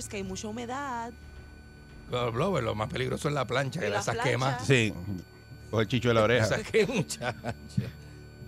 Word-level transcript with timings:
Blowers, 0.00 0.08
que 0.08 0.16
hay 0.16 0.22
mucha 0.22 0.48
humedad. 0.48 1.12
Los 2.10 2.32
blowers, 2.32 2.64
lo 2.64 2.74
más 2.74 2.88
peligroso 2.88 3.28
es 3.28 3.34
la 3.34 3.46
plancha, 3.46 3.80
¿Y 3.80 3.84
que 3.84 3.90
la 3.90 4.00
esas 4.00 4.16
quemas. 4.18 4.66
Sí, 4.66 4.92
con 5.70 5.80
el 5.80 5.88
chicho 5.88 6.08
de 6.08 6.14
la 6.14 6.22
oreja. 6.22 6.44
Esas 6.54 6.62
que 6.62 6.86
muchacho. 6.86 7.36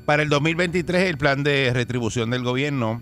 Para 0.05 0.23
el 0.23 0.29
2023, 0.29 1.11
el 1.11 1.19
plan 1.19 1.45
de 1.45 1.71
retribución 1.73 2.31
del 2.31 2.43
gobierno 2.43 3.01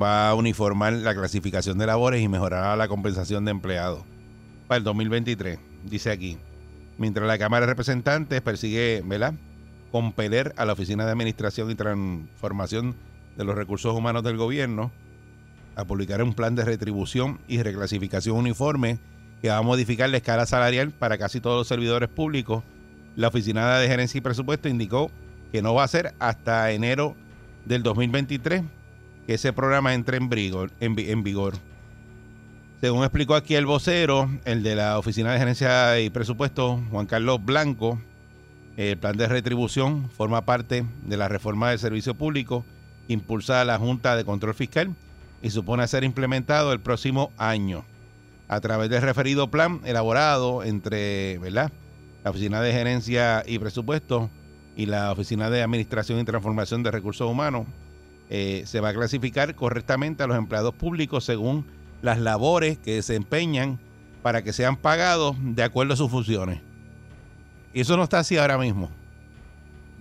va 0.00 0.30
a 0.30 0.34
uniformar 0.34 0.92
la 0.94 1.14
clasificación 1.14 1.78
de 1.78 1.86
labores 1.86 2.20
y 2.20 2.28
mejorará 2.28 2.74
la 2.74 2.88
compensación 2.88 3.44
de 3.44 3.52
empleados. 3.52 4.02
Para 4.66 4.78
el 4.78 4.84
2023, 4.84 5.58
dice 5.84 6.10
aquí. 6.10 6.38
Mientras 6.98 7.26
la 7.26 7.38
Cámara 7.38 7.66
de 7.66 7.72
Representantes 7.72 8.40
persigue, 8.40 9.02
¿verdad? 9.04 9.34
Compeler 9.92 10.52
a 10.56 10.64
la 10.64 10.72
Oficina 10.72 11.04
de 11.04 11.12
Administración 11.12 11.70
y 11.70 11.74
Transformación 11.74 12.96
de 13.36 13.44
los 13.44 13.54
Recursos 13.54 13.94
Humanos 13.94 14.24
del 14.24 14.36
Gobierno 14.36 14.90
a 15.76 15.84
publicar 15.84 16.22
un 16.22 16.34
plan 16.34 16.54
de 16.54 16.64
retribución 16.64 17.40
y 17.48 17.62
reclasificación 17.62 18.36
uniforme 18.36 18.98
que 19.40 19.48
va 19.48 19.58
a 19.58 19.62
modificar 19.62 20.08
la 20.10 20.18
escala 20.18 20.46
salarial 20.46 20.90
para 20.90 21.18
casi 21.18 21.40
todos 21.40 21.58
los 21.58 21.68
servidores 21.68 22.08
públicos. 22.08 22.62
La 23.16 23.28
Oficina 23.28 23.78
de 23.78 23.88
Gerencia 23.88 24.18
y 24.18 24.20
Presupuesto 24.22 24.68
indicó 24.68 25.10
que 25.50 25.62
no 25.62 25.74
va 25.74 25.84
a 25.84 25.88
ser 25.88 26.14
hasta 26.18 26.70
enero 26.70 27.14
del 27.64 27.82
2023 27.82 28.62
que 29.26 29.34
ese 29.34 29.52
programa 29.52 29.94
entre 29.94 30.16
en 30.18 31.22
vigor. 31.22 31.54
Según 32.80 33.04
explicó 33.04 33.34
aquí 33.34 33.54
el 33.54 33.66
vocero, 33.66 34.28
el 34.44 34.62
de 34.62 34.74
la 34.74 34.98
Oficina 34.98 35.32
de 35.32 35.38
Gerencia 35.38 36.00
y 36.00 36.10
Presupuesto, 36.10 36.80
Juan 36.90 37.06
Carlos 37.06 37.44
Blanco, 37.44 38.00
el 38.76 38.96
plan 38.96 39.16
de 39.16 39.28
retribución 39.28 40.10
forma 40.10 40.44
parte 40.44 40.84
de 41.04 41.16
la 41.16 41.28
reforma 41.28 41.70
del 41.70 41.78
servicio 41.78 42.14
público 42.14 42.64
impulsada 43.08 43.64
la 43.64 43.78
Junta 43.78 44.16
de 44.16 44.24
Control 44.24 44.54
Fiscal 44.54 44.94
y 45.42 45.50
supone 45.50 45.86
ser 45.88 46.04
implementado 46.04 46.72
el 46.72 46.80
próximo 46.80 47.32
año. 47.36 47.84
A 48.48 48.60
través 48.60 48.90
del 48.90 49.02
referido 49.02 49.50
plan 49.50 49.80
elaborado 49.84 50.62
entre 50.62 51.38
¿verdad? 51.38 51.72
la 52.24 52.30
Oficina 52.30 52.60
de 52.60 52.72
Gerencia 52.72 53.42
y 53.46 53.58
Presupuesto 53.58 54.30
y 54.76 54.86
la 54.86 55.10
Oficina 55.12 55.50
de 55.50 55.62
Administración 55.62 56.20
y 56.20 56.24
Transformación 56.24 56.82
de 56.82 56.90
Recursos 56.90 57.28
Humanos, 57.28 57.66
eh, 58.30 58.62
se 58.66 58.80
va 58.80 58.90
a 58.90 58.94
clasificar 58.94 59.54
correctamente 59.54 60.22
a 60.22 60.26
los 60.26 60.38
empleados 60.38 60.74
públicos 60.74 61.24
según 61.24 61.66
las 62.00 62.18
labores 62.18 62.78
que 62.78 62.94
desempeñan 62.94 63.78
para 64.22 64.42
que 64.42 64.52
sean 64.52 64.76
pagados 64.76 65.36
de 65.40 65.62
acuerdo 65.62 65.94
a 65.94 65.96
sus 65.96 66.10
funciones. 66.10 66.60
Y 67.74 67.80
eso 67.80 67.96
no 67.96 68.04
está 68.04 68.20
así 68.20 68.38
ahora 68.38 68.56
mismo. 68.56 68.90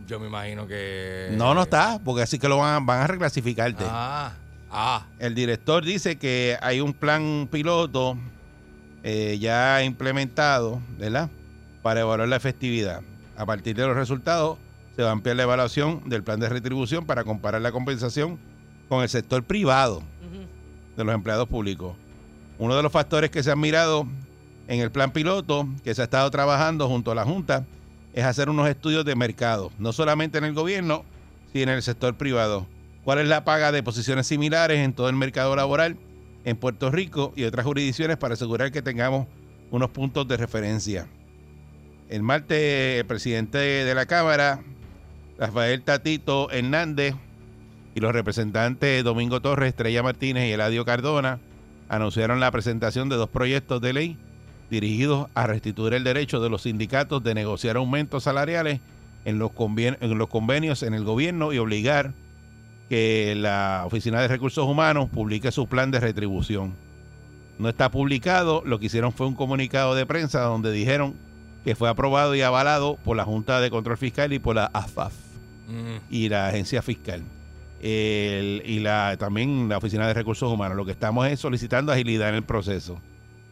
Yo 0.07 0.19
me 0.19 0.27
imagino 0.27 0.67
que. 0.67 1.29
No, 1.33 1.53
no 1.53 1.63
está, 1.63 1.99
porque 2.03 2.23
así 2.23 2.37
que 2.39 2.47
lo 2.47 2.57
van 2.57 2.75
a, 2.75 2.79
van 2.79 3.01
a 3.01 3.07
reclasificarte. 3.07 3.83
Ah, 3.87 4.33
ah. 4.71 5.05
El 5.19 5.35
director 5.35 5.83
dice 5.83 6.17
que 6.17 6.57
hay 6.61 6.81
un 6.81 6.93
plan 6.93 7.47
piloto 7.51 8.17
eh, 9.03 9.37
ya 9.39 9.83
implementado, 9.83 10.81
¿verdad? 10.97 11.29
Para 11.81 12.01
evaluar 12.01 12.27
la 12.27 12.35
efectividad. 12.35 13.01
A 13.35 13.45
partir 13.45 13.75
de 13.75 13.85
los 13.85 13.95
resultados, 13.95 14.57
se 14.95 15.03
va 15.03 15.09
a 15.09 15.11
ampliar 15.13 15.35
la 15.35 15.43
evaluación 15.43 16.07
del 16.07 16.23
plan 16.23 16.39
de 16.39 16.49
retribución 16.49 17.05
para 17.05 17.23
comparar 17.23 17.61
la 17.61 17.71
compensación 17.71 18.39
con 18.89 19.03
el 19.03 19.09
sector 19.09 19.43
privado 19.43 20.03
de 20.95 21.03
los 21.03 21.15
empleados 21.15 21.47
públicos. 21.47 21.95
Uno 22.59 22.75
de 22.75 22.83
los 22.83 22.91
factores 22.91 23.31
que 23.31 23.41
se 23.41 23.51
han 23.51 23.59
mirado 23.59 24.05
en 24.67 24.81
el 24.81 24.91
plan 24.91 25.11
piloto 25.11 25.67
que 25.83 25.95
se 25.95 26.01
ha 26.01 26.03
estado 26.05 26.29
trabajando 26.29 26.87
junto 26.87 27.11
a 27.11 27.15
la 27.15 27.25
Junta 27.25 27.65
es 28.13 28.25
hacer 28.25 28.49
unos 28.49 28.67
estudios 28.67 29.05
de 29.05 29.15
mercado, 29.15 29.71
no 29.79 29.93
solamente 29.93 30.37
en 30.37 30.43
el 30.43 30.53
gobierno, 30.53 31.05
sino 31.53 31.71
en 31.71 31.77
el 31.77 31.81
sector 31.81 32.15
privado. 32.15 32.67
¿Cuál 33.03 33.19
es 33.19 33.27
la 33.27 33.43
paga 33.43 33.71
de 33.71 33.83
posiciones 33.83 34.27
similares 34.27 34.79
en 34.79 34.93
todo 34.93 35.09
el 35.09 35.15
mercado 35.15 35.55
laboral 35.55 35.97
en 36.43 36.57
Puerto 36.57 36.91
Rico 36.91 37.33
y 37.35 37.43
otras 37.43 37.65
jurisdicciones 37.65 38.17
para 38.17 38.35
asegurar 38.35 38.71
que 38.71 38.81
tengamos 38.81 39.27
unos 39.71 39.89
puntos 39.89 40.27
de 40.27 40.37
referencia? 40.37 41.07
El 42.09 42.23
martes, 42.23 42.99
el 42.99 43.05
presidente 43.05 43.57
de 43.57 43.95
la 43.95 44.05
Cámara, 44.05 44.61
Rafael 45.37 45.81
Tatito 45.81 46.51
Hernández, 46.51 47.15
y 47.95 47.99
los 47.99 48.13
representantes 48.13 49.03
Domingo 49.03 49.41
Torres, 49.41 49.69
Estrella 49.69 50.03
Martínez 50.03 50.47
y 50.47 50.53
Eladio 50.53 50.85
Cardona 50.85 51.39
anunciaron 51.89 52.39
la 52.39 52.51
presentación 52.51 53.09
de 53.09 53.17
dos 53.17 53.29
proyectos 53.29 53.81
de 53.81 53.93
ley 53.93 54.17
dirigidos 54.69 55.27
a 55.33 55.47
restituir 55.47 55.93
el 55.93 56.03
derecho 56.03 56.39
de 56.39 56.49
los 56.49 56.61
sindicatos 56.61 57.21
de 57.23 57.33
negociar 57.33 57.75
aumentos 57.75 58.23
salariales 58.23 58.79
en 59.25 59.37
los, 59.37 59.51
convenios 59.51 60.83
en 60.83 60.93
el 60.93 61.03
gobierno 61.03 61.51
y 61.51 61.57
obligar 61.57 62.13
que 62.91 63.35
la 63.37 63.83
Oficina 63.85 64.19
de 64.19 64.27
Recursos 64.27 64.67
Humanos 64.67 65.07
publique 65.09 65.49
su 65.53 65.65
plan 65.65 65.91
de 65.91 66.01
retribución. 66.01 66.73
No 67.57 67.69
está 67.69 67.89
publicado, 67.89 68.63
lo 68.65 68.79
que 68.81 68.87
hicieron 68.87 69.13
fue 69.13 69.27
un 69.27 69.33
comunicado 69.33 69.95
de 69.95 70.05
prensa 70.05 70.41
donde 70.41 70.73
dijeron 70.73 71.13
que 71.63 71.73
fue 71.73 71.87
aprobado 71.87 72.35
y 72.35 72.41
avalado 72.41 72.97
por 73.05 73.15
la 73.15 73.23
Junta 73.23 73.61
de 73.61 73.69
Control 73.69 73.95
Fiscal 73.97 74.33
y 74.33 74.39
por 74.39 74.57
la 74.57 74.65
AFAF 74.73 75.13
Mm. 75.69 75.97
y 76.09 76.27
la 76.27 76.49
agencia 76.49 76.81
fiscal. 76.81 77.23
El- 77.81 78.61
y 78.65 78.79
la 78.81 79.15
también 79.17 79.69
la 79.69 79.77
Oficina 79.77 80.05
de 80.05 80.13
Recursos 80.13 80.51
Humanos. 80.51 80.75
Lo 80.75 80.83
que 80.85 80.91
estamos 80.91 81.25
es 81.27 81.39
solicitando 81.39 81.93
agilidad 81.93 82.27
en 82.27 82.35
el 82.35 82.43
proceso. 82.43 82.99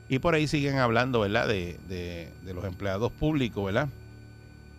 Y 0.09 0.19
por 0.19 0.33
ahí 0.33 0.47
siguen 0.49 0.79
hablando, 0.79 1.21
¿verdad?, 1.21 1.47
de, 1.47 1.79
de- 1.87 2.33
de 2.43 2.53
los 2.53 2.65
empleados 2.65 3.09
públicos, 3.13 3.63
¿verdad? 3.63 3.87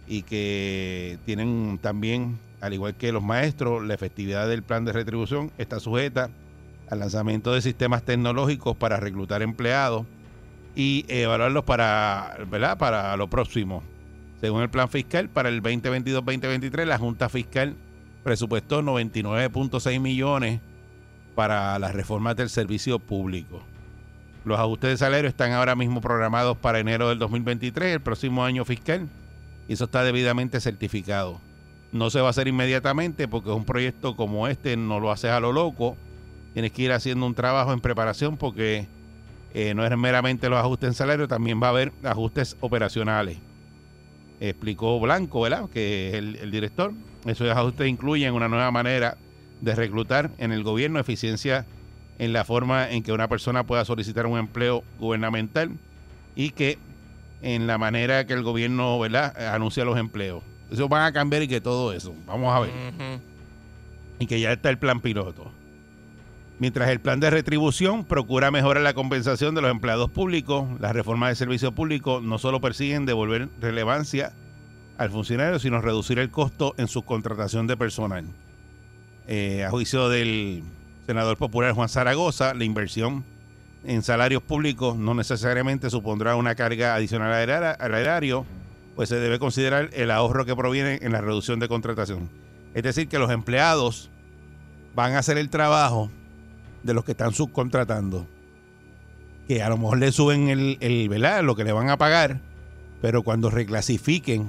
Y 0.07 0.21
que 0.21 1.17
tienen 1.25 1.79
también, 1.81 2.39
al 2.61 2.75
igual 2.75 2.95
que 2.95 3.13
los 3.13 3.23
maestros, 3.23 3.85
la 3.85 3.95
efectividad 3.95 4.49
del 4.49 4.63
plan 4.63 4.85
de 4.85 4.93
retribución 4.93 5.51
está 5.59 5.81
sujeta 5.81 6.31
al 6.89 6.99
lanzamiento 6.99 7.53
de 7.53 7.63
sistemas 7.63 8.03
tecnológicos 8.03 8.77
para 8.77 8.99
reclutar 8.99 9.43
empleados 9.43 10.07
y 10.75 11.05
evaluarlos 11.09 11.65
para, 11.65 12.37
¿verdad? 12.51 12.77
para 12.79 13.17
lo 13.17 13.29
próximo. 13.29 13.83
Según 14.41 14.63
el 14.63 14.71
plan 14.71 14.89
fiscal, 14.89 15.29
para 15.29 15.49
el 15.49 15.63
2022-2023, 15.63 16.85
la 16.87 16.99
Junta 16.99 17.29
Fiscal 17.29 17.77
presupuestó 18.25 18.83
99.6 18.83 20.01
millones 20.01 20.61
para 21.35 21.79
las 21.79 21.95
reformas 21.95 22.37
del 22.37 22.51
servicio 22.51 22.99
público. 22.99 23.63
Los 24.45 24.59
ajustes 24.59 24.91
de 24.91 24.97
salario 24.97 25.29
están 25.29 25.53
ahora 25.53 25.77
mismo 25.77 26.01
programados 26.01 26.57
para 26.57 26.79
enero 26.79 27.11
del 27.11 27.19
2023, 27.19 27.95
el 27.95 28.01
próximo 28.01 28.45
año 28.45 28.65
fiscal, 28.65 29.09
y 29.69 29.75
eso 29.75 29.85
está 29.85 30.03
debidamente 30.03 30.61
certificado. 30.61 31.41
No 31.93 32.11
se 32.11 32.21
va 32.21 32.29
a 32.29 32.31
hacer 32.31 32.49
inmediatamente 32.49 33.29
porque 33.29 33.51
un 33.51 33.65
proyecto 33.65 34.17
como 34.17 34.47
este, 34.47 34.77
no 34.77 35.01
lo 35.01 35.11
haces 35.11 35.31
a 35.31 35.41
lo 35.41 35.53
loco, 35.53 35.97
tienes 36.53 36.73
que 36.73 36.83
ir 36.83 36.93
haciendo 36.93 37.27
un 37.27 37.35
trabajo 37.35 37.73
en 37.73 37.81
preparación 37.81 38.37
porque 38.37 38.87
eh, 39.55 39.75
no 39.75 39.85
es 39.85 39.97
meramente 39.97 40.49
los 40.49 40.59
ajustes 40.59 40.89
en 40.89 40.95
salario, 40.95 41.27
también 41.27 41.61
va 41.63 41.69
a 41.69 41.71
haber 41.71 41.93
ajustes 42.05 42.57
operacionales 42.61 43.39
explicó 44.41 44.99
Blanco, 44.99 45.43
¿verdad? 45.43 45.69
Que 45.71 46.09
es 46.09 46.15
el, 46.15 46.37
el 46.37 46.51
director. 46.51 46.93
Esos 47.27 47.49
ajustes 47.51 47.87
incluyen 47.87 48.35
una 48.35 48.49
nueva 48.49 48.71
manera 48.71 49.19
de 49.61 49.75
reclutar 49.75 50.31
en 50.39 50.53
el 50.53 50.63
gobierno, 50.63 50.99
eficiencia 50.99 51.67
en 52.19 52.33
la 52.33 52.45
forma 52.45 52.91
en 52.91 53.03
que 53.03 53.13
una 53.13 53.29
persona 53.29 53.65
pueda 53.65 53.85
solicitar 53.85 54.27
un 54.27 54.39
empleo 54.39 54.83
gubernamental 54.99 55.71
y 56.35 56.51
que 56.51 56.79
en 57.43 57.67
la 57.67 57.79
manera 57.79 58.27
que 58.27 58.33
el 58.33 58.43
gobierno, 58.43 58.99
¿verdad?, 58.99 59.55
anuncia 59.55 59.85
los 59.85 59.99
empleos. 59.99 60.43
Eso 60.71 60.89
van 60.89 61.05
a 61.05 61.13
cambiar 61.13 61.43
y 61.43 61.49
que 61.49 61.61
todo 61.61 61.93
eso. 61.93 62.15
Vamos 62.27 62.55
a 62.55 62.61
ver. 62.61 62.71
Y 64.19 64.27
que 64.27 64.41
ya 64.41 64.53
está 64.53 64.71
el 64.71 64.79
plan 64.79 65.01
piloto. 65.01 65.51
Mientras 66.59 66.91
el 66.91 67.01
plan 67.01 67.21
de 67.21 67.31
retribución 67.31 68.05
procura 68.05 68.51
mejorar 68.51 68.83
la 68.83 68.93
compensación 68.93 69.55
de 69.55 69.63
los 69.63 69.71
empleados 69.71 70.11
públicos, 70.11 70.69
las 70.79 70.93
reformas 70.93 71.31
de 71.31 71.37
servicio 71.37 71.73
público 71.73 72.21
no 72.23 72.39
solo 72.39 72.61
persiguen 72.61 73.07
devolver 73.07 73.49
relevancia 73.61 74.35
al 74.99 75.11
funcionario, 75.11 75.59
sino 75.59 75.81
reducir 75.81 76.19
el 76.19 76.31
costo 76.31 76.75
en 76.77 76.87
su 76.87 77.03
contratación 77.03 77.67
de 77.67 77.79
personal. 77.79 78.27
Eh, 79.27 79.65
a 79.65 79.71
juicio 79.71 80.11
del 80.11 80.63
senador 81.07 81.39
popular 81.39 81.73
Juan 81.73 81.89
Zaragoza, 81.89 82.53
la 82.53 82.65
inversión 82.65 83.25
en 83.85 84.03
salarios 84.03 84.43
públicos 84.43 84.97
no 84.97 85.15
necesariamente 85.15 85.89
supondrá 85.89 86.37
una 86.37 86.55
carga 86.55 86.95
adicional 86.95 87.33
al 87.33 87.95
erario, 87.95 88.45
pues 88.97 89.09
se 89.09 89.17
debe 89.17 89.39
considerar 89.39 89.91
el 89.93 90.11
ahorro 90.11 90.45
que 90.45 90.55
proviene 90.57 90.99
en 91.03 91.13
la 91.13 91.21
reducción 91.21 91.61
de 91.61 91.69
contratación. 91.69 92.29
Es 92.75 92.83
decir, 92.83 93.09
que 93.09 93.19
los 93.19 93.31
empleados 93.31 94.11
van 94.95 95.15
a 95.15 95.19
hacer 95.19 95.39
el 95.39 95.49
trabajo 95.51 96.11
de 96.83 96.95
los 96.95 97.05
que 97.05 97.13
están 97.13 97.33
subcontratando. 97.33 98.27
Que 99.49 99.63
a 99.63 99.69
lo 99.69 99.77
mejor 99.79 99.99
le 99.99 100.13
suben 100.13 100.49
el, 100.49 100.77
el 100.81 101.09
¿verdad? 101.09 101.43
lo 101.43 101.57
que 101.57 101.65
le 101.65 101.73
van 101.73 101.91
a 101.91 101.97
pagar, 101.99 102.41
pero 103.03 103.23
cuando 103.23 103.51
reclasifiquen 103.51 104.49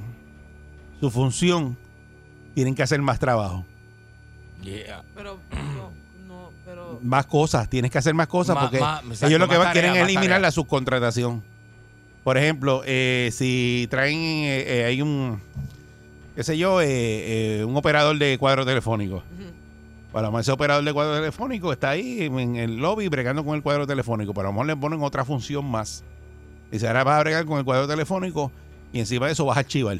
su 0.99 1.09
función, 1.09 1.77
tienen 2.53 2.75
que 2.75 2.83
hacer 2.83 3.01
más 3.01 3.17
trabajo. 3.17 3.65
Yeah. 4.61 5.03
Pero, 5.15 5.39
no, 5.75 5.91
no, 6.27 6.51
pero. 6.63 6.99
Más 7.01 7.25
cosas, 7.25 7.67
tienes 7.69 7.89
que 7.89 7.97
hacer 7.97 8.13
más 8.13 8.27
cosas 8.27 8.53
Más- 8.55 8.65
porque 8.65 8.79
más- 8.79 9.03
exacto, 9.05 9.27
ellos 9.27 9.39
lo 9.39 9.47
que 9.47 9.57
van, 9.57 9.67
tarea, 9.73 9.81
quieren 9.81 10.01
eliminar 10.03 10.23
tarea. 10.25 10.39
la 10.39 10.51
subcontratación. 10.51 11.43
Por 12.23 12.37
ejemplo, 12.37 12.83
eh, 12.85 13.29
si 13.33 13.87
traen, 13.89 14.17
eh, 14.17 14.81
eh, 14.81 14.85
hay 14.85 15.01
un, 15.01 15.41
qué 16.35 16.43
sé 16.43 16.57
yo, 16.57 16.81
eh, 16.81 16.87
eh, 17.59 17.65
un 17.65 17.75
operador 17.75 18.17
de 18.17 18.37
cuadro 18.37 18.65
telefónico. 18.65 19.15
Ujú. 19.17 19.51
Para 20.11 20.27
lo 20.27 20.31
mejor 20.31 20.41
ese 20.41 20.51
operador 20.51 20.83
de 20.83 20.93
cuadro 20.93 21.15
telefónico 21.15 21.71
está 21.71 21.91
ahí 21.91 22.23
en 22.23 22.57
el 22.57 22.77
lobby 22.77 23.07
bregando 23.07 23.43
con 23.45 23.55
el 23.55 23.63
cuadro 23.63 23.87
telefónico. 23.87 24.33
Pero 24.33 24.49
a 24.49 24.51
lo 24.51 24.53
mejor 24.53 24.67
le 24.67 24.75
ponen 24.75 25.01
otra 25.01 25.25
función 25.25 25.65
más. 25.65 26.03
Dice, 26.69 26.87
ahora 26.87 27.03
vas 27.03 27.17
a 27.17 27.21
bregar 27.21 27.45
con 27.45 27.57
el 27.57 27.65
cuadro 27.65 27.87
telefónico 27.87 28.51
y 28.93 28.99
encima 28.99 29.25
de 29.27 29.33
eso 29.33 29.45
vas 29.45 29.57
a 29.57 29.61
archivar. 29.61 29.99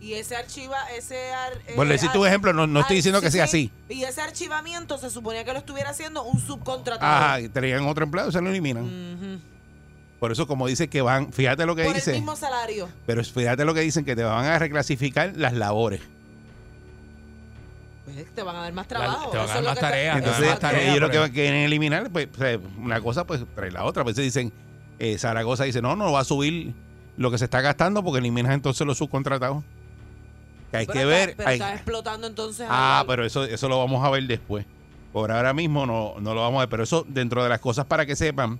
Y 0.00 0.12
ese 0.12 0.36
archiva, 0.36 0.76
ese 0.96 1.32
ar, 1.32 1.54
eh, 1.66 1.84
decir 1.86 2.10
tu 2.12 2.24
ejemplo, 2.24 2.52
no, 2.52 2.68
no 2.68 2.80
estoy 2.80 2.96
diciendo 2.96 3.20
que 3.20 3.32
sea 3.32 3.48
sí. 3.48 3.72
así. 3.88 3.94
Y 3.94 4.04
ese 4.04 4.20
archivamiento 4.20 4.96
se 4.96 5.10
suponía 5.10 5.44
que 5.44 5.52
lo 5.52 5.58
estuviera 5.58 5.90
haciendo 5.90 6.22
un 6.22 6.38
subcontratado. 6.38 7.12
Ajá, 7.12 7.40
y 7.40 7.48
traían 7.48 7.84
otro 7.84 8.04
empleado 8.04 8.30
y 8.30 8.32
se 8.32 8.40
lo 8.40 8.48
eliminan. 8.48 8.84
Ujú. 8.84 9.40
Por 10.20 10.32
eso, 10.32 10.46
como 10.48 10.66
dice 10.66 10.88
que 10.88 11.00
van, 11.00 11.32
fíjate 11.32 11.64
lo 11.64 11.76
que 11.76 11.84
Por 11.84 11.94
dice. 11.94 12.10
el 12.10 12.16
mismo 12.16 12.34
salario. 12.34 12.88
Pero 13.06 13.22
fíjate 13.22 13.64
lo 13.64 13.72
que 13.74 13.80
dicen, 13.80 14.04
que 14.04 14.16
te 14.16 14.24
van 14.24 14.44
a 14.46 14.58
reclasificar 14.58 15.32
las 15.36 15.52
labores. 15.52 16.00
Pues 18.04 18.34
te 18.34 18.42
van 18.42 18.56
a 18.56 18.60
dar 18.62 18.72
más 18.72 18.88
trabajo. 18.88 19.30
te 19.30 19.36
van 19.36 19.48
a 19.50 19.54
dar 19.54 19.62
más 19.64 19.78
tareas, 19.78 20.16
te 20.16 20.20
van 20.22 20.30
a 20.30 20.36
Entonces, 20.36 20.58
tareas, 20.60 20.82
ellos 20.96 21.00
lo 21.00 21.10
que 21.10 21.30
quieren 21.32 21.60
eliminar, 21.62 22.10
pues, 22.10 22.28
una 22.82 23.00
cosa, 23.00 23.24
pues 23.26 23.44
trae 23.54 23.70
la 23.70 23.84
otra. 23.84 24.02
A 24.02 24.06
veces 24.06 24.24
dicen, 24.24 24.52
eh, 24.98 25.18
Zaragoza 25.18 25.64
dice, 25.64 25.82
no, 25.82 25.94
no 25.94 26.10
va 26.10 26.20
a 26.20 26.24
subir 26.24 26.72
lo 27.16 27.30
que 27.30 27.38
se 27.38 27.44
está 27.44 27.60
gastando 27.60 28.02
porque 28.02 28.18
eliminas 28.20 28.52
entonces 28.54 28.86
los 28.86 28.96
subcontratados. 28.98 29.62
Que 30.70 30.78
hay 30.78 30.86
Pero 30.86 30.92
que 30.94 30.98
está- 31.04 31.26
ver. 31.26 31.36
Pero 31.36 31.48
hay- 31.48 31.54
estás 31.60 31.74
explotando 31.74 32.26
entonces. 32.26 32.66
ah, 32.68 33.00
al- 33.00 33.06
pero 33.06 33.24
eso, 33.24 33.44
eso 33.44 33.68
lo 33.68 33.78
vamos 33.78 34.04
a 34.04 34.10
ver 34.10 34.26
después. 34.26 34.64
Por 35.12 35.30
ahora 35.30 35.52
mismo 35.52 35.86
no, 35.86 36.14
no 36.20 36.34
lo 36.34 36.40
vamos 36.42 36.58
a 36.58 36.60
ver. 36.60 36.68
Pero 36.68 36.82
eso, 36.84 37.04
dentro 37.08 37.42
de 37.42 37.48
las 37.48 37.60
cosas 37.60 37.86
para 37.86 38.04
que 38.06 38.16
sepan, 38.16 38.58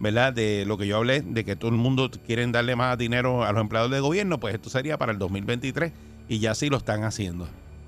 ¿verdad? 0.00 0.32
De 0.32 0.64
lo 0.66 0.78
que 0.78 0.86
yo 0.86 0.96
hablé, 0.96 1.20
de 1.20 1.44
que 1.44 1.54
todo 1.54 1.70
el 1.70 1.76
mundo 1.76 2.10
quieren 2.26 2.52
darle 2.52 2.74
más 2.74 2.96
dinero 2.98 3.44
a 3.44 3.52
los 3.52 3.60
empleados 3.60 3.90
de 3.90 4.00
gobierno, 4.00 4.40
pues 4.40 4.54
esto 4.54 4.70
sería 4.70 4.98
para 4.98 5.12
el 5.12 5.18
2023 5.18 5.92
y 6.28 6.38
ya 6.38 6.54
sí 6.54 6.70
lo 6.70 6.78
están 6.78 7.04
haciendo. 7.04 7.46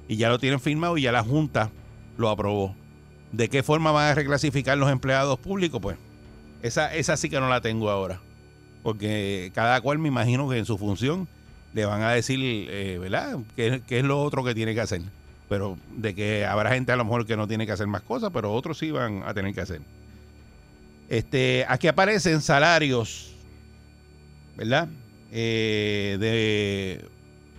Y 0.09 0.17
ya 0.17 0.29
lo 0.29 0.39
tienen 0.39 0.61
firmado 0.61 0.99
y 0.99 1.03
ya 1.03 1.13
la 1.13 1.25
Junta 1.25 1.71
lo 2.19 2.29
aprobó. 2.29 2.77
¿De 3.33 3.49
qué 3.49 3.63
forma 3.63 3.93
van 3.93 4.11
a 4.11 4.15
reclasificar 4.15 4.77
los 4.77 4.91
empleados 4.91 5.39
públicos? 5.39 5.81
Pues 5.81 5.97
esa, 6.61 6.95
esa 6.95 7.17
sí 7.17 7.31
que 7.31 7.41
no 7.41 7.49
la 7.49 7.63
tengo 7.63 7.89
ahora. 7.89 8.21
Porque 8.83 9.51
cada 9.55 9.81
cual 9.81 9.99
me 9.99 10.09
imagino 10.09 10.49
que 10.51 10.59
en 10.59 10.67
su 10.67 10.77
función 10.77 11.29
le 11.73 11.87
van 11.87 12.03
a 12.03 12.11
decir, 12.11 12.39
eh, 12.43 12.99
¿verdad? 13.01 13.39
¿Qué, 13.57 13.81
qué 13.87 14.01
es 14.01 14.05
lo 14.05 14.23
otro 14.23 14.45
que 14.45 14.55
tiene 14.55 14.75
que 14.75 14.83
hacer? 14.83 15.01
Pero 15.49 15.79
de 15.97 16.15
que 16.15 16.45
habrá 16.45 16.75
gente 16.75 16.93
a 16.93 16.97
lo 16.97 17.05
mejor 17.05 17.25
que 17.25 17.39
no 17.39 17.49
tiene 17.49 17.65
que 17.65 17.73
hacer 17.73 17.87
más 17.87 18.03
cosas, 18.03 18.31
pero 18.35 18.53
otros 18.53 18.77
sí 18.77 18.91
van 18.91 19.23
a 19.25 19.33
tener 19.33 19.55
que 19.55 19.63
hacer. 19.63 19.81
Este, 21.13 21.67
aquí 21.69 21.89
aparecen 21.89 22.41
salarios, 22.41 23.35
¿verdad? 24.57 24.89
Eh, 25.31 26.17
de 26.19 27.05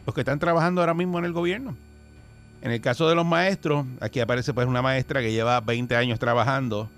los 0.08 0.16
que 0.16 0.22
están 0.22 0.40
trabajando 0.40 0.82
ahora 0.82 0.96
mismo 0.96 1.20
en 1.20 1.26
el 1.26 1.34
gobierno. 1.34 1.78
En 2.64 2.72
el 2.72 2.82
caso 2.82 3.08
de 3.08 3.14
los 3.14 3.28
maestros, 3.28 3.86
aquí 4.00 4.20
aparece 4.22 4.56
pues 4.56 4.66
una 4.66 4.82
maestra 4.82 5.22
que 5.22 5.32
lleva 5.32 5.62
20 5.62 5.96
años 5.96 6.18
trabajando 6.18 6.90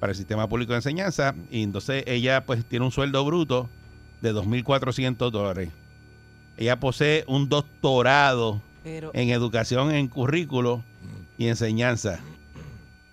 para 0.00 0.12
el 0.12 0.16
sistema 0.16 0.48
público 0.48 0.72
de 0.72 0.78
enseñanza 0.78 1.34
y 1.50 1.62
entonces 1.62 2.04
ella 2.06 2.46
pues 2.46 2.64
tiene 2.64 2.86
un 2.86 2.90
sueldo 2.90 3.22
bruto 3.26 3.68
de 4.22 4.32
2.400 4.32 5.30
dólares. 5.30 5.68
Ella 6.56 6.80
posee 6.80 7.24
un 7.26 7.50
doctorado 7.50 8.62
Pero, 8.82 9.10
en 9.12 9.28
educación 9.28 9.90
en 9.90 10.08
currículo 10.08 10.82
y 11.36 11.48
enseñanza. 11.48 12.18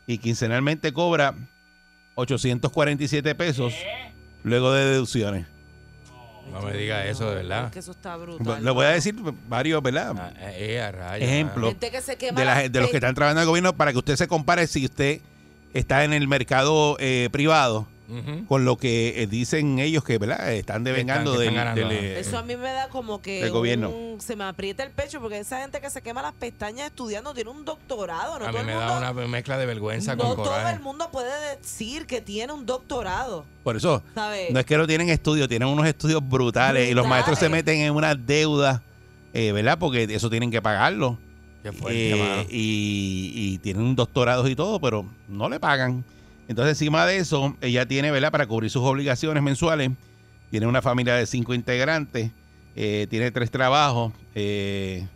Y 0.08 0.20
quincenalmente 0.20 0.94
cobra 0.94 1.36
847 2.16 3.36
pesos 3.36 3.74
luego 4.44 4.72
de 4.74 4.86
deducciones. 4.86 5.46
No 6.52 6.62
me 6.62 6.74
diga 6.74 7.06
eso, 7.06 7.30
de 7.30 7.36
verdad. 7.38 7.66
es 7.66 7.72
que 7.72 7.80
eso 7.80 7.92
está 7.92 8.16
brutal. 8.18 8.64
Le 8.64 8.72
voy 8.72 8.86
a 8.86 8.90
decir 8.90 9.16
varios, 9.50 9.82
¿verdad? 9.82 10.16
Ah, 10.18 10.32
eh, 10.54 10.80
a 10.80 10.92
rayos, 10.92 11.28
Ejemplo. 11.28 11.68
Gente 11.70 11.92
que 11.92 12.02
se 12.02 12.18
quema 12.18 12.40
De, 12.40 12.46
la- 12.46 12.70
de 12.70 12.80
los 12.82 12.90
que 12.92 12.98
están 12.98 13.16
trabajando 13.16 13.42
en 13.42 13.44
el 13.46 13.50
gobierno 13.50 13.76
para 13.76 13.92
que 13.92 13.98
usted 13.98 14.16
se 14.16 14.28
compare 14.28 14.68
si 14.68 14.86
usted 14.86 15.22
está 15.74 16.04
en 16.04 16.14
el 16.14 16.28
mercado 16.28 16.98
eh, 17.00 17.30
privado 17.32 17.88
con 18.48 18.66
lo 18.66 18.78
que 18.78 19.22
eh, 19.24 19.28
dicen 19.28 19.80
ellos 19.80 20.04
que 20.04 20.18
¿verdad? 20.18 20.52
están 20.54 20.84
devengando 20.84 21.38
que 21.38 21.48
están 21.48 21.75
del, 21.75 21.92
Eso 21.92 22.38
a 22.38 22.44
mí 22.44 22.56
me 22.56 22.72
da 22.72 22.88
como 22.90 23.22
que 23.22 23.50
gobierno. 23.50 23.90
un- 23.90 24.22
se 24.22 24.36
me 24.36 24.44
aprieta 24.44 24.84
el 24.84 24.92
pecho 24.92 25.19
porque 25.19 25.40
esa 25.40 25.60
gente 25.62 25.81
que 25.81 25.90
se 25.90 26.02
quema 26.02 26.22
las 26.22 26.34
pestañas 26.34 26.88
estudiando 26.88 27.34
tiene 27.34 27.50
un 27.50 27.66
doctorado. 27.66 28.40
No 28.40 28.46
a 28.46 28.52
todo 28.52 28.54
mí 28.54 28.60
el 28.60 28.66
me 28.68 28.74
mundo, 28.75 28.88
da 29.02 29.12
una 29.12 29.28
mezcla 29.28 29.57
de 29.57 29.66
vergüenza 29.66 30.16
no 30.16 30.24
con 30.24 30.36
todo 30.36 30.46
coraje. 30.46 30.75
el 30.75 30.81
mundo 30.81 31.10
puede 31.12 31.57
decir 31.57 32.06
que 32.06 32.22
tiene 32.22 32.54
un 32.54 32.66
doctorado. 32.66 33.46
Por 33.63 33.75
eso, 33.75 34.04
¿Sabes? 34.13 34.51
no 34.51 34.60
es 34.60 34.66
que 34.66 34.78
no 34.78 34.86
tienen 34.88 35.10
estudios, 35.10 35.48
tienen 35.50 35.68
unos 35.68 35.88
estudios 35.88 36.22
brutales, 36.28 36.90
y 36.90 36.94
los 36.94 37.08
maestros 37.08 37.40
se 37.40 37.50
meten 37.50 37.80
en 37.81 37.94
una 37.94 38.13
deuda, 38.16 38.81
eh, 39.34 39.51
¿verdad? 39.51 39.78
Porque 39.80 40.04
eso 40.04 40.30
tienen 40.30 40.51
que 40.51 40.62
pagarlo. 40.62 41.18
Qué 41.63 41.72
fuerte, 41.72 42.12
Eh, 42.12 42.48
y, 42.51 43.31
y 43.34 43.58
tienen 43.58 43.96
doctorados 43.96 44.48
y 44.50 44.56
todo, 44.56 44.80
pero 44.80 45.04
no 45.28 45.50
le 45.50 45.60
pagan. 45.60 46.04
Entonces, 46.48 46.80
encima 46.80 47.06
de 47.06 47.18
eso, 47.18 47.56
ella 47.62 47.88
tiene, 47.88 48.12
¿verdad? 48.12 48.32
Para 48.32 48.46
cubrir 48.48 48.70
sus 48.70 48.84
obligaciones 48.84 49.42
mensuales, 49.42 49.92
tiene 50.52 50.68
una 50.68 50.82
familia 50.82 51.16
de 51.16 51.26
cinco 51.26 51.54
integrantes, 51.54 52.32
eh, 52.76 53.08
tiene 53.10 53.32
tres 53.32 53.52
trabajos. 53.52 54.14
eh, 54.36 55.08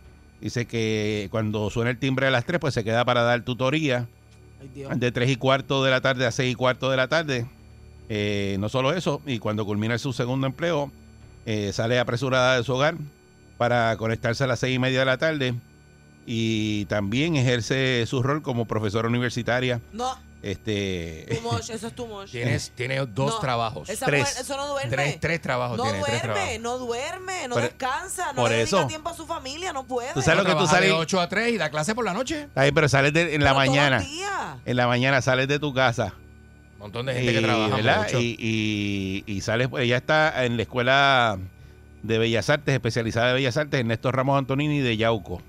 dice 0.41 0.65
que 0.65 1.27
cuando 1.31 1.69
suena 1.69 1.91
el 1.91 1.99
timbre 1.99 2.27
a 2.27 2.31
las 2.31 2.45
tres, 2.45 2.59
pues 2.59 2.73
se 2.73 2.83
queda 2.83 3.03
para 3.03 3.23
dar 3.23 3.41
tutoría 3.43 4.07
de 4.95 5.11
tres 5.11 5.29
y 5.29 5.35
cuarto 5.35 5.83
de 5.83 5.91
la 5.91 6.01
tarde 6.01 6.25
a 6.25 6.31
seis 6.31 6.53
y 6.53 6.55
cuarto 6.55 6.89
de 6.89 6.97
la 6.97 7.07
tarde. 7.07 7.45
Eh, 8.07 8.57
no 8.59 8.69
solo 8.69 8.93
eso, 8.93 9.21
y 9.25 9.39
cuando 9.39 9.65
culmina 9.65 9.97
su 9.97 10.13
segundo 10.13 10.47
empleo, 10.47 10.91
sale 11.73 11.99
apresurada 11.99 12.57
de 12.57 12.63
su 12.63 12.73
hogar 12.73 12.95
para 13.57 13.97
conectarse 13.97 14.43
a 14.43 14.47
las 14.47 14.59
seis 14.59 14.75
y 14.75 14.79
media 14.79 14.99
de 14.99 15.05
la 15.05 15.17
tarde 15.17 15.55
y 16.25 16.85
también 16.85 17.35
ejerce 17.35 18.05
su 18.05 18.21
rol 18.21 18.41
como 18.43 18.65
profesora 18.65 19.07
universitaria. 19.07 19.81
No, 19.91 20.15
Este, 20.41 21.25
too 21.29 21.41
much, 21.51 21.69
eso 21.69 21.87
es 21.87 21.93
too 21.93 22.07
much. 22.07 22.31
Tienes, 22.31 22.71
tienes 22.73 22.99
dos 23.13 23.33
No, 23.33 23.39
trabajos. 23.39 23.89
Esa 23.89 24.05
Tres. 24.05 24.21
mujer, 24.21 24.37
eso 24.41 24.55
no 24.57 24.67
duerme. 24.67 24.89
Tres, 24.89 25.19
tres 25.19 25.41
trabajos 25.41 25.77
no 25.77 25.83
tienes, 25.83 26.03
tres 26.05 26.21
duerme, 26.21 26.33
trabajos. 26.33 26.59
no 26.61 26.77
duerme, 26.77 27.47
no 27.49 27.55
Por- 27.55 27.63
descansa, 27.63 28.27
no 28.33 28.41
por 28.41 28.49
le 28.49 28.57
dedica 28.57 28.77
eso. 28.77 28.87
tiempo 28.87 29.09
a 29.09 29.13
su 29.13 29.25
familia, 29.25 29.73
no 29.73 29.85
puede. 29.85 30.13
Tú 30.13 30.21
sabes 30.21 30.37
lo 30.37 30.43
que 30.45 30.51
tú 30.51 30.57
Trabaja 30.57 30.75
de 30.79 30.87
sales- 30.87 30.99
8 31.01 31.19
a 31.21 31.27
3 31.29 31.51
y 31.53 31.57
da 31.57 31.69
clase 31.69 31.93
por 31.93 32.05
la 32.05 32.13
noche. 32.13 32.47
ahí, 32.55 32.71
pero 32.71 32.87
sales 32.87 33.11
de- 33.13 33.35
en 33.35 33.43
la 33.43 33.53
Pero 33.53 33.65
todos 33.65 33.65
los 33.65 33.75
mañana. 33.75 33.99
días. 33.99 34.57
En 34.65 34.77
la 34.77 34.87
mañana 34.87 35.21
sales 35.21 35.47
de 35.49 35.59
tu 35.59 35.73
casa 35.73 36.13
Un 36.73 36.79
montón 36.79 37.05
de 37.07 37.13
gente 37.15 37.31
y, 37.31 37.35
que 37.35 37.41
trabaja 37.41 37.75
¿verdad? 37.75 38.03
mucho. 38.05 38.19
Y, 38.21 38.37
y, 38.39 39.23
y 39.33 39.41
sales, 39.41 39.67
pues, 39.67 39.83
ella 39.83 39.97
está 39.97 40.45
en 40.45 40.55
la 40.55 40.63
escuela 40.63 41.37
de 42.01 42.17
Bellas 42.17 42.49
Artes, 42.49 42.73
especializada 42.73 43.27
de 43.27 43.33
Bellas 43.33 43.57
Artes, 43.57 43.77
Ernesto 43.77 44.09
Ramos 44.13 44.37
Antonini 44.37 44.79
de 44.79 44.95
Yauco. 44.95 45.41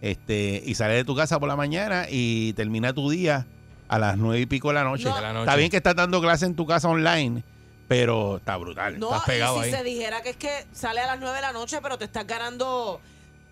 Este, 0.00 0.62
y 0.64 0.74
sales 0.74 0.96
de 0.96 1.04
tu 1.04 1.14
casa 1.14 1.38
por 1.38 1.48
la 1.48 1.56
mañana 1.56 2.06
y 2.08 2.52
termina 2.54 2.92
tu 2.94 3.10
día 3.10 3.46
a 3.88 3.98
las 3.98 4.16
nueve 4.16 4.40
y 4.40 4.46
pico 4.46 4.68
de 4.68 4.74
la 4.74 4.84
noche. 4.84 5.04
No. 5.04 5.14
De 5.16 5.20
la 5.22 5.32
noche. 5.32 5.44
Está 5.44 5.56
bien 5.56 5.70
que 5.70 5.76
estás 5.76 5.94
dando 5.96 6.20
clase 6.20 6.46
en 6.46 6.54
tu 6.54 6.66
casa 6.66 6.88
online, 6.88 7.42
pero 7.88 8.36
está 8.38 8.56
brutal. 8.56 8.98
No, 8.98 9.08
Estás 9.10 9.24
pegado 9.24 9.56
y 9.60 9.60
si 9.60 9.64
ahí. 9.66 9.76
se 9.78 9.84
dijera 9.84 10.22
que 10.22 10.30
es 10.30 10.36
que 10.36 10.66
sale 10.72 11.00
a 11.00 11.06
las 11.06 11.20
9 11.20 11.34
de 11.36 11.42
la 11.42 11.52
noche, 11.52 11.78
pero 11.82 11.96
te 11.98 12.04
estás 12.04 12.26
ganando 12.26 13.00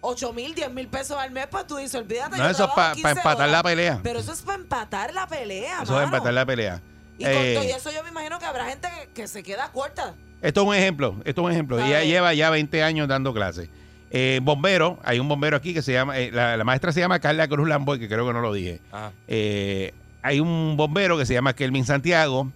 8 0.01 0.33
mil, 0.33 0.55
10 0.55 0.71
mil 0.73 0.89
pesos 0.89 1.17
al 1.17 1.31
mes, 1.31 1.47
pues 1.51 1.67
tú 1.67 1.77
dices, 1.77 1.95
olvídate. 1.95 2.37
No, 2.37 2.45
yo 2.45 2.51
eso 2.51 2.65
es 2.65 2.71
para 2.75 2.93
15 2.95 3.09
empatar 3.11 3.37
horas. 3.37 3.51
la 3.51 3.63
pelea. 3.63 4.01
Pero 4.03 4.19
eso 4.19 4.33
es 4.33 4.43
para 4.43 4.59
empatar 4.59 5.15
la 5.15 5.27
pelea, 5.27 5.75
Eso 5.77 5.83
es 5.83 5.91
mano. 5.91 6.03
empatar 6.05 6.33
la 6.35 6.45
pelea. 6.47 6.81
Y 7.17 7.23
con 7.25 7.33
Eh, 7.33 7.55
todo 7.55 7.77
eso 7.77 7.91
yo 7.93 8.03
me 8.03 8.11
imagino 8.11 8.39
que 8.39 8.45
habrá 8.45 8.65
gente 8.67 8.89
que, 9.15 9.23
que 9.23 9.29
se 9.29 9.43
queda 9.43 9.71
corta. 9.73 10.15
Esto 10.43 10.61
es 10.63 10.67
un 10.67 10.75
ejemplo, 10.75 11.17
esto 11.25 11.41
es 11.41 11.45
un 11.47 11.53
ejemplo. 11.53 11.79
Ella 11.81 12.03
lleva 12.05 12.35
ya 12.35 12.51
20 12.51 12.83
años 12.83 13.09
dando 13.09 13.33
clases. 13.33 13.69
Eh, 14.11 14.41
bombero, 14.43 14.99
hay 15.05 15.19
un 15.19 15.27
bombero 15.29 15.57
aquí 15.57 15.73
que 15.73 15.81
se 15.81 15.93
llama, 15.93 16.19
eh, 16.19 16.31
la, 16.33 16.57
la 16.57 16.65
maestra 16.65 16.93
se 16.93 17.01
llama 17.01 17.19
Carla 17.19 17.49
Cruz 17.49 17.67
Lamboy, 17.67 17.99
que 17.99 18.09
creo 18.09 18.27
que 18.27 18.33
no 18.33 18.41
lo 18.41 18.53
dije. 18.53 18.81
Ah, 18.93 19.11
Eh, 19.27 19.95
hay 20.25 20.41
un 20.41 20.77
bombero 20.79 21.19
que 21.19 21.27
se 21.27 21.35
llama 21.35 21.55
Kelvin 21.55 21.85
Santiago. 21.85 22.51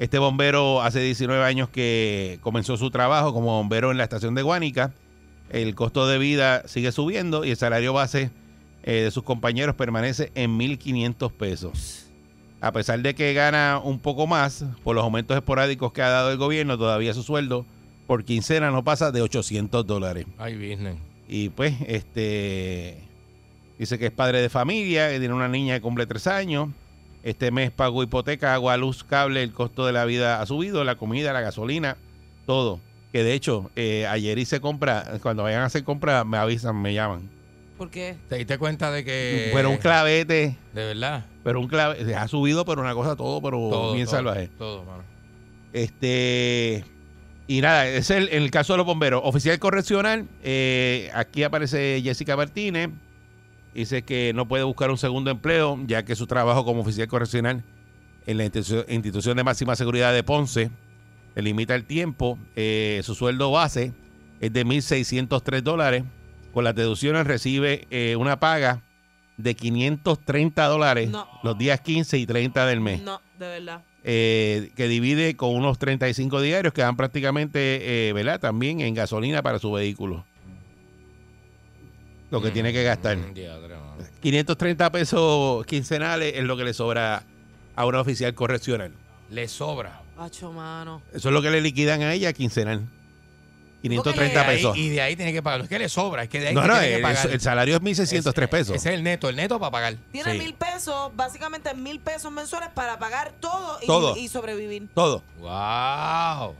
Este 0.00 0.18
bombero 0.18 0.82
hace 0.82 0.98
19 1.00 1.44
años 1.44 1.68
que 1.68 2.40
comenzó 2.42 2.76
su 2.76 2.90
trabajo 2.90 3.32
como 3.32 3.56
bombero 3.56 3.92
en 3.92 3.98
la 3.98 4.02
estación 4.02 4.34
de 4.34 4.42
Guánica. 4.42 4.92
el 5.50 5.76
costo 5.76 6.08
de 6.08 6.18
vida 6.18 6.66
sigue 6.66 6.90
subiendo 6.90 7.44
y 7.44 7.50
el 7.50 7.56
salario 7.56 7.92
base 7.92 8.32
eh, 8.82 9.02
de 9.02 9.10
sus 9.12 9.22
compañeros 9.22 9.76
permanece 9.76 10.32
en 10.34 10.58
1.500 10.58 11.30
pesos. 11.30 12.10
A 12.60 12.72
pesar 12.72 12.98
de 13.00 13.14
que 13.14 13.32
gana 13.32 13.80
un 13.82 14.00
poco 14.00 14.26
más 14.26 14.64
por 14.82 14.96
los 14.96 15.04
aumentos 15.04 15.36
esporádicos 15.36 15.92
que 15.92 16.02
ha 16.02 16.08
dado 16.08 16.32
el 16.32 16.36
gobierno, 16.36 16.76
todavía 16.76 17.14
su 17.14 17.22
sueldo 17.22 17.64
por 18.08 18.24
quincena 18.24 18.72
no 18.72 18.82
pasa 18.82 19.12
de 19.12 19.22
800 19.22 19.86
dólares. 19.86 20.26
Ay, 20.36 20.54
business. 20.56 20.96
Y 21.28 21.50
pues, 21.50 21.76
este 21.86 22.98
dice 23.78 24.00
que 24.00 24.06
es 24.06 24.12
padre 24.12 24.40
de 24.40 24.48
familia, 24.48 25.10
que 25.10 25.20
tiene 25.20 25.34
una 25.34 25.48
niña 25.48 25.74
que 25.76 25.80
cumple 25.80 26.06
tres 26.06 26.26
años. 26.26 26.70
Este 27.24 27.50
mes 27.50 27.70
pagó 27.70 28.02
hipoteca, 28.02 28.52
agua, 28.54 28.76
luz, 28.76 29.02
cable, 29.02 29.42
el 29.42 29.52
costo 29.52 29.86
de 29.86 29.92
la 29.92 30.04
vida 30.04 30.40
ha 30.42 30.46
subido, 30.46 30.84
la 30.84 30.94
comida, 30.96 31.32
la 31.32 31.40
gasolina, 31.40 31.96
todo. 32.46 32.80
Que 33.12 33.24
de 33.24 33.32
hecho, 33.32 33.70
eh, 33.76 34.06
ayer 34.06 34.38
hice 34.38 34.60
compra, 34.60 35.18
cuando 35.22 35.42
vayan 35.42 35.62
a 35.62 35.66
hacer 35.66 35.84
compra, 35.84 36.22
me 36.24 36.36
avisan, 36.36 36.80
me 36.80 36.92
llaman. 36.92 37.30
¿Por 37.78 37.90
qué? 37.90 38.16
¿Te 38.28 38.36
diste 38.36 38.58
cuenta 38.58 38.90
de 38.90 39.04
que. 39.04 39.50
pero 39.54 39.70
un 39.70 39.78
clavete, 39.78 40.56
De 40.74 40.84
verdad. 40.84 41.24
pero 41.42 41.60
un 41.60 41.66
clavete, 41.66 42.14
ha 42.14 42.28
subido, 42.28 42.64
pero 42.66 42.82
una 42.82 42.92
cosa 42.94 43.16
todo, 43.16 43.40
pero 43.40 43.56
Todo. 43.56 43.94
bien 43.94 44.04
todo, 44.06 44.16
salvaje. 44.16 44.48
Todo, 44.58 44.84
mano. 44.84 45.02
Este. 45.72 46.84
Y 47.46 47.60
nada, 47.60 47.86
es 47.86 48.10
el, 48.10 48.28
en 48.32 48.42
el 48.42 48.50
caso 48.50 48.72
de 48.74 48.78
los 48.78 48.86
bomberos. 48.86 49.20
Oficial 49.24 49.58
correccional, 49.58 50.26
eh, 50.42 51.10
aquí 51.14 51.42
aparece 51.42 52.00
Jessica 52.02 52.36
Martínez. 52.36 52.90
Dice 53.74 54.02
que 54.02 54.32
no 54.34 54.46
puede 54.46 54.62
buscar 54.64 54.90
un 54.90 54.98
segundo 54.98 55.30
empleo, 55.30 55.78
ya 55.86 56.04
que 56.04 56.14
su 56.14 56.26
trabajo 56.26 56.64
como 56.64 56.82
oficial 56.82 57.08
correccional 57.08 57.64
en 58.26 58.38
la 58.38 58.44
institu- 58.46 58.84
institución 58.88 59.36
de 59.36 59.42
máxima 59.44 59.74
seguridad 59.76 60.12
de 60.12 60.22
Ponce 60.22 60.70
le 61.34 61.42
limita 61.42 61.74
el 61.74 61.84
tiempo. 61.84 62.38
Eh, 62.54 63.00
su 63.04 63.14
sueldo 63.16 63.50
base 63.50 63.92
es 64.40 64.52
de 64.52 64.64
1.603 64.64 65.62
dólares. 65.62 66.04
Con 66.52 66.62
las 66.62 66.76
deducciones 66.76 67.26
recibe 67.26 67.88
eh, 67.90 68.14
una 68.16 68.38
paga 68.38 68.80
de 69.36 69.56
530 69.56 70.64
dólares 70.66 71.10
No. 71.10 71.26
los 71.42 71.58
días 71.58 71.80
15 71.80 72.16
y 72.18 72.26
30 72.26 72.66
del 72.66 72.80
mes 72.80 73.02
No, 73.02 73.20
de 73.40 73.48
verdad. 73.48 73.82
eh, 74.04 74.70
que 74.76 74.86
divide 74.86 75.34
con 75.36 75.50
unos 75.56 75.80
35 75.80 76.40
diarios 76.40 76.72
que 76.72 76.82
dan 76.82 76.96
prácticamente, 76.96 78.12
¿verdad? 78.14 78.38
También 78.38 78.80
en 78.82 78.94
gasolina 78.94 79.42
para 79.42 79.58
su 79.58 79.72
vehículo. 79.72 80.24
Lo 82.30 82.40
que 82.42 82.50
tiene 82.50 82.72
que 82.72 82.82
gastar. 82.82 83.16
Mm, 83.16 83.34
diadre, 83.34 83.76
mano. 83.76 83.94
530 84.20 84.90
pesos 84.90 85.64
quincenales 85.66 86.34
es 86.36 86.42
lo 86.44 86.56
que 86.56 86.64
le 86.64 86.74
sobra 86.74 87.22
a 87.76 87.86
una 87.86 88.00
oficial 88.00 88.34
correccional. 88.34 88.92
Le 89.30 89.46
sobra. 89.48 90.00
Pacho, 90.16 90.52
mano. 90.52 91.02
Eso 91.12 91.28
es 91.28 91.32
lo 91.34 91.42
que 91.42 91.50
le 91.50 91.60
liquidan 91.60 92.02
a 92.02 92.12
ella 92.14 92.32
quincenal. 92.32 92.86
530 93.82 94.24
Y 94.24 94.32
de 94.32 94.38
ahí- 94.40 94.56
pesos. 94.56 94.76
Y 94.78 94.88
de 94.90 95.00
ahí 95.02 95.14
tiene 95.16 95.32
que 95.32 95.42
pagar. 95.42 95.58
No 95.60 95.64
es 95.64 95.68
que 95.68 95.78
le 95.78 95.88
sobra, 95.90 96.22
es 96.22 96.28
que 96.30 96.40
de 96.40 96.48
ahí 96.48 96.54
No, 96.54 96.62
que 96.62 96.68
no, 96.68 96.72
tiene 96.74 96.88
que 96.88 96.94
el, 96.96 97.02
pagar. 97.02 97.30
el 97.30 97.40
salario 97.40 97.74
es 97.76 97.82
1.603 97.82 98.48
pesos. 98.48 98.76
Ese 98.76 98.88
es 98.90 98.94
el 98.94 99.02
neto, 99.02 99.28
el 99.28 99.36
neto 99.36 99.58
para 99.60 99.70
pagar. 99.70 99.96
Tiene 100.10 100.32
Sí. 100.32 100.38
mil 100.38 100.54
pesos, 100.54 101.14
básicamente 101.14 101.74
mil 101.74 102.00
pesos 102.00 102.32
mensuales 102.32 102.70
para 102.74 102.98
pagar 102.98 103.32
todo 103.40 103.78
y, 103.82 103.86
Todo. 103.86 104.16
y 104.16 104.28
sobrevivir. 104.28 104.88
Todo. 104.94 105.22
¡Wow! 105.38 106.54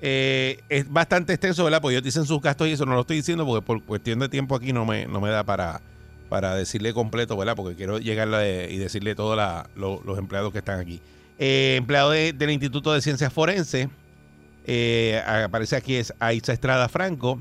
Eh, 0.00 0.60
es 0.68 0.88
bastante 0.90 1.32
extenso, 1.32 1.64
¿verdad? 1.64 1.80
Porque 1.80 1.94
ellos 1.96 2.04
dicen 2.04 2.24
sus 2.24 2.40
gastos 2.40 2.68
y 2.68 2.72
eso 2.72 2.86
no 2.86 2.94
lo 2.94 3.00
estoy 3.00 3.16
diciendo 3.16 3.44
porque 3.44 3.64
por 3.66 3.82
cuestión 3.82 4.18
de 4.20 4.28
tiempo 4.28 4.54
aquí 4.54 4.72
no 4.72 4.84
me, 4.86 5.06
no 5.06 5.20
me 5.20 5.28
da 5.30 5.42
para, 5.44 5.80
para 6.28 6.54
decirle 6.54 6.92
completo, 6.94 7.36
¿verdad? 7.36 7.56
Porque 7.56 7.74
quiero 7.76 7.98
llegar 7.98 8.28
y 8.70 8.76
decirle 8.78 9.14
todos 9.14 9.36
lo- 9.74 10.00
los 10.04 10.18
empleados 10.18 10.52
que 10.52 10.58
están 10.58 10.78
aquí. 10.80 11.00
Eh, 11.38 11.74
empleado 11.78 12.10
de- 12.10 12.32
del 12.32 12.50
Instituto 12.50 12.92
de 12.92 13.00
Ciencias 13.02 13.32
Forenses, 13.32 13.88
eh, 14.66 15.22
aparece 15.26 15.76
aquí 15.76 15.94
es 15.96 16.12
Aiza 16.20 16.52
Estrada 16.52 16.88
Franco. 16.88 17.40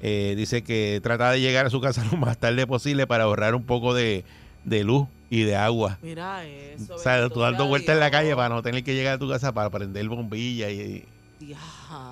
Eh, 0.00 0.34
dice 0.36 0.62
que 0.62 1.00
trata 1.02 1.32
de 1.32 1.40
llegar 1.40 1.66
a 1.66 1.70
su 1.70 1.80
casa 1.80 2.04
lo 2.12 2.16
más 2.18 2.38
tarde 2.38 2.66
posible 2.66 3.06
para 3.08 3.24
ahorrar 3.24 3.54
un 3.56 3.64
poco 3.64 3.94
de, 3.94 4.24
de 4.64 4.84
luz 4.84 5.08
y 5.30 5.42
de 5.42 5.56
agua. 5.56 5.98
Mira 6.02 6.44
eso. 6.46 6.94
O 6.94 6.98
sea, 6.98 7.28
tú 7.28 7.40
dando 7.40 7.66
vueltas 7.66 7.94
en 7.94 8.00
la 8.00 8.10
calle 8.10 8.36
para 8.36 8.48
no 8.54 8.62
tener 8.62 8.84
que 8.84 8.94
llegar 8.94 9.14
a 9.14 9.18
tu 9.18 9.28
casa 9.28 9.52
para 9.52 9.68
prender 9.70 10.08
bombilla 10.08 10.70
y, 10.70 11.04
Diablo. 11.40 11.66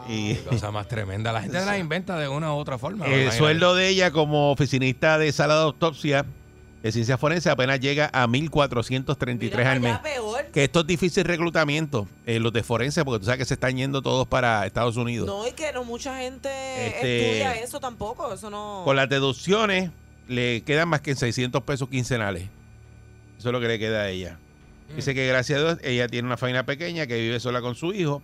Y, 0.08 0.34
Cosa 0.34 0.70
más 0.70 0.88
tremenda. 0.88 1.32
La 1.32 1.42
gente 1.42 1.64
la 1.64 1.78
inventa 1.78 2.18
de 2.18 2.28
una 2.28 2.52
u 2.54 2.56
otra 2.56 2.78
forma. 2.78 3.06
El 3.06 3.30
sueldo 3.32 3.74
de 3.74 3.88
ella 3.88 4.10
como 4.10 4.50
oficinista 4.52 5.18
de 5.18 5.32
sala 5.32 5.54
de 5.56 5.62
autopsia 5.62 6.26
de 6.82 6.92
ciencia 6.92 7.18
forense 7.18 7.50
apenas 7.50 7.80
llega 7.80 8.10
a 8.12 8.28
1.433 8.28 9.38
Mira 9.38 9.72
al 9.72 9.80
mes. 9.80 9.98
peor. 9.98 10.44
Que 10.52 10.64
esto 10.64 10.80
es 10.80 10.86
difícil 10.86 11.24
reclutamiento, 11.24 12.06
eh, 12.26 12.38
los 12.38 12.52
de 12.52 12.62
forense, 12.62 13.04
porque 13.04 13.18
tú 13.20 13.24
sabes 13.24 13.38
que 13.38 13.44
se 13.44 13.54
están 13.54 13.76
yendo 13.76 14.02
todos 14.02 14.28
para 14.28 14.64
Estados 14.66 14.96
Unidos. 14.96 15.26
No, 15.26 15.46
y 15.48 15.52
que 15.52 15.72
no 15.72 15.82
mucha 15.84 16.16
gente 16.18 16.48
Este- 16.86 17.26
estudia 17.26 17.54
eso 17.60 17.80
tampoco. 17.80 18.32
Eso 18.32 18.50
no. 18.50 18.82
Con 18.84 18.94
las 18.94 19.08
deducciones 19.08 19.90
le 20.28 20.62
quedan 20.62 20.88
más 20.88 21.00
que 21.00 21.16
600 21.16 21.62
pesos 21.64 21.88
quincenales. 21.88 22.44
Eso 23.38 23.48
es 23.48 23.52
lo 23.52 23.60
que 23.60 23.68
le 23.68 23.78
queda 23.80 24.02
a 24.02 24.08
ella. 24.08 24.38
Dice 24.94 25.12
que 25.12 25.26
gracias 25.26 25.58
a 25.58 25.62
Dios 25.62 25.78
ella 25.82 26.06
tiene 26.06 26.26
una 26.26 26.36
familia 26.36 26.64
pequeña 26.64 27.08
que 27.08 27.16
vive 27.16 27.40
sola 27.40 27.60
con 27.60 27.74
su 27.74 27.92
hijo, 27.92 28.22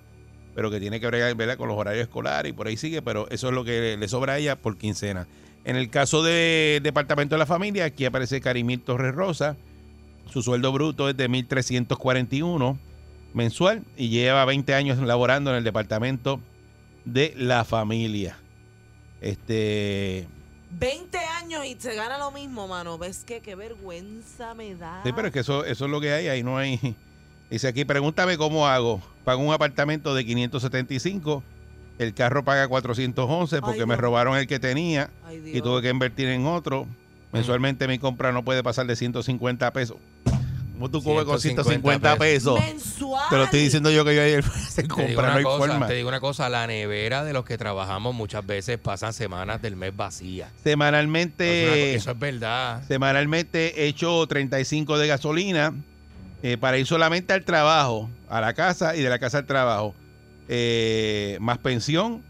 pero 0.55 0.71
que 0.71 0.81
tiene 0.81 1.01
que 1.01 1.07
bregar 1.07 1.35
¿verdad? 1.35 1.57
con 1.57 1.69
los 1.69 1.77
horarios 1.77 2.05
escolares 2.05 2.51
y 2.51 2.53
por 2.53 2.67
ahí 2.67 2.77
sigue, 2.77 3.03
pero 3.03 3.29
eso 3.31 3.49
es 3.49 3.55
lo 3.55 3.65
que 3.65 3.97
le 3.97 4.09
sobra 4.09 4.35
a 4.35 4.39
ella 4.39 4.57
por 4.57 4.77
quincena. 4.77 5.27
En 5.65 5.77
el 5.77 5.91
caso 5.91 6.23
del 6.23 6.83
Departamento 6.83 7.35
de 7.35 7.39
la 7.39 7.47
Familia, 7.47 7.85
aquí 7.85 8.05
aparece 8.05 8.41
Karimil 8.41 8.81
Torres 8.81 9.15
Rosa. 9.15 9.57
Su 10.31 10.43
sueldo 10.43 10.73
bruto 10.73 11.09
es 11.09 11.17
de 11.17 11.29
1.341 11.29 12.79
mensual 13.35 13.85
y 13.97 14.09
lleva 14.09 14.45
20 14.45 14.75
años 14.75 14.99
laborando 14.99 15.51
en 15.51 15.57
el 15.57 15.65
Departamento 15.65 16.41
de 17.05 17.35
la 17.37 17.65
Familia. 17.65 18.39
Este, 19.21 20.27
20 20.79 21.19
años 21.19 21.65
y 21.65 21.77
se 21.79 21.95
gana 21.95 22.19
lo 22.19 22.31
mismo, 22.33 22.67
mano. 22.67 22.99
¿Ves 22.99 23.25
que 23.25 23.41
qué 23.41 23.55
vergüenza 23.55 24.55
me 24.55 24.75
da? 24.75 25.03
Sí, 25.05 25.13
pero 25.15 25.29
es 25.29 25.33
que 25.33 25.41
eso, 25.41 25.65
eso 25.65 25.85
es 25.85 25.91
lo 25.91 26.01
que 26.01 26.13
hay, 26.13 26.29
ahí 26.29 26.43
no 26.43 26.57
hay. 26.59 26.97
Dice 27.53 27.69
aquí, 27.69 27.85
pregúntame 27.85 28.39
cómo 28.39 28.67
hago. 28.67 29.03
Pago 29.25 29.43
un 29.43 29.53
apartamento 29.53 30.15
de 30.15 30.25
575, 30.25 31.43
el 31.99 32.15
carro 32.15 32.43
paga 32.43 32.67
411 32.67 33.61
porque 33.61 33.81
Ay, 33.81 33.87
me 33.87 33.95
robaron 33.97 34.39
el 34.39 34.47
que 34.47 34.59
tenía 34.59 35.11
Ay, 35.27 35.43
y 35.53 35.61
tuve 35.61 35.83
que 35.83 35.91
invertir 35.91 36.29
en 36.29 36.47
otro. 36.47 36.87
Mensualmente 37.31 37.87
mi 37.89 37.99
compra 37.99 38.33
no 38.33 38.43
puede 38.43 38.63
pasar 38.63 38.87
de 38.87 38.97
150 38.97 39.71
pesos. 39.75 39.99
¿Cómo 40.73 40.91
tú 40.91 41.03
comes 41.03 41.25
con 41.25 41.39
150 41.39 42.09
150 42.09 42.17
pesos? 42.17 42.59
Mensual. 42.59 43.29
Te 43.29 43.37
lo 43.37 43.45
estoy 43.45 43.61
diciendo 43.61 43.91
yo 43.91 44.03
que 44.07 44.15
yo 44.15 44.23
ayer 44.23 44.45
se 44.71 44.89
compra, 44.89 45.37
no 45.39 45.43
cosa, 45.43 45.59
forma. 45.59 45.87
te 45.87 45.93
digo 45.93 46.09
una 46.09 46.21
cosa, 46.21 46.49
la 46.49 46.67
nevera 46.67 47.23
de 47.23 47.35
los 47.35 47.45
que 47.45 47.59
trabajamos 47.59 48.15
muchas 48.15 48.47
veces 48.47 48.79
pasan 48.79 49.13
semanas 49.13 49.61
del 49.61 49.77
mes 49.77 49.95
vacía. 49.95 50.51
Semanalmente, 50.65 51.95
eso 51.97 52.13
es 52.13 52.19
verdad. 52.19 52.83
semanalmente 52.89 53.83
he 53.83 53.89
hecho 53.89 54.27
35 54.27 54.97
de 54.97 55.07
gasolina 55.07 55.75
eh, 56.43 56.57
para 56.59 56.79
ir 56.79 56.87
solamente 56.87 57.33
al 57.33 57.45
trabajo, 57.45 58.11
a 58.29 58.41
la 58.41 58.55
casa 58.55 58.97
y 58.97 59.03
de 59.03 59.09
la 59.09 59.19
casa 59.19 59.39
al 59.39 59.47
trabajo. 59.47 59.95
Eh, 60.49 61.39
más 61.41 61.59
pensión, 61.59 62.23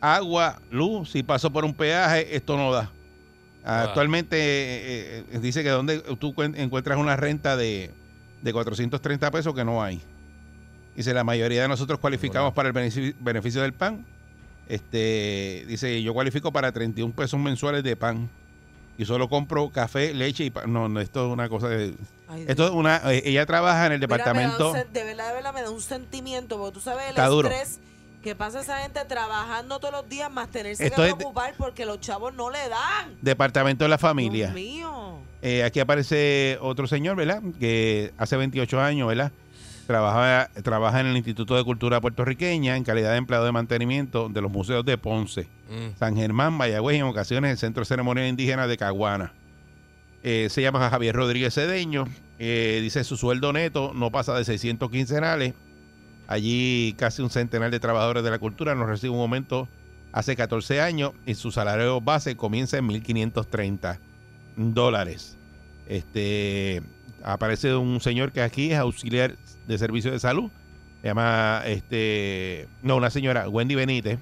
agua, 0.00 0.60
luz. 0.70 1.10
Si 1.10 1.22
paso 1.22 1.52
por 1.52 1.64
un 1.64 1.74
peaje, 1.74 2.36
esto 2.36 2.56
no 2.56 2.72
da. 2.72 2.90
Ah. 3.64 3.82
Actualmente 3.82 4.36
eh, 4.38 5.24
dice 5.40 5.62
que 5.62 5.70
donde 5.70 5.98
tú 6.20 6.34
cuen- 6.34 6.56
encuentras 6.56 6.98
una 6.98 7.16
renta 7.16 7.56
de, 7.56 7.90
de 8.42 8.52
430 8.52 9.30
pesos 9.30 9.54
que 9.54 9.64
no 9.64 9.82
hay. 9.82 10.00
Dice, 10.94 11.12
la 11.12 11.24
mayoría 11.24 11.62
de 11.62 11.68
nosotros 11.68 11.98
cualificamos 11.98 12.52
para 12.54 12.68
el 12.68 12.72
beneficio, 12.72 13.14
beneficio 13.20 13.62
del 13.62 13.74
pan. 13.74 14.06
Este, 14.68 15.64
dice, 15.68 16.02
yo 16.02 16.12
cualifico 16.14 16.52
para 16.52 16.72
31 16.72 17.14
pesos 17.14 17.38
mensuales 17.38 17.82
de 17.84 17.96
pan. 17.96 18.28
Y 18.98 19.04
solo 19.04 19.28
compro 19.28 19.68
café, 19.70 20.14
leche 20.14 20.44
y 20.44 20.50
pan. 20.50 20.72
No, 20.72 20.88
no, 20.88 21.00
esto 21.00 21.26
es 21.26 21.32
una 21.32 21.48
cosa 21.48 21.68
de... 21.68 21.94
Ay. 22.28 22.44
Esto 22.48 22.64
es 22.66 22.70
una... 22.72 23.00
eh, 23.12 23.22
ella 23.24 23.46
trabaja 23.46 23.86
en 23.86 23.92
el 23.92 24.00
departamento... 24.00 24.72
de 24.72 25.04
verdad, 25.04 25.28
de 25.28 25.34
verdad, 25.34 25.54
me 25.54 25.62
da 25.62 25.70
un 25.70 25.80
sentimiento, 25.80 26.58
porque 26.58 26.74
tú 26.74 26.80
sabes 26.80 27.04
el 27.04 27.10
Está 27.10 27.26
duro. 27.26 27.48
estrés 27.48 27.78
que 28.22 28.34
pasa 28.34 28.60
esa 28.60 28.78
gente 28.78 29.04
trabajando 29.04 29.78
todos 29.78 29.92
los 29.94 30.08
días, 30.08 30.28
más 30.32 30.48
tenerse 30.48 30.84
Esto 30.86 31.02
que 31.02 31.08
de- 31.08 31.14
preocupar 31.14 31.54
porque 31.56 31.86
los 31.86 32.00
chavos 32.00 32.34
no 32.34 32.50
le 32.50 32.68
dan. 32.68 33.14
Departamento 33.22 33.84
de 33.84 33.88
la 33.88 33.98
familia. 33.98 34.46
Dios 34.46 34.54
mío. 34.54 35.18
Eh, 35.42 35.62
aquí 35.62 35.78
aparece 35.78 36.58
otro 36.60 36.88
señor, 36.88 37.14
¿verdad? 37.16 37.40
Que 37.60 38.12
hace 38.18 38.36
28 38.36 38.80
años, 38.80 39.06
¿verdad? 39.06 39.30
Trabaja, 39.86 40.50
trabaja 40.64 40.98
en 40.98 41.06
el 41.06 41.16
Instituto 41.16 41.54
de 41.54 41.62
Cultura 41.62 42.00
Puertorriqueña 42.00 42.76
en 42.76 42.82
calidad 42.82 43.12
de 43.12 43.18
empleado 43.18 43.44
de 43.44 43.52
mantenimiento 43.52 44.28
de 44.28 44.40
los 44.40 44.50
museos 44.50 44.84
de 44.84 44.98
Ponce, 44.98 45.46
Mm. 45.70 45.96
San 45.98 46.16
Germán, 46.16 46.52
Mayagüez 46.54 46.96
y 46.96 47.00
en 47.00 47.06
ocasiones 47.06 47.50
el 47.52 47.58
Centro 47.58 47.84
Ceremonial 47.84 48.26
Indígena 48.26 48.66
de 48.66 48.76
Caguana. 48.76 49.32
Eh, 50.28 50.48
se 50.50 50.60
llama 50.60 50.90
Javier 50.90 51.14
Rodríguez 51.14 51.54
Cedeño. 51.54 52.04
Eh, 52.40 52.80
dice 52.82 53.04
su 53.04 53.16
sueldo 53.16 53.52
neto 53.52 53.92
no 53.94 54.10
pasa 54.10 54.34
de 54.34 54.44
600 54.44 54.90
quincenales. 54.90 55.54
Allí 56.26 56.96
casi 56.98 57.22
un 57.22 57.30
centenar 57.30 57.70
de 57.70 57.78
trabajadores 57.78 58.24
de 58.24 58.30
la 58.30 58.40
cultura 58.40 58.74
nos 58.74 58.88
recibe 58.88 59.14
un 59.14 59.20
aumento 59.20 59.68
hace 60.10 60.34
14 60.34 60.80
años 60.80 61.12
y 61.26 61.36
su 61.36 61.52
salario 61.52 62.00
base 62.00 62.36
comienza 62.36 62.76
en 62.76 62.88
1.530 62.88 64.00
dólares. 64.56 65.38
Este 65.86 66.82
aparece 67.22 67.76
un 67.76 68.00
señor 68.00 68.32
que 68.32 68.42
aquí 68.42 68.72
es 68.72 68.78
auxiliar 68.78 69.36
de 69.68 69.78
servicio 69.78 70.10
de 70.10 70.18
salud. 70.18 70.50
Se 71.02 71.06
llama 71.06 71.62
este 71.66 72.66
no, 72.82 72.96
una 72.96 73.10
señora, 73.10 73.48
Wendy 73.48 73.76
Benítez. 73.76 74.18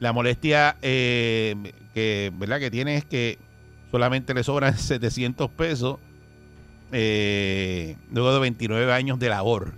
La 0.00 0.14
molestia 0.14 0.78
eh, 0.80 1.54
que, 1.92 2.32
¿verdad? 2.34 2.60
que 2.60 2.70
tiene 2.70 2.96
es 2.96 3.04
que 3.04 3.36
solamente 3.94 4.34
le 4.34 4.42
sobran 4.42 4.76
700 4.76 5.48
pesos 5.52 5.98
eh, 6.90 7.94
luego 8.10 8.34
de 8.34 8.40
29 8.40 8.92
años 8.92 9.20
de 9.20 9.28
labor. 9.28 9.72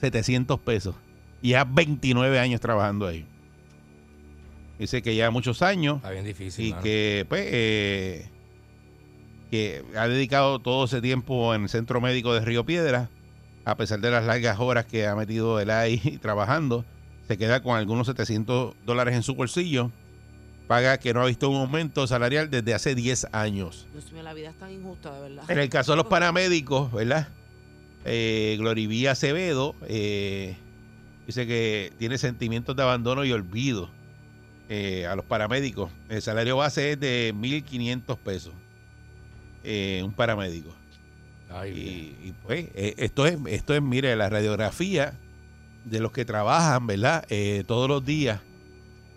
700 0.00 0.58
pesos. 0.60 0.94
Y 1.42 1.50
ya 1.50 1.64
29 1.64 2.38
años 2.38 2.62
trabajando 2.62 3.06
ahí. 3.06 3.26
Dice 4.78 5.02
que 5.02 5.14
ya 5.14 5.30
muchos 5.30 5.60
años 5.60 5.96
Está 5.96 6.12
bien 6.12 6.24
difícil. 6.24 6.64
y 6.64 6.70
mano. 6.70 6.82
que 6.82 7.26
pues 7.28 7.46
eh, 7.46 8.28
que 9.50 9.84
ha 9.94 10.08
dedicado 10.08 10.60
todo 10.60 10.86
ese 10.86 11.02
tiempo 11.02 11.54
en 11.54 11.64
el 11.64 11.68
centro 11.68 12.00
médico 12.00 12.32
de 12.32 12.40
Río 12.40 12.64
Piedra 12.64 13.10
a 13.66 13.76
pesar 13.76 14.00
de 14.00 14.10
las 14.10 14.24
largas 14.24 14.58
horas 14.60 14.86
que 14.86 15.06
ha 15.06 15.14
metido 15.14 15.60
él 15.60 15.68
ahí 15.68 15.98
trabajando 16.22 16.86
se 17.28 17.36
queda 17.36 17.62
con 17.62 17.76
algunos 17.76 18.06
700 18.06 18.74
dólares 18.86 19.14
en 19.14 19.22
su 19.22 19.34
bolsillo 19.34 19.90
paga 20.70 20.98
que 20.98 21.12
no 21.12 21.20
ha 21.22 21.26
visto 21.26 21.50
un 21.50 21.56
aumento 21.56 22.06
salarial 22.06 22.48
desde 22.48 22.74
hace 22.74 22.94
10 22.94 23.26
años 23.32 23.88
Dios 23.92 24.12
mío, 24.12 24.22
la 24.22 24.32
vida 24.34 24.50
es 24.50 24.56
tan 24.56 24.70
injusta, 24.70 25.12
de 25.12 25.20
verdad. 25.20 25.50
en 25.50 25.58
el 25.58 25.68
caso 25.68 25.92
de 25.92 25.96
los 25.96 26.06
paramédicos 26.06 26.92
verdad 26.92 27.26
eh, 28.04 28.54
Glorivía 28.58 29.10
Acevedo 29.12 29.74
eh, 29.88 30.56
dice 31.26 31.46
que 31.46 31.92
tiene 31.98 32.18
sentimientos 32.18 32.76
de 32.76 32.82
abandono 32.82 33.24
y 33.24 33.32
olvido 33.32 33.90
eh, 34.68 35.04
a 35.06 35.16
los 35.16 35.24
paramédicos. 35.24 35.90
El 36.08 36.22
salario 36.22 36.56
base 36.56 36.92
es 36.92 37.00
de 37.00 37.34
1.500 37.34 38.16
pesos. 38.18 38.54
eh, 39.64 40.00
un 40.04 40.12
paramédico. 40.12 40.72
Ay. 41.50 41.72
Y, 42.22 42.28
y, 42.28 42.32
pues, 42.44 42.68
eh, 42.74 42.94
esto 42.98 43.26
es, 43.26 43.36
esto 43.48 43.74
es, 43.74 43.82
mire, 43.82 44.14
la 44.16 44.28
radiografía 44.30 45.12
de 45.84 46.00
los 46.00 46.12
que 46.12 46.24
trabajan, 46.24 46.86
¿verdad? 46.86 47.24
Eh, 47.28 47.64
todos 47.66 47.88
los 47.88 48.04
días. 48.04 48.40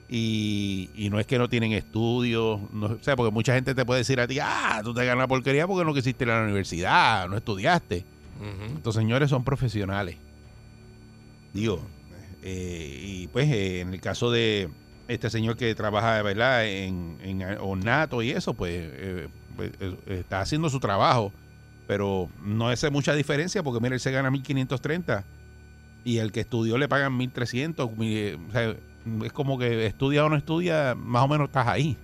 Y, 0.09 0.89
y 0.95 1.09
no 1.09 1.19
es 1.19 1.25
que 1.25 1.37
no 1.39 1.49
tienen 1.49 1.71
estudios, 1.71 2.59
no, 2.71 2.85
o 2.87 2.97
sea, 3.01 3.15
porque 3.15 3.31
mucha 3.31 3.55
gente 3.55 3.73
te 3.73 3.85
puede 3.85 3.99
decir 3.99 4.19
a 4.19 4.27
ti, 4.27 4.37
ah, 4.41 4.81
tú 4.83 4.93
te 4.93 5.03
ganas 5.05 5.27
porquería 5.27 5.65
porque 5.65 5.85
no 5.85 5.93
quisiste 5.93 6.25
ir 6.25 6.29
a 6.31 6.37
la 6.39 6.43
universidad, 6.43 7.27
no 7.29 7.37
estudiaste. 7.37 8.05
Ujú. 8.39 8.75
Estos 8.77 8.95
señores 8.95 9.29
son 9.29 9.43
profesionales. 9.43 10.17
Digo, 11.53 11.81
eh, 12.41 12.99
y 13.03 13.27
pues 13.27 13.49
eh, 13.49 13.81
en 13.81 13.93
el 13.93 14.01
caso 14.01 14.31
de 14.31 14.69
este 15.07 15.29
señor 15.29 15.55
que 15.57 15.73
trabaja, 15.75 16.21
¿verdad? 16.21 16.65
En, 16.67 17.17
en 17.23 17.41
ornato 17.59 18.21
y 18.21 18.31
eso, 18.31 18.53
pues 18.53 18.71
eh, 18.75 19.27
pues, 19.55 19.71
eh, 19.79 19.95
está 20.07 20.41
haciendo 20.41 20.69
su 20.69 20.79
trabajo. 20.79 21.31
Pero 21.87 22.29
no 22.41 22.69
hace 22.69 22.89
mucha 22.89 23.13
diferencia 23.13 23.61
porque, 23.61 23.81
mira, 23.81 23.93
él 23.95 23.99
se 23.99 24.09
gana 24.11 24.31
1.530 24.31 25.25
y 26.05 26.17
el 26.19 26.31
que 26.31 26.39
estudió 26.41 26.77
le 26.77 26.87
pagan 26.87 27.17
1.300. 27.17 27.95
mi- 27.97 28.15
eh, 28.15 28.37
O 28.49 28.51
sea, 28.51 28.75
es 29.23 29.33
como 29.33 29.57
que 29.57 29.85
estudia 29.85 30.25
o 30.25 30.29
no 30.29 30.35
estudia, 30.35 30.95
más 30.95 31.23
o 31.23 31.27
menos 31.27 31.47
estás 31.47 31.67
ahí. 31.67 31.97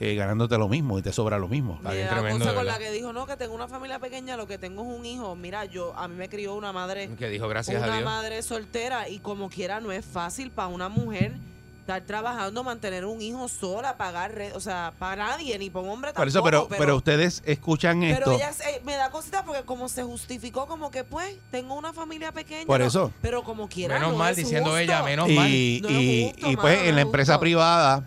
eh, 0.00 0.16
ganándote 0.16 0.58
lo 0.58 0.68
mismo 0.68 0.98
y 0.98 1.02
te 1.02 1.12
sobra 1.12 1.38
lo 1.38 1.46
mismo. 1.48 1.76
Está 1.76 1.92
Y 1.92 1.96
bien 1.98 2.06
la 2.08 2.12
tremendo, 2.14 2.38
cosa 2.44 2.54
con 2.56 2.66
la 2.66 2.78
que 2.78 2.90
dijo, 2.90 3.12
no, 3.12 3.26
que 3.26 3.36
tengo 3.36 3.54
una 3.54 3.68
familia 3.68 4.00
pequeña, 4.00 4.36
lo 4.36 4.46
que 4.46 4.58
tengo 4.58 4.82
es 4.82 4.98
un 4.98 5.06
hijo. 5.06 5.36
Mira, 5.36 5.64
yo, 5.66 5.94
a 5.96 6.08
mí 6.08 6.16
me 6.16 6.28
crió 6.28 6.54
una 6.56 6.72
madre, 6.72 7.08
Que 7.16 7.28
dijo 7.28 7.46
gracias 7.48 7.80
a 7.80 7.86
una 7.86 7.94
Dios. 7.98 8.04
madre 8.04 8.42
soltera 8.42 9.08
y 9.08 9.20
como 9.20 9.48
quiera 9.48 9.80
no 9.80 9.92
es 9.92 10.04
fácil 10.04 10.50
para 10.50 10.66
una 10.68 10.88
mujer 10.88 11.36
estar 11.84 12.00
trabajando, 12.00 12.64
mantener 12.64 13.04
un 13.04 13.20
hijo 13.20 13.46
sola, 13.46 13.98
pagar, 13.98 14.32
o 14.54 14.60
sea, 14.60 14.94
para 14.98 15.26
nadie, 15.26 15.58
ni 15.58 15.68
para 15.68 15.84
un 15.84 15.90
hombre 15.90 16.14
Por 16.14 16.26
eso, 16.26 16.42
tampoco. 16.42 16.68
pero, 16.68 16.78
pero, 16.80 16.96
ustedes 16.96 17.42
escuchan 17.44 18.00
pero 18.00 18.16
esto. 18.16 18.32
ella 18.32 18.52
se- 18.54 18.80
me 18.86 18.94
da 18.94 19.10
cosita 19.10 19.44
porque 19.44 19.64
como 19.64 19.90
se 19.90 20.02
justificó 20.02 20.66
como 20.66 20.90
que 20.90 21.04
pues 21.04 21.36
tengo 21.50 21.74
una 21.74 21.92
familia 21.92 22.32
pequeña. 22.32 22.64
Por 22.66 22.80
no, 22.80 22.86
eso. 22.86 23.12
Pero 23.20 23.44
como 23.44 23.68
quiera 23.68 23.96
Menos 23.98 24.12
no 24.12 24.18
mal, 24.18 24.30
es 24.30 24.38
diciendo 24.38 24.70
justo. 24.70 24.78
ella, 24.78 25.02
menos 25.02 25.28
mal. 25.28 25.46
y, 25.50 25.80
No 25.82 25.88
es 25.90 25.94
y- 25.94 26.24
justo, 26.32 26.50
y, 26.50 26.56
pues 26.56 26.76
mano, 26.78 26.88
en 26.88 26.94
la 26.94 27.00
es 27.02 27.06
empresa 27.06 27.32
justo. 27.34 27.40
privada 27.42 28.04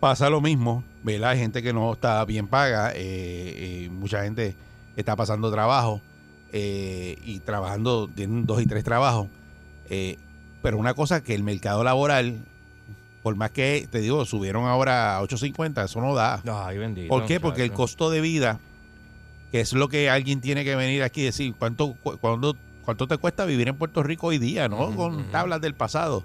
pasa 0.00 0.28
lo 0.28 0.40
mismo, 0.40 0.82
¿verdad? 1.04 1.30
Hay 1.30 1.38
gente 1.38 1.62
que 1.62 1.72
no 1.72 1.92
está 1.92 2.24
bien 2.24 2.48
paga, 2.48 2.90
eh, 2.90 2.96
eh, 3.84 3.88
mucha 3.92 4.24
gente 4.24 4.56
está 4.96 5.14
pasando 5.14 5.48
trabajo 5.52 6.00
eh, 6.52 7.18
y 7.24 7.38
trabajando, 7.38 8.08
tienen 8.12 8.46
dos 8.46 8.60
y 8.62 8.66
tres 8.66 8.82
trabajos. 8.82 9.28
eh, 9.90 10.18
pero 10.60 10.78
una 10.78 10.94
cosa 10.94 11.22
que 11.22 11.32
el 11.36 11.44
mercado 11.44 11.84
laboral, 11.84 12.44
por 13.26 13.34
más 13.34 13.50
que, 13.50 13.88
te 13.90 13.98
digo, 13.98 14.24
subieron 14.24 14.66
ahora 14.66 15.16
a 15.16 15.20
8.50, 15.20 15.84
eso 15.86 16.00
no 16.00 16.14
da. 16.14 16.40
Ay, 16.64 16.78
bendito. 16.78 17.08
¿Por 17.08 17.26
qué? 17.26 17.40
Porque 17.40 17.64
el 17.64 17.72
costo 17.72 18.08
de 18.08 18.20
vida, 18.20 18.60
que 19.50 19.58
es 19.60 19.72
lo 19.72 19.88
que 19.88 20.08
alguien 20.08 20.40
tiene 20.40 20.62
que 20.62 20.76
venir 20.76 21.02
aquí 21.02 21.22
y 21.22 21.24
decir, 21.24 21.52
¿cuánto, 21.58 21.94
cu- 21.94 22.18
cuándo- 22.18 22.54
cuánto 22.84 23.08
te 23.08 23.16
cuesta 23.16 23.44
vivir 23.44 23.66
en 23.66 23.74
Puerto 23.74 24.04
Rico 24.04 24.28
hoy 24.28 24.38
día, 24.38 24.68
no 24.68 24.94
con 24.94 25.24
tablas 25.32 25.60
del 25.60 25.74
pasado? 25.74 26.22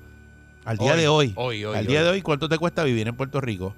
Al 0.63 0.77
día 0.77 0.93
Hoy, 0.93 0.99
de 0.99 1.07
hoy. 1.07 1.33
hoy, 1.37 1.65
hoy, 1.65 1.75
al 1.75 1.87
día 1.87 2.03
de 2.03 2.09
hoy, 2.11 2.21
¿cuánto 2.21 2.47
te 2.47 2.59
cuesta 2.59 2.83
vivir 2.83 3.07
en 3.07 3.15
Puerto 3.15 3.41
Rico? 3.41 3.73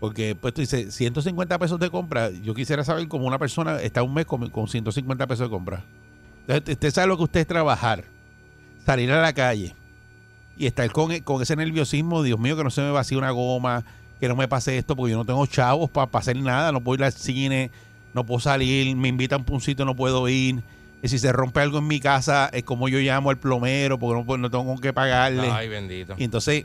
Porque 0.00 0.34
pues 0.34 0.54
tú 0.54 0.62
dices, 0.62 0.94
150 0.94 1.58
pesos 1.58 1.78
de 1.78 1.90
compra. 1.90 2.30
Yo 2.30 2.54
quisiera 2.54 2.82
saber 2.82 3.06
cómo 3.08 3.26
una 3.26 3.38
persona 3.38 3.78
está 3.82 4.02
un 4.02 4.14
mes 4.14 4.24
con, 4.24 4.48
con 4.48 4.68
150 4.68 5.26
pesos 5.26 5.48
de 5.48 5.50
compra. 5.50 5.84
Entonces, 6.46 6.76
usted 6.76 6.90
sabe 6.92 7.08
lo 7.08 7.18
que 7.18 7.24
usted 7.24 7.40
es 7.40 7.46
trabajar, 7.46 8.04
salir 8.86 9.12
a 9.12 9.20
la 9.20 9.34
calle 9.34 9.74
y 10.58 10.66
estar 10.66 10.90
con, 10.90 11.16
con 11.20 11.40
ese 11.42 11.54
nerviosismo, 11.56 12.22
Dios 12.22 12.38
mío, 12.38 12.56
que 12.56 12.64
no 12.64 12.70
se 12.70 12.80
me 12.82 12.90
vacíe 12.90 13.16
una 13.16 13.30
goma, 13.30 13.84
que 14.20 14.26
no 14.28 14.34
me 14.36 14.48
pase 14.48 14.76
esto, 14.76 14.96
porque 14.96 15.12
yo 15.12 15.16
no 15.16 15.24
tengo 15.24 15.46
chavos 15.46 15.88
para 15.90 16.08
hacer 16.12 16.36
nada, 16.36 16.72
no 16.72 16.80
puedo 16.80 16.96
ir 17.00 17.04
al 17.04 17.12
cine, 17.12 17.70
no 18.14 18.24
puedo 18.26 18.40
salir, 18.40 18.94
me 18.96 19.08
invitan 19.08 19.44
a 19.48 19.52
un 19.52 19.60
sitio, 19.60 19.84
no 19.84 19.94
puedo 19.94 20.28
ir. 20.28 20.62
Y 21.00 21.06
si 21.08 21.18
se 21.20 21.30
rompe 21.30 21.60
algo 21.60 21.78
en 21.78 21.86
mi 21.86 22.00
casa, 22.00 22.50
es 22.52 22.64
como 22.64 22.88
yo 22.88 22.98
llamo 22.98 23.30
al 23.30 23.38
plomero, 23.38 23.98
porque 24.00 24.18
no, 24.18 24.26
puedo- 24.26 24.38
no 24.38 24.50
tengo 24.50 24.64
con 24.66 24.78
qué 24.78 24.92
pagarle. 24.92 25.48
Ay, 25.48 25.68
bendito. 25.68 26.14
Y 26.18 26.24
entonces, 26.24 26.64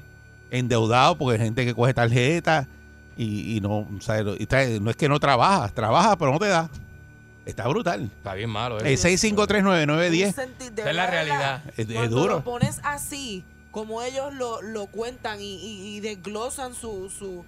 endeudado, 0.49 1.15
porque 1.17 1.39
hay 1.39 1.45
gente 1.45 1.63
que 1.65 1.73
coge 1.75 1.93
tarjeta 1.93 2.67
y, 3.15 3.57
y 3.57 3.61
no, 3.61 3.79
o 3.79 4.01
sea, 4.01 4.21
y 4.21 4.45
trae- 4.47 4.79
no 4.81 4.89
es 4.89 4.95
que 4.95 5.07
no 5.07 5.19
trabajas, 5.19 5.71
trabajas, 5.73 6.15
pero 6.17 6.31
no 6.31 6.39
te 6.39 6.47
da. 6.47 6.69
Está 7.45 7.67
brutal. 7.67 8.03
Está 8.03 8.33
bien 8.35 8.49
malo. 8.49 8.79
El 8.79 8.87
eso. 8.87 9.07
6539910 9.07 10.27
Un 10.27 10.33
senti- 10.33 10.69
de 10.73 10.81
Esa 10.81 10.89
es 10.89 10.95
la 10.95 11.07
realidad. 11.07 11.63
es, 11.77 11.89
es 11.89 12.09
duro. 12.09 12.35
lo 12.37 12.43
pones 12.43 12.79
así, 12.83 13.43
como 13.73 14.01
ellos 14.03 14.33
lo, 14.33 14.61
lo 14.61 14.85
cuentan 14.85 15.41
y, 15.41 15.55
y- 15.55 15.97
y 15.97 15.99
desglosan 15.99 16.73
su, 16.75 17.09
su, 17.09 17.43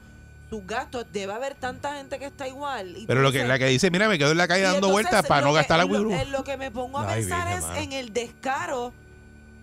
sus 0.49 0.65
gastos, 0.67 1.05
debe 1.13 1.31
haber 1.33 1.55
tanta 1.55 1.95
gente 1.95 2.19
que 2.19 2.25
está 2.25 2.47
igual. 2.47 2.97
Y 2.97 3.05
Pero 3.05 3.21
lo 3.21 3.31
que, 3.31 3.38
dices- 3.38 3.47
la 3.47 3.59
que 3.59 3.67
dice, 3.67 3.89
mira, 3.91 4.09
me 4.09 4.17
quedo 4.17 4.31
en 4.31 4.38
la 4.38 4.47
calle 4.47 4.63
dando 4.63 4.89
vueltas 4.89 5.25
para 5.27 5.41
no 5.41 5.49
que- 5.51 5.55
gastar 5.59 5.77
la 5.77 5.85
lo- 5.85 6.11
en 6.11 6.31
lo 6.31 6.43
que 6.43 6.57
me 6.57 6.71
pongo 6.71 6.97
a 6.99 7.09
Ay, 7.09 7.21
pensar 7.21 7.47
es 7.57 7.83
en 7.83 7.93
el 7.93 8.11
descaro 8.11 8.91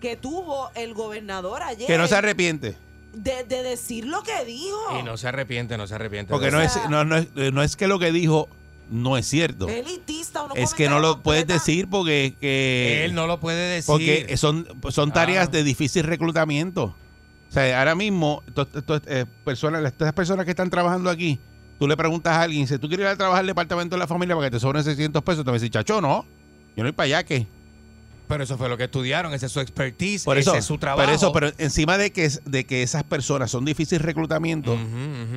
que 0.01 0.15
tuvo 0.17 0.71
el 0.75 0.93
gobernador 0.93 1.61
ayer 1.63 1.85
Que 1.87 1.97
no 1.97 2.07
se 2.07 2.15
arrepiente. 2.15 2.77
de, 3.13 3.43
de 3.43 3.61
decir 3.63 4.05
lo 4.05 4.23
que 4.23 4.43
dijo. 4.45 4.97
Y 4.99 5.03
no 5.03 5.17
se 5.17 5.27
arrepiente, 5.27 5.77
no 5.77 5.85
se 5.85 5.95
arrepiente. 5.95 6.31
Porque 6.31 6.49
no 6.49 6.59
es, 6.61 6.77
no, 6.89 7.05
no, 7.05 7.17
es, 7.17 7.27
no 7.35 7.61
es 7.61 7.75
que 7.75 7.87
lo 7.87 7.99
que 7.99 8.11
dijo 8.11 8.47
no 8.89 9.17
es 9.17 9.25
cierto. 9.27 9.67
Elitista, 9.69 10.43
uno 10.43 10.55
Es 10.55 10.73
que 10.73 10.89
no 10.89 10.99
lo 10.99 11.21
puedes 11.23 11.47
decir 11.47 11.87
porque 11.89 12.35
que, 12.39 13.03
Él 13.05 13.13
no 13.15 13.27
lo 13.27 13.39
puede 13.39 13.75
decir. 13.75 13.87
porque 13.87 14.37
son, 14.37 14.67
son 14.89 15.11
tareas 15.11 15.47
Ah. 15.47 15.51
de 15.51 15.63
difícil 15.63 16.03
reclutamiento. 16.03 16.95
O 17.49 17.53
sea, 17.53 17.79
ahora 17.79 17.95
mismo, 17.95 18.41
to- 18.53 18.65
to- 18.65 19.01
eh, 19.05 19.25
personas, 19.45 19.83
estas 19.85 20.11
personas 20.13 20.45
que 20.45 20.51
están 20.51 20.69
trabajando 20.69 21.09
aquí, 21.09 21.39
tú 21.79 21.87
le 21.87 21.95
preguntas 21.97 22.33
a 22.33 22.41
alguien, 22.41 22.67
si 22.67 22.77
tú 22.79 22.87
quieres 22.87 23.03
ir 23.05 23.09
a 23.11 23.15
trabajar 23.15 23.41
al 23.41 23.47
departamento 23.47 23.95
de 23.95 23.99
la 23.99 24.07
familia 24.07 24.35
para 24.35 24.47
que 24.47 24.55
te 24.55 24.59
sobren 24.59 24.83
600 24.83 25.21
pesos, 25.23 25.43
te 25.43 25.51
va 25.51 25.57
a 25.57 25.59
decir, 25.59 25.69
chacho, 25.69 26.01
no, 26.01 26.25
yo 26.75 26.83
no 26.83 26.83
voy 26.83 26.91
para 26.93 27.05
allá, 27.05 27.23
¿qué? 27.23 27.45
Pero 28.27 28.43
eso 28.45 28.57
fue 28.57 28.69
lo 28.69 28.77
que 28.77 28.85
estudiaron, 28.85 29.33
ese 29.33 29.45
es 29.45 29.51
su 29.51 29.59
expertise, 29.59 30.23
Por 30.23 30.37
eso, 30.37 30.51
ese 30.51 30.59
es 30.59 30.65
su 30.65 30.77
trabajo. 30.79 31.05
Pero 31.05 31.15
eso, 31.15 31.31
pero 31.33 31.51
encima 31.59 31.97
de 31.99 32.11
que, 32.11 32.27
de 32.45 32.65
que 32.65 32.81
esas 32.81 33.03
personas 33.03 33.51
son 33.51 33.65
difícil 33.65 33.99
reclutamiento, 33.99 34.75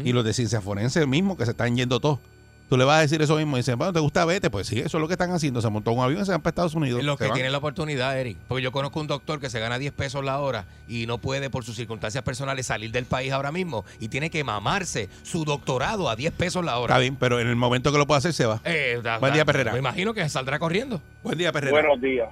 y 0.04 0.12
los 0.12 0.24
de 0.24 0.32
ciencia 0.32 0.60
forense 0.62 1.04
mismo, 1.06 1.36
que 1.36 1.44
se 1.44 1.50
están 1.50 1.76
yendo 1.76 2.00
todos, 2.00 2.20
tú 2.68 2.76
le 2.76 2.84
vas 2.84 2.98
a 2.98 3.00
decir 3.02 3.20
eso 3.22 3.36
mismo, 3.36 3.56
y 3.56 3.60
dicen, 3.60 3.78
bueno, 3.78 3.92
¿te 3.92 4.00
gusta 4.00 4.24
vete? 4.24 4.50
Pues 4.50 4.66
sí, 4.66 4.78
eso 4.80 4.98
es 4.98 5.00
lo 5.00 5.06
que 5.06 5.14
están 5.14 5.30
haciendo, 5.30 5.60
se 5.60 5.70
montó 5.70 5.92
un 5.92 6.02
avión 6.02 6.22
y 6.22 6.24
se 6.24 6.32
van 6.32 6.40
para 6.40 6.50
Estados 6.50 6.74
Unidos. 6.74 7.02
Los 7.04 7.16
que 7.18 7.24
van. 7.24 7.34
tienen 7.34 7.52
la 7.52 7.58
oportunidad, 7.58 8.18
Eric. 8.18 8.36
Porque 8.48 8.62
yo 8.62 8.72
conozco 8.72 9.00
un 9.00 9.06
doctor 9.06 9.40
que 9.40 9.50
se 9.50 9.60
gana 9.60 9.78
10 9.78 9.92
pesos 9.92 10.24
la 10.24 10.38
hora 10.40 10.64
y 10.88 11.06
no 11.06 11.18
puede 11.18 11.50
por 11.50 11.64
sus 11.64 11.76
circunstancias 11.76 12.24
personales 12.24 12.66
salir 12.66 12.90
del 12.90 13.04
país 13.06 13.32
ahora 13.32 13.52
mismo 13.52 13.84
y 14.00 14.08
tiene 14.08 14.30
que 14.30 14.42
mamarse 14.44 15.08
su 15.22 15.44
doctorado 15.44 16.08
a 16.08 16.16
10 16.16 16.32
pesos 16.32 16.64
la 16.64 16.78
hora. 16.78 16.94
Está 16.94 17.00
bien, 17.00 17.16
pero 17.16 17.40
en 17.40 17.48
el 17.48 17.56
momento 17.56 17.92
que 17.92 17.98
lo 17.98 18.06
pueda 18.06 18.18
hacer, 18.18 18.32
se 18.32 18.46
va. 18.46 18.60
Eh, 18.64 19.00
da- 19.02 19.18
Buen 19.18 19.32
día, 19.32 19.44
Perrera. 19.44 19.72
Me 19.72 19.78
imagino 19.78 20.12
que 20.14 20.28
saldrá 20.28 20.58
corriendo. 20.58 21.00
Buen 21.22 21.38
día, 21.38 21.52
Perrera. 21.52 21.72
Buenos 21.72 22.00
días. 22.00 22.28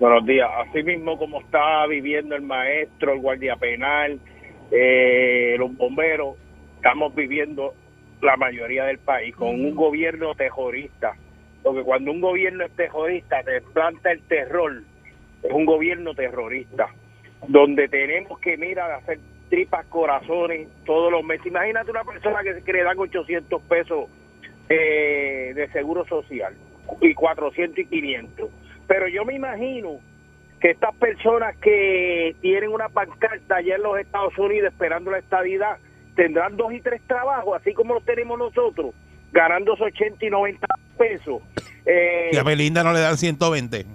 Buenos 0.00 0.24
días. 0.26 0.48
Así 0.66 0.82
mismo 0.82 1.18
como 1.18 1.40
está 1.42 1.86
viviendo 1.86 2.34
el 2.34 2.42
maestro, 2.42 3.12
el 3.12 3.20
guardia 3.20 3.56
penal, 3.56 4.18
eh, 4.70 5.56
los 5.58 5.76
bomberos, 5.76 6.36
estamos 6.76 7.14
viviendo 7.14 7.74
la 8.22 8.36
mayoría 8.36 8.84
del 8.84 8.98
país 8.98 9.34
con 9.34 9.48
un 9.48 9.74
gobierno 9.74 10.34
terrorista. 10.34 11.14
Porque 11.62 11.82
cuando 11.82 12.10
un 12.10 12.20
gobierno 12.20 12.64
es 12.64 12.72
terrorista, 12.72 13.42
te 13.42 13.60
planta 13.60 14.12
el 14.12 14.22
terror, 14.22 14.82
es 15.42 15.52
un 15.52 15.66
gobierno 15.66 16.14
terrorista, 16.14 16.88
donde 17.46 17.88
tenemos 17.88 18.38
que 18.40 18.56
mirar 18.56 18.90
a 18.90 18.96
hacer 18.96 19.18
tripas 19.50 19.84
corazones 19.86 20.68
todos 20.86 21.12
los 21.12 21.22
meses. 21.22 21.46
Imagínate 21.46 21.90
una 21.90 22.04
persona 22.04 22.42
que, 22.42 22.62
que 22.62 22.72
le 22.72 22.82
dan 22.82 22.98
800 22.98 23.62
pesos 23.62 24.08
eh, 24.68 25.52
de 25.54 25.68
seguro 25.72 26.06
social 26.06 26.54
y 27.00 27.12
400 27.12 27.78
y 27.78 27.86
500. 27.86 28.50
Pero 28.86 29.08
yo 29.08 29.24
me 29.24 29.34
imagino 29.34 29.98
que 30.60 30.70
estas 30.70 30.94
personas 30.96 31.56
que 31.56 32.36
tienen 32.40 32.70
una 32.70 32.88
pancarta 32.88 33.56
allá 33.56 33.76
en 33.76 33.82
los 33.82 33.98
Estados 33.98 34.36
Unidos 34.38 34.72
esperando 34.72 35.10
la 35.10 35.18
estabilidad 35.18 35.78
tendrán 36.16 36.56
dos 36.56 36.72
y 36.72 36.80
tres 36.80 37.00
trabajos, 37.06 37.60
así 37.60 37.72
como 37.74 37.94
los 37.94 38.04
tenemos 38.04 38.38
nosotros, 38.38 38.94
ganando 39.32 39.74
esos 39.74 39.86
80 39.88 40.24
y 40.26 40.30
90 40.30 40.66
pesos. 40.98 41.42
Eh, 41.86 42.30
Y 42.32 42.36
a 42.36 42.42
Belinda 42.42 42.82
no 42.84 42.92
le 42.92 43.00
dan 43.00 43.16
120. 43.16 43.86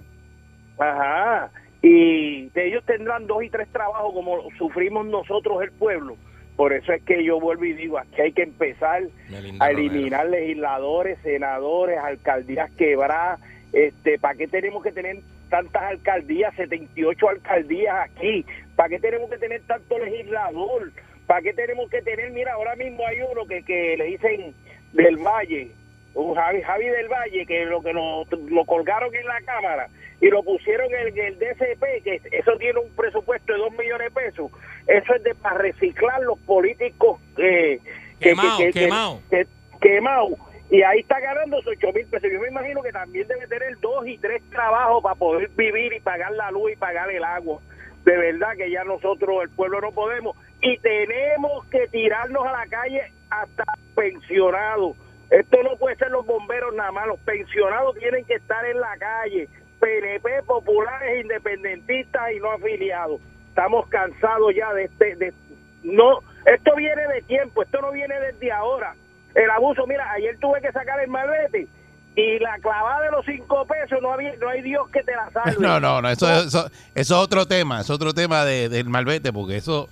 Ajá. 0.78 1.50
Y 1.82 2.46
de 2.48 2.68
ellos 2.68 2.82
tendrán 2.84 3.26
dos 3.26 3.42
y 3.44 3.50
tres 3.50 3.68
trabajos 3.68 4.12
como 4.12 4.50
sufrimos 4.58 5.06
nosotros 5.06 5.62
el 5.62 5.70
pueblo. 5.72 6.16
Por 6.56 6.72
eso 6.72 6.92
es 6.92 7.02
que 7.02 7.22
yo 7.22 7.38
vuelvo 7.38 7.64
y 7.66 7.74
digo, 7.74 7.98
aquí 7.98 8.20
hay 8.22 8.32
que 8.32 8.42
empezar 8.42 9.02
Melinda 9.28 9.64
a 9.64 9.68
Romero. 9.68 9.92
eliminar 9.92 10.26
legisladores, 10.28 11.18
senadores, 11.22 11.98
alcaldías 11.98 12.70
quebradas. 12.72 13.40
Este, 13.72 14.18
¿Para 14.18 14.34
qué 14.36 14.48
tenemos 14.48 14.82
que 14.82 14.90
tener 14.90 15.18
tantas 15.50 15.82
alcaldías, 15.82 16.54
78 16.56 17.28
alcaldías 17.28 17.94
aquí? 18.10 18.44
¿Para 18.74 18.88
qué 18.88 18.98
tenemos 18.98 19.28
que 19.30 19.36
tener 19.38 19.60
tanto 19.66 19.98
legislador? 19.98 20.92
¿Para 21.26 21.42
qué 21.42 21.52
tenemos 21.52 21.90
que 21.90 22.02
tener, 22.02 22.30
mira, 22.30 22.52
ahora 22.54 22.76
mismo 22.76 23.06
hay 23.06 23.20
uno 23.20 23.46
que, 23.46 23.62
que 23.64 23.96
le 23.96 24.04
dicen 24.04 24.54
del 24.92 25.16
Valle, 25.16 25.70
un 26.14 26.34
Javi, 26.34 26.62
Javi 26.62 26.86
del 26.86 27.08
Valle, 27.08 27.44
que 27.46 27.64
lo 27.66 27.82
que 27.82 27.92
lo, 27.92 28.24
lo 28.48 28.64
colgaron 28.64 29.14
en 29.14 29.26
la 29.26 29.40
Cámara 29.42 29.88
y 30.20 30.28
lo 30.28 30.42
pusieron 30.42 30.86
en 30.94 31.08
el, 31.08 31.18
el 31.18 31.38
DCP, 31.38 32.02
que 32.04 32.20
eso 32.32 32.56
tiene 32.58 32.78
un 32.80 32.90
presupuesto 32.96 33.52
de 33.52 33.58
2 33.58 33.72
millones 33.72 34.14
de 34.14 34.20
pesos. 34.22 34.50
Eso 34.86 35.14
es 35.14 35.22
de 35.24 35.34
para 35.34 35.58
reciclar 35.58 36.20
los 36.22 36.38
políticos 36.40 37.20
eh, 37.38 37.80
que, 38.20 38.30
Quemao, 38.30 38.58
que, 38.58 38.64
que- 38.72 38.80
quemao. 38.80 39.20
que- 39.30 39.46
quemao. 39.80 40.36
Y 40.70 40.82
ahí 40.82 41.00
está 41.00 41.20
ganando 41.20 41.58
esos 41.58 41.74
8 41.76 41.92
mil 41.92 42.06
pesos. 42.06 42.30
Yo 42.32 42.40
me 42.40 42.48
imagino 42.48 42.82
que 42.82 42.92
también 42.92 43.28
debe 43.28 43.46
tener 43.46 43.78
dos 43.80 44.06
y 44.06 44.16
tres 44.18 44.42
trabajos 44.50 45.02
para 45.02 45.14
poder 45.16 45.48
vivir 45.50 45.92
y 45.92 46.00
pagar 46.00 46.32
la 46.32 46.50
luz 46.50 46.72
y 46.72 46.76
pagar 46.76 47.10
el 47.10 47.22
agua. 47.22 47.60
De 48.04 48.16
verdad 48.16 48.56
que 48.56 48.70
ya 48.70 48.84
nosotros, 48.84 49.42
el 49.42 49.50
pueblo, 49.50 49.80
no 49.80 49.92
podemos. 49.92 50.36
Y 50.62 50.78
tenemos 50.78 51.64
que 51.66 51.86
tirarnos 51.88 52.46
a 52.46 52.52
la 52.52 52.66
calle 52.66 53.12
hasta 53.30 53.64
pensionados. 53.94 54.96
Esto 55.30 55.62
no 55.62 55.76
puede 55.76 55.96
ser 55.96 56.10
los 56.10 56.24
bomberos 56.24 56.74
nada 56.74 56.92
más. 56.92 57.06
Los 57.06 57.20
pensionados 57.20 57.96
tienen 57.96 58.24
que 58.24 58.34
estar 58.34 58.64
en 58.64 58.80
la 58.80 58.96
calle. 58.98 59.48
PNP, 59.80 60.42
populares, 60.44 61.22
independentistas 61.22 62.32
y 62.32 62.40
no 62.40 62.52
afiliados. 62.52 63.20
Estamos 63.48 63.86
cansados 63.88 64.54
ya 64.54 64.72
de 64.72 64.84
este... 64.84 65.16
De, 65.16 65.32
no, 65.82 66.20
esto 66.46 66.74
viene 66.76 67.06
de 67.08 67.22
tiempo, 67.22 67.62
esto 67.62 67.80
no 67.80 67.92
viene 67.92 68.18
desde 68.20 68.50
ahora. 68.50 68.94
El 69.34 69.50
abuso, 69.50 69.86
mira, 69.86 70.10
ayer 70.12 70.36
tuve 70.38 70.60
que 70.60 70.72
sacar 70.72 70.98
el 71.00 71.08
malvete 71.08 71.68
y 72.16 72.38
la 72.38 72.58
clavada 72.58 73.02
de 73.02 73.10
los 73.10 73.26
cinco 73.26 73.66
pesos, 73.66 73.98
no, 74.00 74.12
había, 74.12 74.34
no 74.36 74.48
hay 74.48 74.62
Dios 74.62 74.88
que 74.88 75.02
te 75.02 75.12
la 75.14 75.30
salve. 75.30 75.56
No, 75.60 75.78
no, 75.78 76.00
no, 76.00 76.08
eso, 76.08 76.26
eso, 76.32 76.66
eso 76.66 76.70
es 76.94 77.10
otro 77.12 77.46
tema, 77.46 77.82
es 77.82 77.90
otro 77.90 78.14
tema 78.14 78.44
de, 78.44 78.70
del 78.70 78.88
malvete, 78.88 79.32
porque 79.32 79.58
eso 79.58 79.88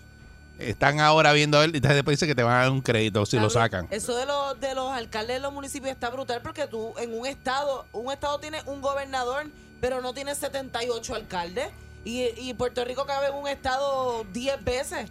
están 0.58 1.00
ahora 1.00 1.32
viendo 1.32 1.62
él 1.62 1.74
y 1.74 1.80
después 1.80 2.18
dice 2.18 2.26
que 2.26 2.34
te 2.34 2.42
van 2.42 2.54
a 2.54 2.58
dar 2.62 2.70
un 2.70 2.80
crédito 2.80 3.26
si 3.26 3.38
lo 3.38 3.50
sacan. 3.50 3.86
Eso 3.90 4.16
de 4.16 4.26
los, 4.26 4.60
de 4.60 4.74
los 4.74 4.92
alcaldes 4.92 5.36
de 5.36 5.40
los 5.40 5.52
municipios 5.52 5.90
está 5.92 6.10
brutal 6.10 6.40
porque 6.42 6.66
tú 6.66 6.94
en 6.98 7.18
un 7.18 7.26
estado, 7.26 7.86
un 7.92 8.12
estado 8.12 8.38
tiene 8.38 8.58
un 8.66 8.80
gobernador, 8.80 9.46
pero 9.80 10.00
no 10.00 10.14
tiene 10.14 10.34
78 10.34 11.14
alcaldes. 11.14 11.68
Y, 12.06 12.28
y 12.36 12.52
Puerto 12.54 12.84
Rico 12.84 13.06
cabe 13.06 13.28
en 13.28 13.34
un 13.34 13.48
estado 13.48 14.24
10 14.32 14.62
veces. 14.62 15.08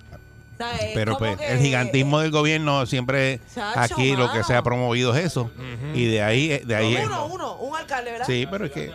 O 0.54 0.58
sea, 0.58 0.76
es 0.76 0.92
Pero 0.94 1.18
pues 1.18 1.36
que- 1.38 1.48
el 1.52 1.58
gigantismo 1.60 2.20
del 2.20 2.30
gobierno 2.30 2.86
siempre 2.86 3.40
Chacho, 3.52 3.80
aquí 3.96 4.16
lo 4.16 4.32
que 4.32 4.44
se 4.44 4.56
ha 4.56 4.62
promovido 4.62 5.16
es 5.16 5.26
eso. 5.26 5.50
Y 5.96 6.06
de 6.06 6.22
ahí, 6.22 6.60
de 6.60 6.76
ahí 6.76 6.96
Uno, 7.04 7.26
uno, 7.26 7.56
un 7.58 7.76
alcalde, 7.76 8.12
¿verdad? 8.12 8.28
Sí, 8.28 8.48
pero 8.50 8.66
es 8.66 8.72
que 8.72 8.92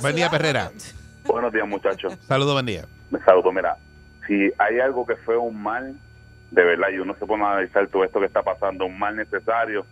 Buen 0.00 0.14
día, 0.14 0.30
Perrera. 0.30 0.70
Buenos 1.24 1.52
días, 1.52 1.66
muchachos. 1.66 2.14
Saludos, 2.28 2.52
buen 2.54 2.66
día. 2.66 2.86
Me 3.10 3.18
saludo. 3.24 3.50
Mira, 3.52 3.76
si 4.26 4.52
hay 4.58 4.78
algo 4.80 5.06
que 5.06 5.16
fue 5.16 5.36
un 5.36 5.62
mal, 5.62 5.94
de 6.50 6.64
verdad, 6.64 6.88
y 6.90 6.98
uno 6.98 7.14
se 7.18 7.26
pone 7.26 7.44
a 7.44 7.52
analizar 7.52 7.86
todo 7.88 8.04
esto 8.04 8.20
que 8.20 8.26
está 8.26 8.42
pasando, 8.42 8.86
un 8.86 8.98
mal 8.98 9.16
necesario, 9.16 9.86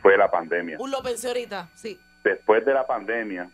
fue 0.00 0.16
la 0.16 0.30
pandemia. 0.30 0.76
Un 0.78 0.90
lo 0.90 1.02
pensé 1.02 1.28
ahorita, 1.28 1.68
sí. 1.74 1.98
Después 2.24 2.64
de 2.64 2.72
la 2.74 2.86
pandemia, 2.86 3.48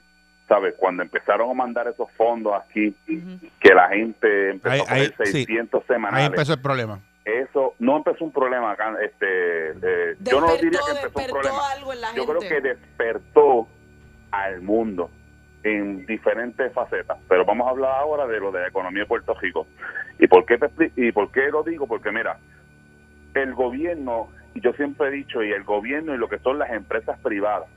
¿sabes? 0.49 0.75
Cuando 0.77 1.03
empezaron 1.03 1.51
a 1.51 1.55
mandar 1.55 1.89
esos 1.89 2.11
fondos 2.13 2.53
aquí, 2.55 2.95
que 3.61 3.75
la 3.75 3.89
gente 3.89 4.51
empezó 4.51 4.73
Ahí- 4.75 4.81
a 4.81 4.85
poner 4.85 5.03
ahí- 5.03 5.27
sí. 5.27 5.33
600 5.45 5.83
Ahí 5.83 5.87
semanales. 5.89 6.27
empezó 6.29 6.53
el 6.55 6.61
problema. 6.61 7.01
Eso 7.25 7.75
no 7.81 7.97
empezó 7.97 8.25
un 8.25 8.31
problema 8.33 8.71
acá. 8.71 8.95
Este, 9.03 9.71
eh, 9.71 10.17
yo 10.21 10.41
no 10.41 10.55
diría 10.55 10.79
que 10.85 10.91
empezó 10.93 11.09
un 11.09 11.15
despertó 11.15 11.33
problema. 11.33 11.71
algo 11.73 11.93
en 11.93 12.01
la 12.01 12.15
Yo 12.15 12.25
gente. 12.27 12.39
creo 12.47 12.63
que 12.63 12.69
despertó 12.69 13.69
al 14.31 14.61
mundo 14.63 15.11
en 15.67 16.07
diferentes 16.07 16.73
facetas. 16.73 17.19
Pero 17.29 17.45
vamos 17.45 17.67
a 17.67 17.71
hablar 17.71 17.91
ahora 17.97 18.27
de 18.27 18.39
lo 18.39 18.53
de 18.53 18.61
la 18.61 18.69
economía 18.69 19.03
de 19.03 19.09
Puerto 19.09 19.35
Rico. 19.35 19.67
¿Y 20.19 20.29
por 20.29 20.47
qué, 20.47 20.59
te 20.59 20.93
y 20.95 21.11
por 21.11 21.33
qué 21.33 21.49
lo 21.51 21.65
digo? 21.65 21.89
Porque 21.89 22.13
mira, 22.13 22.39
el 23.35 23.53
gobierno, 23.53 24.29
y 24.55 24.61
yo 24.61 24.73
siempre 24.75 25.09
he 25.09 25.11
dicho, 25.11 25.43
y 25.43 25.51
el 25.51 25.65
gobierno 25.65 26.15
y 26.15 26.19
lo 26.19 26.29
que 26.29 26.39
son 26.39 26.61
las 26.61 26.71
empresas 26.71 27.19
privadas, 27.19 27.69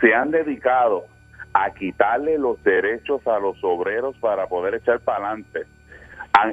se 0.00 0.12
han 0.12 0.32
dedicado 0.32 1.04
a 1.52 1.70
quitarle 1.70 2.36
los 2.36 2.62
derechos 2.64 3.24
a 3.28 3.38
los 3.38 3.56
obreros 3.62 4.16
para 4.18 4.48
poder 4.48 4.74
echar 4.74 4.98
para 4.98 5.28
adelante. 5.28 5.66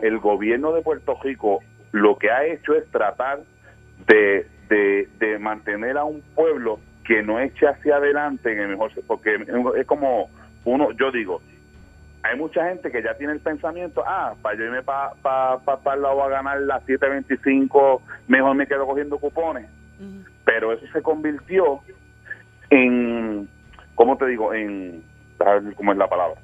El 0.03 0.19
gobierno 0.19 0.73
de 0.73 0.83
Puerto 0.83 1.19
Rico 1.23 1.59
lo 1.91 2.17
que 2.17 2.29
ha 2.29 2.45
hecho 2.45 2.75
es 2.75 2.89
tratar 2.91 3.39
de, 4.05 4.47
de, 4.69 5.09
de 5.17 5.39
mantener 5.39 5.97
a 5.97 6.03
un 6.03 6.21
pueblo 6.35 6.79
que 7.05 7.23
no 7.23 7.39
eche 7.39 7.67
hacia 7.67 7.97
adelante 7.97 8.51
en 8.51 8.59
el 8.59 8.67
mejor 8.69 8.91
porque 9.07 9.37
es 9.77 9.85
como 9.85 10.29
uno 10.65 10.91
yo 10.93 11.11
digo 11.11 11.41
hay 12.23 12.37
mucha 12.37 12.67
gente 12.67 12.91
que 12.91 13.03
ya 13.03 13.13
tiene 13.13 13.33
el 13.33 13.39
pensamiento 13.39 14.03
ah 14.05 14.33
para 14.41 14.57
yo 14.57 14.65
irme 14.65 14.81
para 14.81 15.11
pa, 15.21 15.59
pa, 15.59 15.77
pa 15.77 15.93
el 15.93 16.01
lado 16.01 16.23
a 16.23 16.29
ganar 16.29 16.59
las 16.61 16.83
725 16.85 18.01
mejor 18.27 18.55
me 18.55 18.67
quedo 18.67 18.85
cogiendo 18.85 19.17
cupones. 19.19 19.69
Pero 20.43 20.73
eso 20.73 20.85
se 20.91 21.01
convirtió 21.01 21.81
en 22.69 23.47
cómo 23.95 24.17
te 24.17 24.25
digo 24.27 24.53
en 24.53 25.03
cómo 25.75 25.91
es 25.91 25.97
la 25.97 26.07
palabra. 26.07 26.39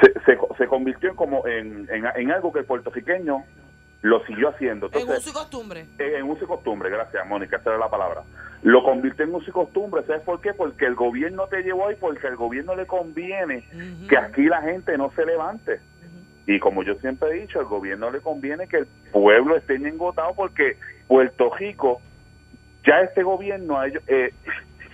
Se, 0.00 0.12
se, 0.24 0.38
se 0.56 0.66
convirtió 0.66 1.10
en 1.10 1.16
como 1.16 1.46
en, 1.46 1.88
en, 1.90 2.04
en 2.14 2.30
algo 2.30 2.52
que 2.52 2.60
el 2.60 2.64
puertorriqueño 2.64 3.44
lo 4.02 4.24
siguió 4.26 4.48
haciendo 4.48 4.86
En 4.92 5.00
entonces 5.00 5.26
uso 5.26 5.30
y 5.30 5.32
costumbre. 5.32 5.86
en 5.98 6.14
en 6.16 6.22
uso 6.30 6.44
y 6.44 6.46
costumbre, 6.48 6.90
gracias 6.90 7.26
Mónica, 7.26 7.56
esa 7.56 7.70
era 7.70 7.78
la 7.78 7.88
palabra. 7.88 8.22
Lo 8.62 8.82
convirtió 8.82 9.24
en 9.24 9.34
uso 9.34 9.48
y 9.48 9.52
costumbre, 9.52 10.02
¿sabes 10.06 10.22
por 10.22 10.40
qué? 10.40 10.52
Porque 10.54 10.86
el 10.86 10.94
gobierno 10.94 11.46
te 11.46 11.62
llevó 11.62 11.88
ahí, 11.88 11.96
porque 11.98 12.26
al 12.26 12.36
gobierno 12.36 12.74
le 12.74 12.86
conviene 12.86 13.64
que 14.08 14.16
aquí 14.16 14.44
la 14.44 14.60
gente 14.62 14.96
no 14.98 15.10
se 15.14 15.24
levante. 15.24 15.80
Y 16.46 16.58
como 16.58 16.82
yo 16.82 16.94
siempre 16.96 17.30
he 17.30 17.40
dicho, 17.42 17.60
al 17.60 17.66
gobierno 17.66 18.10
le 18.10 18.20
conviene 18.20 18.66
que 18.66 18.78
el 18.78 18.86
pueblo 19.12 19.56
esté 19.56 19.76
engotado 19.76 20.34
porque 20.34 20.76
Puerto 21.06 21.54
Rico, 21.54 22.00
ya 22.84 23.00
este 23.02 23.22
gobierno 23.22 23.78
eh, 23.84 24.34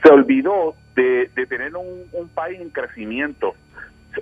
se 0.02 0.12
olvidó 0.12 0.74
de, 0.94 1.30
de 1.34 1.46
tener 1.46 1.74
un, 1.74 2.04
un 2.12 2.28
país 2.28 2.60
en 2.60 2.68
crecimiento. 2.68 3.54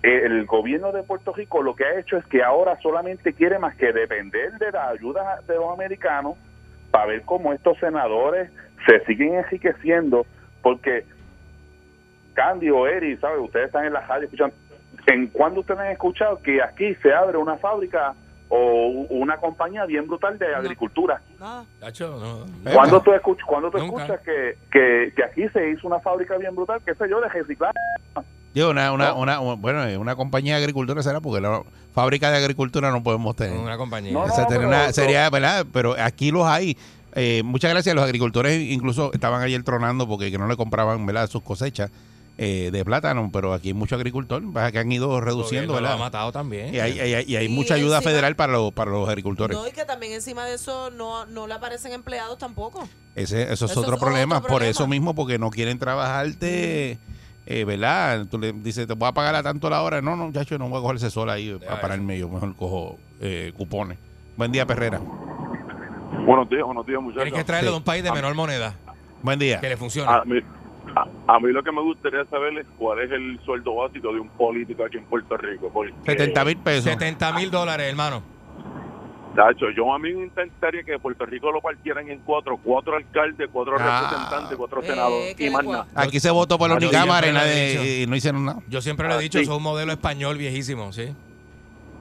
El 0.03 0.47
gobierno 0.47 0.93
de 0.93 1.03
Puerto 1.03 1.33
Rico 1.33 1.63
lo 1.63 1.75
que 1.75 1.85
ha 1.85 1.99
hecho 1.99 2.17
es 2.17 2.27
que 2.27 2.43
ahora 2.43 2.79
solamente 2.81 3.33
quiere 3.33 3.59
más 3.59 3.77
que 3.77 3.93
depender 3.93 4.53
de 4.59 4.73
la 4.73 4.89
ayuda 4.89 5.41
de 5.47 5.55
los 5.55 5.73
americanos 5.73 6.37
para 6.91 7.07
ver 7.07 7.23
cómo 7.23 7.53
estos 7.53 7.79
senadores 7.79 8.51
se 8.87 9.05
siguen 9.05 9.35
enriqueciendo, 9.35 10.27
porque 10.63 11.05
Candy 12.35 12.71
o 12.71 12.87
Eri, 12.87 13.17
¿sabe? 13.17 13.39
Ustedes 13.39 13.67
están 13.67 13.87
en 13.87 13.93
la 13.93 14.01
radio 14.01 14.25
escuchando. 14.25 14.55
¿En 15.07 15.29
cuándo 15.29 15.61
ustedes 15.61 15.81
han 15.81 15.91
escuchado 15.93 16.41
que 16.43 16.63
aquí 16.63 16.95
se 16.97 17.13
abre 17.13 17.39
una 17.39 17.57
fábrica 17.57 18.15
o 18.49 18.89
una 19.11 19.37
compañía 19.37 19.85
bien 19.87 20.07
brutal 20.07 20.39
de 20.39 20.55
agricultura? 20.55 21.21
No. 21.39 21.67
¿Cuándo 22.73 23.01
tú, 23.01 23.13
escuch 23.13 23.41
cuándo 23.45 23.71
tú 23.71 23.79
Nunca. 23.79 24.05
escuchas 24.05 24.21
que, 24.21 24.57
que, 24.71 25.13
que 25.15 25.25
aquí 25.25 25.49
se 25.49 25.71
hizo 25.71 25.87
una 25.87 26.01
fábrica 26.01 26.37
bien 26.37 26.55
brutal, 26.55 26.81
qué 26.85 26.95
sé 26.95 27.09
yo, 27.09 27.21
de 27.21 27.29
reciclar? 27.29 27.73
Digo, 28.57 28.71
una, 28.71 28.91
una, 28.91 29.13
una, 29.13 29.39
bueno, 29.39 29.85
eh, 29.87 29.99
una 29.99 30.17
compañía 30.17 30.55
de 30.57 30.61
agricultura 30.63 31.03
será 31.03 31.21
porque 31.21 31.43
la 31.43 31.63
fábrica 31.95 32.31
de 32.31 32.39
agricultura 32.39 32.91
no 32.91 33.03
podemos 33.03 33.37
tener. 33.37 33.59
Una 33.59 33.77
compañía. 33.77 34.13
No, 34.13 34.21
O 34.23 34.29
sea, 34.31 34.45
no, 34.45 34.49
tener 34.49 34.63
pero- 34.63 34.69
una, 34.69 34.93
sería, 34.95 35.29
¿verdad? 35.29 35.67
Pero 35.73 35.95
aquí 36.01 36.31
los 36.31 36.47
hay. 36.47 36.75
Eh, 37.15 37.43
muchas 37.45 37.71
gracias. 37.71 37.95
Los 37.95 38.03
agricultores 38.05 38.59
incluso 38.71 39.13
estaban 39.13 39.43
ayer 39.43 39.63
tronando 39.63 40.09
porque 40.09 40.31
que 40.31 40.39
no 40.39 40.49
le 40.49 40.57
compraban, 40.57 41.05
¿verdad? 41.05 41.29
Sus 41.29 41.43
cosechas 41.43 41.91
eh, 42.39 42.71
de 42.73 42.83
plátano, 42.83 43.29
pero 43.31 43.53
aquí 43.53 43.69
hay 43.69 43.75
mucho 43.75 43.95
agricultor, 43.95 44.43
¿verdad? 44.43 44.73
que 44.73 44.79
han 44.79 44.91
ido 44.91 45.21
reduciendo, 45.21 45.75
Gobierno 45.75 45.81
lo 45.81 45.87
ha 45.89 45.91
¿verdad? 45.97 46.05
matado 46.07 46.33
también. 46.33 46.75
Y 46.75 46.79
hay, 46.81 46.99
hay- 46.99 47.25
y 47.27 47.37
hay 47.37 47.45
Y 47.47 47.49
mucha 47.51 47.75
ayuda 47.75 47.99
encima- 47.99 48.11
federal 48.11 48.37
para 48.37 48.55
los, 48.55 48.73
para 48.73 48.91
los 48.91 49.07
agricultores. 49.07 49.55
No, 49.57 49.69
y 49.69 49.73
que 49.73 49.85
también 49.85 50.13
encima 50.13 50.47
de 50.47 50.55
eso 50.55 50.91
no, 50.93 51.27
no 51.27 51.47
le 51.47 51.53
aparecen 51.53 51.93
empleados 51.93 52.39
tampoco. 52.39 52.89
Ese, 53.15 53.43
eso 53.53 53.67
es 53.67 53.71
Eso 53.71 53.81
otro 53.81 53.95
es 53.97 54.01
problema. 54.01 54.37
otro 54.37 54.49
Por 54.49 54.57
problema. 54.57 54.71
eso 54.71 54.87
mismo, 54.87 55.15
porque 55.15 55.39
no 55.39 55.51
quieren 55.51 55.79
trabajarte, 55.79 56.99
eh, 57.47 57.65
¿verdad? 57.65 58.27
Tú 58.31 58.39
le 58.39 58.53
dices, 58.53 58.87
te 58.87 58.95
voy 58.95 59.09
a 59.09 59.13
pagar 59.13 59.35
a 59.37 59.43
tanto 59.43 59.71
la 59.71 59.83
hora. 59.83 60.03
No, 60.03 60.17
no, 60.17 60.27
muchacho, 60.27 60.59
no 60.59 60.69
voy 60.69 60.79
a 60.79 60.83
coger 60.83 60.97
ese 60.97 61.11
sol 61.11 61.31
ahí 61.31 61.57
para 61.65 61.81
pararme. 61.81 62.19
Yo 62.19 62.29
mejor 62.29 62.55
cojo 62.57 62.99
eh, 63.21 63.53
cupones. 63.57 63.99
Buen 64.37 64.53
día, 64.53 64.67
Perrera. 64.67 65.01
Buenos 66.27 66.49
días, 66.49 66.65
buenos 66.65 66.87
días, 66.87 67.01
muchachos. 67.01 67.25
Tienes 67.25 67.39
que 67.41 67.45
traerlo 67.45 67.71
Sí. 67.71 67.73
de 67.75 67.79
un 67.79 67.85
país 67.85 68.03
de 68.05 68.13
menor 68.13 68.35
moneda. 68.35 68.75
Buen 69.23 69.39
día. 69.39 69.61
Que 69.61 69.69
le 69.69 69.77
funcione. 69.77 70.11
Ah, 70.11 70.23
mi- 70.27 70.41
A, 70.95 71.35
a 71.35 71.41
mí 71.41 71.53
lo 71.53 71.63
que 71.63 71.73
me 71.73 71.83
gustaría 71.83 72.25
saber 72.27 72.57
es 72.59 72.67
cuál 72.79 73.01
es 73.01 73.11
el 73.11 73.39
sueldo 73.45 73.75
básico 73.75 74.13
de 74.13 74.21
un 74.21 74.29
político 74.31 74.85
aquí 74.85 74.97
en 74.99 75.05
Puerto 75.05 75.37
Rico. 75.37 75.69
Porque, 75.73 75.93
70 76.07 76.45
mil 76.45 76.57
pesos. 76.59 76.85
70 76.85 77.33
mil 77.33 77.51
dólares, 77.51 77.87
hermano. 77.89 78.23
Tacho, 79.37 79.71
yo 79.71 79.93
a 79.95 79.99
mí 79.99 80.13
me 80.13 80.25
intentaría 80.25 80.83
que 80.83 80.99
Puerto 80.99 81.25
Rico 81.27 81.53
lo 81.53 81.61
partieran 81.61 82.09
en 82.09 82.19
cuatro, 82.21 82.57
cuatro 82.63 82.97
alcaldes, 82.97 83.49
cuatro 83.53 83.77
Ah. 83.79 84.01
representantes, 84.09 84.57
cuatro 84.57 84.83
Eh, 84.83 84.87
senadores 84.87 85.35
¿qué 85.37 85.47
y 85.47 85.51
más 85.51 85.65
nada. 85.65 85.87
Aquí 85.95 86.19
se 86.19 86.31
votó 86.31 86.59
por 86.59 86.69
la 86.69 86.75
Ah, 86.75 86.79
Unicámara 86.79 87.29
y, 87.29 87.33
lo 87.33 87.39
he 87.41 88.07
no 88.09 88.17
hicieron 88.17 88.45
nada. 88.47 88.61
Yo 88.69 88.81
siempre 88.81 89.07
le 89.07 89.15
he 89.15 89.17
Ah, 89.17 89.21
dicho, 89.21 89.39
sí. 89.39 89.45
eso 89.45 89.53
es 89.53 89.57
un 89.59 89.63
modelo 89.63 89.93
español 89.93 90.37
viejísimo, 90.39 90.93
¿sí? 90.93 91.15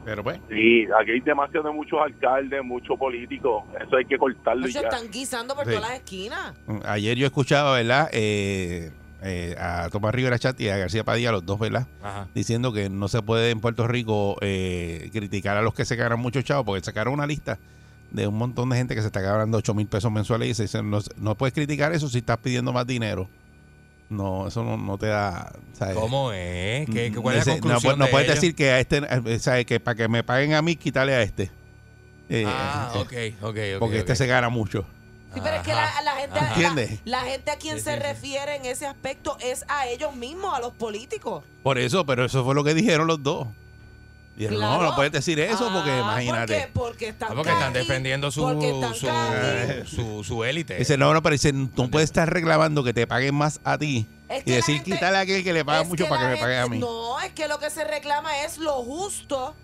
Pero 0.05 0.23
pues. 0.23 0.39
Sí, 0.49 0.85
aquí 1.01 1.11
hay 1.11 1.19
demasiado 1.21 1.67
de 1.67 1.73
muchos 1.73 1.99
alcaldes, 1.99 2.63
muchos 2.63 2.97
políticos. 2.97 3.63
Eso 3.85 3.97
hay 3.97 4.05
que 4.05 4.17
cortarlo 4.17 4.67
y 4.67 4.69
Ellos 4.69 4.81
ya. 4.83 4.87
están 4.89 5.11
guisando 5.11 5.55
por 5.55 5.65
Sí. 5.65 5.71
todas 5.71 5.89
las 5.89 5.99
esquinas. 5.99 6.53
Ayer 6.85 7.17
yo 7.17 7.25
escuchaba, 7.25 7.73
¿verdad? 7.73 8.09
Eh, 8.13 8.91
eh, 9.27 9.55
a 9.59 9.89
Tomás 9.89 10.13
Rivera 10.13 10.37
Chat 10.37 10.61
y 10.61 10.69
a 10.69 10.77
García 10.77 11.03
Padilla, 11.03 11.31
los 11.31 11.43
dos, 11.45 11.59
¿verdad? 11.59 11.87
Ajá. 12.03 12.27
Diciendo 12.35 12.71
que 12.71 12.89
no 12.89 13.07
se 13.07 13.23
puede 13.23 13.49
en 13.49 13.59
Puerto 13.59 13.87
Rico 13.87 14.37
eh, 14.41 15.09
criticar 15.11 15.57
a 15.57 15.63
los 15.63 15.73
que 15.73 15.83
se 15.83 15.95
ganan 15.95 16.19
mucho 16.19 16.41
chavos, 16.43 16.63
porque 16.65 16.85
sacaron 16.85 17.15
una 17.15 17.25
lista 17.25 17.57
de 18.11 18.27
un 18.27 18.37
montón 18.37 18.69
de 18.69 18.77
gente 18.77 18.93
que 18.93 19.01
se 19.01 19.07
está 19.07 19.21
ganando 19.21 19.57
8 19.57 19.73
mil 19.73 19.87
pesos 19.87 20.11
mensuales 20.11 20.49
y 20.49 20.53
se 20.53 20.63
dicen, 20.63 20.89
no, 20.91 20.99
no 21.17 21.35
puedes 21.35 21.53
criticar 21.53 21.91
eso 21.91 22.07
si 22.07 22.19
estás 22.19 22.37
pidiendo 22.37 22.71
más 22.71 22.85
dinero. 22.85 23.27
No, 24.07 24.47
eso 24.47 24.63
no, 24.63 24.77
no 24.77 24.99
te 24.99 25.07
da... 25.07 25.51
¿sabes? 25.73 25.95
¿Cómo 25.95 26.31
es? 26.31 26.87
¿Qué, 26.87 27.11
¿Cuál 27.11 27.37
es 27.37 27.47
la 27.47 27.53
conclusión 27.53 27.97
no 27.97 28.05
de 28.05 28.11
puedes 28.11 28.27
decir 28.27 28.53
que 28.53 28.69
a 28.69 28.79
este, 28.79 29.01
¿sabes? 29.39 29.65
que 29.65 29.79
para 29.79 29.95
que 29.95 30.07
me 30.07 30.23
paguen 30.23 30.53
a 30.53 30.61
mí, 30.61 30.75
quítale 30.75 31.15
a 31.15 31.23
este. 31.23 31.49
Eh, 32.29 32.45
Ah, 32.47 32.91
eh, 32.93 32.99
ok, 32.99 33.43
ok, 33.43 33.57
ok. 33.75 33.79
Porque 33.79 33.97
este 33.97 34.15
se 34.15 34.27
gana 34.27 34.49
mucho. 34.49 34.85
Sí, 35.35 35.41
pero 35.43 35.57
es 35.57 35.61
que 35.61 35.73
la, 35.73 35.91
la 36.03 36.11
gente, 36.13 36.99
la- 37.05 37.19
gente 37.21 37.51
a 37.51 37.57
quien 37.57 37.75
Sí, 37.77 37.83
se 37.83 37.91
sí, 37.91 37.97
sí. 37.97 38.03
refiere 38.03 38.55
en 38.55 38.65
ese 38.65 38.87
aspecto 38.87 39.37
es 39.39 39.63
a 39.67 39.87
ellos 39.87 40.15
mismos, 40.15 40.55
a 40.57 40.59
los 40.61 40.73
políticos. 40.73 41.43
Por 41.61 41.77
eso, 41.77 42.05
pero 42.05 42.25
eso 42.25 42.43
fue 42.43 42.55
lo 42.55 42.63
que 42.63 42.73
dijeron 42.73 43.05
los 43.05 43.21
dos. 43.21 43.47
Dijeron, 44.37 44.59
no, 44.59 44.67
Claro. 44.67 44.83
no 44.89 44.95
puedes 44.95 45.11
decir 45.13 45.39
eso 45.39 45.69
porque 45.73 45.91
Ah, 45.91 45.99
imagínate. 45.99 46.53
Porque, 46.55 46.71
porque 46.73 47.07
están, 47.09 47.31
Ah, 47.31 47.35
porque 47.35 47.51
están 47.51 47.73
caqui, 47.73 47.79
defendiendo 47.87 48.31
su, 48.31 48.41
porque 48.41 48.69
están 48.69 48.93
su, 49.85 49.95
su, 49.95 50.23
su 50.25 50.43
élite. 50.43 50.75
Dice, 50.75 50.97
no, 50.97 51.13
no, 51.13 51.21
pero 51.21 51.33
dice, 51.33 51.53
no 51.53 51.67
puedes 51.89 52.09
estar 52.09 52.29
reclamando 52.31 52.83
que 52.83 52.93
te 52.93 53.07
paguen 53.07 53.33
más 53.35 53.61
a 53.63 53.77
ti 53.77 54.07
Es 54.27 54.41
y 54.41 54.43
que 54.43 54.49
la 54.51 54.55
decir, 54.57 54.75
gente- 54.75 54.91
quítale 54.91 55.17
a 55.17 55.21
aquel 55.21 55.43
que 55.43 55.53
le 55.53 55.63
paga 55.63 55.83
mucho 55.83 56.07
para 56.09 56.21
que 56.21 56.27
la 56.27 56.31
me 56.35 56.37
pague 56.37 56.57
a 56.59 56.67
mí. 56.67 56.79
No, 56.79 57.19
es 57.21 57.31
que 57.31 57.47
lo 57.47 57.59
que 57.59 57.69
se 57.69 57.83
reclama 57.85 58.37
es 58.43 58.57
lo 58.57 58.73
justo. 58.83 59.55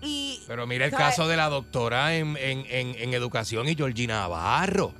Y. 0.00 0.42
Pero 0.46 0.66
mira 0.66 0.84
el 0.84 0.92
caso 0.92 1.26
de 1.28 1.36
la 1.36 1.48
doctora 1.48 2.14
en, 2.16 2.36
en, 2.36 2.64
en, 2.68 2.94
en 2.96 3.14
educación 3.14 3.68
y 3.68 3.74
Georgina 3.74 4.20
Navarro. 4.20 4.92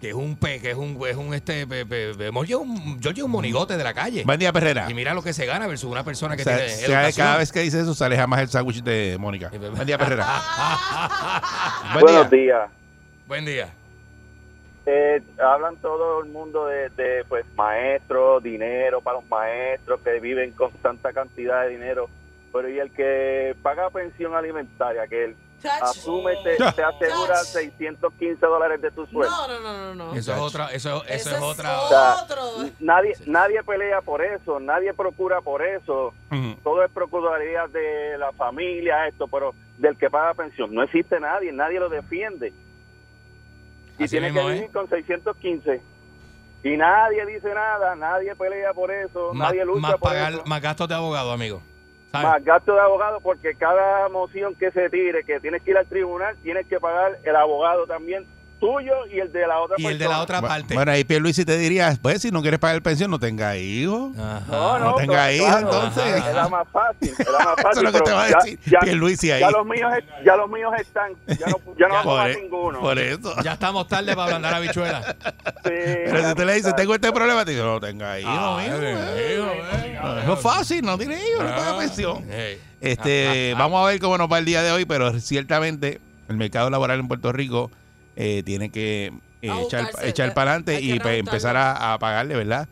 Que 0.00 0.10
es 0.10 0.14
un 0.14 0.36
pe, 0.36 0.60
que 0.60 0.70
es 0.72 0.76
un, 0.76 1.00
es 1.08 1.16
un 1.16 1.32
este, 1.32 1.66
pe, 1.66 1.86
pe, 1.86 2.12
Georgie 2.14 2.56
un, 2.56 3.00
Georgie 3.00 3.20
es 3.22 3.24
un 3.24 3.30
monigote 3.30 3.76
de 3.76 3.84
la 3.84 3.94
calle. 3.94 4.22
Buen 4.24 4.38
día, 4.38 4.52
Perrera. 4.52 4.90
Y 4.90 4.94
mira 4.94 5.14
lo 5.14 5.22
que 5.22 5.32
se 5.32 5.46
gana 5.46 5.66
versus 5.66 5.90
una 5.90 6.04
persona 6.04 6.36
que 6.36 6.42
O 6.42 6.44
sea, 6.44 6.56
tiene 6.58 6.70
sea, 6.72 6.86
educación. 6.86 7.26
cada 7.26 7.38
vez 7.38 7.50
que 7.52 7.60
dice 7.60 7.80
eso 7.80 7.94
sale 7.94 8.16
jamás 8.16 8.40
el 8.42 8.48
sándwich 8.48 8.82
de 8.82 9.16
Mónica. 9.18 9.50
Buen 9.50 9.86
día, 9.86 9.96
Perrera. 9.96 10.26
Buen 11.94 12.04
Buenos 12.04 12.30
día. 12.30 12.38
días. 12.40 12.70
Buen 13.26 13.44
día. 13.46 13.68
Eh, 14.86 15.22
hablan 15.42 15.76
todo 15.76 16.22
el 16.22 16.28
mundo 16.30 16.66
de, 16.66 16.90
de, 16.90 17.24
pues 17.26 17.46
maestros, 17.56 18.42
dinero 18.42 19.00
para 19.00 19.18
los 19.20 19.28
maestros 19.30 20.00
que 20.02 20.20
viven 20.20 20.50
con 20.52 20.70
tanta 20.82 21.12
cantidad 21.14 21.62
de 21.62 21.70
dinero, 21.70 22.10
pero 22.54 22.68
y 22.70 22.78
el 22.78 22.90
que 22.92 23.56
paga 23.64 23.90
pensión 23.90 24.32
alimentaria, 24.36 25.08
que 25.08 25.24
él 25.24 25.36
asume, 25.82 26.34
te, 26.44 26.56
te 26.56 26.82
asegura 26.84 27.34
Chach. 27.34 27.44
615 27.46 28.46
dólares 28.46 28.80
de 28.80 28.90
tu 28.92 29.04
sueldo. 29.06 29.28
No, 29.30 29.48
no, 29.48 29.60
no, 29.60 29.94
no, 29.94 29.94
no. 30.12 30.14
Eso 30.14 30.32
es 30.34 30.38
otra, 30.38 30.68
eso, 30.68 31.02
eso 31.04 31.30
Eso 31.30 31.36
es 31.36 31.42
otra. 31.42 31.80
sea, 31.88 32.14
otro. 32.22 32.70
Nadie, 32.78 33.14
nadie 33.26 33.60
pelea 33.64 34.00
por 34.02 34.22
eso, 34.24 34.60
nadie 34.60 34.94
procura 34.94 35.40
por 35.40 35.62
eso. 35.66 36.14
Todo 36.62 36.84
es 36.84 36.90
procuraduría 36.92 37.66
de 37.66 38.16
la 38.18 38.30
familia, 38.32 39.08
esto, 39.08 39.26
pero 39.26 39.52
del 39.78 39.96
que 39.98 40.08
paga 40.08 40.32
pensión 40.34 40.72
no 40.72 40.82
existe 40.84 41.18
nadie, 41.18 41.50
nadie 41.50 41.80
lo 41.80 41.88
defiende. 41.88 42.52
Y 43.98 44.04
Así 44.04 44.10
tiene 44.12 44.30
mismo 44.30 44.46
que 44.46 44.52
es. 44.54 44.60
vivir 44.60 44.72
con 44.72 44.88
615. 44.88 45.82
Y 46.62 46.76
nadie 46.76 47.26
dice 47.26 47.52
nada, 47.52 47.94
nadie 47.96 48.34
pelea 48.36 48.72
por 48.72 48.90
eso, 48.92 49.34
Más, 49.34 49.48
nadie 49.48 49.64
lucha 49.64 49.80
más 49.80 49.90
por 49.92 50.00
pagar, 50.10 50.32
eso. 50.34 50.42
más 50.46 50.62
gastos 50.62 50.88
de 50.88 50.94
abogado, 50.94 51.32
amigo. 51.32 51.60
Más 52.22 52.44
gasto 52.44 52.74
de 52.74 52.80
abogado 52.80 53.20
porque 53.20 53.54
cada 53.54 54.08
moción 54.08 54.54
que 54.54 54.70
se 54.70 54.88
tire, 54.90 55.24
que 55.24 55.40
tienes 55.40 55.62
que 55.62 55.72
ir 55.72 55.76
al 55.76 55.86
tribunal, 55.86 56.36
tienes 56.42 56.66
que 56.66 56.78
pagar 56.78 57.18
el 57.24 57.36
abogado 57.36 57.86
también 57.86 58.26
tuyo 58.64 58.94
y 59.12 59.18
el 59.20 59.30
de 59.30 59.46
la 59.46 59.60
otra 59.60 59.76
y 59.78 59.84
el 59.86 59.98
de 59.98 60.08
la 60.08 60.20
otra 60.22 60.40
parte. 60.40 60.72
Bueno, 60.74 60.90
ahí 60.90 61.04
Pierluisi 61.04 61.44
te 61.44 61.58
diría, 61.58 61.94
pues 62.00 62.22
si 62.22 62.30
no 62.30 62.40
quieres 62.40 62.58
pagar 62.58 62.76
el 62.76 62.82
pensión, 62.82 63.10
no 63.10 63.18
tenga 63.18 63.56
hijos. 63.58 64.16
Ajá. 64.18 64.42
No, 64.50 64.78
no, 64.78 64.84
No 64.86 64.94
tenga 64.94 65.12
claro, 65.14 65.32
hijos, 65.34 65.48
claro, 65.48 65.66
entonces. 65.86 66.24
Era 66.26 66.48
más 66.48 66.66
fácil, 66.72 67.14
era 67.18 67.38
más 67.44 67.54
fácil. 67.62 67.68
Eso 67.70 67.78
es 67.80 67.82
lo 67.82 67.92
que 67.92 68.00
te 68.00 68.12
va 68.12 68.24
a 68.24 68.28
ya- 68.30 68.36
decir 68.38 68.58
ya- 68.64 68.78
Pierluisi 68.80 69.30
ahí. 69.32 69.40
Ya 69.40 69.50
los 69.50 69.66
míos, 69.66 69.92
ya 70.24 70.36
los 70.36 70.50
míos 70.50 70.72
están, 70.80 71.12
ya 71.26 71.46
no, 71.48 71.60
ya 71.78 71.88
no 71.88 71.94
vamos 71.94 72.20
a 72.20 72.30
e- 72.30 72.36
ninguno. 72.40 72.80
por 72.80 72.98
eso. 72.98 73.34
Ya 73.42 73.52
estamos 73.52 73.86
tarde 73.86 74.14
para 74.14 74.24
ablandar 74.24 74.54
habichuela. 74.54 75.14
Sí, 75.64 75.70
Pero 75.70 76.20
si 76.22 76.26
usted 76.28 76.44
le 76.46 76.54
dice, 76.54 76.72
tengo 76.72 76.94
este 76.94 77.12
problema, 77.12 77.44
te 77.44 77.50
dice, 77.50 77.62
no 77.62 77.78
tenga 77.80 78.18
hijos, 78.18 78.32
Ah, 78.34 78.58
mijo, 78.62 78.76
eh, 78.76 78.96
eh. 78.96 79.34
hijo, 79.36 79.50
eh. 79.50 80.32
Es 80.32 80.40
fácil, 80.40 80.82
no 80.84 80.96
tiene 80.96 81.16
hijos, 81.16 81.44
no 81.44 81.50
paga 81.50 81.70
Ah, 81.74 81.78
pensión. 81.78 82.24
hey. 82.30 82.58
Este, 82.80 83.52
Ah, 83.52 83.56
ah, 83.56 83.56
ah. 83.56 83.62
vamos 83.62 83.84
a 83.84 83.90
ver 83.90 84.00
cómo 84.00 84.16
nos 84.16 84.30
va 84.32 84.38
el 84.38 84.44
día 84.46 84.62
de 84.62 84.72
hoy, 84.72 84.84
pero 84.86 85.18
ciertamente 85.20 86.00
el 86.28 86.36
mercado 86.36 86.70
laboral 86.70 87.00
en 87.00 87.08
Puerto 87.08 87.30
Rico 87.32 87.70
eh, 88.16 88.42
tiene 88.44 88.70
que 88.70 89.12
eh, 89.42 89.50
echar, 89.66 89.88
echar 90.02 90.34
para 90.34 90.52
adelante 90.52 90.80
y 90.80 90.98
pues, 91.00 91.18
empezar 91.18 91.56
a, 91.56 91.92
a 91.94 91.98
pagarle, 91.98 92.34
¿verdad? 92.36 92.68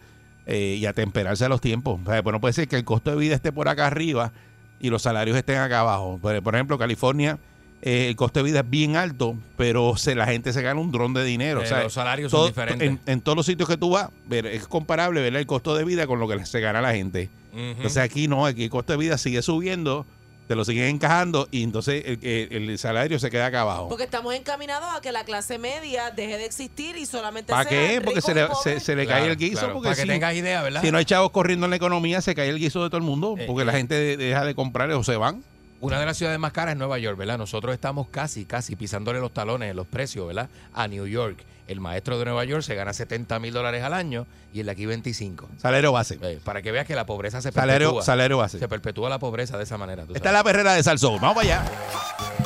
Eh, 0.47 0.77
y 0.81 0.87
a 0.87 0.93
temperarse 0.93 1.45
a 1.45 1.49
los 1.49 1.61
tiempos. 1.61 2.01
O 2.05 2.11
sea, 2.11 2.23
pues 2.23 2.33
no 2.33 2.41
puede 2.41 2.53
ser 2.55 2.69
que 2.69 2.77
el 2.77 2.85
costo 2.85 3.11
de 3.11 3.17
vida 3.17 3.35
esté 3.35 3.53
por 3.53 3.69
acá 3.69 3.87
arriba 3.87 4.33
y 4.81 4.91
los 4.91 5.03
salarios 5.03 5.37
estén 5.37 5.59
acá 5.59 5.81
abajo. 5.81 6.19
Por, 6.21 6.43
por 6.43 6.55
ejemplo, 6.55 6.77
California, 6.79 7.39
eh, 7.83 8.09
el 8.09 8.17
costo 8.17 8.41
de 8.41 8.45
vida 8.51 8.61
es 8.61 8.71
bien 8.71 8.97
alto, 8.97 9.37
pero 9.57 9.97
se, 9.97 10.15
la 10.17 10.27
gente 10.27 10.53
se 10.53 10.63
gana 10.63 10.81
un 10.81 10.91
dron 10.91 11.15
de 11.15 11.25
dinero. 11.25 11.61
Eh, 11.61 11.65
o 11.65 11.67
sea, 11.67 11.83
los 11.85 11.93
salarios 11.93 12.31
todo- 12.31 12.43
son 12.47 12.51
diferentes. 12.51 12.89
En, 12.89 13.01
en 13.07 13.21
todos 13.21 13.37
los 13.37 13.47
sitios 13.47 13.69
que 13.69 13.77
tú 13.77 13.91
vas, 13.91 14.09
ver, 14.27 14.47
es 14.47 14.67
comparable 14.67 15.21
¿verdad? 15.21 15.41
el 15.41 15.47
costo 15.47 15.77
de 15.77 15.85
vida 15.85 16.07
con 16.09 16.19
lo 16.19 16.27
que 16.29 16.45
se 16.47 16.61
gana 16.61 16.81
la 16.81 16.93
gente. 16.93 17.29
Ujú. 17.53 17.61
Entonces 17.61 17.99
aquí 17.99 18.27
no, 18.29 18.47
aquí 18.47 18.65
el 18.65 18.71
costo 18.71 18.93
de 18.95 18.99
vida 18.99 19.19
sigue 19.19 19.43
subiendo, 19.43 20.07
te 20.53 20.57
lo 20.57 20.67
siguen 20.67 20.85
encajando 20.85 21.49
y 21.51 21.63
entonces 21.63 22.03
el, 22.05 22.19
el- 22.23 22.69
el 22.69 22.79
salario 22.79 23.19
se 23.19 23.31
queda 23.31 23.47
acá 23.47 23.63
abajo. 23.63 23.89
Porque 23.89 24.05
estamos 24.05 24.35
encaminados 24.35 24.87
a 24.95 25.01
que 25.01 25.11
la 25.11 25.25
clase 25.25 25.57
media 25.57 26.11
deje 26.11 26.37
de 26.37 26.45
existir 26.45 26.95
y 26.99 27.07
solamente 27.07 27.51
¿Para 27.55 27.67
qué? 27.67 28.03
Porque 28.05 28.21
se 28.21 28.35
le, 28.35 28.43
pobres. 28.47 28.59
se, 28.63 28.81
se 28.81 28.95
le 28.95 29.07
Claro, 29.07 29.23
cae 29.23 29.31
el 29.31 29.39
guiso. 29.39 29.61
claro, 29.61 29.73
porque 29.73 29.89
para 29.89 30.03
que 30.03 30.07
tengas 30.07 30.35
idea, 30.35 30.61
¿verdad? 30.63 30.83
si 30.83 30.91
no 30.91 30.99
hay 30.99 31.07
chavos 31.07 31.31
corriendo 31.31 31.65
en 31.65 31.71
la 31.71 31.77
economía, 31.77 32.21
se 32.21 32.35
cae 32.35 32.51
el 32.51 32.59
guiso 32.59 32.83
de 32.83 32.91
todo 32.91 32.99
el 32.99 33.03
mundo. 33.03 33.35
Eh, 33.39 33.45
Porque 33.47 33.65
la 33.65 33.73
eh. 33.73 33.77
gente 33.79 33.95
de- 33.95 34.19
deja 34.19 34.45
de 34.45 34.55
comprar 34.55 34.91
o 34.91 35.03
se 35.03 35.17
van. 35.17 35.43
Una 35.83 35.99
de 35.99 36.07
las 36.07 36.17
ciudades 36.17 36.39
más 36.39 36.53
caras 36.53 36.75
es 36.75 36.79
Nueva 36.79 36.97
York, 36.99 37.19
¿verdad? 37.19 37.37
Nosotros 37.39 37.75
estamos 37.75 38.07
casi, 38.09 38.45
casi 38.45 38.77
pisándole 38.77 39.19
los 39.19 39.33
talones 39.35 39.69
en 39.69 39.77
los 39.77 39.87
precios, 39.89 40.25
¿verdad? 40.29 40.49
A 40.75 40.87
New 40.87 41.07
York. 41.09 41.45
El 41.67 41.81
maestro 41.81 42.19
de 42.21 42.25
Nueva 42.25 42.45
York 42.45 42.63
se 42.63 42.77
gana 42.77 42.93
70 42.93 43.39
mil 43.41 43.53
dólares 43.53 43.83
al 43.83 43.93
año 43.93 44.25
y 44.53 44.61
el 44.61 44.67
de 44.67 44.73
aquí 44.73 44.87
25. 44.87 45.49
Salario 45.59 45.91
base. 45.91 46.19
Eh, 46.23 46.39
para 46.45 46.63
que 46.63 46.71
veas 46.71 46.87
que 46.87 46.95
la 46.95 47.05
pobreza 47.05 47.43
se 47.43 47.51
Salario, 47.51 47.89
perpetúa. 47.89 48.05
salario 48.05 48.39
base. 48.39 48.61
Se 48.61 48.69
perpetúa 48.69 49.09
la 49.11 49.19
pobreza 49.19 49.57
de 49.59 49.65
esa 49.65 49.77
manera. 49.77 50.05
Esta 50.15 50.29
es 50.29 50.33
la 50.33 50.45
perrera 50.45 50.75
de 50.75 50.83
Salsón. 50.85 51.21
Vamos 51.21 51.35
para 51.43 51.61
allá. 51.63 52.42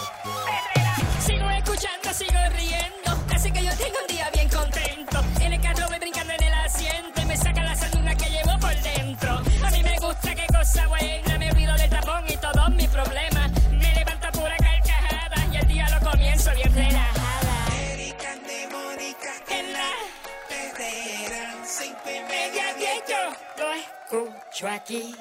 Aquí. 24.87 25.17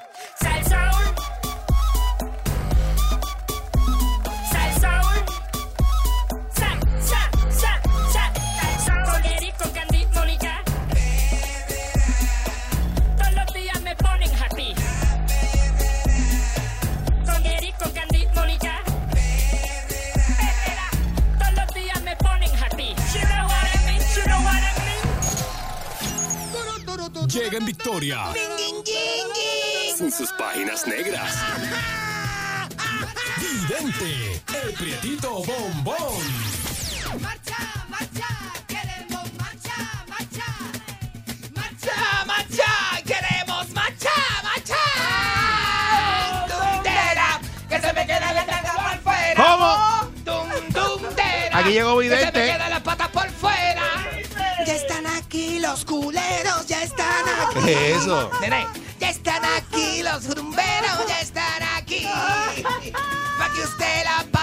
negras. 30.84 31.34
Vidente, 33.40 34.42
el 34.64 34.74
prietito 34.74 35.42
bombón. 35.44 35.96
¡Marcha, 37.22 37.58
marcha! 37.88 38.28
Queremos 38.68 39.34
marcha, 39.40 40.06
marcha. 40.08 40.46
Marcha, 41.56 42.26
marcha. 42.26 43.02
Queremos 43.06 43.70
marcha, 43.70 44.12
marcha. 44.44 44.76
Tundera, 46.48 47.40
que 47.70 47.80
se 47.80 47.94
me 47.94 48.06
queda 48.06 48.34
la 48.34 48.46
tanga 48.46 48.74
por 48.74 49.00
fuera. 49.02 49.60
Aquí 51.54 51.72
llegó 51.72 51.98
Vidente. 51.98 52.32
Que 52.32 52.32
se 52.32 52.52
me 52.52 52.54
queda 52.54 52.70
las 52.70 52.82
patas 52.82 53.08
por 53.10 53.30
fuera. 53.30 53.84
Ya 54.68 54.74
están 54.74 55.08
aquí 55.08 55.60
los 55.60 55.86
culeros, 55.86 56.68
ya 56.68 56.84
están 56.84 57.24
aquí. 57.48 57.60
¿Qué 57.66 57.92
es 57.92 58.02
eso? 58.02 58.30
Ya 59.00 59.10
están 59.10 59.44
aquí 59.46 60.02
los 60.04 60.35
rumberos, 60.88 61.08
ya 61.08 61.22
están 61.22 61.64
aquí. 61.78 62.06
Para 63.38 63.54
que 63.54 63.62
usted 63.62 64.04
la 64.04 64.35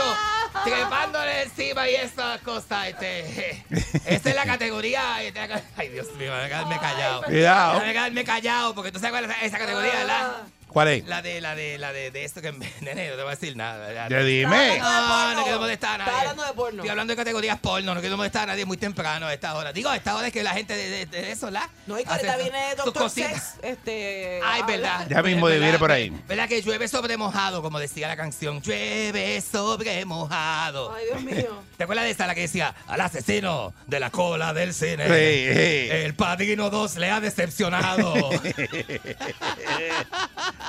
a 0.00 0.48
macho, 0.54 0.64
trepándole 0.64 1.42
encima 1.42 1.88
y 1.88 1.94
esa 1.96 2.38
cosa, 2.44 2.88
este. 2.88 3.64
Esa 4.06 4.28
es 4.30 4.34
la 4.34 4.44
categoría. 4.44 5.22
este, 5.22 5.40
Ay, 5.76 5.88
Dios 5.88 6.06
mío, 6.16 6.34
déjame 6.34 6.48
quedarme 6.48 6.78
callado. 6.78 7.22
Cuidado. 7.22 7.72
Déjame 7.74 7.92
quedarme 7.92 8.24
callado, 8.24 8.74
porque 8.74 8.92
tú 8.92 8.98
sabes 8.98 9.12
cuál 9.12 9.24
es 9.24 9.30
esa- 9.36 9.44
esa 9.46 9.58
categoría, 9.58 9.94
¿verdad? 9.94 10.32
¿Cuál 10.74 10.88
es? 10.88 11.06
La 11.06 11.22
de, 11.22 11.40
la 11.40 11.54
de, 11.54 11.78
la 11.78 11.92
de, 11.92 12.10
de 12.10 12.24
esto 12.24 12.42
que, 12.42 12.50
nene, 12.80 13.08
no 13.08 13.14
te 13.16 13.22
voy 13.22 13.28
a 13.28 13.36
decir 13.36 13.56
nada. 13.56 14.08
Ya 14.08 14.18
dime. 14.22 14.78
No, 14.78 15.34
no 15.34 15.42
quiero 15.44 15.60
molestar 15.60 15.94
a 15.94 15.98
nadie. 15.98 16.10
Está 16.12 16.20
hablando 16.22 16.44
de 16.44 16.52
porno. 16.52 16.76
Estoy 16.82 16.90
hablando 16.90 17.12
de 17.12 17.16
categorías 17.16 17.58
porno, 17.60 17.94
no 17.94 18.00
quiero 18.00 18.16
molestar 18.16 18.42
a 18.42 18.46
nadie 18.46 18.64
muy 18.66 18.76
temprano 18.76 19.26
a 19.26 19.32
esta 19.32 19.54
hora. 19.54 19.72
Digo, 19.72 19.88
a 19.88 19.96
esta 19.96 20.16
hora 20.16 20.26
es 20.26 20.32
que 20.32 20.42
la 20.42 20.52
gente 20.52 20.76
de, 20.76 20.90
de- 20.90 21.06
de 21.06 21.30
eso, 21.32 21.50
¿la? 21.50 21.70
No, 21.86 21.98
y 21.98 22.02
que 22.04 22.10
ahorita 22.10 22.36
viene 22.38 22.74
Doctor. 22.74 23.08
Sex. 23.08 23.54
Este, 23.62 24.40
Ay, 24.44 24.62
verdad. 24.66 25.06
Ya 25.08 25.22
mismo 25.22 25.46
¿Verdad? 25.46 25.60
viene 25.62 25.78
por 25.78 25.92
ahí. 25.92 26.10
¿Verdad 26.26 26.48
que 26.48 26.60
llueve 26.60 26.88
sobre 26.88 27.16
mojado, 27.16 27.62
como 27.62 27.78
decía 27.78 28.08
la 28.08 28.16
canción? 28.16 28.60
Llueve 28.60 29.40
sobre 29.40 30.04
mojado. 30.04 30.92
Ay, 30.92 31.04
Dios 31.06 31.22
mío. 31.22 31.62
¿Te 31.76 31.84
acuerdas 31.84 32.04
de 32.06 32.10
esa 32.10 32.26
la 32.26 32.34
que 32.34 32.40
decía 32.42 32.74
al 32.88 33.00
asesino 33.00 33.72
de 33.86 34.00
la 34.00 34.10
cola 34.10 34.52
del 34.52 34.74
cine? 34.74 35.04
Sí, 35.06 35.54
sí. 35.54 35.88
El 35.90 36.14
Padrino 36.16 36.68
2 36.70 36.96
le 36.96 37.10
ha 37.12 37.20
decepcionado. 37.20 38.12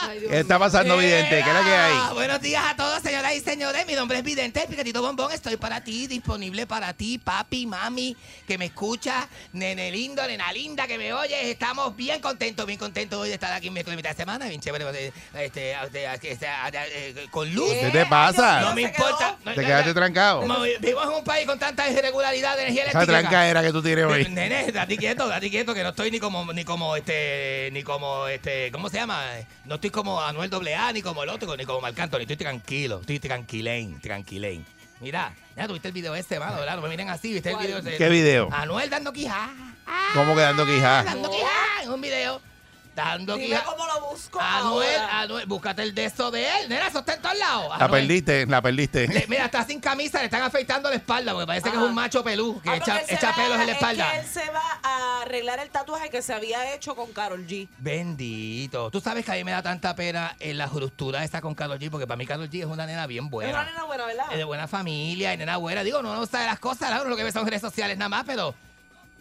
Ay, 0.01 0.19
Dios 0.19 0.31
¿Qué 0.31 0.39
está 0.39 0.59
pasando, 0.59 0.97
Vidente? 0.97 1.29
¿Qué 1.29 1.49
es 1.49 1.53
la 1.55 1.63
que 1.63 1.73
Ah, 1.75 2.07
hay? 2.09 2.13
Buenos 2.15 2.41
días 2.41 2.63
a 2.67 2.75
todos, 2.75 3.01
señoras 3.01 3.33
y 3.35 3.39
señores. 3.39 3.85
Mi 3.87 3.93
nombre 3.93 4.17
es 4.17 4.23
Vidente, 4.23 4.61
el 4.61 4.67
Picatito 4.67 5.01
Bombón. 5.01 5.31
Estoy 5.31 5.57
para 5.57 5.81
ti, 5.83 6.07
disponible 6.07 6.67
para 6.67 6.93
ti, 6.93 7.17
papi, 7.17 7.65
mami, 7.65 8.15
que 8.47 8.57
me 8.57 8.65
escucha, 8.65 9.27
nene 9.53 9.91
lindo, 9.91 10.25
nena 10.27 10.51
linda, 10.51 10.87
que 10.87 10.97
me 10.97 11.13
oyes. 11.13 11.37
Estamos 11.45 11.95
bien 11.95 12.19
contentos, 12.21 12.65
bien 12.65 12.77
contentos 12.79 13.19
hoy 13.19 13.29
de 13.29 13.35
estar 13.35 13.53
aquí 13.53 13.67
en 13.67 13.73
miércoles 13.73 13.95
mitad 13.97 14.09
de 14.11 14.15
semana. 14.15 14.47
Bien 14.47 14.59
chévere, 14.61 14.85
eh, 14.93 15.11
este, 15.35 15.71
este, 15.73 16.05
este, 16.05 16.31
este, 16.31 16.47
eh, 17.21 17.27
con 17.31 17.53
luz. 17.53 17.71
¿Qué 17.73 17.89
te 17.91 18.05
pasa? 18.05 18.61
No 18.61 18.73
me 18.75 18.81
importa. 18.83 19.37
No, 19.45 19.53
Te 19.53 19.61
quedaste 19.65 19.89
no. 19.89 19.95
trancado. 19.95 20.41
Vivimos 20.81 21.03
en 21.05 21.13
un 21.13 21.23
país 21.23 21.45
con 21.45 21.57
tanta 21.59 21.89
irregularidad 21.89 22.55
de 22.57 22.63
energía 22.63 22.83
Esa 22.85 22.99
eléctrica. 23.03 23.19
trancaera 23.21 23.61
que 23.61 23.71
tú 23.71 23.81
tienes 23.81 24.05
hoy. 24.05 24.25
Nene, 24.29 24.71
date 24.71 24.97
quieto, 24.97 25.27
date 25.27 25.49
quieto, 25.49 25.73
que 25.73 25.83
no 25.83 25.89
estoy 25.89 26.11
ni 26.11 26.19
como, 26.19 26.51
ni 26.53 26.63
como 26.65 26.95
este, 26.95 27.69
ni 27.71 27.83
como 27.83 28.27
este, 28.27 28.71
¿cómo 28.71 28.89
se 28.89 28.97
llama? 28.97 29.23
No 29.65 29.75
estoy 29.75 29.84
como 29.89 30.21
Anuel 30.21 30.51
AA, 30.53 30.93
ni 30.93 31.01
como 31.01 31.23
el 31.23 31.29
otro, 31.29 31.55
ni 31.57 31.65
como 31.65 31.81
Marc 31.81 31.99
Anthony, 31.99 32.21
estoy 32.21 32.37
tranquilo, 32.37 33.01
estoy 33.01 33.19
tranquilén, 33.19 33.99
tranquilén. 34.01 34.65
Mira, 35.01 35.35
ya 35.55 35.67
tuviste 35.67 35.89
el 35.89 35.93
video 35.93 36.15
este, 36.15 36.39
mano, 36.39 36.57
¿verdad? 36.57 36.77
No 36.77 36.81
me 36.81 36.89
miren 36.89 37.09
así, 37.09 37.33
¿viste 37.33 37.51
el 37.51 37.57
video? 37.57 37.79
ese? 37.79 37.97
¿Qué 37.97 38.09
video? 38.09 38.49
Anuel 38.51 38.89
dando 38.89 39.11
quijá. 39.11 39.49
¿Cómo 40.13 40.35
quedando 40.35 40.65
quijá? 40.65 41.03
Dando 41.03 41.29
quijá, 41.29 41.83
en 41.83 41.89
un 41.89 42.01
video. 42.01 42.54
Dando 42.95 43.35
Dime 43.35 43.47
quijá. 43.49 43.63
cómo 43.65 43.85
lo 43.85 44.09
busco 44.09 44.39
Anuel, 44.39 44.95
ahora. 45.01 45.19
Anuel, 45.19 45.45
búscate 45.47 45.83
el 45.83 45.93
de 45.93 46.05
eso 46.05 46.31
de 46.31 46.47
él, 46.61 46.69
nena, 46.69 46.87
eso 46.87 46.99
está 46.99 47.15
en 47.15 47.21
todos 47.21 47.37
lados. 47.37 47.67
La 47.77 47.85
Anuel. 47.85 48.01
perdiste, 48.07 48.45
la 48.45 48.61
perdiste. 48.61 49.07
Le- 49.09 49.27
mira, 49.27 49.45
está 49.45 49.65
sin 49.65 49.81
camisa, 49.81 50.19
le 50.19 50.25
están 50.25 50.41
afeitando 50.43 50.89
la 50.89 50.95
espalda, 50.95 51.33
porque 51.33 51.45
parece 51.45 51.63
que 51.63 51.75
es 51.75 51.81
Ajá. 51.81 51.85
un 51.85 51.93
macho 51.93 52.23
pelú, 52.23 52.61
que 52.61 52.69
Ah, 52.69 52.75
echa, 52.77 52.85
porque 52.85 52.99
él 53.01 53.05
se 53.07 53.15
echa 53.15 53.29
va- 53.31 53.35
pelos 53.35 53.59
en 53.59 53.65
la 53.67 53.71
espalda. 53.73 54.15
Es 54.15 54.31
que 54.31 54.39
él 54.39 54.45
se 54.45 54.51
va 54.51 54.63
a 54.83 55.21
arreglar 55.23 55.59
el 55.59 55.69
tatuaje 55.71 56.09
que 56.09 56.21
se 56.21 56.33
había 56.33 56.73
hecho 56.73 56.95
con 56.95 57.11
Carol 57.11 57.45
G. 57.45 57.67
Bendito. 57.79 58.89
Tú 58.91 59.01
sabes 59.01 59.25
que 59.25 59.31
a 59.31 59.35
mí 59.35 59.43
me 59.43 59.51
da 59.51 59.61
tanta 59.61 59.93
pena 59.93 60.35
en 60.39 60.57
la 60.57 60.67
ruptura 60.67 61.21
esa 61.25 61.41
con 61.41 61.53
Carol 61.53 61.77
G, 61.77 61.89
porque 61.91 62.07
para 62.07 62.17
mí 62.17 62.25
Carol 62.25 62.49
G 62.49 62.59
es 62.61 62.65
una 62.65 62.85
nena 62.85 63.07
bien 63.07 63.29
buena. 63.29 63.49
Es 63.49 63.55
una 63.57 63.65
nena 63.65 63.83
buena, 63.83 64.05
¿verdad? 64.05 64.25
Es 64.31 64.37
de 64.37 64.43
buena 64.45 64.67
familia, 64.69 65.33
y 65.33 65.37
nena 65.37 65.57
buena. 65.57 65.83
Digo, 65.83 66.01
no, 66.01 66.15
no 66.15 66.25
sabe 66.25 66.45
las 66.45 66.59
cosas, 66.59 66.91
¿no? 66.91 67.03
lo 67.03 67.17
que 67.17 67.23
ve 67.25 67.31
son 67.33 67.45
redes 67.45 67.61
sociales 67.61 67.97
nada 67.97 68.07
más, 68.07 68.23
pero 68.25 68.55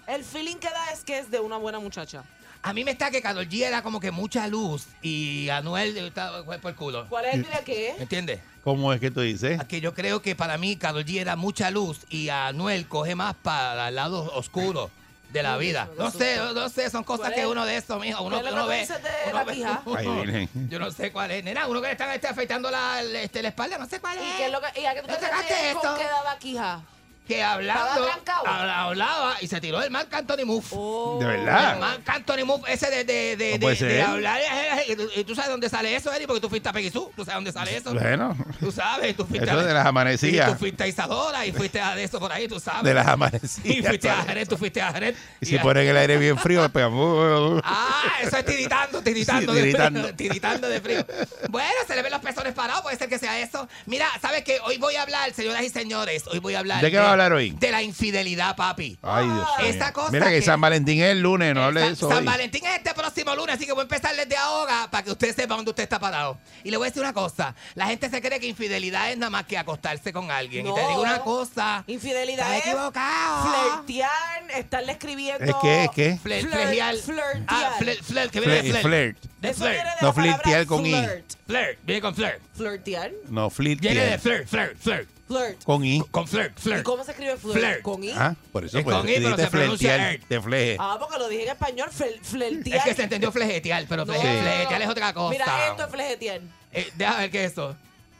El 0.07 0.23
feeling 0.23 0.57
que 0.57 0.69
da 0.71 0.91
es 0.93 1.03
que 1.03 1.19
es 1.19 1.31
de 1.31 1.41
una 1.41 1.57
buena 1.57 1.79
muchacha. 1.81 2.23
A 2.65 2.73
mí 2.73 2.83
me 2.83 2.93
está 2.93 3.11
que 3.11 3.21
Carol 3.21 3.47
G 3.47 3.63
era 3.63 3.83
como 3.83 4.01
que 4.01 4.11
mucha 4.11 4.49
luz 4.49 4.87
y 5.03 5.51
Anuel 5.51 6.13
fue 6.47 6.59
por 6.59 6.71
el 6.71 6.77
culo. 6.77 7.07
¿Cuál 7.11 7.27
es 7.27 7.35
el 7.35 7.65
que 7.65 7.95
¿Me 7.99 8.03
entiendes? 8.05 8.41
¿Cómo 8.63 8.91
es 8.95 9.01
que 9.01 9.11
tú 9.11 9.21
dices? 9.21 9.63
Que 9.65 9.83
yo 9.83 9.93
creo 9.93 10.23
que 10.23 10.35
para 10.35 10.57
mí 10.57 10.77
Carol 10.77 11.05
G 11.05 11.21
era 11.21 11.37
mucha 11.37 11.71
luz 11.71 12.01
y 12.09 12.31
Anuel 12.31 12.89
coge 12.89 13.15
más 13.15 13.35
para 13.35 13.89
el 13.91 13.95
lado 13.97 14.33
oscuro 14.35 14.91
de 15.31 15.43
la 15.43 15.59
vida. 15.59 15.91
No 15.99 16.11
sé, 16.11 16.39
no, 16.55 16.69
sé, 16.71 16.89
son 16.89 17.05
cosas 17.05 17.27
¿Cuál 17.27 17.35
que 17.35 17.47
uno 17.47 17.67
de 17.67 17.77
eso, 17.77 17.99
mijo, 17.99 18.23
uno, 18.23 18.37
¿Cuál 18.41 18.47
es 18.47 18.55
lo 18.55 18.65
uno 18.65 18.71
que 18.73 18.79
ve. 18.79 18.87
de 18.87 19.25
uno 19.27 19.35
la 19.35 19.45
ve- 19.45 19.55
quija? 19.55 19.83
Ay. 19.99 20.49
Yo 20.71 20.79
no 20.79 20.91
sé 20.91 21.13
cuál 21.13 21.33
es. 21.33 21.45
Nena, 21.45 21.67
uno 21.67 21.81
que 21.83 21.89
le 21.89 21.93
están 21.93 22.11
este, 22.13 22.29
afeitando 22.29 22.71
la, 22.71 23.03
este, 23.03 23.43
la 23.43 23.49
espalda, 23.49 23.77
no 23.77 23.87
sé 23.87 24.01
cuál 24.01 24.17
es. 24.17 24.25
¿Y 24.25 24.37
qué 24.39 24.47
es 24.47 24.53
lo 24.53 24.61
que, 24.61 24.81
y 24.81 24.87
a 24.87 24.95
qué 24.95 25.01
tú 25.03 25.07
te 25.09 25.13
¿Dónde 25.13 25.27
sacaste 25.27 25.71
esto? 25.71 25.95
que 25.99 26.05
daba 26.05 26.39
quija? 26.39 26.83
Que 27.27 27.43
hablando, 27.43 28.07
hablaba 28.47 29.37
y 29.41 29.47
se 29.47 29.59
tiró 29.61 29.83
el 29.83 29.91
Marc 29.91 30.13
Anthony 30.13 30.45
Move. 30.45 30.65
Oh. 30.73 31.19
¿De 31.21 31.25
El 31.25 31.41
verdad? 31.45 31.79
Marc 31.79 32.07
Anthony 32.09 32.45
Move, 32.45 32.63
ese 32.71 32.91
de, 32.91 33.05
de, 33.05 33.37
de, 33.37 33.59
No 33.59 33.69
de, 33.69 33.75
de 33.77 34.03
hablar. 34.03 34.41
eh, 34.41 34.85
eh, 34.89 35.09
¿Y 35.17 35.25
tú 35.25 35.35
sabes 35.35 35.51
dónde 35.51 35.71
sale 35.71 35.97
eso, 35.97 36.13
Eri? 36.13 36.27
Porque 36.27 36.41
tú 36.43 36.51
fuiste 36.51 36.69
a 36.69 36.73
Peguizú. 36.73 37.11
¿Tú 37.17 37.25
sabes 37.25 37.37
dónde 37.37 37.53
sale 37.53 37.77
eso? 37.77 37.95
Bueno, 37.95 38.37
Tú 38.61 38.71
sabes, 38.71 39.17
tú 39.17 39.25
fuiste 39.25 39.47
eso 39.49 39.59
a... 39.59 39.65
de 39.65 39.73
las 39.73 39.85
Y 39.85 39.89
amanecillas. 39.89 40.53
tú 40.53 40.59
fuiste 40.59 40.85
a 40.85 40.87
Isadora 40.87 41.47
y 41.47 41.53
fuiste 41.53 41.81
a 41.81 41.95
de 41.95 42.05
eso 42.05 42.21
por 42.21 42.31
ahí, 42.31 42.47
tú 42.47 42.61
sabes. 42.61 42.85
De 42.85 42.93
las 42.93 43.07
Y 43.07 43.11
amanecillas. 43.11 43.87
fuiste 43.89 44.11
a 44.11 44.23
Jerez, 44.25 44.49
tú 44.49 44.59
fuiste 44.59 44.83
a 44.83 44.93
Jerez. 44.93 45.17
Y 45.41 45.47
si 45.47 45.57
a- 45.57 45.63
ponen 45.63 45.87
el 45.89 45.97
aire 45.97 46.19
bien 46.19 46.37
frío, 46.39 46.69
pegamos. 46.71 47.63
Ah, 47.65 48.13
eso 48.23 48.37
es 48.37 48.45
tiritando, 48.45 49.01
tiritando, 49.03 49.53
Sí, 49.53 49.59
de 49.59 49.65
tiritando. 49.65 50.01
frío. 50.03 50.15
Tiritando 50.17 50.69
de 50.69 50.81
frío. 50.83 51.07
Bueno, 51.49 51.71
se 51.87 51.97
le 51.97 52.03
ven 52.03 52.13
los 52.13 52.21
pezones 52.21 52.53
parados, 52.53 52.83
puede 52.83 52.97
ser 52.99 53.09
que 53.09 53.19
sea 53.19 53.39
eso. 53.41 53.67
Mira, 53.87 54.09
¿sabes 54.21 54.45
qué? 54.45 54.59
Hoy 54.65 54.77
voy 54.77 54.97
a 54.97 55.03
hablar, 55.03 55.33
señoras 55.33 55.63
y 55.63 55.71
señores, 55.71 56.25
hoy 56.27 56.39
voy 56.39 56.55
a 56.55 56.59
hablar. 56.59 56.83
¿De 56.83 56.91
qué 56.91 56.99
va 56.99 57.13
a 57.13 57.14
hablar 57.15 57.33
hoy? 57.33 57.51
De 57.51 57.71
la 57.71 57.83
infidelidad, 57.83 58.55
papi. 58.57 58.99
Ay, 59.03 59.27
Dios 59.27 59.49
cosa 59.93 60.11
Mira 60.13 60.27
que, 60.27 60.37
que- 60.37 60.43
San 60.43 60.61
Valentín 60.61 61.01
es 61.03 61.11
el 61.11 61.21
lunes, 61.21 61.55
no 61.55 61.65
hable 61.65 61.81
de 61.81 61.89
eso 61.93 62.09
San 62.09 62.19
hoy. 62.19 62.25
Valentín 62.25 62.65
es 62.67 62.77
este 62.77 62.95
próximo 62.95 63.35
lunes, 63.35 63.57
así 63.57 63.67
que 63.67 63.73
voy 63.73 63.81
a 63.81 63.85
empezar 63.85 64.15
desde 64.17 64.37
ahora 64.37 64.89
para 64.91 65.03
que 65.05 65.11
usted 65.11 65.35
sepa 65.35 65.55
dónde 65.57 65.71
usted 65.71 65.83
está 65.85 65.99
parado. 65.99 66.39
Y 66.63 66.71
le 66.71 66.77
voy 66.77 66.87
a 66.87 66.91
decir 66.91 67.03
una 67.03 67.13
cosa, 67.13 67.55
la 67.75 67.87
gente 67.87 68.09
se 68.11 68.21
cree 68.21 68.39
que 68.41 68.47
infidelidad 68.47 69.11
es 69.11 69.17
nada 69.19 69.31
más 69.31 69.45
que 69.47 69.57
acostarse 69.59 70.13
con 70.13 70.31
alguien. 70.31 70.67
Y 70.67 70.75
te 70.75 70.83
No. 70.83 70.89
digo 70.89 71.03
una 71.03 71.21
cosa, 71.21 71.85
Infidelidad 71.87 72.57
es 72.57 72.67
equivocado. 72.67 73.49
flirtear, 73.85 74.51
estarle 74.57 74.93
escribiendo. 74.93 75.45
¿Es 75.45 75.55
qué? 75.63 75.85
¿Es 75.85 75.91
qué? 75.91 76.19
Fle- 76.23 76.41
Flirt- 76.43 76.51
flejear. 76.51 76.97
flirtear. 76.97 77.43
Ah, 77.49 77.71
flirt, 77.79 78.03
flirt, 78.03 78.31
que 78.31 78.41
viene 78.41 78.55
de 78.55 78.61
Flirt, 78.63 78.83
flirt. 78.83 79.19
flirt. 79.19 79.35
De 79.41 79.55
flirt. 79.55 79.87
No 80.01 80.13
flirtear 80.13 80.67
con 80.67 80.87
I. 80.87 80.93
flirt. 80.95 81.25
Flirt, 81.47 81.79
viene 81.85 82.01
con 82.01 82.15
flirt. 82.15 82.41
Flirtear. 82.57 83.11
No, 83.29 83.51
flirt. 83.51 83.81
Viene 83.81 84.01
de 84.07 84.19
flirt, 84.19 84.49
flirt, 84.49 84.79
flirt. 84.79 85.09
Flirt. 85.27 85.65
Con 85.65 85.85
I. 85.85 86.01
Con 86.11 86.29
flirt, 86.29 86.53
¿Y 86.59 86.61
flirt. 86.61 86.83
cómo 86.83 87.03
se 87.03 87.13
escribe 87.13 87.37
flirt? 87.39 87.57
Flirt. 87.59 87.83
Con 87.83 88.05
I. 88.05 88.11
Ah, 88.13 88.35
por 88.53 88.65
eso 88.65 88.79
Es 88.79 88.85
pues, 88.85 88.97
con 88.97 89.09
I, 89.09 89.15
pero 89.15 89.37
se 89.37 89.47
pronuncia 89.47 90.11
er. 90.13 90.21
te 90.29 90.41
fleje. 90.41 90.77
Ah, 90.79 90.97
porque 91.01 91.19
lo 91.19 91.29
dije 91.29 91.45
en 91.45 91.49
español, 91.51 91.89
fl- 91.91 92.21
flirtear. 92.23 92.77
Es 92.79 92.85
que 92.85 92.95
se 92.95 93.03
entendió 93.05 93.33
flejetear, 93.33 93.87
pero 93.89 94.05
No, 94.05 94.13
fleje- 94.13 94.23
no, 94.29 94.35
no, 94.35 94.41
flejetear 94.43 94.83
es 94.83 94.89
otra 94.89 95.13
cosa. 95.15 95.31
Mira, 95.31 95.69
esto 95.71 95.85
es 95.85 95.91
flejetear. 95.91 96.41
Eh, 96.73 96.93
déjame 96.97 97.19
ver 97.23 97.31
qué 97.31 97.45
es 97.45 97.53
eso. 97.53 97.75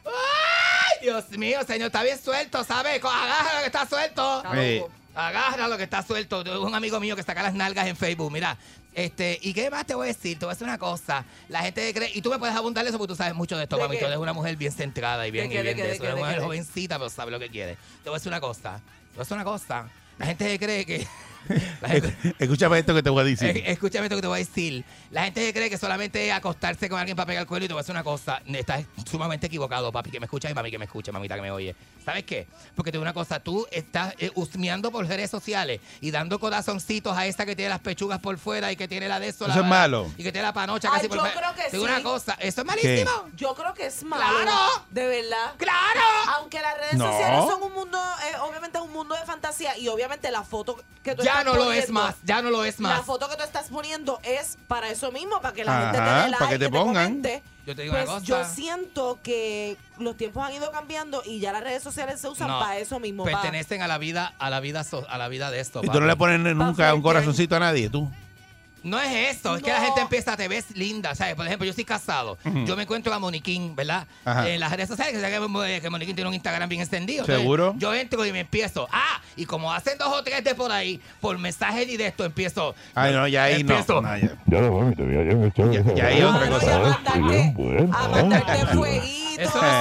¡Ay, 0.07 0.99
Dios 1.03 1.29
mío, 1.31 1.59
señor! 1.67 1.87
Está 1.87 2.03
bien 2.03 2.19
suelto, 2.23 2.63
¿sabes? 2.65 3.03
Agarra 3.05 3.55
lo 3.55 3.61
que 3.61 3.67
está 3.67 3.87
suelto. 3.89 4.43
Está. 4.45 4.89
Agarra 5.17 5.69
lo 5.69 5.77
que 5.77 5.85
está 5.85 6.03
suelto. 6.03 6.43
Un 6.63 6.75
amigo 6.75 6.99
mío 7.01 7.15
que 7.17 7.23
saca 7.23 7.43
las 7.43 7.55
nalgas 7.55 7.87
en 7.87 7.97
Facebook. 7.97 8.33
Mira, 8.33 8.57
este, 8.95 9.39
¿y 9.43 9.53
qué 9.53 9.71
más 9.71 9.85
te 9.87 9.95
voy 9.95 10.05
a 10.05 10.09
decir? 10.09 10.39
Te 10.39 10.45
voy 10.45 10.53
a 10.53 10.55
decir 10.55 10.67
una 10.67 10.79
cosa. 10.79 11.25
La 11.49 11.61
gente 11.61 11.93
cree, 11.93 12.11
y 12.15 12.23
tú 12.23 12.31
me 12.31 12.39
puedes 12.39 12.55
abundar 12.55 12.87
eso 12.87 12.97
porque 12.99 13.13
tú 13.13 13.17
sabes 13.17 13.35
mucho 13.35 13.57
de 13.57 13.65
esto, 13.65 13.77
¿De 13.77 13.83
mami. 13.83 13.97
qué? 13.97 14.01
Tú 14.01 14.07
eres 14.07 14.19
una 14.19 14.33
mujer 14.33 14.57
bien 14.57 14.73
centrada 14.73 15.27
y 15.27 15.31
bien, 15.31 15.49
¿De 15.49 15.55
y 15.55 15.63
bien 15.63 15.77
de 15.77 15.83
de, 15.83 15.89
qué, 15.89 15.95
eso. 15.95 16.05
Eres 16.05 16.15
una 16.15 16.25
mujer 16.27 16.43
jovencita, 16.43 16.99
pero 16.99 17.11
sabe 17.11 17.31
lo 17.31 17.39
que 17.39 17.49
quiere. 17.49 17.77
Te 18.03 18.11
voy 18.11 18.17
a 18.17 18.19
decir 18.19 18.31
una 18.31 18.41
cosa. 18.41 18.81
Te 18.81 19.17
voy 19.17 19.17
a 19.17 19.19
decir 19.21 19.35
una 19.35 19.45
cosa. 19.45 19.89
La 20.19 20.27
gente 20.27 20.59
cree 20.59 20.87
que. 20.87 21.07
Gente- 21.87 22.35
Escúchame 22.39 22.79
esto 22.79 22.95
que 22.95 23.03
te 23.03 23.11
voy 23.11 23.21
a 23.23 23.25
decir. 23.25 23.57
Eh, 23.57 23.65
Escúchame 23.67 24.07
esto 24.07 24.17
que 24.17 24.23
te 24.23 24.29
voy 24.29 24.37
a 24.37 24.45
decir. 24.45 24.85
La 25.11 25.25
gente 25.25 25.41
que 25.43 25.53
cree 25.53 25.71
que 25.71 25.79
solamente 25.79 26.27
es 26.27 26.33
acostarse 26.33 26.89
con 26.89 26.99
alguien 26.99 27.17
para 27.17 27.27
pegar 27.27 27.43
el 27.43 27.47
cuerno 27.47 27.65
y 27.65 27.69
te 27.69 27.75
voy 27.75 27.81
a 27.81 27.83
decir 27.83 27.95
una 27.95 28.05
cosa. 28.05 28.41
Estás 28.47 28.85
sumamente 29.11 29.47
equivocado, 29.47 29.93
papi, 29.93 30.11
que 30.11 30.21
me 30.21 30.27
escuchas 30.27 30.51
y 30.51 30.55
mami 30.55 30.71
que 30.71 30.79
me 30.79 30.85
escucha, 30.87 31.13
mamita 31.13 31.35
que 31.37 31.43
me 31.43 31.51
oye. 31.51 31.75
¿Sabes 32.05 32.25
qué? 32.25 32.47
Porque 32.75 32.91
te 32.91 32.97
digo 32.99 33.03
una 33.03 33.15
cosa, 33.15 33.41
tú 33.41 33.67
estás 33.71 34.15
eh, 34.19 34.31
husmeando 34.35 34.91
por 34.91 35.07
redes 35.07 35.31
sociales 35.31 35.81
y 36.01 36.11
dando 36.11 36.39
corazoncitos 36.39 37.17
a 37.17 37.27
esta 37.27 37.47
que 37.47 37.57
tiene 37.57 37.71
las 37.71 37.81
pechugas 37.81 38.19
por 38.21 38.37
fuera 38.39 38.71
y 38.73 38.77
que 38.77 38.89
tiene 38.89 39.09
la 39.09 39.21
de 39.21 39.29
eso. 39.29 39.47
Eso 39.47 39.55
la- 39.57 39.61
es 39.63 39.67
malo. 39.69 40.07
Y 40.19 40.23
que 40.23 40.33
tiene 40.33 40.47
la 40.47 40.53
panocha 40.53 40.89
Ay, 40.91 40.97
casi 40.97 41.09
por 41.09 41.17
yo 41.19 41.23
fuera. 41.23 41.41
creo 41.41 41.55
que 41.55 41.71
Te 41.71 41.77
digo 41.77 41.87
sí. 41.87 41.93
una 41.93 42.03
cosa, 42.03 42.35
eso 42.41 42.61
es 42.61 42.67
malísimo. 42.67 43.11
Yo 43.37 43.55
creo 43.55 43.73
que 43.75 43.87
es 43.87 44.03
malo. 44.03 44.23
¡Claro! 44.43 44.87
De 44.91 45.07
verdad. 45.07 45.53
¡Claro! 45.57 46.01
Aunque 46.39 46.61
las 46.61 46.77
redes 46.79 46.95
No. 46.95 47.11
sociales 47.11 47.45
son 47.49 47.63
un 47.63 47.73
mundo, 47.73 47.99
eh, 47.99 48.37
obviamente 48.49 48.79
es 48.79 48.85
un 48.85 48.93
mundo 48.93 49.15
de 49.15 49.25
fantasía 49.25 49.77
y 49.79 49.89
obviamente 49.89 50.31
la 50.31 50.43
foto 50.43 50.83
que 51.03 51.15
tú 51.15 51.23
Ya 51.23 51.34
estás 51.41 51.45
no 51.55 51.65
lo 51.65 51.73
es 51.73 51.91
más, 51.91 52.15
ya 52.25 52.43
no 52.43 52.51
lo 52.51 52.65
es 52.65 52.81
La 52.81 52.89
más. 52.91 53.05
foto 53.07 53.29
que 53.29 53.37
tú 53.37 53.43
estás 53.43 53.67
poniendo 53.69 54.21
es 54.23 54.59
para 54.69 54.89
eso 54.91 55.13
mismo, 55.13 55.41
para 55.41 55.55
que 55.55 55.65
la 55.65 55.81
gente 55.81 55.99
te 55.99 56.05
dé 56.05 56.11
like, 56.31 56.37
para 56.39 56.51
que 56.51 56.59
te 56.59 56.69
pongan. 56.71 57.07
comente. 57.09 57.43
Yo 57.67 57.75
te 57.75 57.83
digo 57.83 57.95
Pues 57.95 58.05
una 58.09 58.15
cosa. 58.21 58.27
yo 58.27 58.45
siento 58.45 59.19
que 59.23 59.79
los 59.99 60.17
tiempos 60.19 60.45
han 60.47 60.53
ido 60.53 60.71
cambiando 60.71 61.23
y 61.25 61.41
ya 61.41 61.51
las 61.51 61.63
redes 61.63 61.83
sociales 61.83 62.21
se 62.21 62.29
usan 62.29 62.49
No, 62.49 62.59
para 62.61 62.77
eso 62.79 63.01
mismo. 63.01 63.25
Pertenecen 63.25 63.81
a 63.81 63.89
la 63.89 63.97
vida, 63.97 64.35
a 64.39 64.51
la 64.51 64.61
vida, 64.61 64.85
so- 64.85 65.07
a 65.09 65.17
la 65.17 65.29
vida 65.29 65.51
de 65.51 65.61
esto. 65.61 65.81
Y 65.83 65.89
tú 65.89 65.99
no 65.99 66.07
le 66.07 66.15
pones 66.17 66.41
nunca 66.55 66.93
un 66.93 67.01
corazoncito 67.01 67.57
a 67.57 67.61
nadie, 67.61 67.89
tú. 67.89 68.11
No 68.85 69.01
es 69.01 69.37
eso, 69.39 69.57
es 69.57 69.63
que 69.63 69.71
la 69.71 69.79
No. 69.81 69.87
gente 69.87 70.01
empieza, 70.03 70.37
te 70.37 70.47
ves 70.47 70.67
linda, 70.77 71.15
¿sabes? 71.15 71.35
Por 71.35 71.47
ejemplo, 71.47 71.65
yo 71.65 71.71
estoy 71.71 71.85
casado, 71.87 72.37
yo 72.67 72.77
me 72.77 72.83
encuentro 72.83 73.13
a 73.15 73.19
Moniquín, 73.19 73.75
¿verdad? 73.75 74.07
Ajá. 74.25 74.49
En 74.49 74.61
las 74.61 74.71
redes 74.71 74.89
sociales, 74.89 75.15
que, 75.15 75.21
que, 75.21 75.81
que 75.81 75.91
Moniquín 75.91 76.15
tiene 76.15 76.29
un 76.29 76.35
Instagram 76.35 76.69
bien 76.69 76.83
extendido. 76.83 77.21
Entonces, 77.23 77.41
¿Seguro? 77.43 77.75
Yo 77.79 77.95
entro 77.95 78.25
y 78.27 78.33
me 78.33 78.41
empiezo, 78.41 78.87
ah, 78.93 79.21
y 79.37 79.47
como 79.47 79.73
hacen 79.73 79.97
dos 79.99 80.09
o 80.13 80.23
tres 80.23 80.45
de 80.45 80.55
por 80.55 80.71
ahí, 80.71 81.01
por 81.21 81.39
mensaje 81.39 81.87
directo 81.87 82.25
empiezo. 82.25 82.75
Ay, 82.95 83.13
no, 83.15 83.27
ya 83.27 83.45
ahí 83.45 83.65
no. 83.65 83.73
empiezo, 83.73 84.03
No, 84.03 84.17
ya. 84.19 84.37
Ya 84.47 84.59
el 84.59 85.53
show. 85.55 85.73
Ya- 85.73 85.81
ese, 85.81 85.95
ya 85.95 86.07
hay 86.07 86.21
¿verdad? 86.21 86.35
Ah, 89.39 89.43
Ah, 89.45 89.47
ah, 89.47 89.49
Eso 89.49 89.63
no 89.63 89.63
se 89.63 89.77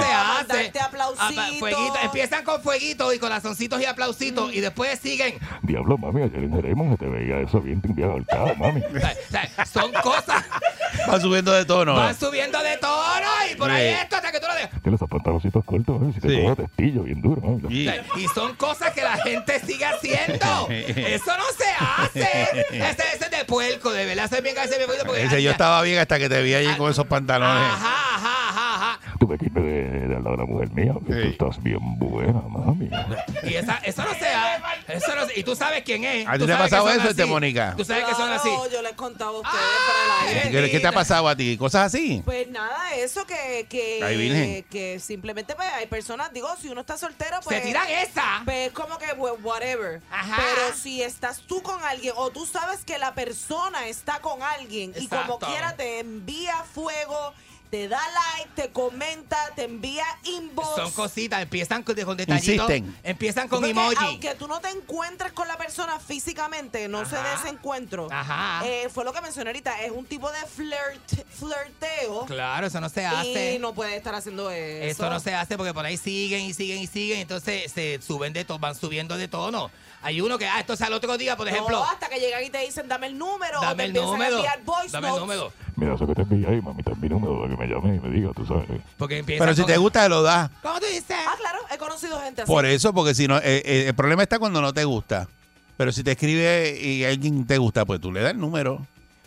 hace. 0.56 0.80
Ah, 0.80 0.86
aplausitos. 0.86 1.60
fueguito, 1.60 1.95
empiezan 2.04 2.43
con 2.43 2.62
fueguitos 2.62 3.14
y 3.16 3.20
corazoncitos 3.20 3.82
y 3.82 3.86
aplausitos 3.86 4.54
y 4.54 4.60
después 4.62 4.99
siguen. 4.99 5.38
Diablo, 5.62 5.97
mami, 5.97 6.24
ayer 6.24 6.43
en 6.43 6.54
Jeremos 6.54 6.91
se 6.91 6.97
te 7.06 7.10
veía 7.10 7.39
eso 7.39 7.60
bien 7.62 7.82
bien 7.84 8.10
ahorcado, 8.10 8.56
mami. 8.56 8.82
O 8.93 8.99
sea, 8.99 9.14
o 9.28 9.32
sea, 9.32 9.66
son 9.66 9.91
cosas, 9.93 10.43
Va 11.10 11.20
subiendo 11.20 11.51
de 11.51 11.66
tono. 11.66 11.95
van 11.95 12.18
subiendo 12.18 12.62
de 12.62 12.78
tono 12.78 13.28
y 13.51 13.56
por 13.56 13.70
ahí 13.72 13.93
Sí. 13.93 13.99
esto 14.01 14.16
hasta 14.18 14.32
que 14.32 14.39
tú 14.39 14.47
lo 14.47 14.54
dejas. 14.56 14.82
Tienes 14.82 14.97
esos 14.99 15.10
pantaloncitos 15.10 15.64
cortos, 15.66 15.99
mami, 15.99 16.14
si 16.14 16.20
te 16.20 16.30
Sí. 16.30 16.45
testillo 16.56 17.04
bien 17.04 17.22
duro, 17.22 17.41
mami. 17.41 17.60
Y- 17.76 17.88
O 17.88 17.91
sea, 17.91 18.04
Y 18.18 18.28
son 18.30 18.56
cosas 18.56 18.91
que 18.93 19.01
la 19.04 19.18
gente 19.18 19.60
sigue 19.60 19.86
haciendo. 19.86 20.68
Eso 20.70 21.32
no 21.38 21.43
se 21.58 21.66
hace. 21.80 22.41
Ese, 22.72 23.04
ese 23.14 23.26
es 23.26 23.32
de 23.32 23.45
puerco, 23.45 23.91
de 23.91 24.06
verdad. 24.06 24.26
Ese 24.26 24.38
es 24.38 24.43
bien, 24.43 24.56
ese 24.58 24.72
es 24.72 24.78
bien 24.88 24.89
porque- 25.06 25.24
Ese 25.24 25.41
yo 25.41 25.51
estaba 25.51 25.82
bien 25.82 25.99
hasta 25.99 26.18
que 26.20 26.30
te 26.30 26.41
vi 26.41 26.54
allí 26.54 26.76
con 26.78 26.89
esos 26.91 27.06
pantalones. 27.08 27.64
Ajá, 27.64 28.16
ajá, 28.16 28.49
ajá, 28.49 28.76
ajá. 28.76 28.99
Tuve 29.24 29.38
que 29.38 29.46
irme 29.46 29.62
de, 29.62 30.08
de 30.10 30.16
al 30.18 30.24
lado 30.24 30.36
de 30.36 30.44
la 30.44 30.46
mujer 30.46 30.70
mía, 30.72 30.94
que 31.08 31.14
tú 31.14 31.46
estás 31.48 31.64
bien 31.64 31.80
buena, 31.98 32.42
mami. 32.42 32.90
Y 33.44 33.54
esa, 33.54 33.78
eso 33.78 34.04
no 34.04 34.14
se 34.16 34.28
hace. 34.28 34.94
Eso 34.94 35.16
no 35.16 35.22
y 35.34 35.44
tú 35.46 35.56
sabes 35.56 35.82
quién 35.84 36.04
es. 36.04 36.28
¿A 36.28 36.34
ti 36.34 36.40
Tú 36.40 36.46
te 36.46 36.52
ha 36.52 36.58
pasado 36.58 36.90
eso, 36.90 37.10
este. 37.10 37.26
Mónica? 37.26 37.74
Tú 37.78 37.86
sabes 37.86 38.04
que 38.04 38.16
son 38.16 38.30
así. 38.30 38.50
Claro, 38.50 38.70
yo 38.70 38.82
le 38.82 38.90
he 38.90 38.96
contado 38.96 39.38
a 39.38 39.40
ustedes 39.40 39.64
Ah, 39.64 40.26
para 40.28 40.32
aire. 40.50 40.70
¿Qué, 40.70 40.80
te 40.82 40.88
ha 40.88 40.92
pasado 40.92 41.30
a 41.30 41.38
ti? 41.38 41.56
¿Cosas 41.56 41.86
así? 41.86 42.22
Pues 42.26 42.50
nada, 42.50 42.96
eso 42.96 43.26
que, 43.26 43.66
que, 43.70 44.02
Ay, 44.04 44.18
virgen. 44.18 44.66
que 44.70 45.00
simplemente 45.00 45.56
pues, 45.56 45.70
hay 45.72 45.88
personas, 45.88 46.34
digo, 46.34 46.50
si 46.62 46.68
uno 46.68 46.82
está 46.82 46.98
soltero, 46.98 47.38
pues... 47.46 47.62
Se 47.62 47.66
tiran 47.66 47.88
esa. 47.90 48.42
Pues 48.44 48.74
como 48.74 48.98
que, 48.98 49.16
pues, 49.18 49.34
whatever. 49.42 50.02
Ajá. 50.12 50.36
Pero 50.36 50.76
si 50.76 51.02
estás 51.02 51.40
tú 51.48 51.62
con 51.62 51.82
alguien 51.86 52.14
o 52.18 52.30
tú 52.30 52.46
sabes 52.46 52.84
que 52.84 52.98
la 52.98 53.14
persona 53.14 53.88
está 53.88 54.20
con 54.20 54.44
alguien 54.44 54.92
y 55.00 55.08
como 55.08 55.22
Exacto. 55.22 55.48
quiera 55.48 55.76
te 55.78 56.00
envía 56.00 56.56
fuego, 56.74 57.34
te 57.74 57.88
da 57.88 58.00
like, 58.36 58.52
te 58.54 58.70
comenta, 58.70 59.36
te 59.56 59.64
envía 59.64 60.06
inbox. 60.26 60.76
Son 60.76 60.92
cositas, 60.92 61.42
empiezan 61.42 61.82
con, 61.82 61.96
con 61.96 62.16
detallitos. 62.16 62.70
Insisten. 62.70 62.96
Empiezan 63.02 63.48
con 63.48 63.62
Porque 63.62 63.72
emoji. 63.72 63.96
Aunque 63.98 64.36
tú 64.36 64.48
no 64.48 64.62
te 64.62 64.70
encuentres 64.70 65.34
con 65.34 65.48
la 65.48 65.58
persona 65.58 66.00
físicamente, 66.00 66.88
no 66.88 67.04
se 67.04 67.16
dé 67.16 67.22
Ajá. 67.22 67.40
ese 67.40 67.50
encuentro. 67.50 68.10
Ajá. 68.12 68.62
Eh, 68.64 68.90
fue 68.94 69.04
lo 69.04 69.12
que 69.12 69.22
mencioné 69.22 69.50
ahorita. 69.50 69.82
Es 69.82 69.92
un 69.92 70.06
tipo 70.06 70.32
de 70.32 70.38
flirt, 70.46 71.28
flirteo. 71.32 72.28
Claro, 72.28 72.68
eso 72.68 72.80
no 72.80 72.90
se 72.90 73.08
hace. 73.08 73.56
Y 73.56 73.58
no 73.58 73.74
puede 73.74 73.98
estar 73.98 74.14
haciendo 74.14 74.52
eso. 74.52 75.04
Eso 75.04 75.10
no 75.10 75.20
se 75.20 75.34
hace 75.34 75.58
porque 75.58 75.74
por 75.74 75.84
ahí 75.84 75.98
siguen 75.98 76.42
y 76.42 76.54
siguen 76.54 76.78
y 76.78 76.86
siguen. 76.86 77.22
Entonces 77.22 77.72
se 77.72 78.00
suben 78.04 78.34
de 78.34 78.46
tono, 78.46 78.60
van 78.60 78.76
subiendo 78.76 79.18
de 79.18 79.28
tono. 79.28 79.72
Hay 80.04 80.20
uno 80.22 80.38
que, 80.38 80.45
ah, 80.47 80.60
entonces 80.60 80.86
al 80.86 80.93
otro 80.93 81.18
día, 81.18 81.36
por 81.38 81.47
ejemplo, 81.47 81.78
No, 81.80 81.84
hasta 81.86 82.10
que 82.10 82.20
llegan 82.20 82.43
y 82.43 82.49
te 82.49 82.60
dicen, 82.60 82.88
dame 82.88 83.08
el 83.08 83.18
número. 83.18 83.58
o 83.58 83.62
te 83.62 83.66
dame 83.68 83.84
el 83.86 83.89
empiezan 83.91 84.10
a 84.10 84.14
número. 84.18 84.36
enviar 84.38 84.64
voice 84.64 84.89
Dame 84.91 85.10
el 85.10 85.16
número. 85.20 85.54
Mira, 85.76 85.95
eso 85.95 86.06
que 86.06 86.14
te 86.16 86.22
envié 86.24 86.47
ahí, 86.47 86.62
mami, 86.62 86.84
te 86.84 86.91
envié 86.91 87.10
mi 87.10 87.16
número 87.16 87.39
para 87.41 87.56
que 87.56 87.62
me 87.62 87.68
llame 87.68 87.95
y 87.95 87.99
me 87.99 88.10
diga, 88.10 88.32
tú 88.36 88.45
sabes. 88.45 88.68
Porque 88.97 89.18
empiezan 89.20 89.45
Pero 89.45 89.56
si 89.56 89.62
con- 89.62 89.72
te 89.72 89.78
gusta, 89.78 90.10
lo 90.10 90.22
das. 90.22 90.51
¿Cómo 90.62 90.80
tú 90.80 90.86
dices? 90.88 91.16
Ah, 91.28 91.36
claro, 91.39 91.60
he 91.74 91.78
conocido 91.78 92.20
gente 92.22 92.41
así. 92.43 92.51
Por 92.51 92.66
eso, 92.66 92.93
porque 92.93 93.16
si 93.16 93.28
no, 93.28 93.38
eh, 93.38 93.62
eh, 93.66 93.86
el 93.88 93.95
problema 93.95 94.24
está 94.24 94.38
cuando 94.39 94.62
no 94.62 94.74
te 94.74 94.84
gusta. 94.84 95.28
Pero 95.78 95.91
si 95.91 96.04
te 96.04 96.12
escribe 96.12 96.78
y 96.80 97.04
alguien 97.06 97.47
te 97.47 97.58
gusta, 97.58 97.84
pues 97.86 97.99
tú 97.99 98.12
le 98.12 98.22
das 98.22 98.32
el 98.34 98.39
número. 98.39 98.86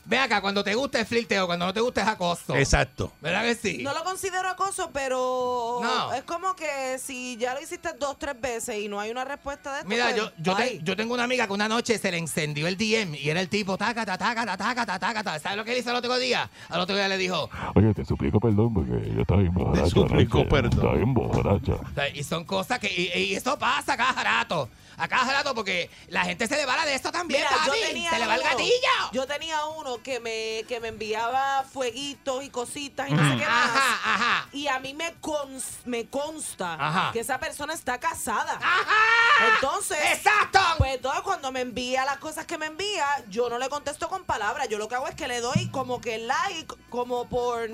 Ve 0.08 0.18
acá, 0.18 0.40
cuando 0.40 0.62
te 0.62 0.72
gusta 0.76 1.00
es 1.00 1.08
flirteo, 1.08 1.46
cuando 1.46 1.66
no 1.66 1.74
te 1.74 1.80
gusta 1.80 2.02
es 2.02 2.08
acoso. 2.08 2.54
Exacto. 2.54 3.12
¿Verdad 3.20 3.42
que 3.42 3.54
sí? 3.56 3.78
No 3.82 3.92
lo 3.92 4.04
considero 4.04 4.48
acoso, 4.48 4.90
pero 4.92 5.80
No. 5.82 6.12
es 6.14 6.22
como 6.22 6.54
que 6.54 6.98
si 6.98 7.36
ya 7.36 7.54
lo 7.54 7.60
hiciste 7.60 7.90
dos, 7.98 8.16
tres 8.18 8.40
veces 8.40 8.76
y 8.78 8.88
no 8.88 9.00
hay 9.00 9.10
una 9.10 9.24
respuesta 9.24 9.72
de 9.72 9.78
esto, 9.78 9.88
Mira, 9.88 10.04
pues, 10.04 10.16
yo, 10.16 10.30
yo, 10.38 10.54
te- 10.54 10.78
yo 10.82 10.94
tengo 10.96 11.12
una 11.14 11.24
amiga 11.24 11.46
que 11.48 11.52
una 11.52 11.68
noche 11.68 11.98
se 11.98 12.10
le 12.12 12.18
encendió 12.18 12.68
el 12.68 12.76
DM 12.76 13.16
y 13.16 13.30
era 13.30 13.40
el 13.40 13.48
tipo, 13.48 13.76
taca, 13.76 14.06
taca, 14.06 14.16
taca, 14.16 14.56
taca, 14.56 14.86
taca, 14.86 15.22
taca. 15.24 15.38
¿Sabes 15.40 15.56
lo 15.58 15.64
que 15.64 15.72
él 15.72 15.78
hizo 15.78 15.90
el 15.90 15.96
otro 15.96 16.16
día? 16.18 16.48
Al 16.68 16.80
otro 16.80 16.94
día 16.94 17.08
le 17.08 17.18
dijo, 17.18 17.50
Oye, 17.74 17.92
te 17.92 18.04
suplico 18.04 18.38
perdón 18.38 18.74
porque 18.74 19.12
yo 19.12 19.22
estaba 19.22 19.40
bien 19.40 19.54
borracha. 19.54 19.90
suplico 19.90 20.38
anoche. 20.38 20.50
perdón. 20.50 20.72
Estaba 20.72 20.94
bien 20.94 21.14
borracha. 21.14 21.72
y 22.14 22.22
son 22.22 22.44
cosas 22.44 22.78
que, 22.78 22.86
y, 22.92 23.18
y 23.18 23.34
eso 23.34 23.58
pasa 23.58 23.96
cada 23.96 24.22
rato. 24.22 24.68
A 24.98 25.08
cada 25.08 25.30
rato 25.32 25.54
porque 25.54 25.90
la 26.08 26.24
gente 26.24 26.46
se 26.46 26.56
le 26.56 26.64
va 26.66 26.76
la 26.76 26.84
de 26.86 26.94
esto 26.94 27.12
también, 27.12 27.40
Mira, 27.42 27.50
papi. 27.50 27.66
yo 27.66 27.86
tenía 27.86 28.10
se 28.10 28.18
le 28.18 28.26
va 28.26 28.34
el 28.36 28.42
gatillo. 28.42 28.72
Yo 29.12 29.26
tenía 29.26 29.64
uno 29.66 30.02
que 30.02 30.20
me, 30.20 30.64
que 30.68 30.80
me 30.80 30.88
enviaba 30.88 31.64
fueguitos 31.70 32.42
y 32.44 32.50
cositas 32.50 33.08
y 33.08 33.12
no 33.12 33.22
sé 33.30 33.38
qué 33.38 33.44
más. 33.46 33.66
Ajá, 33.76 34.14
ajá. 34.14 34.48
Y 34.52 34.68
a 34.68 34.78
mí 34.80 34.94
me, 34.94 35.14
cons- 35.20 35.80
me 35.84 36.06
consta 36.06 36.74
Ajá. 36.74 37.12
que 37.12 37.20
esa 37.20 37.38
persona 37.38 37.74
está 37.74 37.98
casada. 38.00 38.54
Ajá. 38.62 39.54
Entonces, 39.54 39.98
Exacto. 40.12 40.60
pues 40.78 40.94
entonces 40.94 41.20
cuando 41.22 41.52
me 41.52 41.60
envía 41.60 42.04
las 42.04 42.16
cosas 42.18 42.46
que 42.46 42.56
me 42.56 42.66
envía, 42.66 43.06
yo 43.28 43.50
no 43.50 43.58
le 43.58 43.68
contesto 43.68 44.08
con 44.08 44.24
palabras. 44.24 44.68
Yo 44.68 44.78
lo 44.78 44.88
que 44.88 44.94
hago 44.94 45.08
es 45.08 45.14
que 45.14 45.28
le 45.28 45.40
doy 45.40 45.68
como 45.70 46.00
que 46.00 46.18
like, 46.18 46.74
como 46.88 47.28
por 47.28 47.68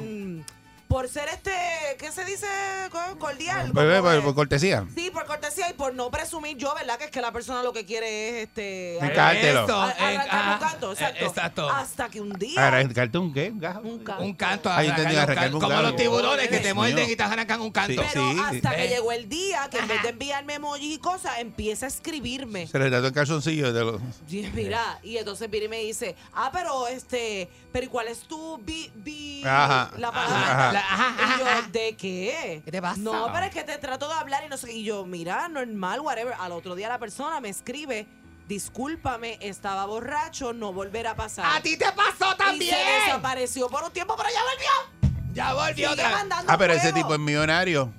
por 0.93 1.09
ser 1.09 1.26
este, 1.30 1.51
¿qué 1.99 2.12
se 2.12 2.22
dice? 2.26 2.47
Co- 2.90 3.18
Cordial. 3.18 3.72
por, 3.72 3.86
de- 3.86 4.20
por 4.20 4.34
cortesía. 4.34 4.84
Sí, 4.95 5.11
por 5.11 5.24
cortesía 5.24 5.70
y 5.70 5.72
por 5.72 5.95
no 5.95 6.11
presumir 6.11 6.59
yo, 6.59 6.74
¿verdad? 6.74 6.99
Que 6.99 7.05
es 7.07 7.11
que 7.11 7.22
la 7.22 7.32
persona 7.32 7.62
lo 7.62 7.72
que 7.72 7.86
quiere 7.86 8.28
es 8.43 8.49
este. 8.49 8.99
Encártelo. 8.99 9.66
Eh, 9.66 9.93
arrancar 9.99 10.53
un 10.53 10.68
canto, 10.68 10.93
exacto. 10.93 11.24
eh, 11.24 11.26
exacto. 11.28 11.70
Hasta 11.70 12.11
que 12.11 12.20
un 12.20 12.34
día. 12.34 12.66
¿Arrancarte 12.68 13.16
un 13.16 13.32
qué? 13.32 13.51
¿Un 13.51 13.59
gajo? 13.59 13.80
un 13.80 14.05
canto. 14.05 14.22
Un 14.22 14.34
canto. 14.34 14.70
Ahí 14.70 14.88
entendí, 14.88 15.16
arrancar 15.16 15.24
un 15.24 15.30
arrancarme 15.30 15.51
canto. 15.51 15.66
un 15.66 15.72
Como 15.72 15.82
los 15.82 15.97
tiburones 15.97 16.49
que 16.49 16.59
te 16.61 16.74
muerden 16.74 17.11
y 17.11 17.16
te 17.16 17.22
arrancan 17.22 17.61
un 17.62 17.70
canto. 17.70 18.03
Sí. 18.03 18.09
Pero 18.12 18.43
hasta 18.43 18.70
que 18.76 18.82
¿Ves? 18.82 18.90
llegó 18.90 19.12
el 19.12 19.28
día 19.30 19.68
que 19.70 19.78
en 19.78 19.88
vez 19.88 20.03
de 20.03 20.09
enviarme 20.11 20.55
emojis 20.55 20.95
y 20.97 20.99
cosas, 20.99 21.38
empieza 21.38 21.86
a 21.86 21.88
escribirme. 21.88 22.66
Se 22.66 22.78
le 22.78 22.90
trató 22.90 23.07
el 23.07 23.12
calzoncillo 23.14 23.72
de 23.72 23.80
los... 23.82 24.01
Y 24.28 24.43
mira, 24.55 24.99
y 25.03 25.16
entonces 25.16 25.49
viene 25.51 25.66
y 25.66 25.68
me 25.70 25.78
dice, 25.78 26.14
ah, 26.34 26.51
pero 26.53 26.86
este, 26.86 27.49
pero 27.72 27.86
¿y 27.86 27.88
cuál 27.88 28.09
es 28.09 28.20
tu 28.20 28.59
bi, 28.59 28.90
bi- 28.95 29.43
Ajá, 29.47 29.90
la 29.97 30.12
palabra? 30.12 30.53
ajá. 30.53 30.72
La- 30.72 30.82
ajá, 30.91 31.14
Y 31.37 31.39
yo, 31.41 31.47
ajá. 31.47 31.68
¿de 31.72 31.97
qué? 31.97 32.62
¿Qué 32.64 32.70
te 32.70 32.83
pasa? 32.83 32.99
No, 33.01 33.30
pero 33.33 33.47
es 33.47 33.53
que 33.53 33.64
te 33.64 33.78
trato 33.78 34.09
de 34.09 34.14
hablar 34.14 34.45
y 34.45 34.49
no 34.49 34.57
sé 34.57 34.66
qué. 34.68 34.72
Y 34.74 34.85
yo, 34.85 35.05
mira, 35.07 35.49
normal, 35.49 36.01
whatever. 36.01 36.35
Al 36.39 36.53
otro 36.53 36.74
día 36.74 36.89
la 36.89 36.99
persona 36.99 37.41
me 37.41 37.49
escribe, 37.49 38.07
discúlpame, 38.49 39.39
estaba 39.41 39.87
borracho, 39.87 40.53
no 40.53 40.72
volverá 40.72 41.12
a 41.12 41.16
pasar. 41.16 41.57
A 41.57 41.61
ti 41.61 41.76
te 41.76 41.91
pasó 41.93 42.33
Y 42.35 42.37
también. 42.37 42.74
se 42.76 43.05
desapareció 43.07 43.68
por 43.68 43.83
un 43.85 43.91
tiempo, 43.93 44.14
pero 44.16 44.28
ya 44.28 44.41
volvió. 44.43 45.33
Ya 45.33 45.55
volvió 45.55 45.74
Sigue 45.74 45.89
otra 45.89 46.09
vez. 46.09 46.16
mandando 46.18 46.53
Ah, 46.53 46.59
pero 46.59 46.72
ese 46.74 46.91
fuego. 46.91 46.97
tipo 46.99 47.14
es 47.14 47.20
millonario. 47.20 47.93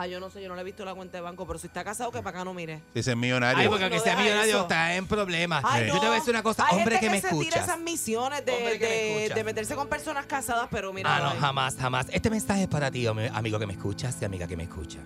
Ah, 0.00 0.06
yo 0.06 0.20
no 0.20 0.30
sé, 0.30 0.40
yo 0.42 0.48
no 0.48 0.54
le 0.54 0.60
he 0.60 0.64
visto 0.64 0.84
la 0.84 0.94
cuenta 0.94 1.16
de 1.18 1.22
banco, 1.22 1.46
pero 1.46 1.58
si 1.58 1.66
está 1.66 1.82
casado, 1.82 2.10
que 2.12 2.18
para 2.22 2.38
acá 2.38 2.44
no 2.44 2.54
mire. 2.54 2.82
Si 2.94 3.00
es 3.00 3.16
millonario. 3.16 3.60
Ay, 3.62 3.68
porque 3.68 3.80
no 3.80 3.86
aunque 3.86 4.00
sea 4.00 4.12
deja 4.12 4.22
millonario 4.22 4.52
eso. 4.54 4.62
está 4.62 4.94
en 4.94 5.06
problemas. 5.06 5.64
Ay, 5.66 5.86
Yo 5.88 5.94
no. 5.94 6.00
te 6.00 6.06
voy 6.06 6.16
a 6.16 6.18
decir 6.18 6.30
una 6.34 6.42
cosa, 6.42 6.66
Hay 6.68 6.76
hombre 6.78 6.98
gente 6.98 7.06
que 7.06 7.10
me 7.12 7.20
se 7.20 7.28
tira 7.28 7.40
escuchas. 7.42 7.64
esas 7.64 7.80
misiones 7.80 8.44
de, 8.44 8.52
Hombre 8.52 8.78
que 8.78 8.84
me 8.84 8.90
de- 8.90 9.16
escucha. 9.18 9.34
de 9.34 9.44
meterse 9.44 9.74
con 9.74 9.88
personas 9.88 10.26
casadas, 10.26 10.68
pero 10.70 10.92
mira. 10.92 11.16
Ah, 11.16 11.20
no, 11.20 11.30
ay. 11.30 11.38
jamás, 11.40 11.76
jamás. 11.76 12.06
Este 12.10 12.30
mensaje 12.30 12.62
es 12.62 12.68
para 12.68 12.90
ti, 12.90 13.06
amigo 13.06 13.58
que 13.58 13.66
me 13.66 13.72
escuchas 13.72 14.16
y 14.20 14.24
amiga 14.24 14.46
que 14.46 14.56
me 14.56 14.64
escucha. 14.64 14.98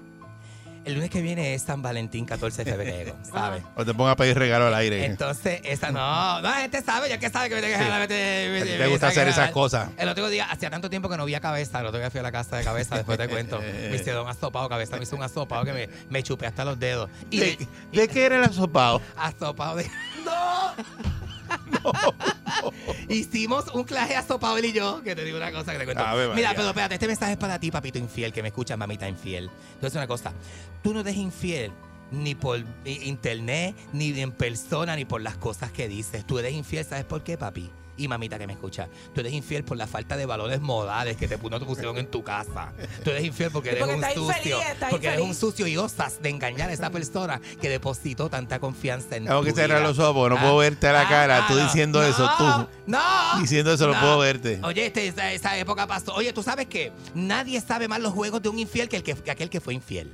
El 0.84 0.94
lunes 0.94 1.10
que 1.10 1.22
viene 1.22 1.54
es 1.54 1.62
San 1.62 1.80
Valentín, 1.80 2.24
14 2.26 2.64
de 2.64 2.70
febrero, 2.72 3.16
¿sabes? 3.32 3.62
O 3.76 3.84
te 3.84 3.94
pongas 3.94 4.14
a 4.14 4.16
pedir 4.16 4.36
regalo 4.36 4.66
al 4.66 4.74
aire. 4.74 5.04
Entonces, 5.04 5.60
esa 5.62 5.92
no, 5.92 6.40
no, 6.40 6.48
la 6.48 6.54
gente 6.54 6.82
sabe, 6.82 7.08
ya 7.08 7.18
que 7.18 7.30
sabe 7.30 7.48
que 7.48 7.54
me 7.54 7.60
tengo 7.60 7.72
que 7.74 7.78
Sí. 7.78 7.84
regalar, 7.84 8.08
me- 8.08 8.78
te 8.78 8.86
gusta 8.88 9.08
hacer 9.08 9.28
esas 9.28 9.50
cosas. 9.52 9.90
El 9.96 10.08
otro 10.08 10.28
día, 10.28 10.46
hacía 10.50 10.70
tanto 10.70 10.90
tiempo 10.90 11.08
que 11.08 11.16
no 11.16 11.24
vi 11.24 11.34
a 11.34 11.40
cabeza, 11.40 11.80
el 11.80 11.86
otro 11.86 12.00
día 12.00 12.10
fui 12.10 12.18
a 12.20 12.22
la 12.24 12.32
casa 12.32 12.56
de 12.56 12.64
cabeza, 12.64 12.96
después 12.96 13.16
te 13.18 13.28
cuento. 13.28 13.60
Me 13.60 13.94
hicieron 13.96 14.24
un 14.24 14.30
asopado, 14.30 14.68
cabeza 14.68 14.96
me 14.96 15.04
hizo 15.04 15.14
un 15.16 15.22
asopado 15.22 15.64
que 15.64 15.72
me, 15.72 15.88
me 16.10 16.22
chupé 16.22 16.46
hasta 16.46 16.64
los 16.64 16.78
dedos. 16.78 17.08
Y 17.30 17.38
¿De, 17.38 17.68
de 17.92 18.08
qué 18.08 18.24
era 18.26 18.36
el 18.36 18.44
asopado? 18.44 19.00
asopado 19.16 19.76
de. 19.76 19.88
Hicimos 23.08 23.66
un 23.74 23.86
asopado 24.16 24.56
él 24.58 24.66
y 24.66 24.72
yo, 24.72 25.02
que 25.02 25.14
te 25.14 25.24
digo 25.24 25.36
una 25.36 25.52
cosa 25.52 25.72
que 25.72 25.78
te 25.78 25.84
cuento. 25.84 26.02
María. 26.04 26.34
Mira, 26.34 26.52
pero 26.54 26.68
espérate, 26.68 26.94
este 26.94 27.06
mensaje 27.06 27.32
es 27.32 27.38
para 27.38 27.58
ti, 27.58 27.70
papito 27.70 27.98
infiel, 27.98 28.32
que 28.32 28.42
me 28.42 28.48
escuchas, 28.48 28.78
mamita 28.78 29.08
infiel. 29.08 29.50
Entonces, 29.74 29.96
una 29.96 30.06
cosa, 30.06 30.32
tú 30.82 30.94
no 30.94 31.00
eres 31.00 31.16
infiel 31.16 31.72
ni 32.10 32.34
por 32.34 32.62
internet, 32.84 33.74
ni 33.92 34.18
en 34.20 34.32
persona, 34.32 34.96
ni 34.96 35.04
por 35.04 35.22
las 35.22 35.36
cosas 35.36 35.72
que 35.72 35.88
dices. 35.88 36.26
Tú 36.26 36.38
eres 36.38 36.52
infiel, 36.52 36.84
¿sabes 36.84 37.04
por 37.04 37.22
qué, 37.22 37.38
papi? 37.38 37.70
Y 37.96 38.08
mamita 38.08 38.38
que 38.38 38.46
me 38.46 38.54
escucha, 38.54 38.88
tú 39.14 39.20
eres 39.20 39.34
infiel 39.34 39.64
por 39.64 39.76
la 39.76 39.86
falta 39.86 40.16
de 40.16 40.24
valores 40.24 40.60
modales 40.62 41.16
que 41.18 41.28
te, 41.28 41.38
pu- 41.38 41.50
no 41.50 41.60
te 41.60 41.66
pusieron 41.66 41.98
en 41.98 42.06
tu 42.06 42.24
casa. 42.24 42.72
Tú 43.04 43.10
eres 43.10 43.22
infiel 43.24 43.50
porque 43.50 43.68
Y 43.68 43.72
eres 43.72 43.84
porque 43.84 43.96
un 43.96 44.02
sucio. 44.14 44.56
infeliz, 44.58 44.76
porque 44.90 45.06
eres 45.08 45.20
un 45.20 45.34
sucio 45.34 45.66
y 45.66 45.76
osas 45.76 46.22
de 46.22 46.30
engañar 46.30 46.70
a 46.70 46.72
esa 46.72 46.88
persona 46.90 47.40
que 47.60 47.68
depositó 47.68 48.30
tanta 48.30 48.58
confianza 48.58 49.16
en 49.16 49.26
Tengo 49.26 49.40
tu 49.40 49.46
que 49.46 49.52
cerrar 49.52 49.82
los 49.82 49.98
ojos 49.98 50.14
porque 50.14 50.30
no 50.34 50.38
Ah, 50.40 50.42
puedo 50.42 50.56
verte 50.56 50.88
a 50.88 50.92
la 50.92 51.02
ah, 51.02 51.08
cara. 51.08 51.38
ah, 51.44 51.48
tú 51.48 51.54
no. 51.54 51.64
diciendo 51.64 52.00
No, 52.00 52.08
eso, 52.08 52.30
tú. 52.38 52.66
No. 52.86 53.00
Diciendo 53.40 53.72
eso, 53.74 53.86
no 53.86 54.00
puedo 54.00 54.18
verte. 54.20 54.58
Oye, 54.62 54.86
este, 54.86 55.06
esa, 55.08 55.30
esa 55.32 55.58
época 55.58 55.86
pasó. 55.86 56.14
Oye, 56.14 56.32
tú 56.32 56.42
sabes 56.42 56.66
que 56.68 56.92
nadie 57.14 57.60
sabe 57.60 57.88
más 57.88 58.00
los 58.00 58.14
juegos 58.14 58.40
de 58.42 58.48
un 58.48 58.58
infiel 58.58 58.88
que, 58.88 58.96
el 58.96 59.02
que, 59.02 59.14
que 59.14 59.30
aquel 59.30 59.50
que 59.50 59.60
fue 59.60 59.74
infiel. 59.74 60.12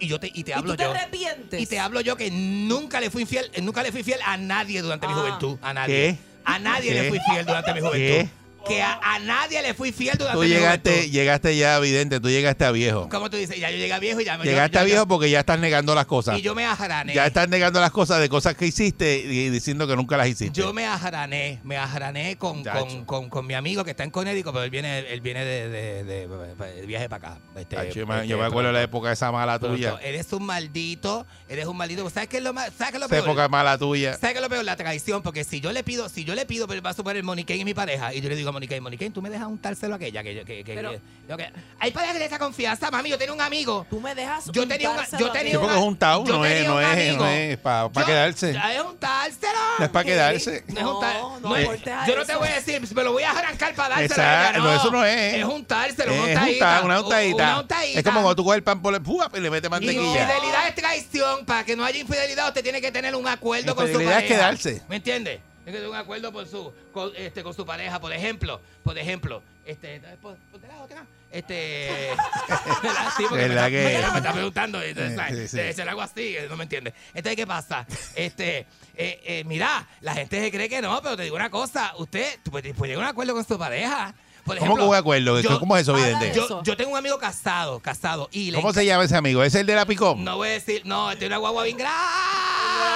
Y 0.00 0.08
yo 0.08 0.18
te, 0.18 0.30
y 0.34 0.42
te 0.44 0.50
¿Y 0.50 0.54
hablo 0.54 0.72
tú 0.72 0.76
te 0.78 0.82
yo. 0.84 0.90
arrepientes? 0.90 1.60
Y 1.60 1.66
te 1.66 1.78
hablo 1.78 2.00
yo 2.00 2.16
que 2.16 2.30
nunca 2.30 3.00
le 3.00 3.10
fui 3.10 3.22
infiel, 3.22 3.50
nunca 3.62 3.82
le 3.82 3.92
fui 3.92 4.02
fiel 4.02 4.18
a 4.26 4.36
nadie 4.36 4.82
durante 4.82 5.06
mi 5.06 5.12
Ah. 5.12 5.16
juventud. 5.16 5.58
A 5.62 5.74
nadie. 5.74 5.94
¿Qué? 5.94 6.29
A 6.44 6.58
nadie 6.58 6.92
¿Qué? 6.92 7.02
le 7.02 7.08
fui 7.08 7.20
fiel 7.30 7.46
durante 7.46 7.74
mi 7.74 7.80
juventud. 7.80 7.98
¿Qué? 7.98 8.28
Que 8.66 8.82
a, 8.82 8.98
a 9.02 9.18
nadie 9.20 9.62
le 9.62 9.74
fui 9.74 9.90
fiel 9.90 10.16
durante 10.18 10.36
Tú 10.38 10.44
llegaste, 10.44 11.10
llegaste 11.10 11.56
ya, 11.56 11.76
evidente, 11.78 12.20
tú 12.20 12.28
llegaste 12.28 12.64
a 12.64 12.70
viejo. 12.70 13.08
¿Cómo 13.08 13.30
tú 13.30 13.36
dices? 13.36 13.58
Ya 13.58 13.70
yo 13.70 13.78
llegué 13.78 13.92
a 13.92 13.98
viejo 13.98 14.20
y 14.20 14.24
ya 14.24 14.36
me 14.36 14.44
Llegaste 14.44 14.74
yo- 14.74 14.78
a 14.80 14.82
yo- 14.82 14.86
viejo 14.86 15.06
porque 15.08 15.30
ya 15.30 15.40
estás 15.40 15.58
negando 15.58 15.94
las 15.94 16.06
cosas. 16.06 16.38
Y 16.38 16.42
yo 16.42 16.54
me 16.54 16.64
ajarané. 16.66 17.14
Ya 17.14 17.26
estás 17.26 17.48
negando 17.48 17.80
las 17.80 17.90
cosas 17.90 18.20
de 18.20 18.28
cosas 18.28 18.54
que 18.54 18.66
hiciste 18.66 19.18
y 19.18 19.48
diciendo 19.48 19.86
que 19.86 19.96
nunca 19.96 20.16
las 20.16 20.28
hiciste. 20.28 20.58
Yo 20.60 20.72
me 20.74 20.86
ajarané, 20.86 21.60
me 21.64 21.76
ajarané 21.78 22.36
con, 22.36 22.62
con, 22.62 23.04
con, 23.06 23.28
con 23.30 23.46
mi 23.46 23.54
amigo 23.54 23.82
que 23.84 23.90
está 23.92 24.04
en 24.04 24.10
Connecticut, 24.10 24.52
pero 24.52 24.64
él 24.64 24.70
viene, 24.70 24.98
él 25.10 25.20
viene 25.20 25.44
de, 25.44 25.68
de- 25.68 26.04
de- 26.04 26.28
de 26.28 26.86
viaje 26.86 27.08
para 27.08 27.28
acá. 27.34 27.40
Este, 27.56 27.76
Chacho, 27.76 27.94
yo 28.00 28.06
me, 28.06 28.14
este, 28.16 28.28
yo 28.28 28.38
me 28.38 28.44
acuerdo 28.44 28.68
de 28.68 28.74
la 28.74 28.82
época 28.82 29.10
esa 29.12 29.32
mala 29.32 29.58
tuya. 29.58 29.98
Eres 30.02 30.32
un 30.32 30.44
maldito, 30.44 31.26
eres 31.48 31.66
un 31.66 31.76
maldito. 31.76 32.08
¿Sabes 32.10 32.28
qué 32.28 32.36
es 32.38 32.42
lo, 32.42 32.52
más, 32.52 32.70
¿sabes 32.76 32.92
qué 32.92 32.96
es 32.96 33.00
lo 33.00 33.06
Esa 33.06 33.14
peor? 33.16 33.24
época 33.24 33.48
mala 33.48 33.78
tuya. 33.78 34.12
¿Sabes 34.18 34.32
qué 34.32 34.38
es 34.38 34.42
lo 34.42 34.48
peor? 34.48 34.64
La 34.64 34.76
traición, 34.76 35.22
porque 35.22 35.44
si 35.44 35.60
yo 35.60 35.72
le 35.72 35.82
pido, 35.82 36.08
si 36.08 36.24
yo 36.24 36.34
le 36.34 36.46
pido, 36.46 36.68
pero 36.68 36.82
va 36.82 36.90
a 36.90 36.94
suponer 36.94 37.16
el 37.16 37.24
Monique 37.24 37.56
y 37.56 37.64
mi 37.64 37.74
pareja, 37.74 38.12
y 38.14 38.20
yo 38.20 38.28
le 38.28 38.36
digo 38.36 38.49
a 38.50 38.52
Monique, 38.52 38.80
Monique, 38.80 39.10
tú 39.10 39.22
me 39.22 39.30
dejas 39.30 39.48
untárselo 39.48 39.94
a 39.94 39.96
aquella, 39.96 40.22
que 40.22 40.34
yo, 40.34 40.44
que, 40.44 40.62
que, 40.64 40.74
Pero- 40.74 40.90
que- 40.90 41.36
que- 41.36 41.52
hay 41.78 41.90
parejas 41.92 42.18
de 42.18 42.24
esa 42.24 42.38
confianza, 42.38 42.90
mami, 42.90 43.08
yo 43.10 43.18
tenía 43.18 43.32
un 43.32 43.40
amigo. 43.40 43.86
Tú 43.88 44.00
me 44.00 44.14
dejas 44.14 44.46
Yo 44.52 44.66
tenía, 44.66 44.90
untárselo 44.90 45.20
yo 45.20 45.26
a 45.28 45.32
tenía 45.32 45.50
Sí, 45.52 45.56
ti. 45.56 45.60
porque 45.60 45.74
es 45.76 45.82
un 45.82 45.98
yo 45.98 46.38
no 46.38 46.44
es, 46.44 46.52
tenía 46.54 46.68
no 46.68 46.74
un 46.76 46.82
es, 46.82 46.88
amigo. 46.88 47.24
no 47.24 47.28
es 47.30 47.58
para 47.58 47.88
Yo- 47.92 48.04
quedarse. 48.06 48.50
Es 48.50 48.82
untárselo. 48.84 49.52
No 49.78 49.84
es 49.84 49.90
para 49.90 50.04
quedarse. 50.04 50.64
No, 50.68 50.80
es 50.80 50.86
untar- 50.86 51.14
No, 51.20 51.40
no 51.40 51.48
no 51.50 51.56
es- 51.56 51.64
aportes 51.64 51.92
a 51.92 52.06
yo 52.06 52.16
no 52.16 52.24
te 52.26 52.32
eso. 52.32 52.38
voy 52.40 52.48
a 52.48 52.54
decir, 52.54 52.94
me 52.94 53.04
lo 53.04 53.12
voy 53.12 53.22
a 53.22 53.30
arrancar 53.30 53.74
para 53.74 53.88
dárselo. 53.96 54.04
Exacto, 54.14 54.28
a 54.30 54.50
ella, 54.50 54.58
no, 54.58 54.74
eso 54.80 54.90
no 54.90 55.04
es. 55.04 55.34
Es 55.34 55.44
untárselo, 55.44 56.12
una 56.12 56.22
Es 56.22 56.26
un 56.26 56.30
untadita. 56.42 56.78
ta- 56.78 56.84
una 56.84 57.00
untadita. 57.00 57.34
Una 57.44 57.60
untadita. 57.60 57.98
Es 57.98 58.04
como 58.04 58.20
cuando 58.22 58.36
tú 58.36 58.44
coges 58.44 58.56
el 58.58 58.62
pan 58.64 58.82
por 58.82 58.94
el 58.94 59.02
¡pua! 59.02 59.30
y 59.34 59.40
le 59.40 59.50
metes 59.50 59.70
mantequilla. 59.70 60.02
Infidelidad 60.02 60.68
es 60.68 60.74
traición. 60.74 61.44
Para 61.46 61.64
que 61.64 61.76
no 61.76 61.84
haya 61.84 61.98
infidelidad, 62.00 62.48
usted 62.48 62.62
tiene 62.62 62.80
que 62.80 62.90
tener 62.90 63.14
un 63.14 63.26
acuerdo 63.28 63.74
con 63.74 63.84
su 63.86 63.92
Infidelidad 63.92 64.16
pareja. 64.16 64.34
es 64.34 64.38
quedarse. 64.60 64.82
¿Me 64.88 64.96
entiende? 64.96 65.40
Tener 65.72 65.88
un 65.88 65.96
acuerdo 65.96 66.32
por 66.32 66.46
su, 66.46 66.72
con, 66.92 67.12
este, 67.16 67.42
con 67.42 67.54
su 67.54 67.64
pareja. 67.66 68.00
Por 68.00 68.12
ejemplo, 68.12 68.60
por 68.82 68.98
ejemplo, 68.98 69.42
este, 69.64 70.00
pon- 70.20 70.36
ponte 70.50 70.66
la 70.68 70.80
otra. 70.82 71.04
Este. 71.30 72.10
sí, 73.16 73.24
porque 73.28 73.42
me, 73.42 73.48
¿Verdad 73.48 73.66
está, 73.66 73.70
que- 73.70 73.84
me, 74.06 74.10
me 74.12 74.18
está 74.18 74.32
preguntando. 74.32 74.82
entonces, 74.82 75.18
Sí, 75.28 75.36
sí, 75.36 75.48
sí. 75.68 75.72
Se- 75.74 75.84
lo 75.84 75.90
hago 75.92 76.02
así, 76.02 76.36
no 76.48 76.56
me 76.56 76.64
entiende. 76.64 76.92
Entonces, 77.14 77.36
¿qué 77.36 77.46
pasa? 77.46 77.86
Este, 78.14 78.58
eh, 78.96 79.20
eh, 79.24 79.44
mira, 79.46 79.86
la 80.00 80.14
gente 80.14 80.40
se 80.40 80.50
cree 80.50 80.68
que 80.68 80.82
no, 80.82 81.00
pero 81.02 81.16
te 81.16 81.22
digo 81.24 81.36
una 81.36 81.50
cosa. 81.50 81.92
Usted 81.98 82.38
puede, 82.50 82.74
puede 82.74 82.92
llegar 82.92 83.04
a 83.04 83.08
un 83.08 83.10
acuerdo 83.12 83.34
con 83.34 83.44
su 83.46 83.58
pareja. 83.58 84.14
Por 84.44 84.56
¿Cómo 84.56 84.66
ejemplo, 84.72 84.82
que 84.84 84.86
voy 84.88 84.94
de 84.94 85.00
acuerdo? 85.00 85.40
yo- 85.40 85.60
¿Cómo 85.60 85.76
es 85.76 85.82
eso, 85.82 85.92
Habla 85.94 86.06
vidente? 86.06 86.28
de 86.28 86.34
yo, 86.34 86.62
yo 86.62 86.76
tengo 86.76 86.90
un 86.92 86.96
amigo 86.96 87.18
casado, 87.18 87.78
casado. 87.78 88.28
Y 88.32 88.50
le 88.50 88.56
¿Cómo 88.56 88.72
se 88.72 88.84
llama 88.86 89.04
ese 89.04 89.14
amigo? 89.14 89.44
¿Es 89.44 89.54
el 89.54 89.66
de 89.66 89.74
la 89.74 89.84
picón? 89.84 90.24
no 90.24 90.36
voy 90.38 90.48
a 90.48 90.52
decir, 90.52 90.80
no, 90.86 91.10
tiene 91.12 91.26
una 91.28 91.36
guagua 91.36 91.64
bien 91.64 91.76
grande, 91.76 92.00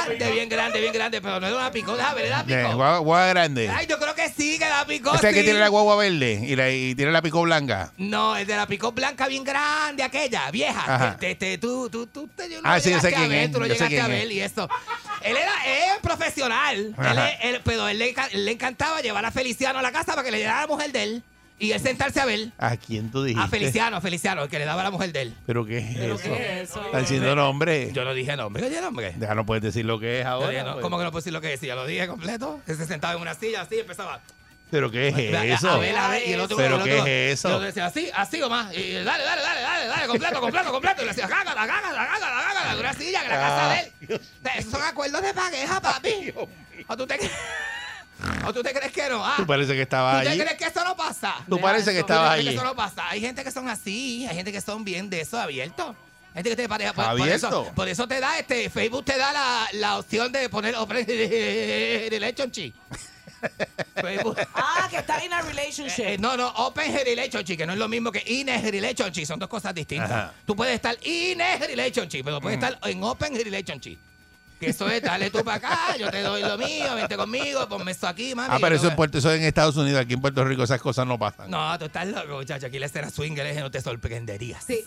bien 0.09 0.49
grande, 0.49 0.81
bien 0.81 0.93
grande, 0.93 1.21
pero 1.21 1.41
no 1.41 1.47
es 1.47 1.53
una 1.53 1.71
picó, 1.71 1.97
déjame 1.97 2.23
ver, 2.23 2.45
picó. 2.45 2.61
guagua, 2.77 2.99
guagua 2.99 3.27
grande. 3.29 3.69
Ay, 3.69 3.87
yo 3.87 3.99
creo 3.99 4.15
que 4.15 4.29
sí, 4.29 4.59
que 4.59 4.69
la 4.69 4.85
picó. 4.87 5.15
Ese 5.15 5.29
sí. 5.29 5.35
que 5.35 5.43
tiene 5.45 5.59
la 5.59 5.69
guagua 5.69 5.97
verde 5.97 6.41
y, 6.47 6.57
la- 6.57 6.71
y 6.71 6.95
tiene 6.95 7.13
la 7.13 7.23
picó 7.23 7.43
blanca. 7.43 7.93
No, 7.97 8.37
el 8.37 8.47
de 8.47 8.57
la 8.57 8.67
picó 8.67 8.93
blanca 8.93 9.27
bien 9.29 9.45
grande, 9.45 10.03
aquella, 10.03 10.51
vieja. 10.51 10.83
Ajá. 10.95 11.09
Este, 11.13 11.31
este, 11.33 11.59
tú, 11.59 11.89
tú, 11.91 12.07
tú, 12.07 12.29
te, 12.29 12.49
yo 12.51 12.61
no 12.63 12.69
Ah, 12.69 12.77
lo 12.77 12.81
sí, 12.83 12.91
yo 12.91 13.01
sé 13.01 13.09
llegaste 13.09 13.15
a 13.17 13.19
quién 13.19 13.31
ver, 13.31 13.39
es, 13.45 13.53
Tú 13.53 13.61
lo 13.61 13.67
yo 13.67 13.73
llegaste 13.75 14.01
a 14.01 14.09
ver 14.09 14.27
es. 14.27 14.33
y 14.33 14.41
eso. 14.41 14.69
Él 15.23 15.37
era 15.37 15.53
es 15.95 15.99
profesional, 16.03 16.95
él, 16.99 17.19
él- 17.55 17.61
pero 17.65 17.89
él 17.89 17.99
le, 17.99 18.15
enca- 18.15 18.31
le 18.33 18.51
encantaba 18.53 19.01
llevar 19.01 19.25
a 19.25 19.31
Feliciano 19.31 19.79
a 19.79 19.83
la 19.83 19.93
casa 19.93 20.13
para 20.13 20.23
que 20.25 20.31
le 20.31 20.39
diera 20.39 20.59
a 20.59 20.61
la 20.63 20.67
mujer 20.67 20.93
de 20.93 21.03
él 21.03 21.23
y 21.59 21.73
él 21.73 21.81
sentarse 21.81 22.21
a 22.21 22.25
ver. 22.25 22.49
¿A 22.59 22.77
quién 22.77 23.11
tú 23.11 23.23
dijiste? 23.23 23.45
A 23.45 23.49
Feliciano, 23.49 23.97
a 23.97 24.01
Feliciano, 24.01 24.43
el 24.43 24.49
que 24.49 24.59
le 24.59 24.65
daba 24.65 24.81
a 24.83 24.85
la 24.85 24.91
mujer 24.91 25.13
de 25.13 25.23
él. 25.23 25.35
¿Pero 25.47 25.65
qué 25.65 25.79
es 25.79 25.97
¿Pero 25.97 26.15
eso? 26.17 26.23
qué 26.25 26.63
es 26.63 26.71
eso? 26.71 26.85
Están 26.85 27.01
diciendo 27.03 27.35
nombre. 27.37 27.91
Yo 27.93 28.05
no 28.05 28.13
dije 28.15 28.37
nombre, 28.37 28.63
¿qué 28.63 28.69
dije 28.71 28.81
nombre? 28.83 29.15
Ya 29.19 29.35
no 29.35 29.47
puedes 29.47 29.63
decir 29.63 29.85
lo 29.85 29.99
que 30.01 30.19
es 30.21 30.25
Yo 30.25 30.31
ahora. 30.31 30.49
dije, 30.51 30.63
no, 30.65 30.73
pues. 30.73 30.83
¿Cómo 30.83 30.99
que 30.99 31.05
no 31.05 31.11
puedo 31.11 31.21
decir 31.21 31.33
lo 31.33 31.41
que 31.41 31.49
decía? 31.49 31.75
Lo 31.75 31.87
dije 31.87 32.07
completo. 32.09 32.61
Él 32.67 32.77
se 32.77 32.87
sentaba 32.87 33.15
en 33.15 33.21
una 33.21 33.35
silla 33.35 33.63
así 33.63 33.77
y 33.77 33.81
empezaba. 33.81 34.21
¿Pero 34.71 34.91
qué 34.91 35.09
es 35.09 35.15
eso? 35.61 35.71
A 35.71 35.79
ver, 35.79 35.97
a 35.97 36.09
ver. 36.09 36.27
Y 36.27 36.33
el 36.33 36.41
otro, 36.41 36.57
¿Pero 36.57 36.77
el 36.79 36.83
qué 36.83 36.95
otro- 36.95 37.07
es 37.07 37.33
eso? 37.39 37.49
Yo 37.51 37.61
decía 37.61 37.87
así, 37.87 38.11
así 38.13 38.43
o 38.43 38.51
más. 38.51 38.75
Y 38.77 38.93
dale, 38.93 39.23
dale, 39.23 39.43
dale, 39.43 39.61
dale, 39.61 39.87
dale, 39.87 40.07
completo, 40.09 40.41
completo, 40.41 40.73
completo. 40.73 41.03
Y 41.03 41.05
le 41.05 41.11
decía, 41.13 41.29
cágala, 41.29 41.65
cágala, 41.67 42.07
cágala, 42.07 42.43
cágala. 42.43 42.73
En 42.73 42.79
una 42.81 42.93
silla 42.95 43.23
en 43.23 43.29
la 43.29 43.37
casa 43.37 43.69
de 43.69 43.81
él. 44.17 44.21
Esos 44.59 44.73
son 44.73 44.83
acuerdos 44.83 45.23
de 45.23 45.33
pareja, 45.33 45.81
papi. 45.81 46.35
¿O 46.89 46.97
tú 46.97 47.07
te, 47.07 47.17
¿O 48.47 48.53
tú 48.53 48.63
te 48.63 48.73
crees 48.73 48.93
que 48.93 49.09
no? 49.09 49.25
Ah, 49.25 49.35
Tú 49.37 49.47
parece 49.47 49.73
que 49.75 49.83
estabas 49.83 50.19
¿Tú 50.19 50.25
te 50.25 50.29
allí. 50.31 50.41
crees 50.41 50.57
que 50.59 50.65
eso 50.67 50.85
no 50.85 50.97
pasa? 50.97 51.35
Tú 51.49 51.61
parece 51.61 51.91
que 51.93 51.99
eso. 51.99 52.07
¿Tú 52.07 52.13
estabas 52.13 52.33
crees 52.35 52.49
que 52.49 52.55
eso 52.55 52.65
no 52.65 52.77
pasa? 52.77 53.09
Hay 53.09 53.21
gente 53.21 53.45
que 53.45 53.51
son 53.51 53.69
así, 53.69 54.27
hay 54.29 54.37
gente 54.37 54.53
que 54.53 54.61
son 54.61 54.85
bien 54.85 55.11
de 55.11 55.21
eso, 55.21 55.39
abiertos. 55.39 55.95
Hay 56.31 56.43
gente 56.43 56.51
que 56.51 56.57
te 56.57 56.69
pareja. 56.69 56.93
Por, 56.93 57.05
por 57.05 57.11
¿Abierto? 57.13 57.49
eso, 57.49 57.73
por 57.75 57.89
eso 57.89 58.09
te 58.09 58.21
da 58.21 58.39
este, 58.39 58.69
Facebook 58.71 59.05
te 59.05 59.17
da 59.17 59.33
la, 59.33 59.69
la 59.75 59.99
opción 59.99 60.33
de 60.33 60.49
poner 60.49 60.75
open 60.77 61.07
relationship. 62.11 62.73
Facebook. 63.95 64.37
Ah, 64.55 64.89
que 64.91 64.97
está 64.99 65.23
en 65.23 65.33
a 65.33 65.43
relationship. 65.43 66.03
Eh, 66.03 66.19
no, 66.19 66.37
no, 66.37 66.49
Open 66.49 66.95
Relationship, 67.05 67.57
que 67.57 67.67
no 67.67 67.73
es 67.75 67.79
lo 67.79 67.89
mismo 67.89 68.11
que 68.11 68.23
In 68.27 68.49
a 68.51 68.59
Relationship, 68.59 69.27
son 69.27 69.39
dos 69.39 69.49
cosas 69.49 69.75
distintas. 69.75 70.11
Ajá. 70.11 70.33
Tú 70.47 70.57
puedes 70.57 70.75
estar 70.75 70.97
In 71.07 71.41
a 71.43 71.57
Relationship, 71.59 72.23
pero 72.25 72.41
puedes 72.41 72.59
estar 72.63 72.79
en 72.89 73.03
Open 73.03 73.35
Relationship. 73.35 73.99
Que 74.61 74.71
eso 74.71 74.89
es, 74.89 75.03
dale 75.03 75.31
tú 75.31 75.43
para 75.45 75.57
acá, 75.57 75.97
yo 75.99 76.11
te 76.11 76.23
doy 76.23 76.43
lo 76.43 76.57
mío, 76.57 76.95
vente 76.95 77.17
conmigo, 77.17 77.69
ponme 77.69 77.91
esto 77.91 78.07
aquí, 78.07 78.35
mami. 78.35 78.55
Ah, 78.55 78.59
pero 78.61 78.77
eso 78.77 78.85
te 78.85 78.91
en, 78.91 78.97
Puerto, 78.97 79.19
eso 79.19 79.33
en 79.33 79.43
Estados 79.43 79.77
Unidos. 79.77 80.01
Aquí 80.01 80.15
en 80.15 80.21
Puerto 80.21 80.45
Rico 80.45 80.63
esas 80.63 80.81
cosas 80.81 81.07
no 81.07 81.19
pasan. 81.19 81.51
No, 81.51 81.79
tú 81.79 81.87
estás 81.87 82.07
loco, 82.07 82.37
muchacho. 82.37 82.67
Aquí 82.67 82.79
la 82.79 82.87
escena 82.87 83.11
swinger 83.11 83.47
es 83.47 83.57
que 83.57 83.61
no 83.61 83.71
te 83.71 83.81
sorprenderías. 83.81 84.63
Sí. 84.65 84.85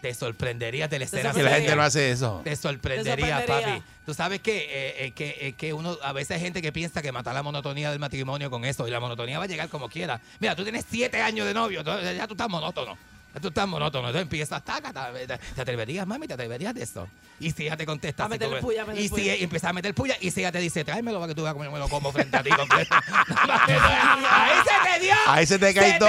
Te 0.00 0.14
sorprenderías 0.14 0.88
de 0.90 1.00
la 1.00 1.04
escena 1.06 1.32
Que 1.32 1.42
la 1.42 1.50
gente 1.54 1.74
no 1.74 1.82
hace 1.82 2.12
eso. 2.12 2.40
Te 2.44 2.54
sorprendería, 2.54 3.38
Te 3.38 3.46
sorprendería. 3.46 3.78
papi. 3.78 3.82
Tú 4.06 4.14
sabes 4.14 4.40
que, 4.40 4.56
eh, 4.58 5.06
eh, 5.06 5.10
que, 5.10 5.36
eh, 5.40 5.52
que 5.54 5.72
uno, 5.72 5.98
a 6.02 6.12
veces 6.12 6.36
hay 6.36 6.40
gente 6.40 6.62
que 6.62 6.70
piensa 6.70 7.02
que 7.02 7.10
matar 7.10 7.34
la 7.34 7.42
monotonía 7.42 7.90
del 7.90 7.98
matrimonio 7.98 8.48
con 8.48 8.64
eso, 8.64 8.86
y 8.86 8.90
la 8.90 9.00
monotonía 9.00 9.38
va 9.38 9.44
a 9.44 9.48
llegar 9.48 9.68
como 9.68 9.88
quiera. 9.88 10.20
Mira, 10.38 10.54
tú 10.54 10.62
tienes 10.62 10.86
siete 10.88 11.20
años 11.20 11.46
de 11.46 11.52
novio, 11.52 11.80
entonces 11.80 12.16
ya 12.16 12.26
tú 12.26 12.34
estás 12.34 12.48
monótono. 12.48 12.96
Tú 13.40 13.48
estás 13.48 13.68
monótono. 13.68 14.08
Entonces 14.08 14.22
empiezas, 14.22 14.64
taca, 14.64 14.92
ta- 14.92 15.12
te, 15.12 15.26
te 15.26 15.60
atreverías, 15.60 16.06
mami, 16.06 16.26
te 16.26 16.34
atreverías 16.34 16.74
de 16.74 16.82
eso. 16.82 17.06
Y 17.40 17.52
si 17.52 17.64
ella 17.66 17.76
te 17.76 17.86
contesta, 17.86 18.24
A 18.24 18.28
puya, 18.28 18.84
meterle 18.84 19.00
y 19.00 19.08
si 19.08 19.30
empieza 19.44 19.68
a 19.68 19.72
meter 19.72 19.94
puya, 19.94 20.16
y 20.20 20.30
si 20.32 20.40
ella 20.40 20.50
te 20.50 20.58
dice, 20.58 20.84
tráemelo 20.84 21.20
para 21.20 21.28
que 21.28 21.34
tú 21.36 21.42
veas 21.42 21.52
cómo 21.52 21.64
yo 21.64 21.70
me 21.70 21.78
lo 21.78 21.88
como 21.88 22.10
frente 22.10 22.36
a 22.36 22.42
ti 22.42 22.50
completo. 22.50 22.92
Ahí 23.68 24.58
se 24.64 24.90
te 24.92 25.00
dio. 25.04 25.14
Ahí 25.26 25.46
se 25.46 25.58
te 25.58 25.74
cae 25.74 25.98
todo. 25.98 26.08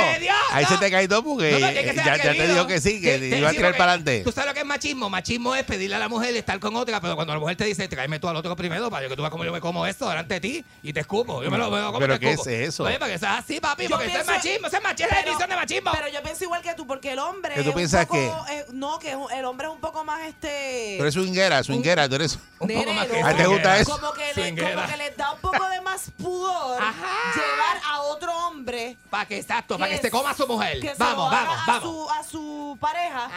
Ahí 0.51 0.63
¿no? 0.63 0.69
se 0.69 0.77
te 0.77 0.89
cae 0.91 1.07
todo 1.07 1.23
porque 1.23 1.51
No, 1.51 1.67
que 1.67 1.93
ya, 1.95 2.17
ya 2.17 2.31
te 2.33 2.47
dijo 2.47 2.65
que 2.67 2.81
sí, 2.81 3.01
que 3.01 3.19
Te- 3.19 3.29
te- 3.29 3.37
iba 3.37 3.49
a 3.49 3.51
tirar 3.51 3.73
para 3.77 3.91
adelante. 3.93 4.21
Tú 4.23 4.31
sabes 4.31 4.47
lo 4.49 4.53
que 4.53 4.61
es 4.61 4.65
machismo. 4.65 5.09
Machismo 5.09 5.55
es 5.55 5.63
pedirle 5.65 5.95
a 5.95 5.99
la 5.99 6.09
mujer 6.09 6.35
estar 6.35 6.59
con 6.59 6.75
otra, 6.75 6.99
pero 6.99 7.15
cuando 7.15 7.33
la 7.33 7.39
mujer 7.39 7.55
te 7.57 7.65
dice, 7.65 7.87
tráeme 7.87 8.19
tú 8.19 8.27
al 8.27 8.35
otro 8.35 8.55
primero 8.55 8.89
para 8.89 9.07
que 9.07 9.15
tú 9.15 9.21
veas 9.21 9.31
cómo 9.31 9.45
yo 9.45 9.51
me 9.51 9.59
como 9.61 9.85
esto 9.85 10.09
delante 10.09 10.35
de 10.35 10.39
ti 10.39 10.65
y 10.81 10.93
te 10.93 11.01
escupo. 11.01 11.43
Yo 11.43 11.51
me 11.51 11.57
lo, 11.57 11.69
me 11.69 11.79
lo 11.79 11.87
como 11.87 11.99
¿Pero 11.99 12.13
te 12.15 12.19
qué 12.21 12.31
escupo. 12.31 12.49
es 12.49 12.69
eso? 12.69 12.83
Oye, 12.85 12.97
para 12.97 13.11
que 13.11 13.19
sea 13.19 13.37
así, 13.37 13.59
papi, 13.59 13.83
Yo 13.83 13.89
porque 13.91 14.07
eso 14.07 14.19
es 14.19 14.25
machismo. 14.25 14.67
Eso 14.67 14.77
es 14.77 14.83
machismo, 14.83 15.17
es 15.39 15.49
de 15.49 15.55
machismo. 15.55 15.91
Pero 15.93 16.07
yo 16.11 16.23
pienso 16.23 16.43
igual 16.45 16.61
que 16.61 16.73
tú, 16.73 16.87
porque 16.87 17.08
el 17.11 17.19
hombre. 17.19 17.55
¿Qué 17.55 17.61
tú 17.63 17.69
es 17.69 17.73
un 17.73 17.73
piensas 17.75 18.05
poco- 18.05 18.45
que? 18.45 18.57
eh, 18.57 18.65
no, 18.71 18.99
que 18.99 19.09
es 19.11 19.15
un- 19.15 19.31
el 19.31 19.45
hombre 19.45 19.67
es 19.67 19.73
un 19.73 19.79
poco 19.79 20.03
más 20.03 20.21
este. 20.27 20.95
Tú 20.97 21.03
eres 21.03 21.13
swinguera, 21.13 21.63
swinguera, 21.63 22.07
tú 22.09 22.15
eres. 22.15 22.37
un 22.59 22.67
poco 22.67 22.93
más 22.93 23.07
que 23.07 23.21
¿A 23.21 23.29
ti 23.31 23.35
te 23.37 23.47
gusta 23.47 23.77
eso? 23.79 23.91
Como 23.99 24.13
que, 24.13 24.33
le, 24.35 24.49
como 24.73 24.87
que 24.87 24.97
les 24.97 25.17
da 25.17 25.31
un 25.33 25.39
poco 25.39 25.69
de 25.69 25.81
más 25.81 26.11
pudor 26.17 26.81
Ajá. 26.81 27.17
llevar 27.35 27.81
a 27.89 28.01
otro 28.01 28.31
hombre 28.47 28.97
que 29.03 29.09
Para 29.09 29.25
que, 29.25 29.37
exacto, 29.37 29.77
para 29.77 29.89
que 29.89 29.95
que 29.97 30.01
se 30.03 30.11
coma 30.11 30.31
a 30.31 30.33
su 30.35 30.47
mujer. 30.47 30.79
que 30.79 30.93
Vamos, 30.97 31.31
vamos, 31.31 31.57
a 31.57 31.65
vamos. 31.65 31.83
su, 31.83 32.09
a 32.11 32.23
su 32.23 32.48
pareja 32.77 33.29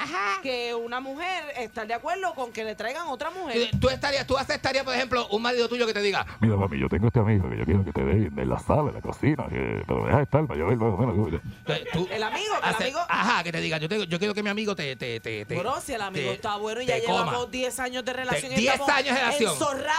que 0.42 0.74
una 0.74 1.00
mujer 1.00 1.44
está 1.58 1.84
de 1.84 1.94
acuerdo 1.94 2.34
con 2.34 2.52
que 2.52 2.64
le 2.64 2.74
traigan 2.74 3.06
otra 3.08 3.30
mujer. 3.30 3.70
Tú, 3.72 3.78
tú 3.80 3.88
estarías, 3.90 4.26
tú 4.26 4.36
aceptarías, 4.38 4.84
por 4.84 4.94
ejemplo, 4.94 5.26
un 5.28 5.42
marido 5.42 5.68
tuyo 5.68 5.86
que 5.86 5.94
te 5.94 6.00
diga, 6.02 6.26
Mira, 6.40 6.56
mami, 6.56 6.78
yo 6.78 6.88
tengo 6.88 7.06
este 7.08 7.20
amigo 7.20 7.48
que 7.50 7.58
yo 7.58 7.64
quiero 7.64 7.84
que 7.84 7.92
te 7.92 8.04
dé 8.04 8.12
en 8.36 8.48
la 8.48 8.58
sala, 8.58 8.88
en 8.88 8.94
la 8.94 9.00
cocina, 9.00 9.46
que, 9.48 9.82
pero 9.86 10.04
deja 10.06 10.16
de 10.18 10.22
estar 10.24 10.46
para 10.46 10.58
yo 10.58 10.66
ver 10.66 10.76
más 10.76 10.92
o 10.92 10.96
menos. 10.96 11.40
eh, 11.66 11.84
tú- 11.92 12.08
El 12.10 12.22
amigo, 12.22 12.52
que 12.60 12.68
el 12.68 12.74
hace- 12.74 12.84
amigo. 12.84 13.00
Ajá, 13.08 13.42
que 13.42 13.52
te 13.52 13.60
diga, 13.60 13.78
yo, 13.78 13.88
tengo- 13.88 14.04
yo 14.04 14.18
quiero 14.18 14.34
que 14.34 14.42
mi 14.42 14.50
amigo 14.50 14.74
te... 14.74 14.96
te, 14.96 15.20
te, 15.20 15.44
te 15.44 15.54
Bueno, 15.54 15.80
si 15.80 15.92
el 15.94 16.02
amigo 16.02 16.28
te- 16.30 16.34
está 16.34 16.56
bueno 16.56 16.80
y 16.82 16.86
te 16.86 17.00
ya 17.00 17.06
coma. 17.06 17.24
llevamos 17.24 17.50
10 17.50 17.78
años 17.80 18.04
de 18.04 18.12
Te- 18.12 18.18
relación. 18.18 18.52
y 18.52 18.56
10 18.56 18.72
estamos 18.74 18.92
años 18.94 19.14
de 19.14 19.20
relación. 19.20 19.54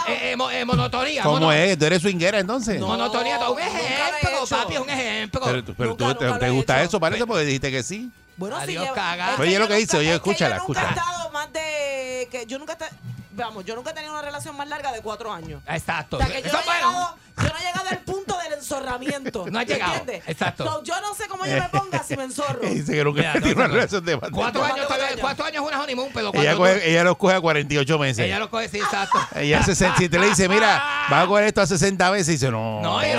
Eh, 0.08 0.18
eh, 0.32 0.36
mo- 0.36 0.50
eh, 0.50 0.64
monotonía. 0.64 1.22
¿Cómo 1.22 1.34
mono- 1.34 1.52
es? 1.52 1.78
¿Tú 1.78 1.84
eres 1.86 2.02
swinguera 2.02 2.38
entonces? 2.38 2.78
No. 2.80 2.88
Monotonía, 2.88 3.38
un 3.38 3.44
lo 3.56 3.58
he 3.58 3.62
ejemplo, 3.66 4.28
hecho. 4.42 4.56
papi, 4.56 4.74
es 4.74 4.80
un 4.80 4.90
ejemplo. 4.90 5.40
Pero, 5.44 5.62
pero 5.76 5.88
Nunca, 5.90 5.96
tú- 5.98 6.04
nunca 6.04 6.18
te, 6.18 6.24
lo 6.26 6.38
te 6.38 6.46
he 6.46 6.50
gusta 6.50 6.82
eso, 6.82 7.00
parece, 7.00 7.26
porque 7.26 7.44
dijiste 7.44 7.70
que 7.70 7.82
sí. 7.82 8.10
Bueno, 8.36 8.56
si 8.58 8.62
Adiós, 8.64 8.82
lleva- 8.84 8.94
caga. 8.94 9.30
es 9.30 9.36
que 9.36 9.42
Oye, 9.42 9.52
yo 9.52 9.58
lo 9.60 9.68
que 9.68 9.74
dice, 9.76 9.96
oye, 9.96 10.06
es 10.14 10.20
que 10.20 10.30
escúchala, 10.30 10.56
yo 10.58 10.62
nunca 10.66 10.80
escúchala. 10.80 10.88
he 10.88 11.10
estado 11.12 11.30
más 11.30 11.52
de. 11.52 12.28
que 12.30 12.46
Yo 12.46 12.58
nunca. 12.58 12.72
he 12.74 13.14
Vamos, 13.36 13.64
yo 13.64 13.74
nunca 13.74 13.90
he 13.90 13.94
tenido 13.94 14.12
una 14.12 14.22
relación 14.22 14.56
más 14.56 14.68
larga 14.68 14.92
de 14.92 15.00
cuatro 15.02 15.32
años. 15.32 15.60
Exacto. 15.66 16.16
O 16.16 16.20
sea, 16.20 16.28
que 16.28 16.40
yo 16.40 16.46
Eso 16.48 16.52
no, 16.56 16.60
es 16.60 16.66
he 16.66 16.70
bueno. 16.70 16.88
llegado, 16.92 17.16
yo 17.36 17.42
no 17.52 17.56
he 17.58 17.62
llegado 17.62 17.88
al 17.90 17.98
punto 17.98 18.33
enzorramiento. 18.64 19.46
No 19.50 19.58
has 19.58 19.66
llegado, 19.66 19.94
¿entiendes? 19.94 20.22
exacto. 20.26 20.64
So, 20.64 20.82
yo 20.84 20.94
no 21.00 21.14
sé 21.14 21.28
cómo 21.28 21.44
yo 21.46 21.52
me 21.54 21.68
ponga 21.68 22.02
si 22.02 22.16
me 22.16 22.24
enzorro. 22.24 22.60
Y 22.66 22.74
dice 22.76 22.92
que 22.92 23.04
nunca 23.04 23.20
Mira, 23.20 23.32
tiene 23.40 23.48
no, 23.50 23.56
una 23.56 23.68
no. 23.68 23.74
relación 23.74 24.04
de 24.04 24.12
de- 24.16 24.30
Cuatro 24.30 24.64
años, 24.64 24.90
años. 24.90 25.18
cuatro 25.20 25.44
años 25.44 25.62
es 25.62 25.68
una 25.68 25.82
honeymoon, 25.82 26.08
pero 26.14 26.30
Ella, 26.34 26.52
tú- 26.54 26.58
coge- 26.62 26.80
ella 26.84 27.04
los 27.04 27.16
coge 27.16 27.34
a 27.34 27.40
48 27.40 27.98
meses. 27.98 28.24
ella 28.24 28.38
lo 28.38 28.50
coge, 28.50 28.68
sí, 28.68 28.78
exacto. 28.78 29.18
Ella 29.36 29.62
se, 29.62 29.74
si 29.74 30.08
te 30.08 30.18
le 30.18 30.28
dice, 30.28 30.48
mira, 30.48 31.06
vas 31.10 31.24
a 31.24 31.26
coger 31.26 31.44
esto 31.44 31.60
a 31.60 31.66
60 31.66 32.10
veces, 32.10 32.28
y 32.28 32.32
dice, 32.32 32.50
no. 32.50 32.80
No, 32.82 33.00
ella 33.02 33.14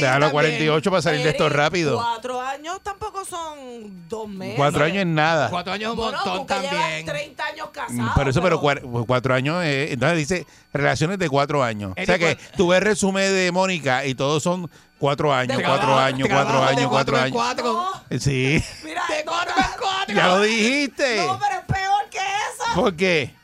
Déjalo 0.00 0.26
a 0.26 0.28
también. 0.28 0.30
48 0.32 0.90
para 0.90 1.02
salir 1.02 1.22
de 1.24 1.30
esto 1.30 1.48
rápido. 1.48 1.96
Cuatro 1.96 2.40
años 2.40 2.80
tampoco 2.82 3.24
son 3.24 4.08
dos 4.08 4.28
meses. 4.28 4.56
Cuatro 4.56 4.84
años 4.84 4.98
es 4.98 5.06
nada. 5.06 5.48
Cuatro 5.50 5.72
años 5.72 5.92
es 5.92 5.98
un 5.98 6.04
montón 6.04 6.46
también. 6.46 7.06
30 7.06 7.44
años 7.46 7.68
Mm, 7.68 7.72
casado. 7.72 8.12
Pero 8.16 8.30
eso, 8.30 8.42
pero 8.42 8.60
cua- 8.60 9.06
cuatro 9.06 9.34
años, 9.34 9.62
eh, 9.64 9.92
entonces 9.92 10.18
dice 10.18 10.46
relaciones 10.72 11.18
de 11.18 11.28
cuatro 11.28 11.62
años. 11.62 11.92
O 12.00 12.04
sea 12.04 12.18
que 12.18 12.36
¿cuál- 12.36 12.56
tú 12.56 12.68
ves 12.68 12.78
el 12.80 12.84
resumen 12.84 13.32
de 13.32 13.50
Mónica 13.52 14.04
y 14.04 14.14
todos 14.14 14.42
son 14.42 14.68
cuatro 15.04 15.34
años, 15.34 15.58
De 15.58 15.62
cuatro 15.64 15.98
años, 15.98 16.28
cuatro 16.30 16.64
años, 16.64 16.88
cuatro 16.88 17.16
años. 17.18 17.30
cuatro. 17.32 17.72
No, 18.10 18.18
Sí, 18.18 18.64
mira, 18.82 19.02
De 19.06 19.22
cuatro 19.22 19.52
en 19.54 19.78
cuatro. 19.78 20.14
ya 20.14 20.26
lo 20.28 20.40
dijiste. 20.40 21.26
No, 21.26 21.38
pero 21.38 21.58
es 21.60 21.64
peor 21.66 22.08
que 22.10 22.16
eso. 22.18 22.74
¿Por 22.74 22.96
qué? 22.96 23.34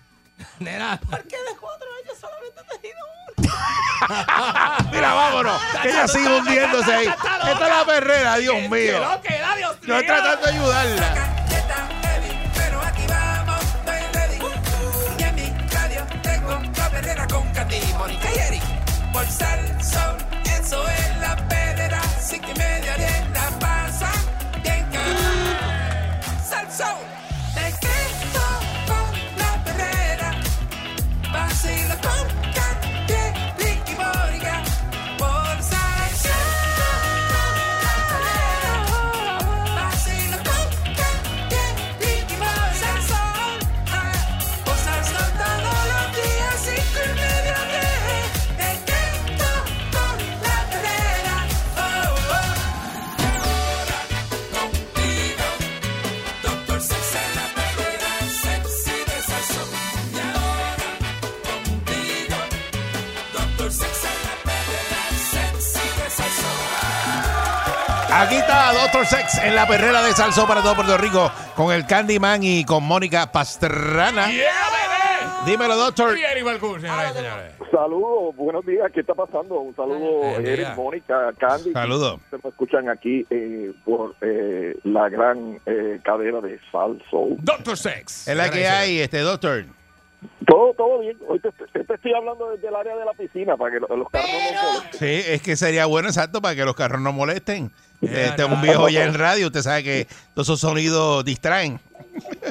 Nena, 0.58 0.98
Porque 1.10 1.36
de 1.36 1.56
cuatro 1.60 1.86
años 2.02 2.16
solamente 2.18 2.60
he 2.62 2.78
tenido 2.78 2.98
uno. 3.36 4.90
Mira, 4.92 5.12
vámonos. 5.12 5.60
Que 5.82 5.90
ella 5.90 6.08
sigue 6.08 6.38
hundiéndose 6.38 6.94
ahí. 6.94 7.06
Esta 7.08 7.52
es 7.52 7.76
la 7.76 7.84
perrera, 7.84 8.36
Dios 8.36 8.56
mío. 8.70 9.20
Yo 9.82 9.96
mío. 9.96 10.02
tratando 10.06 10.46
de 10.46 10.52
ayudarla. 10.52 11.36
Eso 20.60 20.82
es 20.88 21.18
la 21.20 21.36
perrera. 21.48 22.00
Cinco 22.20 22.48
y 22.54 22.58
media 22.58 22.96
bien 22.96 23.32
la 23.32 23.48
pasa 23.58 24.10
cabrón. 24.62 25.16
Salsón, 26.48 26.98
Aquí 68.12 68.36
está 68.36 68.72
Doctor 68.72 69.06
Sex 69.06 69.38
en 69.38 69.54
la 69.54 69.66
perrera 69.66 70.02
de 70.02 70.12
Salsón 70.12 70.46
para 70.48 70.62
todo 70.62 70.74
Puerto 70.74 70.98
Rico 70.98 71.30
con 71.54 71.72
el 71.72 71.86
Candyman 71.86 72.42
y 72.42 72.64
con 72.64 72.82
Mónica 72.82 73.30
Pastrana. 73.30 74.26
Dímelo, 75.46 75.76
Doctor. 75.76 76.16
Saludos, 77.70 78.36
buenos 78.36 78.66
días, 78.66 78.90
¿qué 78.92 79.00
está 79.00 79.14
pasando? 79.14 79.60
Un 79.60 79.74
saludo, 79.76 79.98
Buen 80.18 80.42
día. 80.42 80.52
Eric, 80.52 80.76
Mónica, 80.76 81.32
Candy. 81.38 81.72
Saludos. 81.72 82.20
Se 82.30 82.36
me 82.42 82.50
escuchan 82.50 82.88
aquí 82.90 83.24
eh, 83.30 83.72
por 83.84 84.14
eh, 84.20 84.76
la 84.84 85.08
gran 85.08 85.58
eh, 85.64 86.00
cadena 86.04 86.40
de 86.40 86.58
Sal 86.72 87.00
Soul. 87.10 87.36
Doctor 87.40 87.76
Sex. 87.78 88.28
Es 88.28 88.36
la 88.36 88.50
que 88.50 88.68
hay, 88.68 88.98
este 89.00 89.20
Doctor. 89.20 89.64
Todo, 90.46 90.74
todo 90.74 90.98
bien. 90.98 91.16
Hoy 91.28 91.38
te, 91.40 91.50
te- 91.52 91.84
te 91.84 91.94
estoy 91.94 92.12
hablando 92.12 92.50
desde 92.50 92.68
el 92.68 92.74
área 92.76 92.94
de 92.96 93.04
la 93.06 93.12
piscina 93.12 93.56
para 93.56 93.70
que 93.72 93.80
lo- 93.80 93.96
los 93.96 94.10
carros 94.10 94.28
no 94.30 94.72
molesten. 94.72 94.98
Sí, 94.98 95.30
es 95.32 95.40
que 95.42 95.56
sería 95.56 95.86
bueno, 95.86 96.08
exacto, 96.08 96.42
para 96.42 96.54
que 96.54 96.64
los 96.64 96.74
carros 96.74 97.00
no 97.00 97.12
molesten. 97.12 97.70
Este 98.00 98.42
es 98.42 98.48
un 98.48 98.62
viejo 98.62 98.88
ya 98.88 99.04
en 99.04 99.14
radio, 99.14 99.46
usted 99.48 99.62
sabe 99.62 99.82
que 99.82 100.08
todos 100.34 100.48
esos 100.48 100.60
sonidos 100.60 101.24
distraen. 101.24 101.80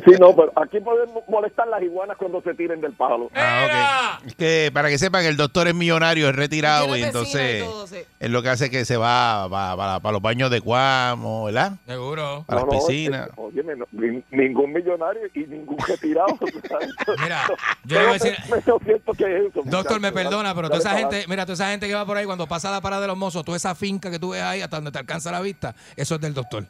Sí, 0.06 0.12
no, 0.20 0.36
pero 0.36 0.52
aquí 0.56 0.80
pueden 0.80 1.10
molestar 1.28 1.68
las 1.68 1.82
iguanas 1.84 2.18
cuando 2.18 2.42
se 2.42 2.54
tiren 2.54 2.82
del 2.82 2.94
palo. 2.94 3.30
Ah, 3.36 4.18
ok. 4.20 4.28
Es 4.28 4.36
que 4.36 4.72
para 4.74 4.90
que 4.90 4.98
sepan, 4.98 5.26
el 5.26 5.38
doctor 5.38 5.68
es 5.68 5.76
millonario, 5.76 6.30
es 6.30 6.36
retirado 6.36 6.96
y 6.96 7.04
entonces 7.04 7.64
todo, 7.64 7.88
sí. 7.88 7.98
es 8.20 8.30
lo 8.30 8.42
que 8.42 8.50
hace 8.50 8.70
que 8.70 8.86
se 8.86 8.98
va 8.98 9.48
para, 9.50 9.76
para- 9.76 10.00
para 10.00 10.14
los 10.14 10.22
baños 10.22 10.50
de 10.52 10.62
Cuamo, 10.62 11.46
¿verdad? 11.46 11.74
Seguro. 11.86 12.44
Para 12.48 12.62
No, 12.62 12.68
las 12.68 12.76
no, 12.82 12.88
piscinas. 12.88 13.30
no, 13.38 13.50
ni- 13.92 14.24
ningún 14.32 14.72
millonario 14.74 15.22
y 15.34 15.40
ningún 15.42 15.78
retirado. 15.88 16.28
Mira, 17.24 17.44
yo 17.86 18.00
le 18.00 18.06
voy 18.08 18.16
a 18.16 18.18
decir- 18.20 18.38
Me, 18.50 18.56
me 18.58 18.62
siento 18.62 19.14
que 19.14 19.24
es 19.38 19.50
eso. 19.50 19.62
Doctor, 19.66 20.00
me 20.00 20.12
perdona, 20.12 20.54
pero 20.56 20.68
toda 20.70 20.80
esa 20.80 20.98
gente, 20.98 21.26
mira, 21.28 21.46
toda 21.46 21.54
esa 21.56 21.70
gente 21.72 21.88
que 21.88 21.94
va 21.94 22.06
por 22.06 22.18
ahí 22.18 22.26
cuando 22.26 22.48
pasa 22.48 22.72
la 22.72 22.82
parada 22.82 23.02
de 23.04 23.08
los 23.08 23.18
mozos, 23.18 23.44
toda 23.46 23.58
esa 23.58 23.76
finca 23.76 24.10
que 24.12 24.20
tú 24.20 24.30
ves 24.32 24.42
ahí 24.42 24.62
hasta 24.62 24.78
donde 24.78 24.92
te 24.92 25.00
alcanza 25.00 25.32
la 25.32 25.42
vista, 25.42 25.76
eso 25.96 26.16
es 26.16 26.22
del 26.22 26.34
doctor. 26.34 26.66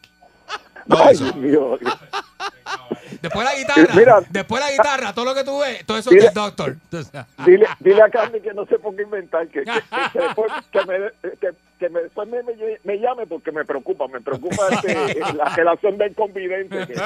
Ay, 0.89 1.15
Dios 1.17 1.35
mío. 1.35 1.77
Después 3.21 3.43
la 3.45 3.55
guitarra, 3.55 3.93
Mira. 3.95 4.19
después 4.29 4.61
la 4.61 4.71
guitarra, 4.71 5.13
todo 5.13 5.25
lo 5.25 5.33
que 5.35 5.43
tú 5.43 5.59
ves, 5.59 5.85
todo 5.85 5.97
eso 5.97 6.09
Dile- 6.11 6.27
es 6.27 6.33
doctor. 6.33 6.75
Dile, 7.45 7.67
dile 7.79 8.01
a 8.03 8.09
Candy 8.09 8.39
que 8.39 8.53
no 8.53 8.65
se 8.67 8.77
ponga 8.79 8.99
a 9.01 9.03
inventar, 9.03 9.47
que, 9.47 9.63
que, 9.63 9.71
que- 9.71 9.81
que 10.13 10.19
después, 10.25 10.51
que 10.71 10.85
me, 10.85 10.97
que, 11.39 11.49
que 11.79 11.89
me- 11.89 12.01
después 12.03 12.29
me, 12.29 12.43
me, 12.43 12.53
me 12.83 12.97
llame 12.99 13.25
porque 13.25 13.51
me 13.51 13.65
preocupa, 13.65 14.07
me 14.07 14.21
preocupa 14.21 14.67
este, 14.71 15.19
la 15.35 15.45
relación 15.55 15.97
del 15.97 16.13
convidente. 16.15 16.87
que- 16.87 16.93
No. 16.95 17.03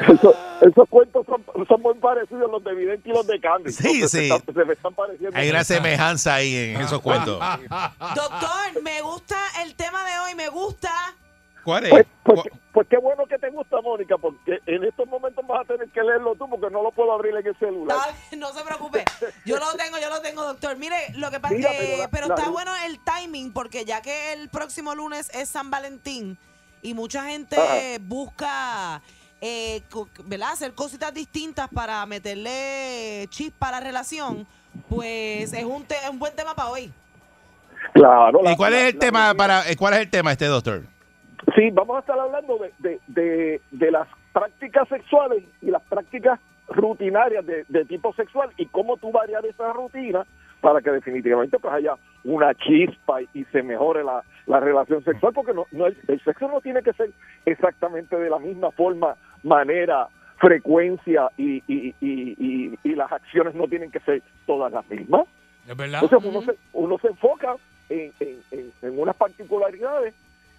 Eso- 0.00 0.34
esos 0.60 0.88
cuentos 0.88 1.24
son, 1.26 1.44
son 1.66 1.82
muy 1.82 1.94
parecidos 1.94 2.50
los 2.50 2.62
de 2.64 2.74
Vidente 2.74 3.08
y 3.08 3.12
los 3.12 3.26
de 3.26 3.40
Candy. 3.40 3.72
Sí, 3.72 3.88
Entonces, 3.94 4.10
sí. 4.10 4.28
Se, 4.28 4.34
están- 4.34 4.54
se 4.54 4.64
me 4.64 4.72
están 4.72 4.94
pareciendo. 4.94 5.36
Hay 5.38 5.50
una 5.50 5.64
semejanza 5.64 6.34
ahí 6.34 6.54
en 6.74 6.80
esos 6.80 7.00
cuentos. 7.00 7.38
Doctor, 8.14 8.82
me 8.82 9.00
gusta 9.02 9.36
el 9.62 9.74
tema 9.74 10.04
de 10.04 10.18
hoy, 10.20 10.34
me 10.34 10.48
gusta. 10.48 10.90
¿Cuál 11.64 11.88
Pues, 11.88 12.02
es? 12.02 12.06
pues, 12.22 12.40
pues 12.72 12.86
qué 12.88 12.96
bueno 12.96 13.26
que 13.26 13.38
te 13.38 13.50
gusta, 13.50 13.80
Mónica, 13.80 14.16
porque 14.18 14.60
en 14.66 14.84
estos 14.84 15.08
momentos 15.08 15.44
vas 15.48 15.62
a 15.62 15.64
tener 15.64 15.88
que 15.88 16.00
leerlo 16.00 16.36
tú 16.36 16.48
porque 16.48 16.70
no 16.70 16.80
lo 16.80 16.92
puedo 16.92 17.12
abrir 17.12 17.34
en 17.36 17.44
el 17.46 17.58
celular. 17.58 17.98
No 18.36 18.52
se 18.52 18.62
preocupe. 18.62 19.04
Yo 19.44 19.56
lo 19.58 19.72
tengo, 19.74 19.98
yo 19.98 20.08
lo 20.08 20.20
tengo, 20.20 20.44
doctor. 20.44 20.76
Mire, 20.76 20.96
lo 21.14 21.28
que 21.32 21.40
pasa 21.40 21.54
es 21.56 21.66
pero 21.66 21.96
la- 21.98 22.08
pero 22.08 22.26
la 22.28 22.34
está 22.36 22.48
bueno 22.50 22.70
el 22.84 23.00
timing 23.00 23.52
porque 23.52 23.84
ya 23.84 24.00
que 24.00 24.32
el 24.34 24.48
próximo 24.48 24.94
lunes 24.94 25.28
es 25.34 25.48
San 25.48 25.70
Valentín 25.72 26.38
y 26.82 26.94
mucha 26.94 27.24
gente 27.24 27.56
busca 28.02 29.02
eh, 29.40 29.82
co- 29.90 30.08
¿verdad? 30.24 30.52
hacer 30.52 30.72
cositas 30.74 31.12
distintas 31.12 31.68
para 31.68 32.04
meterle 32.06 33.26
chispa 33.28 33.68
a 33.68 33.72
la 33.72 33.80
relación, 33.80 34.46
pues 34.88 35.52
es 35.52 35.64
un, 35.64 35.84
te- 35.84 36.08
un 36.10 36.18
buen 36.18 36.34
tema 36.34 36.54
para 36.54 36.68
hoy. 36.70 36.92
Claro. 37.92 38.42
la- 38.42 38.52
¿Y 38.52 38.56
cuál 38.56 38.74
es 38.74 38.88
el 38.88 38.94
la- 38.94 39.00
tema 39.00 39.34
para 39.34 39.70
eh, 39.70 39.76
cuál 39.76 39.94
es 39.94 40.00
el 40.00 40.10
tema 40.10 40.32
este 40.32 40.46
doctor? 40.46 40.82
Sí, 41.54 41.70
vamos 41.72 41.96
a 41.96 42.00
estar 42.00 42.18
hablando 42.18 42.58
de, 42.58 42.72
de, 42.78 43.00
de, 43.06 43.60
de 43.70 43.90
las 43.90 44.08
prácticas 44.32 44.88
sexuales 44.88 45.44
y 45.62 45.66
las 45.70 45.82
prácticas 45.82 46.40
rutinarias 46.68 47.46
de, 47.46 47.64
de 47.68 47.84
tipo 47.84 48.12
sexual 48.14 48.50
y 48.56 48.66
cómo 48.66 48.96
tú 48.96 49.12
variar 49.12 49.44
esa 49.46 49.72
rutina 49.72 50.26
para 50.60 50.80
que 50.80 50.90
definitivamente 50.90 51.58
pues 51.58 51.72
haya 51.74 51.94
una 52.24 52.54
chispa 52.54 53.22
y, 53.22 53.28
y 53.34 53.44
se 53.46 53.62
mejore 53.62 54.02
la, 54.02 54.22
la 54.46 54.60
relación 54.60 55.04
sexual 55.04 55.32
porque 55.32 55.52
no, 55.54 55.66
no 55.72 55.86
el, 55.86 55.96
el 56.08 56.20
sexo 56.22 56.48
no 56.48 56.60
tiene 56.60 56.82
que 56.82 56.92
ser 56.92 57.10
exactamente 57.44 58.16
de 58.16 58.30
la 58.30 58.38
misma 58.38 58.70
forma, 58.72 59.16
manera, 59.42 60.08
frecuencia 60.38 61.30
y, 61.36 61.62
y, 61.66 61.94
y, 62.00 62.34
y, 62.38 62.78
y 62.82 62.94
las 62.94 63.10
acciones 63.12 63.54
no 63.54 63.68
tienen 63.68 63.90
que 63.90 64.00
ser 64.00 64.22
todas 64.46 64.72
las 64.72 64.88
mismas. 64.90 65.26
Es 65.68 65.76
verdad. 65.76 66.00
Entonces 66.02 66.28
uno 66.30 66.42
se, 66.42 66.58
uno 66.72 66.98
se 66.98 67.08
enfoca 67.08 67.56
en, 67.88 68.12
en- 68.20 68.40
en- 68.50 68.72
en 68.82 68.98
unas 69.00 69.16
particularidades 69.16 70.14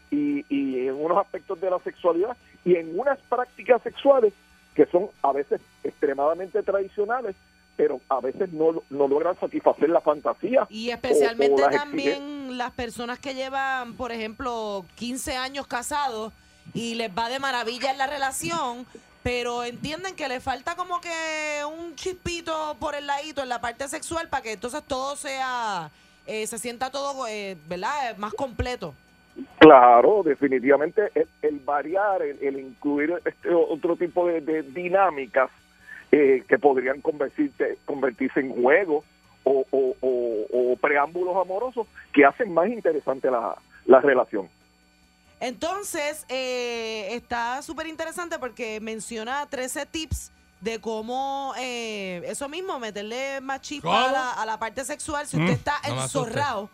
y, 0.09 0.45
y 0.49 0.87
en 0.87 0.95
unos 0.95 1.17
aspectos 1.17 1.59
de 1.59 1.69
la 1.69 1.79
sexualidad 1.79 2.35
y 2.63 2.75
en 2.75 2.97
unas 2.99 3.17
prácticas 3.29 3.81
sexuales 3.81 4.33
que 4.73 4.85
son 4.85 5.07
a 5.23 5.31
veces 5.33 5.59
extremadamente 5.83 6.61
tradicionales, 6.63 7.35
pero 7.77 8.01
a 8.09 8.19
veces 8.19 8.51
no, 8.51 8.81
no 8.89 9.07
logran 9.07 9.39
satisfacer 9.39 9.89
la 9.89 10.01
fantasía. 10.01 10.67
Y 10.69 10.89
o- 10.89 10.93
especialmente 10.95 11.61
o 11.61 11.69
las 11.69 11.75
también 11.75 12.57
las 12.57 12.71
personas 12.71 13.19
que 13.19 13.35
llevan, 13.35 13.93
por 13.93 14.11
ejemplo, 14.11 14.83
15 14.95 15.37
años 15.37 15.67
casados 15.67 16.33
y 16.73 16.95
les 16.95 17.15
va 17.15 17.29
de 17.29 17.39
maravilla 17.39 17.91
en 17.91 17.97
la 17.99 18.07
relación, 18.07 18.85
pero 19.23 19.63
entienden 19.63 20.15
que 20.15 20.27
le 20.27 20.39
falta 20.41 20.75
como 20.75 20.99
que 20.99 21.61
un 21.65 21.95
chispito 21.95 22.75
por 22.79 22.95
el 22.95 23.05
ladito 23.07 23.41
en 23.43 23.49
la 23.49 23.61
parte 23.61 23.87
sexual 23.87 24.27
para 24.27 24.41
que 24.43 24.53
entonces 24.53 24.81
todo 24.87 25.15
sea, 25.15 25.91
eh, 26.25 26.47
se 26.47 26.57
sienta 26.57 26.89
todo, 26.89 27.27
eh, 27.27 27.55
¿verdad? 27.67 28.17
Más 28.17 28.33
completo. 28.33 28.93
Claro, 29.59 30.23
definitivamente 30.23 31.11
el, 31.13 31.27
el 31.43 31.59
variar, 31.59 32.21
el, 32.23 32.37
el 32.41 32.59
incluir 32.59 33.21
este 33.23 33.53
otro 33.53 33.95
tipo 33.95 34.25
de, 34.27 34.41
de 34.41 34.63
dinámicas 34.63 35.49
eh, 36.11 36.43
que 36.47 36.57
podrían 36.57 37.01
convertirse, 37.01 37.77
convertirse 37.85 38.39
en 38.39 38.61
juegos 38.61 39.03
o, 39.43 39.65
o- 39.71 39.95
o- 40.01 40.71
o 40.71 40.75
preámbulos 40.77 41.35
amorosos 41.37 41.87
que 42.13 42.25
hacen 42.25 42.53
más 42.53 42.67
interesante 42.69 43.29
la, 43.31 43.57
la 43.85 43.99
relación. 44.01 44.49
Entonces, 45.39 46.25
eh, 46.29 47.09
está 47.15 47.61
súper 47.61 47.87
interesante 47.87 48.39
porque 48.39 48.79
menciona 48.79 49.45
13 49.47 49.85
tips 49.85 50.31
de 50.61 50.79
cómo, 50.81 51.53
eh, 51.59 52.23
eso 52.25 52.49
mismo, 52.49 52.79
meterle 52.79 53.39
más 53.41 53.61
chispa 53.61 54.07
a 54.09 54.11
la, 54.11 54.31
a 54.33 54.45
la 54.47 54.57
parte 54.57 54.83
sexual 54.83 55.27
si 55.27 55.37
usted 55.37 55.51
Mm, 55.51 55.55
está 55.55 55.73
no 55.89 56.01
enzorrado. 56.01 56.69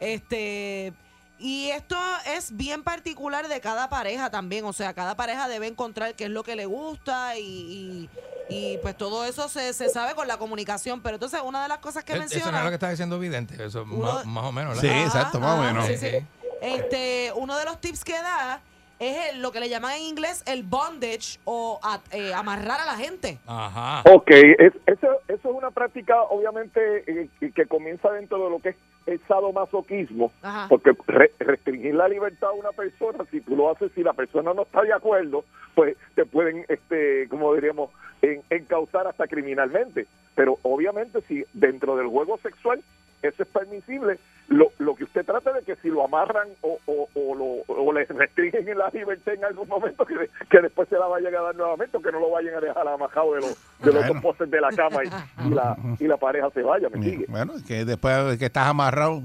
Este, 0.00 0.92
y 1.38 1.70
esto 1.70 1.96
es 2.36 2.56
bien 2.56 2.82
particular 2.82 3.48
de 3.48 3.60
cada 3.60 3.88
pareja 3.88 4.30
también, 4.30 4.64
o 4.64 4.72
sea, 4.72 4.92
cada 4.94 5.16
pareja 5.16 5.48
debe 5.48 5.66
encontrar 5.66 6.14
qué 6.14 6.24
es 6.24 6.30
lo 6.30 6.42
que 6.42 6.56
le 6.56 6.66
gusta 6.66 7.36
y, 7.38 7.42
y- 7.42 8.10
y, 8.50 8.78
pues 8.78 8.96
todo 8.96 9.26
eso 9.26 9.46
se, 9.50 9.72
se 9.74 9.90
sabe 9.90 10.14
con 10.14 10.26
la 10.26 10.38
comunicación. 10.38 11.02
Pero 11.02 11.16
entonces, 11.16 11.38
una 11.44 11.62
de 11.62 11.68
las 11.68 11.78
cosas 11.78 12.02
que 12.02 12.12
Eh, 12.12 12.16
Eso 12.16 12.20
no 12.20 12.26
es 12.26 12.34
menciona... 12.34 12.64
lo 12.64 12.70
que 12.70 12.74
está 12.76 12.88
diciendo 12.90 13.18
Vidente, 13.18 13.62
eso 13.62 13.82
Uno- 13.82 13.98
más, 14.14 14.24
más 14.26 14.44
o 14.44 14.52
menos, 14.52 14.78
Sí, 14.78 14.86
¿verdad? 14.86 15.04
exacto, 15.04 15.38
más 15.38 15.58
o 15.58 15.62
menos. 15.62 15.86
Sí, 15.86 15.98
sí. 15.98 16.26
Este, 16.62 17.32
uno 17.36 17.56
de 17.58 17.64
los 17.66 17.78
tips 17.80 18.04
que 18.04 18.14
da 18.14 18.60
es 18.98 19.32
el- 19.34 19.42
lo 19.42 19.52
que 19.52 19.60
le 19.60 19.68
llaman 19.68 19.92
en 19.96 20.02
inglés 20.02 20.42
el 20.46 20.62
bondage 20.62 21.38
o 21.44 21.78
a- 21.82 22.00
eh, 22.10 22.32
amarrar 22.34 22.80
a 22.80 22.86
la 22.86 22.96
gente. 22.96 23.38
Ajá. 23.46 24.02
Ok, 24.10 24.30
es- 24.30 24.72
eso, 24.86 25.08
eso 25.28 25.48
es 25.50 25.54
una 25.54 25.70
práctica 25.70 26.22
obviamente 26.22 26.80
eh, 27.06 27.28
que- 27.38 27.52
que 27.52 27.66
comienza 27.66 28.10
dentro 28.10 28.42
de 28.42 28.50
lo 28.50 28.58
que 28.60 28.70
es 28.70 28.76
el 29.12 29.20
sadomasoquismo, 29.26 30.32
Ajá. 30.42 30.66
porque 30.68 30.92
re- 31.06 31.32
restringir 31.38 31.94
la 31.94 32.08
libertad 32.08 32.50
a 32.50 32.52
una 32.52 32.72
persona, 32.72 33.24
si 33.30 33.40
tú 33.40 33.56
lo 33.56 33.70
haces, 33.70 33.90
si 33.94 34.02
la 34.02 34.12
persona 34.12 34.52
no 34.54 34.62
está 34.62 34.82
de 34.82 34.92
acuerdo, 34.92 35.44
pues 35.74 35.96
te 36.14 36.24
pueden, 36.24 36.64
este, 36.68 37.28
como 37.28 37.54
diríamos, 37.54 37.90
en, 38.22 38.42
encauzar 38.50 39.06
hasta 39.06 39.26
criminalmente. 39.26 40.06
Pero 40.34 40.58
obviamente 40.62 41.20
si 41.22 41.44
dentro 41.52 41.96
del 41.96 42.06
juego 42.08 42.38
sexual 42.38 42.80
eso 43.22 43.42
es 43.42 43.48
permisible, 43.48 44.18
lo, 44.48 44.72
lo 44.78 44.94
que 44.94 45.04
usted 45.04 45.24
trata 45.24 45.52
de 45.52 45.62
que 45.62 45.76
si 45.76 45.88
lo 45.88 46.04
amarran 46.04 46.48
o, 46.62 46.78
o, 46.86 47.08
o 47.14 47.34
lo, 47.34 47.62
o 47.66 47.92
le 47.92 48.04
restringen 48.04 48.68
en 48.68 48.78
la 48.78 48.88
libertad 48.90 49.34
en 49.34 49.44
algún 49.44 49.68
momento, 49.68 50.06
que, 50.06 50.14
que 50.50 50.60
después 50.60 50.88
se 50.88 50.98
la 50.98 51.06
vayan 51.06 51.34
a 51.34 51.40
dar 51.42 51.54
nuevamente, 51.54 51.96
o 51.96 52.00
que 52.00 52.10
no 52.10 52.18
lo 52.18 52.30
vayan 52.30 52.54
a 52.54 52.60
dejar 52.60 52.88
amajado 52.88 53.34
de 53.34 53.40
los, 53.40 53.78
de 53.80 53.92
los 53.92 54.06
dos 54.06 54.22
postes 54.22 54.50
de 54.50 54.60
la 54.60 54.70
cama 54.70 55.04
y, 55.04 55.46
y 55.46 55.50
la, 55.50 55.76
y 56.00 56.06
la 56.06 56.16
pareja 56.16 56.48
se 56.50 56.62
vaya, 56.62 56.88
¿me 56.88 57.02
sigue? 57.02 57.26
Bueno, 57.28 57.54
que 57.66 57.84
después 57.84 58.30
de 58.30 58.38
que 58.38 58.46
estás 58.46 58.66
amarrado, 58.66 59.22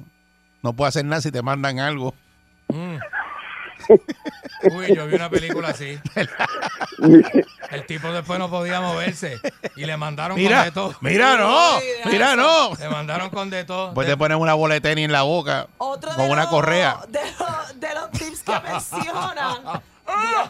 no 0.62 0.74
puedes 0.74 0.96
hacer 0.96 1.06
nada 1.06 1.22
si 1.22 1.32
te 1.32 1.42
mandan 1.42 1.80
algo. 1.80 2.14
Mm. 2.68 2.98
Uy, 4.72 4.96
yo 4.96 5.08
vi 5.08 5.16
una 5.16 5.30
película 5.30 5.70
así. 5.70 6.00
El 7.72 7.86
tipo 7.86 8.12
después 8.12 8.40
no 8.40 8.50
podía 8.50 8.80
moverse 8.82 9.40
y 9.76 9.86
le 9.86 9.98
mandaron 9.98 10.38
Mira, 10.38 10.58
con 10.58 10.66
de 10.66 10.72
todo. 10.72 10.96
mira, 11.02 11.38
no, 11.38 11.80
mira, 12.06 12.36
no. 12.36 12.74
Le 12.76 12.90
mandaron 12.90 13.30
con 13.30 13.50
de 13.50 13.64
todo. 13.66 13.94
Pues 13.94 14.08
te 14.08 14.16
ponen 14.18 14.38
una 14.38 14.54
bola 14.54 14.76
de 14.76 14.82
tenis 14.82 15.06
en 15.06 15.12
la 15.12 15.24
boca 15.24 15.68
Otro 15.78 16.14
con 16.16 16.30
una 16.30 16.48
correa. 16.48 17.00
De, 17.08 17.20
los- 17.40 17.80
de 17.80 17.94
los 17.94 18.12
tips 18.12 18.44
que 18.44 18.60
mencionan. 18.60 19.82
Dios, 20.22 20.50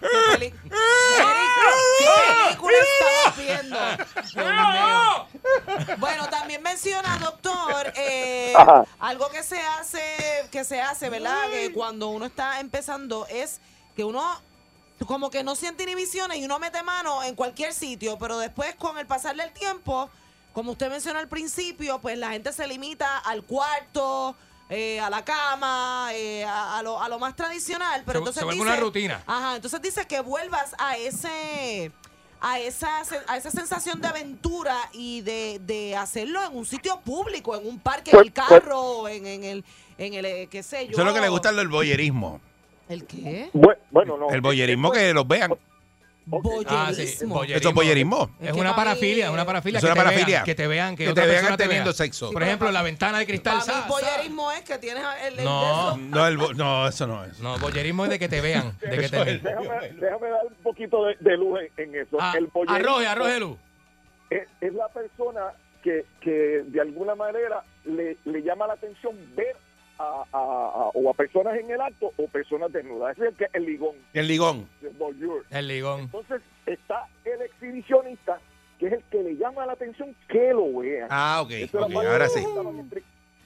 ¿qué, 0.00 0.32
peli- 0.32 0.46
Eric, 0.46 1.50
¿qué 1.98 2.06
película 2.44 2.76
estamos 2.78 3.36
viendo? 3.38 3.78
Dios 4.22 4.34
mío. 4.34 5.96
Bueno, 5.98 6.28
también 6.28 6.62
menciona, 6.62 7.18
doctor, 7.18 7.92
eh, 7.96 8.54
algo 8.98 9.28
que 9.30 9.42
se 9.42 9.60
hace, 9.60 10.00
que 10.50 10.64
se 10.64 10.80
hace, 10.80 11.08
¿verdad? 11.10 11.48
Que 11.50 11.72
cuando 11.72 12.08
uno 12.08 12.26
está 12.26 12.60
empezando 12.60 13.26
es 13.28 13.60
que 13.96 14.04
uno 14.04 14.22
como 15.06 15.30
que 15.30 15.42
no 15.42 15.56
siente 15.56 15.84
inhibiciones 15.84 16.36
y 16.38 16.44
uno 16.44 16.58
mete 16.58 16.82
mano 16.82 17.22
en 17.22 17.34
cualquier 17.34 17.72
sitio, 17.72 18.18
pero 18.18 18.38
después 18.38 18.74
con 18.74 18.98
el 18.98 19.06
pasar 19.06 19.34
del 19.34 19.50
tiempo, 19.52 20.10
como 20.52 20.72
usted 20.72 20.90
mencionó 20.90 21.18
al 21.20 21.28
principio, 21.28 21.98
pues 22.00 22.18
la 22.18 22.30
gente 22.30 22.52
se 22.52 22.66
limita 22.66 23.16
al 23.18 23.42
cuarto, 23.42 24.36
eh, 24.70 24.98
a 25.00 25.10
la 25.10 25.24
cama, 25.24 26.08
eh, 26.14 26.44
a, 26.44 26.78
a 26.78 26.82
lo, 26.82 27.00
a 27.02 27.08
lo 27.08 27.18
más 27.18 27.36
tradicional, 27.36 28.02
pero 28.06 28.18
Se- 28.18 28.18
entonces 28.20 28.40
se 28.40 28.44
vuelve 28.44 28.60
dice, 28.62 28.72
una 28.72 28.80
rutina. 28.80 29.22
Ajá, 29.26 29.56
entonces 29.56 29.82
dice 29.82 30.06
que 30.06 30.20
vuelvas 30.20 30.74
a 30.78 30.96
ese 30.96 31.92
a 32.42 32.58
esa 32.58 33.02
a 33.28 33.36
esa 33.36 33.50
sensación 33.50 34.00
de 34.00 34.08
aventura 34.08 34.74
y 34.92 35.20
de, 35.20 35.60
de 35.62 35.94
hacerlo 35.96 36.42
en 36.42 36.56
un 36.56 36.64
sitio 36.64 36.98
público, 37.00 37.54
en 37.54 37.66
un 37.66 37.78
parque 37.78 38.12
Pues- 38.12 38.22
del 38.22 38.32
carro, 38.32 39.08
en, 39.08 39.26
en 39.26 39.44
el 39.44 39.64
en 39.98 40.14
el 40.14 40.24
eh, 40.24 40.48
qué 40.50 40.62
sé 40.62 40.86
yo. 40.86 40.92
Eso 40.92 41.00
es 41.02 41.06
lo 41.06 41.12
que 41.12 41.20
le 41.20 41.28
gusta 41.28 41.50
el 41.50 41.68
boyerismo. 41.68 42.40
¿El 42.88 43.04
qué? 43.06 43.50
Bue- 43.52 43.76
Bueno, 43.90 44.16
no. 44.16 44.30
El 44.30 44.40
boyerismo 44.40 44.90
que 44.90 45.12
los 45.12 45.28
vean. 45.28 45.52
Ah, 46.32 46.90
sí, 46.92 47.02
Boyerismo. 47.02 47.34
boyerismo. 47.34 47.58
Eso 47.58 47.68
es 47.68 47.74
boyerismo. 47.74 48.30
Es 48.40 48.52
una 48.52 48.76
parafilia, 48.76 49.26
es 49.26 49.30
una 49.32 49.44
parafilia. 49.44 49.78
Es 49.78 49.84
que 49.84 49.86
una 49.90 49.94
te 49.94 50.00
parafilia. 50.00 50.26
Vean, 50.38 50.44
que 50.44 50.54
te 50.54 50.66
vean, 50.66 50.96
que, 50.96 51.04
Que 51.04 51.10
otra 51.10 51.22
te 51.24 51.28
vean 51.28 51.40
persona 51.40 51.56
te 51.56 51.62
teniendo 51.64 51.90
vea. 51.90 51.94
sexo. 51.96 52.30
Por 52.30 52.42
ejemplo, 52.42 52.70
la 52.70 52.82
ventana 52.82 53.18
de 53.18 53.26
cristal. 53.26 53.58
Para 53.66 53.78
mí 53.80 53.84
boyerismo 53.88 54.52
es 54.52 54.60
que 54.62 54.78
tienes 54.78 55.04
el, 55.26 55.38
el 55.38 55.44
No. 55.44 55.96
No, 55.96 56.26
el 56.26 56.36
bo- 56.38 56.54
no, 56.54 56.86
eso 56.88 57.06
no 57.06 57.24
es. 57.24 57.38
No, 57.40 57.58
boyerismo 57.58 58.04
es 58.04 58.10
de 58.10 58.18
que 58.18 58.28
te 58.28 58.40
vean, 58.40 58.76
de 58.80 58.90
que 58.98 59.08
te 59.08 59.24
vean. 59.24 59.42
Déjame, 59.42 59.88
déjame 60.00 60.28
dar 60.30 60.46
un 60.46 60.54
poquito 60.62 61.04
de, 61.06 61.16
de 61.20 61.36
luz 61.36 61.58
en, 61.76 61.88
en 61.94 62.00
eso. 62.02 62.16
Ah, 62.20 62.34
el 62.36 62.48
arroje, 62.68 63.06
arroje 63.06 63.40
luz. 63.40 63.58
Es, 64.30 64.48
es 64.60 64.72
la 64.74 64.88
persona 64.88 65.40
que, 65.82 66.04
que 66.20 66.62
de 66.66 66.80
alguna 66.80 67.14
manera 67.14 67.64
le, 67.84 68.16
le 68.24 68.42
llama 68.42 68.66
la 68.66 68.74
atención 68.74 69.14
ver 69.34 69.56
a, 70.00 70.24
a- 70.32 70.38
a- 70.38 70.90
o 70.94 71.10
a 71.10 71.14
personas 71.14 71.56
en 71.58 71.70
el 71.70 71.80
acto 71.80 72.12
o 72.16 72.26
personas 72.28 72.72
desnudas. 72.72 73.16
Ese 73.18 73.26
es 73.26 73.30
el, 73.32 73.36
que, 73.36 73.46
el 73.58 73.64
ligón. 73.66 73.96
El 74.14 74.26
ligón. 74.28 74.68
el 75.50 75.68
ligón. 75.68 76.00
Entonces 76.00 76.40
está 76.66 77.06
el 77.24 77.42
exhibicionista, 77.42 78.38
que 78.78 78.86
es 78.86 78.92
el 78.94 79.02
que 79.10 79.22
le 79.22 79.36
llama 79.36 79.66
la 79.66 79.72
atención 79.74 80.14
que 80.28 80.52
lo 80.52 80.78
vean. 80.78 81.08
Ah, 81.10 81.40
ok, 81.42 81.50
Eso 81.50 81.78
era 81.78 81.86
ok, 81.86 81.92
parte 81.92 82.06
de 82.06 82.12
ahora 82.12 82.28
sí. 82.28 82.44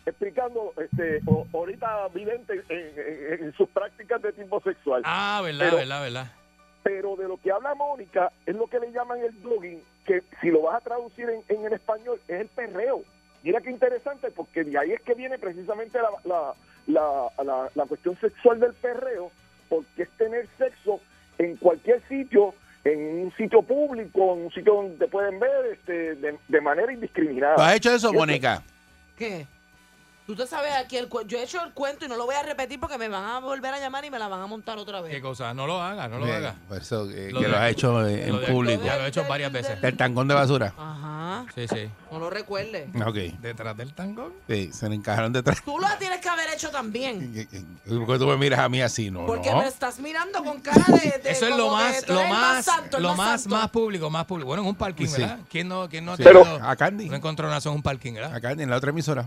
Explicando 0.07 0.75
este, 0.77 1.21
o- 1.27 1.47
ahorita 1.55 2.09
vidente 2.09 2.63
en, 2.69 3.33
en- 3.41 3.45
en 3.47 3.53
sus 3.55 3.69
prácticas 3.71 4.21
de 4.21 4.33
tipo 4.33 4.61
sexual. 4.61 5.01
Ah, 5.05 5.41
verdad, 5.43 5.61
Pero- 5.67 5.77
verdad, 5.79 6.03
verdad. 6.03 6.33
Pero 6.83 7.17
de 7.17 7.27
lo 7.27 7.39
que 7.39 7.51
habla 7.51 7.75
Mónica 7.75 8.31
es 8.45 8.55
lo 8.55 8.67
que 8.67 8.79
le 8.79 8.93
llaman 8.93 9.19
el 9.21 9.33
blogging, 9.33 9.83
que 10.05 10.23
si 10.43 10.51
lo 10.51 10.61
vas 10.63 10.77
a 10.77 10.81
traducir 10.83 11.27
en, 11.31 11.43
en 11.49 11.65
el 11.65 11.73
español 11.73 12.21
es 12.29 12.43
el 12.43 12.49
perreo. 12.49 13.03
Mira 13.45 13.61
qué 13.61 13.71
interesante, 13.71 14.31
porque 14.31 14.65
de 14.65 14.77
ahí 14.79 14.93
es 14.93 15.01
que 15.03 15.15
viene 15.15 15.39
precisamente 15.39 15.99
la, 16.01 16.09
la, 16.25 16.55
la, 16.87 17.45
la- 17.45 17.71
la 17.75 17.85
cuestión 17.85 18.19
sexual 18.21 18.59
del 18.59 18.73
perreo, 18.75 19.31
porque 19.69 20.03
es 20.05 20.09
tener 20.19 20.49
sexo 20.59 20.99
en 21.39 21.57
cualquier 21.57 22.03
sitio, 22.09 22.55
en 22.85 23.25
un 23.27 23.33
sitio 23.37 23.63
público, 23.63 24.35
en 24.35 24.45
un 24.47 24.53
sitio 24.53 24.75
donde 24.75 24.97
te 24.97 25.07
pueden 25.09 25.39
ver 25.39 25.67
este, 25.73 26.15
de, 26.17 26.39
de 26.49 26.61
manera 26.61 26.93
indiscriminada. 26.93 27.57
¿Tú 27.57 27.63
has 27.63 27.75
hecho 27.77 27.95
eso, 27.95 28.13
Mónica? 28.13 28.63
¿Qué? 29.19 29.47
Tú 30.27 30.35
te 30.35 30.47
sabes 30.47 30.73
aquí 30.75 30.97
el 30.97 31.09
cu- 31.09 31.21
yo 31.27 31.37
he 31.39 31.43
hecho 31.43 31.63
el 31.63 31.73
cuento 31.75 32.07
y 32.07 32.09
no 32.09 32.17
lo 32.17 32.25
voy 32.25 32.35
a 32.35 32.43
repetir 32.43 32.81
porque 32.81 32.97
me 32.97 33.09
van 33.09 33.25
a 33.27 33.41
volver 33.41 33.75
a 33.75 33.79
llamar 33.79 34.07
y 34.07 34.11
me 34.11 34.19
la 34.19 34.27
van 34.27 34.41
a 34.41 34.47
montar 34.47 34.79
otra 34.79 35.03
vez. 35.03 35.13
¿Qué 35.13 35.21
cosa? 35.21 35.53
No 35.53 35.67
lo 35.67 35.83
hagas, 35.83 36.09
no 36.09 36.19
lo 36.19 36.25
Bien, 36.25 36.39
hagas. 36.39 36.55
por 36.67 36.79
eso 36.79 37.07
que, 37.07 37.31
Lo 37.31 37.41
que 37.41 37.47
de- 37.47 37.53
lo 37.53 37.59
has 37.59 37.71
hecho 37.71 37.93
lo 37.93 38.09
en 38.09 38.41
de- 38.41 38.47
público. 38.47 38.83
Ya 38.85 38.97
lo 38.97 39.05
he 39.05 39.09
hecho 39.09 39.23
varias 39.29 39.53
veces. 39.53 39.77
El 39.83 39.97
tangón 39.99 40.27
de 40.27 40.33
basura. 40.35 40.73
Ajá. 40.79 41.45
Sí, 41.55 41.69
sí. 41.69 41.91
No 42.11 42.19
lo 42.21 42.31
recuerdes. 42.31 42.89
Ok. 43.05 43.17
Detrás 43.43 43.77
del 43.77 43.93
tangón. 43.93 44.33
Sí, 44.49 44.71
se 44.73 44.89
le 44.89 44.95
encajaron 44.95 45.31
detrás. 45.31 45.61
Tú 45.63 45.79
lo 45.79 45.89
tienes 45.99 46.21
que 46.23 46.29
haber 46.31 46.49
hecho 46.55 46.71
también. 46.71 47.47
Porque 47.87 48.19
tú 48.19 48.27
me 48.27 48.39
miras 48.39 48.61
a 48.61 48.69
mí 48.71 48.81
así, 48.81 49.11
no, 49.11 49.27
Porque 49.27 49.51
no. 49.51 49.59
me 49.59 49.67
estás 49.69 49.99
mirando 49.99 50.43
con 50.43 50.59
cara 50.61 50.85
de. 50.87 51.21
de 51.23 51.31
Eso 51.33 51.49
es 51.49 51.55
lo 51.57 51.71
más, 51.71 52.09
lo 52.09 52.25
más, 52.29 52.65
santo, 52.65 52.99
lo 52.99 53.09
más 53.11 53.17
más, 53.19 53.41
santo. 53.43 53.57
más 53.57 53.71
público, 53.71 54.09
más 54.09 54.25
público. 54.25 54.47
Bueno, 54.47 54.63
en 54.63 54.69
un 54.71 54.75
parking, 54.75 55.07
Sí. 55.07 55.21
¿verdad? 55.21 55.39
¿Quién 55.51 55.69
no, 55.69 55.87
quién 55.87 56.05
no 56.07 56.13
ha 56.13 56.17
Sí. 56.17 56.23
Pero- 56.25 56.45
a 56.63 56.77
Candy. 56.77 57.11
no 57.11 57.17
encontronazo 57.17 57.69
en 57.69 57.75
un 57.77 57.83
parking, 57.83 58.15
¿verdad? 58.15 58.35
Acá 58.35 58.53
en 58.53 58.71
la 58.71 58.77
otra 58.77 58.89
emisora. 58.89 59.27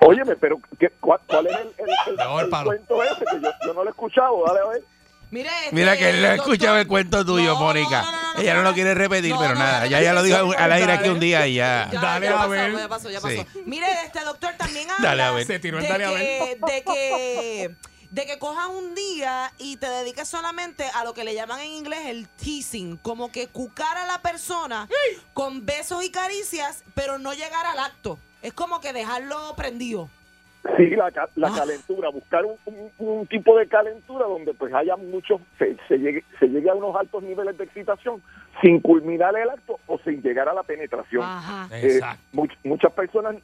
Óyeme, 0.00 0.36
pero 0.36 0.58
¿qué- 0.78 0.90
cuál, 1.00 1.20
cuál 1.26 1.46
es 1.46 1.52
el, 1.56 1.74
el- 1.78 1.90
el- 2.08 2.16
Peor 2.16 2.44
el 2.44 2.50
palo. 2.50 2.64
cuento 2.66 3.02
ese? 3.02 3.24
Que 3.30 3.40
yo, 3.42 3.50
yo 3.66 3.74
no 3.74 3.82
lo 3.84 3.90
he 3.90 3.92
escuchado, 3.92 4.44
dale 4.46 4.60
a 4.60 4.64
ver. 4.66 4.82
Mire, 5.30 5.48
este, 5.64 5.74
Mira 5.76 5.96
que 5.96 6.10
él 6.10 6.22
no 6.22 6.28
escuchado 6.32 6.76
el 6.78 6.88
cuento 6.88 7.24
tuyo, 7.24 7.54
Mónica. 7.56 8.04
Ella 8.36 8.54
no 8.54 8.62
lo 8.62 8.72
quiere 8.74 8.94
repetir, 8.94 9.30
No, 9.32 9.38
pero 9.40 9.52
no, 9.54 9.60
nada. 9.60 9.80
no, 9.80 9.86
Ya 9.86 9.98
no, 9.98 10.02
ya 10.04 10.12
lo 10.12 10.22
dijo 10.24 10.38
no, 10.38 10.52
al 10.58 10.72
aire 10.72 10.86
dale. 10.88 10.98
aquí 10.98 11.08
un 11.08 11.20
día 11.20 11.46
y 11.46 11.54
ya. 11.54 11.88
Ya, 11.92 12.00
Dale 12.00 12.26
ya 12.26 12.32
a 12.32 12.36
pasó, 12.38 12.48
ver. 12.50 12.72
Ya 12.76 12.88
pasó, 12.88 13.10
ya 13.10 13.20
Sí. 13.20 13.36
pasó. 13.44 13.60
Mire, 13.64 13.86
este 14.04 14.20
doctor 14.24 14.54
también 14.58 14.90
habla 14.90 15.08
Dale 15.08 15.22
a 15.22 15.30
ver. 15.30 15.46
Se 15.46 15.58
tiró 15.60 15.76
el 15.78 15.84
de 15.84 15.88
dale 15.88 16.04
a 16.04 16.10
de 16.10 16.82
que 16.84 17.76
de 18.10 18.26
que 18.26 18.40
cojas 18.40 18.66
un 18.66 18.96
día 18.96 19.52
y 19.58 19.76
te 19.76 19.88
dediques 19.88 20.26
solamente 20.26 20.84
a 20.94 21.04
lo 21.04 21.14
que 21.14 21.22
le 21.22 21.32
llaman 21.32 21.60
en 21.60 21.70
inglés 21.70 22.06
el 22.06 22.26
teasing, 22.26 22.96
como 22.96 23.30
que 23.30 23.46
cucar 23.46 23.96
a 23.98 24.06
la 24.06 24.20
persona 24.20 24.88
con 25.32 25.64
besos 25.64 26.02
y 26.02 26.10
caricias, 26.10 26.82
pero 26.94 27.20
no 27.20 27.34
llegar 27.34 27.66
al 27.66 27.78
acto. 27.78 28.18
Es 28.42 28.52
como 28.52 28.80
que 28.80 28.92
dejarlo 28.92 29.36
prendido. 29.56 30.08
Sí, 30.76 30.90
la, 30.90 31.10
ca- 31.10 31.28
la 31.36 31.48
Ah. 31.48 31.54
calentura, 31.56 32.10
buscar 32.10 32.44
un, 32.44 32.54
un- 32.66 32.90
un 32.98 33.26
tipo 33.26 33.56
de 33.56 33.66
calentura 33.66 34.26
donde 34.26 34.52
pues 34.52 34.72
haya 34.74 34.94
muchos, 34.96 35.40
se, 35.58 35.76
se 35.88 35.96
llegue, 35.98 36.22
se 36.38 36.48
llegue 36.48 36.68
a 36.68 36.74
unos 36.74 36.94
altos 36.96 37.22
niveles 37.22 37.56
de 37.56 37.64
excitación 37.64 38.22
sin 38.60 38.78
culminar 38.80 39.34
el 39.36 39.48
acto 39.48 39.78
o 39.86 39.98
sin 40.00 40.20
llegar 40.22 40.48
a 40.50 40.54
la 40.54 40.62
penetración. 40.62 41.22
Ajá. 41.22 41.68
Eh, 41.72 42.00
much- 42.34 42.56
muchas 42.62 42.92
personas 42.92 43.36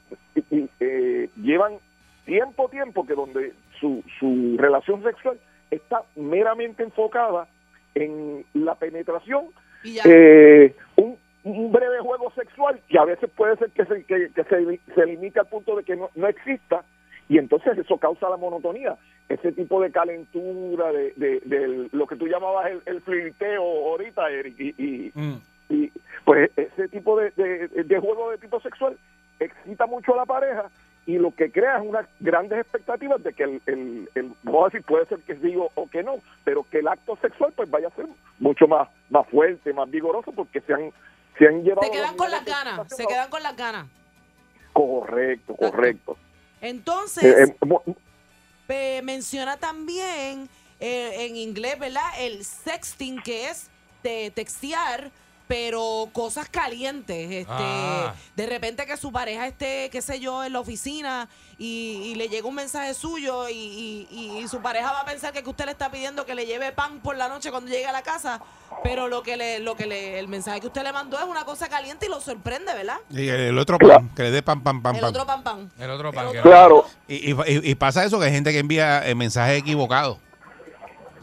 eh, 0.80 1.30
llevan 1.36 1.78
tiempo, 2.26 2.68
tiempo 2.68 3.06
que 3.06 3.14
donde 3.14 3.52
su, 3.80 4.02
su 4.18 4.56
relación 4.58 5.02
sexual 5.02 5.38
está 5.70 6.02
meramente 6.16 6.82
enfocada 6.82 7.46
en 7.94 8.44
la 8.52 8.74
penetración, 8.74 9.46
Y 9.84 9.94
ya. 9.94 10.02
eh, 10.04 10.74
un, 10.96 11.16
un 11.54 11.72
breve 11.72 11.98
juego 12.00 12.30
sexual 12.32 12.80
que 12.88 12.98
a 12.98 13.04
veces 13.04 13.30
puede 13.36 13.56
ser 13.56 13.70
que 13.70 13.84
se, 13.84 14.04
que, 14.04 14.30
que 14.34 14.44
se, 14.44 14.80
se 14.94 15.06
limite 15.06 15.38
al 15.40 15.46
punto 15.46 15.76
de 15.76 15.84
que 15.84 15.96
no, 15.96 16.10
no 16.14 16.26
exista 16.28 16.84
y 17.28 17.38
entonces 17.38 17.76
eso 17.78 17.98
causa 17.98 18.28
la 18.30 18.36
monotonía, 18.36 18.96
ese 19.28 19.50
tipo 19.52 19.80
de 19.80 19.90
calentura, 19.90 20.92
de, 20.92 21.12
de, 21.16 21.40
de 21.44 21.88
lo 21.92 22.06
que 22.06 22.14
tú 22.16 22.26
llamabas 22.28 22.70
el, 22.70 22.82
el 22.86 23.00
flirteo 23.00 23.62
ahorita, 23.62 24.30
Eric, 24.30 24.54
y, 24.58 24.74
y, 24.78 25.12
Mm. 25.14 25.40
y, 25.70 25.92
pues 26.24 26.50
ese 26.56 26.88
tipo 26.88 27.18
de, 27.18 27.30
de, 27.36 27.68
de 27.84 27.98
juego 27.98 28.30
de 28.30 28.38
tipo 28.38 28.60
sexual 28.60 28.96
excita 29.40 29.86
mucho 29.86 30.14
a 30.14 30.18
la 30.18 30.24
pareja 30.24 30.70
y 31.06 31.18
lo 31.18 31.30
que 31.32 31.50
crea 31.52 31.78
es 31.78 31.84
unas 31.86 32.06
grandes 32.20 32.58
expectativas 32.60 33.22
de 33.22 33.32
que 33.32 33.42
el, 33.44 33.62
el, 33.66 34.08
el- 34.14 34.32
vamos 34.42 34.62
a 34.62 34.66
decir, 34.66 34.82
puede 34.86 35.06
ser 35.06 35.18
que 35.20 35.36
sí 35.36 35.54
o, 35.56 35.70
o 35.74 35.88
que 35.88 36.02
no, 36.02 36.16
pero 36.44 36.64
que 36.70 36.78
el 36.78 36.88
acto 36.88 37.16
sexual 37.22 37.52
pues 37.56 37.70
vaya 37.70 37.88
a 37.88 37.96
ser 37.96 38.06
mucho 38.40 38.66
más, 38.68 38.88
más 39.10 39.26
fuerte, 39.28 39.72
más 39.72 39.90
vigoroso 39.90 40.32
porque 40.32 40.60
se 40.60 40.72
han, 40.74 40.90
se 41.38 41.46
han 41.46 41.62
llevado... 41.62 41.82
Se 41.82 41.90
quedan 41.90 42.16
con 42.16 42.30
las 42.30 42.44
ganas, 42.44 42.88
se 42.88 43.06
quedan 43.06 43.30
con 43.30 43.42
las 43.42 43.56
ganas. 43.56 43.86
Correcto, 44.72 45.56
correcto. 45.56 46.16
Entonces, 46.60 47.24
Eh, 47.24 47.56
eh, 48.68 49.00
menciona 49.02 49.56
también 49.56 50.48
eh, 50.80 51.26
en 51.26 51.36
inglés, 51.36 51.78
¿verdad? 51.78 52.04
El 52.18 52.44
sexting, 52.44 53.22
que 53.22 53.48
es 53.50 53.68
de 54.02 54.30
textear, 54.34 55.10
pero 55.48 56.08
cosas 56.12 56.48
calientes. 56.48 57.30
Este, 57.30 57.46
Ah. 57.48 58.14
De 58.36 58.46
repente 58.46 58.84
que 58.86 58.96
su 58.96 59.10
pareja 59.12 59.46
esté, 59.46 59.88
qué 59.90 60.02
sé 60.02 60.20
yo, 60.20 60.44
en 60.44 60.52
la 60.52 60.60
oficina 60.60 61.28
y, 61.58 62.02
y 62.04 62.14
le 62.16 62.28
llega 62.28 62.46
un 62.46 62.54
mensaje 62.54 62.92
suyo 62.94 63.48
y, 63.48 63.52
y- 63.54 64.08
y- 64.10 64.38
y 64.44 64.48
su 64.48 64.60
pareja 64.60 64.92
va 64.92 65.00
a 65.00 65.04
pensar 65.04 65.32
que, 65.32 65.42
que 65.42 65.48
usted 65.50 65.64
le 65.64 65.70
está 65.72 65.90
pidiendo 65.90 66.26
que 66.26 66.34
le 66.34 66.44
lleve 66.46 66.72
pan 66.72 67.00
por 67.00 67.16
la 67.16 67.28
noche 67.28 67.50
cuando 67.50 67.70
llegue 67.70 67.86
a 67.86 67.92
la 67.92 68.02
casa, 68.02 68.40
pero 68.82 69.08
lo 69.08 69.22
que 69.22 69.36
le, 69.36 69.60
lo 69.60 69.74
que 69.76 69.86
le, 69.86 70.18
el 70.18 70.28
mensaje 70.28 70.60
que 70.60 70.66
usted 70.66 70.82
le 70.82 70.92
mandó 70.92 71.18
es 71.18 71.24
una 71.24 71.44
cosa 71.44 71.68
caliente 71.68 72.06
y 72.06 72.08
lo 72.08 72.20
sorprende, 72.20 72.74
¿verdad? 72.74 72.98
Y 73.10 73.28
el 73.28 73.58
otro 73.58 73.78
pan, 73.78 74.10
que 74.14 74.24
le 74.24 74.30
dé 74.30 74.42
pan, 74.42 74.62
pan, 74.62 74.82
pan, 74.82 74.94
El 74.96 75.00
pan. 75.00 75.10
otro 75.10 75.26
pan 75.26 75.42
pan. 75.42 75.72
El 75.78 75.90
otro 75.90 76.12
pan. 76.12 76.32
que- 76.32 76.40
claro. 76.42 76.84
Y, 77.08 77.30
y- 77.32 77.36
y- 77.46 77.70
y 77.70 77.74
pasa 77.76 78.04
eso, 78.04 78.18
que 78.18 78.26
hay 78.26 78.32
gente 78.32 78.52
que 78.52 78.58
envía 78.58 79.06
eh, 79.08 79.14
mensajes 79.14 79.58
equivocados. 79.58 80.18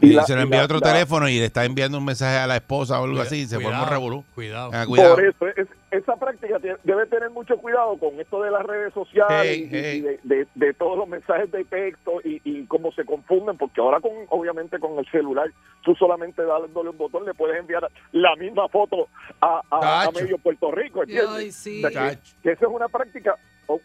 Y 0.00 0.10
Y 0.10 0.12
la- 0.14 0.24
se 0.24 0.34
lo 0.34 0.42
envía 0.42 0.60
a 0.62 0.64
otro 0.64 0.78
la- 0.80 0.92
teléfono 0.92 1.28
y 1.28 1.38
le 1.38 1.44
está 1.46 1.64
enviando 1.64 1.98
un 1.98 2.04
mensaje 2.04 2.36
a 2.38 2.46
la 2.46 2.56
esposa 2.56 3.00
o 3.00 3.04
algo 3.04 3.20
así 3.20 3.42
y 3.42 3.46
se 3.46 3.56
forma 3.60 3.68
un 3.70 3.74
Cuidado, 3.86 3.90
revolú. 3.92 4.24
Cuidado. 4.34 4.70
Ah, 4.74 4.84
cuidado. 4.86 5.14
Por 5.14 5.24
eso, 5.24 5.46
es- 5.56 5.68
esa 5.90 6.16
práctica 6.16 6.58
tiene- 6.58 6.76
debe 6.82 7.06
tener 7.06 7.30
mucho 7.30 7.56
cuidado 7.58 7.96
con 7.98 8.18
esto 8.20 8.42
de 8.42 8.50
las 8.50 8.62
redes 8.64 8.92
sociales 8.92 9.46
Hey, 9.46 9.68
y, 9.70 10.00
de, 10.00 10.20
de- 10.24 10.46
de 10.54 10.74
todos 10.74 10.98
los 10.98 11.08
mensajes 11.08 11.50
de 11.52 11.64
texto 11.64 12.20
y, 12.24 12.40
y 12.44 12.66
cómo 12.66 12.90
se 12.92 13.04
confunden, 13.04 13.56
porque 13.56 13.80
ahora 13.80 14.00
con 14.00 14.10
obviamente 14.30 14.78
con 14.80 14.98
el 14.98 15.06
celular, 15.10 15.48
tú 15.84 15.94
solamente 15.94 16.42
dándole 16.42 16.90
un 16.90 16.98
botón 16.98 17.24
le 17.24 17.32
puedes 17.34 17.58
enviar 17.60 17.88
la 18.12 18.34
misma 18.36 18.68
foto 18.68 19.08
a, 19.40 19.60
a- 19.70 20.10
medio 20.12 20.36
Puerto 20.38 20.70
Rico, 20.72 21.02
¿entiendes? 21.02 21.28
Ay, 21.30 21.52
sí. 21.52 21.84
O 21.84 21.90
sea, 21.90 22.10
que, 22.10 22.18
que 22.42 22.50
esa 22.52 22.66
es 22.66 22.72
una 22.72 22.88
práctica, 22.88 23.36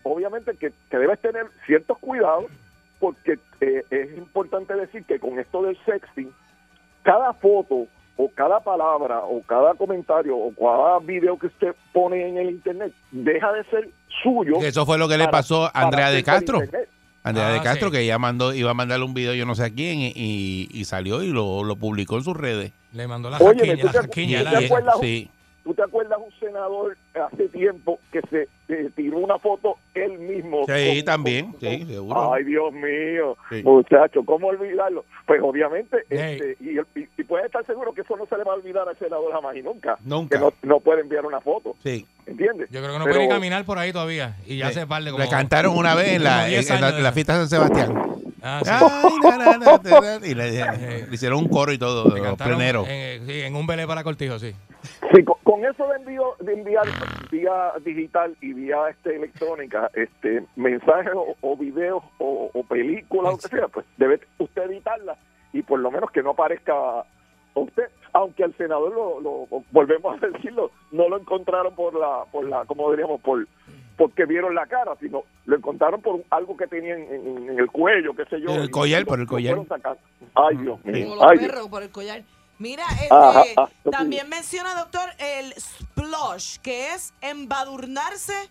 obviamente, 0.03 0.53
que, 0.57 0.71
que 0.89 0.97
debes 0.97 1.19
tener 1.19 1.45
ciertos 1.65 1.97
cuidados, 1.99 2.45
porque 2.99 3.39
eh, 3.61 3.83
es 3.89 4.17
importante 4.17 4.73
decir 4.75 5.03
que 5.05 5.19
con 5.19 5.39
esto 5.39 5.61
del 5.63 5.77
sexting, 5.85 6.31
cada 7.03 7.33
foto 7.33 7.87
o 8.17 8.29
cada 8.35 8.59
palabra 8.59 9.19
o 9.23 9.41
cada 9.43 9.73
comentario 9.75 10.35
o 10.37 10.53
cada 10.53 10.99
video 10.99 11.37
que 11.39 11.47
usted 11.47 11.73
pone 11.93 12.27
en 12.27 12.37
el 12.37 12.49
internet 12.49 12.91
deja 13.11 13.51
de 13.53 13.63
ser 13.65 13.89
suyo. 14.21 14.57
Eso 14.61 14.85
fue 14.85 14.97
lo 14.97 15.07
que 15.07 15.17
le 15.17 15.27
pasó 15.29 15.65
a 15.65 15.71
Andrea 15.73 16.11
de 16.11 16.23
Castro. 16.23 16.59
Andrea 17.23 17.49
Ah, 17.49 17.53
de 17.53 17.61
Castro, 17.61 17.89
sí. 17.89 17.93
que 17.95 18.01
ella 18.01 18.17
mandó, 18.17 18.53
iba 18.53 18.71
a 18.71 18.73
mandarle 18.73 19.05
un 19.05 19.13
video 19.13 19.33
yo 19.33 19.45
no 19.45 19.53
sé 19.55 19.65
a 19.65 19.69
quién 19.69 19.99
y, 19.99 20.13
y- 20.71 20.85
salió 20.85 21.21
y 21.21 21.27
lo, 21.27 21.63
lo 21.63 21.75
publicó 21.75 22.17
en 22.17 22.23
sus 22.23 22.35
redes. 22.35 22.71
Le 22.93 23.07
mandó 23.07 23.29
la 23.29 23.37
Oye, 23.39 23.77
jaquiña, 23.91 24.39
¿tú 24.39 24.51
la 24.51 24.59
acuerdas? 24.59 24.95
Sí. 25.01 25.29
¿Tú 25.63 25.73
te 25.73 25.83
acuerdas 25.83 26.17
un 26.23 26.31
senador 26.39 26.97
hace 27.13 27.47
tiempo 27.49 27.99
que 28.11 28.21
se 28.29 28.47
eh, 28.69 28.89
tiró 28.95 29.17
una 29.19 29.37
foto 29.37 29.75
él 29.93 30.17
mismo? 30.17 30.65
Sí, 30.65 30.95
con- 30.97 31.05
también, 31.05 31.51
con- 31.51 31.59
sí, 31.59 31.85
seguro. 31.85 32.33
Ay, 32.33 32.43
Dios 32.45 32.73
mío, 32.73 33.37
Sí. 33.49 33.61
muchacho, 33.63 34.23
¿cómo 34.25 34.47
olvidarlo? 34.47 35.05
Pues 35.27 35.41
obviamente, 35.43 35.97
este, 36.09 36.57
y, 36.61 36.79
y, 36.79 37.07
y 37.17 37.23
puedes 37.23 37.45
estar 37.47 37.65
seguro 37.65 37.93
que 37.93 38.01
eso 38.01 38.15
no 38.17 38.25
se 38.25 38.37
le 38.37 38.43
va 38.43 38.53
a 38.53 38.55
olvidar 38.55 38.87
al 38.87 38.97
senador 38.97 39.31
jamás 39.31 39.55
y 39.57 39.61
nunca. 39.61 39.97
Nunca. 40.03 40.37
Que 40.37 40.43
no, 40.43 40.53
no 40.63 40.79
puede 40.79 41.01
enviar 41.01 41.25
una 41.25 41.41
foto, 41.41 41.75
Sí. 41.83 42.05
¿entiendes? 42.25 42.69
Yo 42.71 42.79
creo 42.79 42.93
que 42.93 42.99
no 42.99 43.05
Pero- 43.05 43.17
puede 43.17 43.29
caminar 43.29 43.65
por 43.65 43.77
ahí 43.77 43.91
todavía. 43.91 44.37
Y 44.47 44.57
ya 44.57 44.71
se 44.71 44.87
par 44.87 45.03
de 45.03 45.11
como. 45.11 45.23
Le 45.23 45.29
cantaron 45.29 45.77
una 45.77 45.93
vez 45.93 46.13
en 46.13 46.23
la, 46.23 46.31
como 46.31 46.43
en, 46.45 46.49
10 46.51 46.69
en 46.71 46.81
la, 46.81 46.87
años 46.87 46.97
en 46.97 47.03
la 47.03 47.09
de- 47.09 47.13
fiesta 47.13 47.33
de 47.33 47.47
San 47.47 47.49
Sebastián. 47.49 48.03
Ah, 48.41 48.61
sí. 48.63 48.71
Ay, 48.71 49.13
na, 49.21 49.37
na, 49.37 49.57
na, 49.57 49.77
na, 49.83 50.17
na, 50.19 50.25
y 50.27 50.33
le, 50.33 50.51
le 51.09 51.13
hicieron 51.13 51.39
un 51.39 51.49
coro 51.49 51.73
y 51.73 51.77
todo, 51.77 52.05
pleneros. 52.37 52.87
En, 52.87 53.27
sí, 53.27 53.41
en 53.41 53.53
un 53.55 53.67
belé 53.67 53.85
para 53.85 54.01
cortijo, 54.03 54.39
sí. 54.39 54.55
Sí, 55.13 55.23
de 55.87 55.95
envío 55.95 56.35
de 56.39 56.53
enviar 56.53 56.85
vía 57.31 57.71
digital 57.83 58.35
y 58.41 58.53
vía 58.53 58.89
este 58.89 59.15
electrónica 59.15 59.89
este 59.93 60.43
mensajes 60.55 61.13
o, 61.15 61.35
o 61.41 61.57
videos 61.57 62.03
o, 62.17 62.49
o 62.53 62.63
películas 62.63 63.27
o 63.27 63.31
lo 63.31 63.37
que 63.37 63.47
sea 63.47 63.67
pues 63.67 63.85
debe 63.97 64.19
usted 64.37 64.63
editarla 64.63 65.17
y 65.53 65.61
por 65.61 65.79
lo 65.79 65.91
menos 65.91 66.11
que 66.11 66.21
no 66.23 66.31
aparezca 66.31 66.73
usted 67.55 67.89
aunque 68.13 68.43
al 68.43 68.53
senador 68.57 68.93
lo, 68.93 69.19
lo- 69.21 69.63
volvemos 69.71 70.21
a 70.21 70.27
decirlo 70.27 70.71
no 70.91 71.07
lo 71.09 71.17
encontraron 71.19 71.75
por 71.75 71.93
la 71.95 72.23
por 72.31 72.47
la 72.47 72.65
como 72.65 72.89
diríamos 72.91 73.21
por 73.21 73.45
porque 73.97 74.25
vieron 74.25 74.55
la 74.55 74.65
cara 74.65 74.95
sino 74.99 75.23
lo 75.45 75.55
encontraron 75.57 76.01
por 76.01 76.21
algo 76.29 76.55
que 76.55 76.67
tenía 76.67 76.95
en, 76.95 77.03
en- 77.13 77.49
en 77.49 77.59
el 77.59 77.67
cuello 77.69 78.13
qué 78.15 78.25
sé 78.25 78.39
yo 78.41 78.53
el 78.55 78.69
collar, 78.71 79.05
por 79.05 79.19
el 79.19 79.27
collar. 79.27 79.57
ay 80.35 80.57
Dios 80.57 80.83
mío 80.85 81.15
ay, 81.21 81.37
Dios. 81.37 81.67
por 81.69 81.83
el 81.83 81.89
collar. 81.89 82.21
Mira, 82.59 82.85
este, 82.91 83.55
también 83.89 84.27
menciona, 84.27 84.75
doctor, 84.75 85.09
el 85.17 85.53
splush, 85.53 86.57
que 86.57 86.93
es 86.93 87.13
embadurnarse 87.21 88.49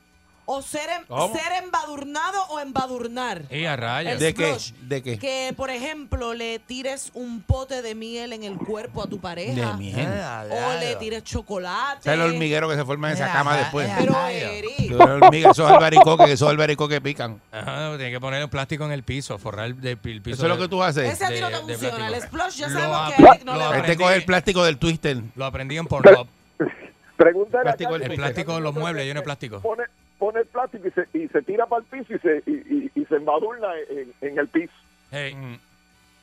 o 0.51 0.63
ser, 0.63 0.89
em- 0.89 1.05
¿Cómo? 1.07 1.35
ser 1.35 1.53
embadurnado 1.63 2.43
o 2.49 2.59
embadurnar. 2.59 3.43
Y 3.51 3.67
a. 3.67 4.01
El 4.01 4.19
¿De 4.19 4.33
qué? 4.33 4.57
¿De 4.81 5.03
qué? 5.03 5.19
Que, 5.19 5.53
por 5.55 5.69
ejemplo, 5.69 6.33
le 6.33 6.59
tires 6.59 7.11
un 7.13 7.43
pote 7.43 7.83
de 7.83 7.95
miel 7.95 8.33
en 8.33 8.45
el 8.45 8.57
cuerpo 8.57 9.03
a 9.03 9.07
tu 9.07 9.21
pareja. 9.21 9.73
De 9.73 9.77
miel. 9.77 10.09
O 10.51 10.81
le 10.81 10.97
tires 10.97 11.23
chocolate. 11.23 12.03
¿Sabes 12.05 12.21
el 12.21 12.27
hormiguero 12.33 12.67
que 12.69 12.77
se 12.77 12.85
forma 12.87 13.09
en 13.09 13.15
esa 13.15 13.31
cama 13.31 13.57
después? 13.59 13.91
Pero. 13.99 14.17
Eric, 14.27 14.91
Los 14.91 15.01
hormigas, 15.01 15.51
esos 15.53 15.71
albaricoques, 15.71 16.31
esos 16.31 16.49
albaricoques 16.49 16.97
que 16.97 17.01
pican. 17.03 17.41
Ajá, 17.53 17.97
tiene 17.97 18.11
que 18.11 18.21
poner 18.21 18.41
el 18.41 18.49
plástico 18.49 18.85
en 18.87 18.93
el 18.93 19.03
piso, 19.03 19.37
forrar 19.39 19.67
el, 19.67 19.77
el 19.85 19.99
piso. 20.23 20.35
Eso 20.35 20.43
es 20.45 20.49
lo 20.49 20.57
de- 20.57 20.63
que 20.63 20.69
tú 20.69 20.83
haces. 20.83 21.13
ese 21.13 21.25
a 21.27 21.29
ti 21.29 21.41
no 21.41 21.49
te 21.51 21.57
de 21.67 21.79
funciona. 21.79 22.09
El 22.09 22.23
splush 22.23 22.55
ya 22.57 22.69
Lo 22.69 22.73
sabemos 22.81 23.13
que 23.15 23.23
a 23.23 23.29
Eric 23.33 23.45
no 23.45 23.53
lo 23.53 23.59
le 23.59 23.65
Este 23.67 23.79
aprendí. 23.81 24.03
coge 24.03 24.15
el 24.15 24.25
plástico 24.25 24.65
del 24.65 24.79
twister. 24.79 25.17
Lo 25.37 25.45
aprendí 25.45 25.77
en 25.77 25.87
Pornhub. 25.87 26.27
Pregúntale 27.17 27.61
a 27.61 27.63
Plástico 27.65 27.91
Carlos, 27.91 28.01
del 28.01 28.11
El 28.13 28.17
que 28.17 28.23
plástico 28.23 28.55
de 28.55 28.61
los 28.61 28.75
muebles, 28.75 29.05
lleno 29.05 29.19
de 29.19 29.23
que 29.23 29.25
plástico. 29.25 29.61
Pone, 29.61 29.83
pone 30.19 30.41
el 30.41 30.47
plástico 30.47 30.89
y 30.89 30.91
se, 30.91 31.09
y 31.19 31.29
se 31.29 31.43
tira 31.43 31.67
para 31.67 31.83
el 31.83 31.87
piso 31.89 32.15
y 32.15 32.19
se, 32.19 32.43
y, 32.47 32.53
y- 32.53 32.91
y 32.95 33.05
se 33.05 33.17
embadurna 33.17 33.69
en, 33.91 34.13
en 34.21 34.39
el 34.39 34.49
piso. 34.49 34.73
Hey. 35.11 35.37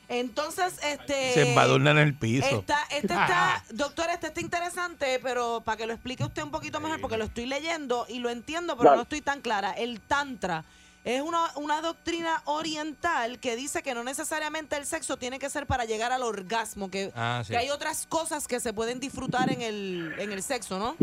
Entonces, 0.08 0.78
este... 0.84 1.32
Se 1.34 1.48
embadurna 1.48 1.90
en 1.90 1.98
el 1.98 2.14
piso. 2.14 2.60
Está, 2.60 2.78
este 2.90 3.06
está, 3.14 3.64
doctor, 3.70 4.06
este 4.12 4.28
está 4.28 4.40
interesante, 4.40 5.18
pero 5.22 5.62
para 5.64 5.76
que 5.78 5.86
lo 5.86 5.92
explique 5.94 6.22
usted 6.24 6.42
un 6.42 6.50
poquito 6.52 6.80
mejor, 6.80 7.00
porque 7.00 7.16
lo 7.16 7.24
estoy 7.24 7.46
leyendo 7.46 8.06
y 8.08 8.20
lo 8.20 8.30
entiendo, 8.30 8.76
pero 8.76 8.90
Dale. 8.90 8.96
no 8.98 9.02
estoy 9.02 9.20
tan 9.20 9.40
clara. 9.40 9.72
El 9.72 10.00
Tantra 10.00 10.64
es 11.04 11.22
una, 11.22 11.50
una 11.56 11.80
doctrina 11.80 12.40
oriental 12.44 13.38
que 13.40 13.56
dice 13.56 13.82
que 13.82 13.94
no 13.94 14.04
necesariamente 14.04 14.76
el 14.76 14.86
sexo 14.86 15.16
tiene 15.16 15.38
que 15.40 15.50
ser 15.50 15.66
para 15.66 15.84
llegar 15.84 16.12
al 16.12 16.22
orgasmo, 16.22 16.88
que, 16.90 17.10
Ah, 17.16 17.42
sí. 17.44 17.52
que 17.52 17.56
hay 17.58 17.70
otras 17.70 18.06
cosas 18.06 18.46
que 18.46 18.60
se 18.60 18.72
pueden 18.72 19.00
disfrutar 19.00 19.50
en 19.52 19.62
el, 19.62 20.14
en 20.18 20.30
el 20.32 20.42
sexo, 20.42 20.78
¿no? 20.78 20.96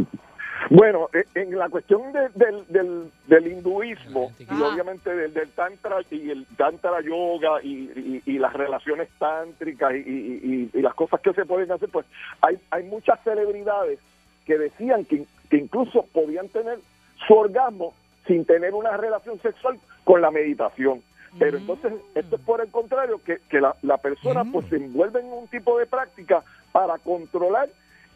Bueno, 0.75 1.07
eh, 1.13 1.23
en 1.35 1.55
la 1.55 1.69
cuestión 1.69 2.11
de- 2.13 2.29
del, 2.33 2.65
del, 2.67 3.11
del 3.27 3.47
hinduismo 3.47 4.31
y 4.39 4.45
obviamente 4.73 5.15
del, 5.15 5.31
del 5.31 5.51
tantra 5.51 5.97
y 6.09 6.31
el 6.31 6.47
tantra 6.57 6.99
yoga 7.01 7.61
y, 7.61 7.91
y- 7.95 8.23
y 8.25 8.39
las 8.39 8.53
relaciones 8.53 9.07
tántricas 9.19 9.93
y, 9.93 9.97
y- 9.99 10.39
y- 10.73 10.79
y 10.79 10.81
las 10.81 10.95
cosas 10.95 11.21
que 11.21 11.31
se 11.33 11.45
pueden 11.45 11.71
hacer, 11.71 11.89
pues 11.89 12.07
hay, 12.41 12.57
hay 12.71 12.85
muchas 12.85 13.19
celebridades 13.23 13.99
que 14.47 14.57
decían 14.57 15.05
que, 15.05 15.25
que 15.47 15.57
incluso 15.57 16.07
podían 16.11 16.49
tener 16.49 16.79
su 17.27 17.35
orgasmo 17.35 17.93
sin 18.25 18.43
tener 18.43 18.73
una 18.73 18.97
relación 18.97 19.39
sexual 19.41 19.77
con 20.03 20.21
la 20.21 20.31
meditación. 20.31 21.03
Pero 21.37 21.57
entonces, 21.59 21.93
esto 22.15 22.35
es 22.37 22.41
por 22.41 22.61
el 22.61 22.69
contrario, 22.71 23.21
que, 23.23 23.37
que 23.47 23.61
la, 23.61 23.75
la 23.83 23.97
persona 23.97 24.43
pues 24.51 24.65
se 24.69 24.77
envuelve 24.77 25.19
en 25.19 25.27
un 25.33 25.47
tipo 25.49 25.77
de 25.77 25.85
práctica 25.85 26.41
para 26.71 26.97
controlar, 26.97 27.69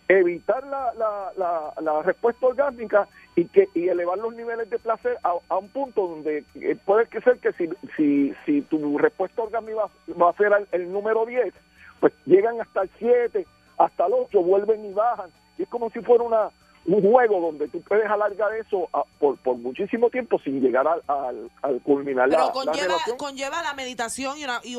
evitar 0.07 0.65
la, 0.67 0.93
la, 0.93 1.31
la, 1.37 1.73
la 1.81 2.01
respuesta 2.01 2.47
orgásmica 2.47 3.07
y 3.35 3.45
que 3.45 3.67
y 3.75 3.87
elevar 3.89 4.17
los 4.17 4.33
niveles 4.35 4.69
de 4.69 4.79
placer 4.79 5.17
a, 5.23 5.33
a 5.49 5.57
un 5.57 5.69
punto 5.69 6.07
donde 6.07 6.43
eh, 6.55 6.77
puede 6.85 7.07
que 7.07 7.21
ser 7.21 7.39
que 7.39 7.51
si, 7.53 7.69
si, 7.95 8.33
si 8.45 8.61
tu 8.61 8.97
respuesta 8.97 9.41
orgásmica 9.43 9.75
va, 9.81 9.89
va 10.25 10.29
a 10.29 10.33
ser 10.37 10.53
al- 10.53 10.67
el 10.71 10.91
número 10.91 11.25
10, 11.25 11.53
pues 11.99 12.13
llegan 12.25 12.59
hasta 12.61 12.81
el 12.83 12.89
7, 12.99 13.45
hasta 13.77 14.05
el 14.07 14.13
8, 14.13 14.41
vuelven 14.41 14.85
y 14.85 14.93
bajan. 14.93 15.29
Y 15.57 15.63
es 15.63 15.69
como 15.69 15.89
si 15.91 15.99
fuera 16.01 16.23
una 16.23 16.49
un 16.85 17.01
juego 17.01 17.41
donde 17.41 17.67
tú 17.67 17.81
puedes 17.81 18.05
alargar 18.09 18.53
eso 18.55 18.87
a- 18.93 19.03
por, 19.19 19.35
por 19.39 19.57
muchísimo 19.57 20.09
tiempo 20.09 20.39
sin 20.39 20.61
llegar 20.61 20.87
al, 20.87 21.01
al, 21.07 21.51
al 21.61 21.81
culminar 21.81 22.29
la, 22.29 22.35
Pero 22.37 22.47
la 22.47 22.53
conlleva, 22.53 22.87
relación. 22.87 23.17
conlleva 23.17 23.61
la 23.61 23.73
meditación 23.73 24.37
y, 24.37 24.45
una- 24.45 24.61
y 24.63 24.77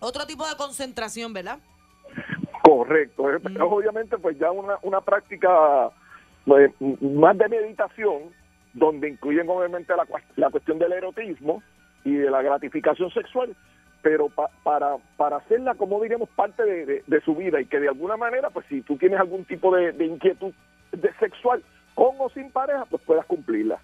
otro 0.00 0.26
tipo 0.26 0.48
de 0.48 0.56
concentración, 0.56 1.34
¿verdad? 1.34 1.58
Correcto. 2.76 3.30
Es- 3.30 3.44
es 3.44 3.60
obviamente 3.60 4.16
pues 4.18 4.38
ya 4.38 4.50
una, 4.50 4.76
una 4.82 5.00
práctica 5.00 5.90
m- 6.46 6.72
más 7.00 7.36
de 7.38 7.48
meditación, 7.48 8.22
donde 8.72 9.08
incluyen 9.08 9.48
obviamente 9.48 9.92
la, 9.96 10.06
la 10.36 10.50
cuestión 10.50 10.78
del 10.78 10.92
erotismo 10.92 11.62
y 12.04 12.12
de 12.14 12.30
la 12.30 12.42
gratificación 12.42 13.10
sexual, 13.12 13.54
pero 14.02 14.28
pa- 14.28 14.50
para, 14.62 14.96
para 15.16 15.36
hacerla, 15.38 15.74
como 15.74 16.00
diríamos, 16.00 16.28
parte 16.30 16.64
de, 16.64 16.86
de- 16.86 17.04
de 17.06 17.20
su 17.22 17.34
vida 17.34 17.60
y 17.60 17.66
que 17.66 17.80
de 17.80 17.88
alguna 17.88 18.16
manera, 18.16 18.50
pues 18.50 18.64
si 18.68 18.80
tú 18.82 18.96
tienes 18.96 19.18
algún 19.20 19.44
tipo 19.44 19.74
de, 19.74 19.92
de 19.92 20.06
inquietud 20.06 20.52
de 20.92 21.12
sexual, 21.18 21.62
con 21.94 22.14
o 22.18 22.30
sin 22.30 22.50
pareja, 22.50 22.84
pues 22.88 23.02
puedas 23.02 23.26
cumplirla. 23.26 23.78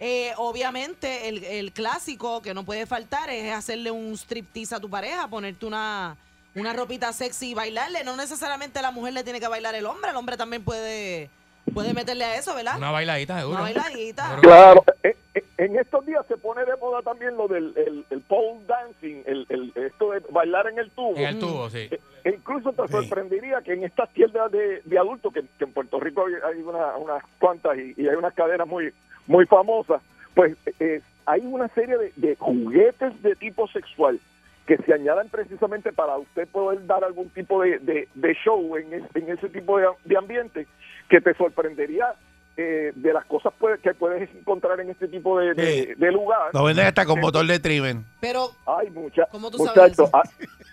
Eh, 0.00 0.32
obviamente, 0.38 1.28
el, 1.28 1.44
el 1.44 1.72
clásico 1.72 2.40
que 2.42 2.52
no 2.54 2.64
puede 2.64 2.86
faltar 2.86 3.30
es 3.30 3.52
hacerle 3.52 3.90
un 3.90 4.12
striptease 4.16 4.74
a 4.74 4.80
tu 4.80 4.88
pareja, 4.90 5.28
ponerte 5.28 5.66
una, 5.66 6.16
una 6.54 6.72
ropita 6.72 7.12
sexy 7.12 7.50
y 7.50 7.54
bailarle. 7.54 8.04
No 8.04 8.16
necesariamente 8.16 8.80
la 8.82 8.90
mujer 8.90 9.12
le 9.12 9.24
tiene 9.24 9.40
que 9.40 9.48
bailar 9.48 9.74
el 9.74 9.86
hombre, 9.86 10.10
el 10.10 10.16
hombre 10.16 10.36
también 10.36 10.62
puede, 10.64 11.30
puede 11.72 11.94
meterle 11.94 12.24
a 12.24 12.36
eso, 12.36 12.54
¿verdad? 12.54 12.76
Una 12.78 12.90
bailadita, 12.90 13.38
seguro. 13.38 13.54
Una 13.62 13.62
bailadita. 13.64 14.38
Claro, 14.40 14.84
eh, 15.02 15.16
eh, 15.34 15.44
en 15.58 15.76
estos 15.76 16.04
días 16.06 16.24
se 16.28 16.36
pone 16.36 16.64
de 16.64 16.76
moda 16.76 17.02
también 17.02 17.36
lo 17.36 17.48
del 17.48 17.72
el, 17.76 18.04
el 18.10 18.20
pole 18.22 18.60
dancing, 18.66 19.22
el, 19.26 19.46
el- 19.48 19.72
esto 19.84 20.10
de 20.12 20.20
bailar 20.30 20.68
en 20.68 20.78
el 20.78 20.90
tubo. 20.90 21.16
En 21.16 21.24
el 21.26 21.38
tubo, 21.38 21.70
sí. 21.70 21.88
Eh, 21.90 22.00
e 22.24 22.30
incluso 22.30 22.72
te 22.72 22.88
sorprendería 22.88 23.60
que 23.60 23.74
en 23.74 23.84
estas 23.84 24.08
tiendas 24.14 24.50
de, 24.50 24.80
de 24.84 24.98
adultos, 24.98 25.32
que, 25.32 25.42
que 25.58 25.64
en 25.64 25.72
Puerto 25.72 26.00
Rico 26.00 26.24
hay, 26.26 26.34
hay 26.54 26.62
una- 26.62 26.96
unas 26.96 27.22
cuantas 27.38 27.76
y, 27.76 27.94
y 28.00 28.08
hay 28.08 28.14
unas 28.16 28.32
cadenas 28.34 28.66
muy, 28.66 28.92
muy 29.26 29.44
famosas, 29.46 30.00
pues 30.34 30.56
eh, 30.80 31.00
hay 31.26 31.40
una 31.44 31.68
serie 31.68 31.96
de, 31.98 32.12
de 32.16 32.36
juguetes 32.36 33.20
de 33.22 33.34
tipo 33.36 33.66
sexual 33.68 34.18
que 34.66 34.76
se 34.78 34.94
añadan 34.94 35.28
precisamente 35.28 35.92
para 35.92 36.16
usted 36.16 36.48
poder 36.48 36.86
dar 36.86 37.04
algún 37.04 37.28
tipo 37.30 37.62
de, 37.62 37.78
de- 37.80 38.08
de 38.14 38.34
show 38.44 38.76
en, 38.76 38.94
es- 38.94 39.16
en 39.16 39.30
ese 39.30 39.48
tipo 39.50 39.78
de, 39.78 39.86
de 40.04 40.16
ambiente 40.16 40.66
que 41.08 41.20
te 41.20 41.34
sorprendería 41.34 42.14
eh, 42.56 42.92
de 42.94 43.12
las 43.12 43.24
cosas 43.26 43.52
puede- 43.58 43.78
que 43.78 43.92
puedes 43.94 44.30
encontrar 44.34 44.78
en 44.80 44.88
este 44.88 45.08
tipo 45.08 45.38
de, 45.40 45.54
de- 45.54 45.94
de 45.96 46.12
lugar. 46.12 46.50
Lo 46.52 46.62
venden 46.64 46.86
hasta 46.86 47.04
con 47.04 47.18
motor 47.20 47.44
de 47.46 47.58
trimen. 47.58 48.04
Pero, 48.20 48.50
Hay 48.66 48.88
muchas. 48.90 49.28
¿Cómo 49.30 49.50
tú 49.50 49.58
sabes 49.58 49.98
Muchachos, 49.98 50.10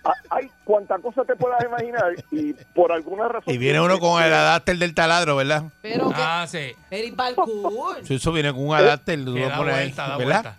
hay, 0.04 0.14
hay 0.30 0.52
cuanta 0.64 0.98
cosa 1.00 1.26
te 1.26 1.36
puedas 1.36 1.62
imaginar 1.66 2.14
y 2.32 2.54
por 2.76 2.92
alguna 2.92 3.28
razón. 3.28 3.54
Y 3.54 3.58
viene 3.58 3.82
uno 3.82 4.00
con 4.00 4.22
el 4.24 4.32
adapter 4.32 4.78
del 4.78 4.94
taladro, 4.94 5.36
¿verdad? 5.38 5.64
Pero 5.82 6.10
que 6.10 6.16
Ah, 6.18 6.46
sí. 6.48 6.72
Eric 6.92 7.16
Balcour. 7.16 7.98
Sí, 8.04 8.16
Eso 8.16 8.32
viene 8.32 8.52
con 8.54 8.68
un 8.68 8.76
adapter, 8.76 9.26
tú 9.26 9.36
lo 9.36 9.48
da 9.50 9.58
pones 9.58 9.74
ahí, 9.76 9.84
vuelta, 9.86 10.08
da 10.08 10.18
¿verdad? 10.18 10.42
vuelta. 10.44 10.58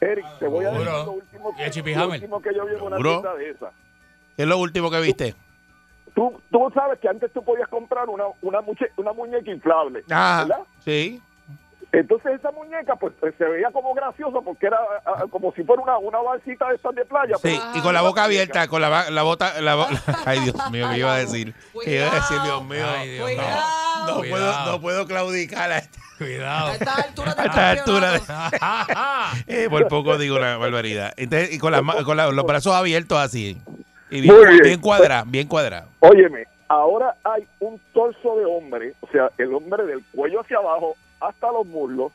Eric, 0.00 0.24
te 0.38 0.46
voy 0.48 0.64
a 0.64 0.70
decir 0.70 0.86
lo 0.86 1.12
último, 1.12 1.54
que, 1.56 1.94
lo 1.94 2.08
último 2.08 2.42
que 2.42 2.54
yo 2.54 2.66
vi 2.66 2.74
en 2.74 2.80
una 2.82 2.96
tienda 2.96 3.34
de 3.34 3.50
esa. 3.50 3.70
¿Qué 4.36 4.42
es 4.42 4.48
lo 4.48 4.58
último 4.58 4.90
que 4.90 5.00
viste? 5.00 5.34
Tú, 6.14 6.40
tú 6.50 6.70
sabes 6.74 6.98
que 7.00 7.08
antes 7.08 7.32
tú 7.32 7.44
podías 7.44 7.68
comprar 7.68 8.08
una, 8.08 8.24
una, 8.42 8.60
muche- 8.62 8.90
una 8.96 9.12
muñeca 9.12 9.50
inflable, 9.50 10.02
Ah, 10.10 10.44
¿verdad? 10.48 10.64
sí. 10.84 11.22
Entonces 11.92 12.34
esa 12.38 12.52
muñeca 12.52 12.94
pues 12.94 13.12
pues, 13.18 13.34
se 13.36 13.44
veía 13.44 13.68
como 13.72 13.92
graciosa 13.94 14.38
porque 14.44 14.66
era 14.68 14.78
ah, 15.04 15.24
como 15.28 15.52
si 15.54 15.64
fuera 15.64 15.82
una, 15.82 15.98
una 15.98 16.18
balsita 16.20 16.68
de 16.68 16.76
estas 16.76 16.94
de 16.94 17.04
playa. 17.04 17.34
Sí, 17.42 17.58
pero- 17.60 17.78
y 17.78 17.80
con 17.80 17.92
la 17.94 18.02
boca 18.02 18.24
abierta, 18.24 18.68
con 18.68 18.80
la, 18.80 19.10
la 19.10 19.22
bota. 19.22 19.60
La, 19.60 19.74
bo- 19.74 19.88
ay, 20.24 20.38
Dios 20.40 20.54
mío, 20.70 20.86
¿qué 20.92 20.98
iba 20.98 21.14
a 21.14 21.18
decir? 21.18 21.52
¿Qué 21.84 21.96
iba 21.96 22.06
a 22.10 22.14
decir, 22.14 22.40
Dios 22.42 22.64
mío? 22.64 22.84
Ay, 22.88 23.10
Dios 23.10 23.28
mío. 23.28 23.38
no, 24.06 24.06
no 24.14 24.20
puedo, 24.22 24.66
no 24.66 24.80
puedo 24.80 25.06
claudicar 25.06 25.72
a 25.72 25.78
esta, 25.78 25.98
Cuidado. 26.18 26.68
A 26.68 26.72
esta 26.74 26.94
altura. 26.94 27.34
de- 27.34 27.50
campeonato. 27.50 28.24
eh, 29.48 29.66
por 29.68 29.88
poco 29.88 30.16
digo 30.16 30.36
una 30.36 30.56
barbaridad. 30.58 31.12
Entonces, 31.16 31.52
y 31.52 31.58
con, 31.58 31.72
las 31.72 31.82
ma- 31.82 32.04
con 32.04 32.16
la- 32.16 32.30
los 32.30 32.44
brazos 32.44 32.72
abiertos 32.74 33.18
así. 33.18 33.60
Y 34.10 34.20
bien, 34.20 34.34
Muy 34.36 34.46
bien. 34.46 34.60
bien 34.62 34.80
cuadrado, 34.80 35.24
bien 35.26 35.48
cuadrado. 35.48 35.88
Óyeme, 36.00 36.44
ahora 36.68 37.16
hay 37.24 37.46
un 37.60 37.80
torso 37.92 38.36
de 38.36 38.44
hombre, 38.44 38.92
o 39.00 39.08
sea, 39.10 39.30
el 39.38 39.52
hombre 39.54 39.84
del 39.86 40.04
cuello 40.14 40.40
hacia 40.40 40.58
abajo 40.58 40.96
hasta 41.20 41.52
los 41.52 41.66
muslos, 41.66 42.12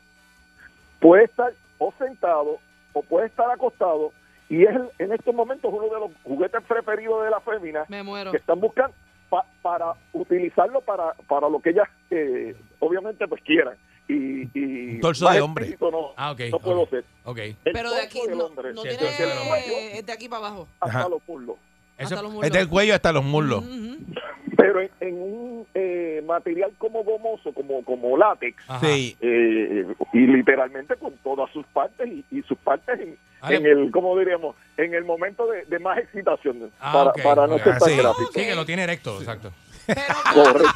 puede 1.00 1.24
estar 1.24 1.52
o 1.78 1.92
sentado 1.98 2.58
o 2.92 3.02
puede 3.02 3.26
estar 3.26 3.50
acostado 3.50 4.12
y 4.48 4.62
es 4.64 4.70
el- 4.74 4.88
en 4.98 5.12
estos 5.12 5.34
momentos 5.34 5.70
uno 5.72 5.84
de 5.92 6.00
los 6.00 6.10
juguetes 6.24 6.62
preferidos 6.66 7.24
de 7.24 7.30
la 7.30 7.40
fémina 7.40 7.84
Me 7.88 8.02
muero. 8.02 8.30
que 8.30 8.36
están 8.38 8.60
buscando 8.60 8.94
pa- 9.28 9.44
para 9.62 9.92
utilizarlo 10.12 10.80
para, 10.80 11.12
para 11.28 11.48
lo 11.48 11.60
que 11.60 11.70
ellas 11.70 11.88
eh, 12.10 12.54
obviamente 12.78 13.26
pues 13.28 13.42
quieran. 13.42 13.76
Y, 14.08 14.48
y 14.54 15.00
torso 15.00 15.28
de 15.28 15.40
hombre. 15.40 15.76
No, 15.80 16.12
Ah, 16.16 16.30
ok. 16.30 16.40
no 16.52 16.60
puedo 16.60 16.86
ser. 16.86 17.04
Ok. 17.24 17.38
El 17.38 17.56
Pero 17.72 17.90
de 17.90 18.02
aquí 18.02 18.20
no, 18.28 18.36
no 18.50 18.82
Sí, 18.82 18.88
tiene 18.96 19.98
es 19.98 20.06
de 20.06 20.12
aquí 20.12 20.28
para 20.28 20.46
abajo. 20.46 20.68
hasta 20.78 20.98
Ajá. 21.00 21.08
los 21.08 21.20
muslos. 21.26 21.56
Es 21.98 22.52
del 22.52 22.68
cuello 22.68 22.94
hasta 22.94 23.10
los 23.12 23.24
muslos. 23.24 23.64
Pero 24.56 24.80
en, 24.80 24.90
en 25.00 25.14
un 25.20 25.66
eh, 25.74 25.85
material 26.26 26.72
como 26.78 27.02
gomoso, 27.04 27.52
como, 27.54 27.82
como 27.84 28.16
látex. 28.16 28.62
Sí. 28.80 29.16
eh, 29.20 29.86
y 30.12 30.18
literalmente 30.26 30.96
con 30.96 31.12
todas 31.24 31.50
sus 31.52 31.64
partes 31.66 32.08
y, 32.08 32.24
y 32.30 32.42
sus 32.42 32.58
partes 32.58 32.98
en, 33.00 33.16
el, 33.66 33.90
como 33.92 34.18
diríamos, 34.18 34.56
en 34.76 34.94
el 34.94 35.04
momento 35.04 35.46
de, 35.46 35.64
de 35.66 35.78
más 35.78 35.98
excitación, 35.98 36.70
Ah, 36.80 36.92
para, 36.92 37.10
ok, 37.10 37.22
para 37.22 37.46
no 37.46 37.58
ser 37.58 37.74
Ah, 37.74 37.78
tan 37.78 37.88
sí. 37.90 37.96
gráfico. 37.96 38.30
Sí, 38.34 38.44
que 38.46 38.54
lo 38.54 38.66
tiene 38.66 38.82
erecto, 38.82 39.18
exacto. 39.20 39.52
Pero, 39.86 40.00
Correcto. 40.34 40.68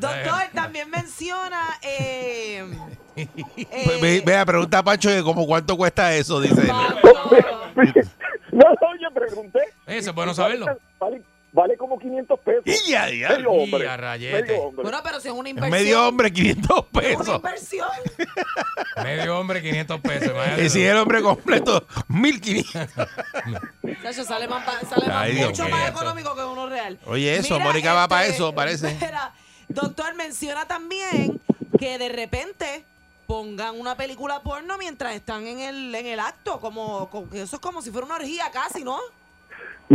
Doctor, 0.00 0.42
también 0.54 0.88
menciona. 0.90 1.60
Eh, 1.82 2.64
eh, 3.16 3.26
Ve- 3.86 3.98
ve- 4.00 4.22
Vea, 4.24 4.46
pregunta 4.46 4.78
a 4.78 4.82
Pancho 4.82 5.08
que 5.10 5.22
como 5.22 5.46
cuánto 5.46 5.76
cuesta 5.76 6.14
eso, 6.14 6.40
dice 6.40 6.62
él. 6.62 6.68
no, 8.52 8.64
oye, 8.66 9.10
pregunté. 9.14 9.60
Eso 9.86 10.10
es 10.10 10.14
bueno 10.16 10.32
saberlo. 10.34 10.66
Vale, 11.54 11.76
como 11.76 11.98
500 11.98 12.40
pesos. 12.40 12.62
Y 12.64 12.90
ya, 12.90 13.10
ya. 13.10 13.28
Medio 13.36 13.50
hombre. 13.52 13.84
Y 13.84 13.86
a 13.86 13.96
rayete. 13.98 14.40
Medio 14.42 14.62
hombre. 14.62 14.82
bueno, 14.84 14.98
pero 15.04 15.20
si 15.20 15.28
es 15.28 15.34
una 15.34 15.48
Es 15.48 15.54
inversión. 15.54 15.70
medio 15.84 16.08
hombre, 16.08 16.32
500 16.32 16.64
es 16.78 16.92
una 16.94 17.00
pesos. 17.02 17.36
inversión. 17.36 17.88
Medio 19.04 19.38
hombre, 19.38 19.62
500 19.62 20.00
pesos. 20.00 20.30
imagínate 20.32 20.64
Y 20.64 20.70
si 20.70 20.82
es 20.82 20.90
el 20.90 20.96
hombre 20.96 21.20
completo, 21.22 21.86
1500. 22.08 23.08
Chacho, 24.02 24.24
sale 24.24 24.48
más, 24.48 24.64
sale 24.88 25.06
más- 25.06 25.16
Ay, 25.16 25.34
mucho 25.34 25.68
más 25.68 25.88
económico 25.90 26.34
que 26.34 26.42
uno 26.44 26.68
real. 26.68 26.98
Oye, 27.06 27.36
eso, 27.36 27.54
Mira, 27.54 27.66
Mónica 27.66 27.92
va 27.94 28.02
este, 28.04 28.08
para 28.08 28.26
eso, 28.26 28.54
parece. 28.54 28.88
espera, 28.88 29.32
doctor, 29.68 30.14
menciona 30.14 30.66
también 30.66 31.40
que 31.78 31.98
de 31.98 32.08
repente 32.08 32.84
pongan 33.26 33.78
una 33.78 33.96
película 33.96 34.42
porno 34.42 34.76
mientras 34.78 35.14
están 35.14 35.46
en 35.46 35.60
el, 35.60 35.94
en 35.94 36.06
el 36.06 36.20
acto, 36.20 36.60
como, 36.60 37.08
como 37.10 37.28
que 37.30 37.42
eso 37.42 37.56
es 37.56 37.62
como 37.62 37.82
si 37.82 37.90
fuera 37.90 38.06
una 38.06 38.16
orgía 38.16 38.50
casi, 38.52 38.84
¿no? 38.84 38.98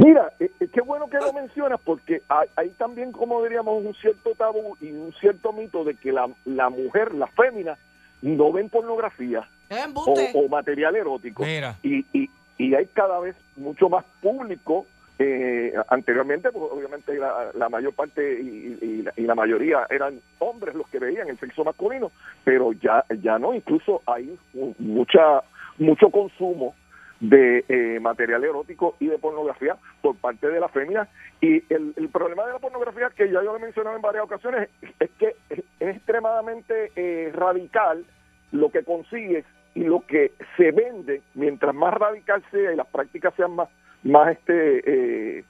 Mira, 0.06 0.32
eh, 0.40 0.52
eh, 0.60 0.68
qué 0.72 0.82
bueno 0.82 1.10
que 1.10 1.18
lo 1.18 1.34
mencionas 1.34 1.80
porque 1.84 2.22
hay, 2.30 2.48
hay 2.56 2.70
también, 2.78 3.12
como 3.12 3.44
diríamos, 3.44 3.84
un 3.84 3.96
cierto 3.96 4.36
tabú 4.38 4.78
y 4.80 4.92
un 4.92 5.12
cierto 5.20 5.52
mito 5.54 5.84
de 5.84 5.96
que 5.96 6.12
la, 6.12 6.30
la 6.46 6.70
mujer, 6.70 7.16
la 7.16 7.26
fémina, 7.28 7.78
no 8.22 8.52
ven 8.52 8.70
pornografía 8.70 9.48
o, 9.96 10.48
material 10.50 10.96
erótico. 10.96 11.44
Mira. 11.44 11.78
Y, 11.82 12.06
y, 12.14 12.30
y 12.60 12.76
hay 12.76 12.86
cada 12.94 13.20
vez 13.20 13.36
mucho 13.56 13.90
más 13.90 14.06
público. 14.22 14.86
eh, 15.20 15.74
anteriormente, 15.90 16.52
pues, 16.52 16.66
obviamente, 16.72 17.18
la, 17.18 17.52
la 17.56 17.68
mayor 17.70 17.94
parte 17.94 18.40
y, 18.40 18.78
y 18.80 19.02
la, 19.02 19.14
y 19.16 19.22
la 19.24 19.34
mayoría 19.34 19.88
eran 19.90 20.20
hombres 20.38 20.76
los 20.76 20.88
que 20.90 21.00
veían 21.00 21.28
el 21.28 21.40
sexo 21.40 21.64
masculino, 21.64 22.12
pero 22.44 22.72
ya, 22.74 23.04
ya 23.22 23.40
no, 23.40 23.54
incluso 23.54 24.02
hay 24.06 24.38
mucha 24.78 25.42
mucho 25.80 26.10
consumo 26.10 26.76
de 27.20 27.66
eh, 27.68 28.00
material 28.00 28.44
erótico 28.44 28.96
y 29.00 29.08
de 29.08 29.18
pornografía 29.18 29.76
por 30.02 30.16
parte 30.18 30.48
de 30.50 30.60
la 30.60 30.68
fémina. 30.70 31.08
Y 31.42 31.64
el, 31.74 31.94
el 31.96 32.10
problema 32.10 32.46
de 32.46 32.54
la 32.54 32.60
pornografía, 32.60 33.10
que 33.16 33.26
ya 33.28 33.42
yo 33.44 33.52
lo 33.54 33.58
he 33.58 33.62
mencionado 33.62 33.96
en 33.96 34.02
varias 34.02 34.24
ocasiones, 34.24 34.70
es 35.00 35.10
que 35.20 35.36
es, 35.50 35.60
es 35.80 35.96
extremadamente 35.96 36.92
eh, 36.96 37.32
radical 37.34 38.06
lo 38.52 38.70
que 38.70 38.84
consigues 38.84 39.46
y 39.76 39.84
lo 39.84 40.02
que 40.08 40.32
se 40.58 40.72
vende, 40.72 41.22
mientras 41.36 41.74
más 41.76 41.94
radical 41.94 42.44
sea 42.52 42.74
y 42.74 42.76
las 42.76 42.88
prácticas 42.88 43.34
sean 43.36 43.52
más, 43.56 43.70
más 44.04 44.32
este, 44.32 45.38
eh, 45.40 45.44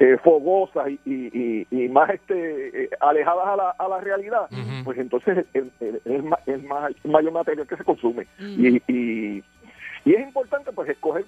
eh, 0.00 0.16
fogosas 0.22 0.88
y, 0.90 0.98
y- 1.04 1.66
y- 1.70 1.84
y 1.84 1.88
más 1.88 2.10
este, 2.10 2.84
eh, 2.84 2.90
alejadas 3.00 3.46
a 3.46 3.56
la, 3.56 3.70
a 3.70 3.88
la 3.88 4.00
realidad, 4.00 4.48
pues 4.84 4.98
entonces 4.98 5.46
es, 5.54 6.22
ma- 6.24 6.38
es 6.46 6.62
más, 6.64 6.92
mayor 7.04 7.32
material 7.32 7.66
que 7.66 7.76
se 7.76 7.84
consume. 7.84 8.26
y, 8.38 8.82
y, 8.92 9.44
y 10.04 10.14
es 10.14 10.20
importante 10.20 10.72
pues 10.72 10.88
escoger 10.88 11.24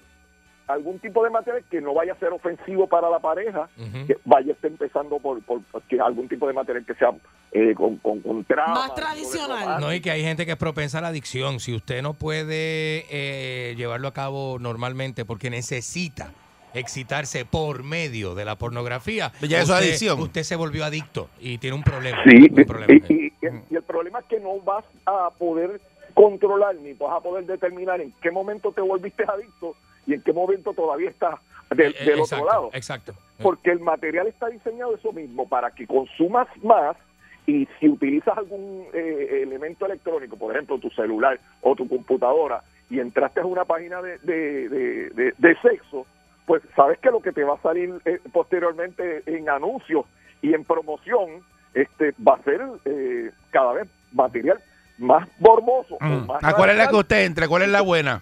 algún 0.67 0.99
tipo 0.99 1.23
de 1.23 1.29
material 1.29 1.63
que 1.71 1.79
no 1.79 1.93
vaya 1.93 2.11
a 2.11 2.19
ser 2.19 2.29
ofensivo 2.33 2.87
para 2.87 3.09
la 3.09 3.19
pareja, 3.19 3.69
que 4.05 4.17
vaya 4.25 4.49
a 4.49 4.53
estar 4.53 4.69
empezando 4.69 5.17
por, 5.17 5.41
por, 5.43 5.61
por 5.63 5.81
que 5.83 5.97
algún 5.99 6.27
tipo 6.27 6.45
de 6.45 6.51
material 6.53 6.85
que 6.85 6.93
sea 6.95 7.11
eh, 7.53 7.73
con, 7.73 7.95
con, 7.97 8.19
con 8.19 8.43
trama, 8.43 8.73
Más 8.73 8.93
tradicional. 8.95 9.79
No, 9.79 9.93
y 9.93 10.01
que 10.01 10.11
hay 10.11 10.23
gente 10.23 10.45
que 10.45 10.51
es 10.51 10.57
propensa 10.57 10.97
a 10.97 11.01
la 11.01 11.07
adicción. 11.07 11.61
Si 11.61 11.73
usted 11.73 12.01
no 12.01 12.15
puede 12.15 13.05
eh, 13.09 13.75
llevarlo 13.77 14.09
a 14.09 14.13
cabo 14.13 14.57
normalmente 14.59 15.23
porque 15.23 15.49
necesita 15.49 16.33
excitarse 16.73 17.45
por 17.45 17.83
medio 17.83 18.35
de 18.35 18.43
la 18.43 18.57
pornografía, 18.57 19.31
Ya 19.41 19.61
eso 19.61 19.71
es 19.73 19.79
usted- 19.79 19.87
adicción. 19.87 20.19
Usted 20.19 20.43
se 20.43 20.57
volvió 20.57 20.83
adicto 20.83 21.29
y 21.39 21.59
tiene 21.59 21.77
un 21.77 21.83
problema. 21.83 22.17
Sí, 22.25 22.49
un 22.51 22.65
problema. 22.65 22.93
y, 23.07 23.13
y- 23.13 23.25
y- 23.41 23.63
y 23.71 23.75
el 23.75 23.83
problema 23.83 24.19
es 24.19 24.25
que 24.25 24.39
no 24.41 24.59
vas 24.59 24.83
a 25.05 25.29
poder 25.37 25.79
controlar 26.21 26.73
ni 26.77 26.93
vas 26.93 27.11
a 27.15 27.19
poder 27.21 27.45
determinar 27.45 28.01
en 28.01 28.11
qué 28.23 28.31
momento 28.31 28.71
te 28.71 28.81
volviste 28.81 29.23
adicto 29.23 29.75
y 30.07 30.15
en 30.15 30.21
qué 30.23 30.33
momento 30.33 30.73
todavía 30.73 31.11
estás 31.11 31.35
del, 31.69 31.93
Eh, 31.99 32.05
del 32.05 32.19
exacto, 32.21 32.43
otro 32.43 32.45
lado. 32.55 32.69
Exacto. 32.73 33.13
Porque 33.43 33.69
el 33.69 33.81
material 33.81 34.25
está 34.25 34.47
diseñado 34.49 34.95
eso 34.95 35.11
mismo, 35.13 35.47
para 35.47 35.69
que 35.69 35.85
consumas 35.85 36.47
más 36.63 36.97
y 37.45 37.67
si 37.79 37.87
utilizas 37.87 38.35
algún 38.35 38.87
eh, 38.93 39.41
elemento 39.43 39.85
electrónico, 39.85 40.37
por 40.37 40.55
ejemplo 40.55 40.79
tu 40.79 40.89
celular 40.89 41.39
o 41.61 41.75
tu 41.75 41.87
computadora, 41.87 42.63
y 42.89 42.99
entraste 42.99 43.41
a 43.41 43.45
una 43.45 43.65
página 43.65 44.01
de, 44.01 44.17
de, 44.19 44.69
de- 44.69 45.09
de- 45.11 45.33
de 45.37 45.55
sexo, 45.61 46.07
pues 46.47 46.63
sabes 46.75 46.97
que 46.97 47.11
lo 47.11 47.19
que 47.21 47.31
te 47.31 47.43
va 47.43 47.53
a 47.55 47.61
salir 47.61 47.93
eh, 48.05 48.19
posteriormente 48.33 49.21
en 49.27 49.49
anuncios 49.49 50.05
y 50.41 50.53
en 50.55 50.63
promoción 50.63 51.43
este 51.75 52.13
va 52.27 52.33
a 52.35 52.43
ser 52.43 52.59
eh, 52.85 53.29
cada 53.51 53.73
vez 53.73 53.87
material 54.13 54.57
más 54.97 55.27
morboso. 55.39 55.95
o 55.95 56.03
Mm. 56.03 56.25
más 56.27 56.43
¿A 56.43 56.53
cuál 56.53 56.71
es 56.71 56.77
la 56.77 56.87
que 56.89 56.95
usted 56.95 57.25
entra? 57.25 57.47
¿Cuál 57.47 57.63
es 57.63 57.69
la 57.69 57.81
buena? 57.81 58.21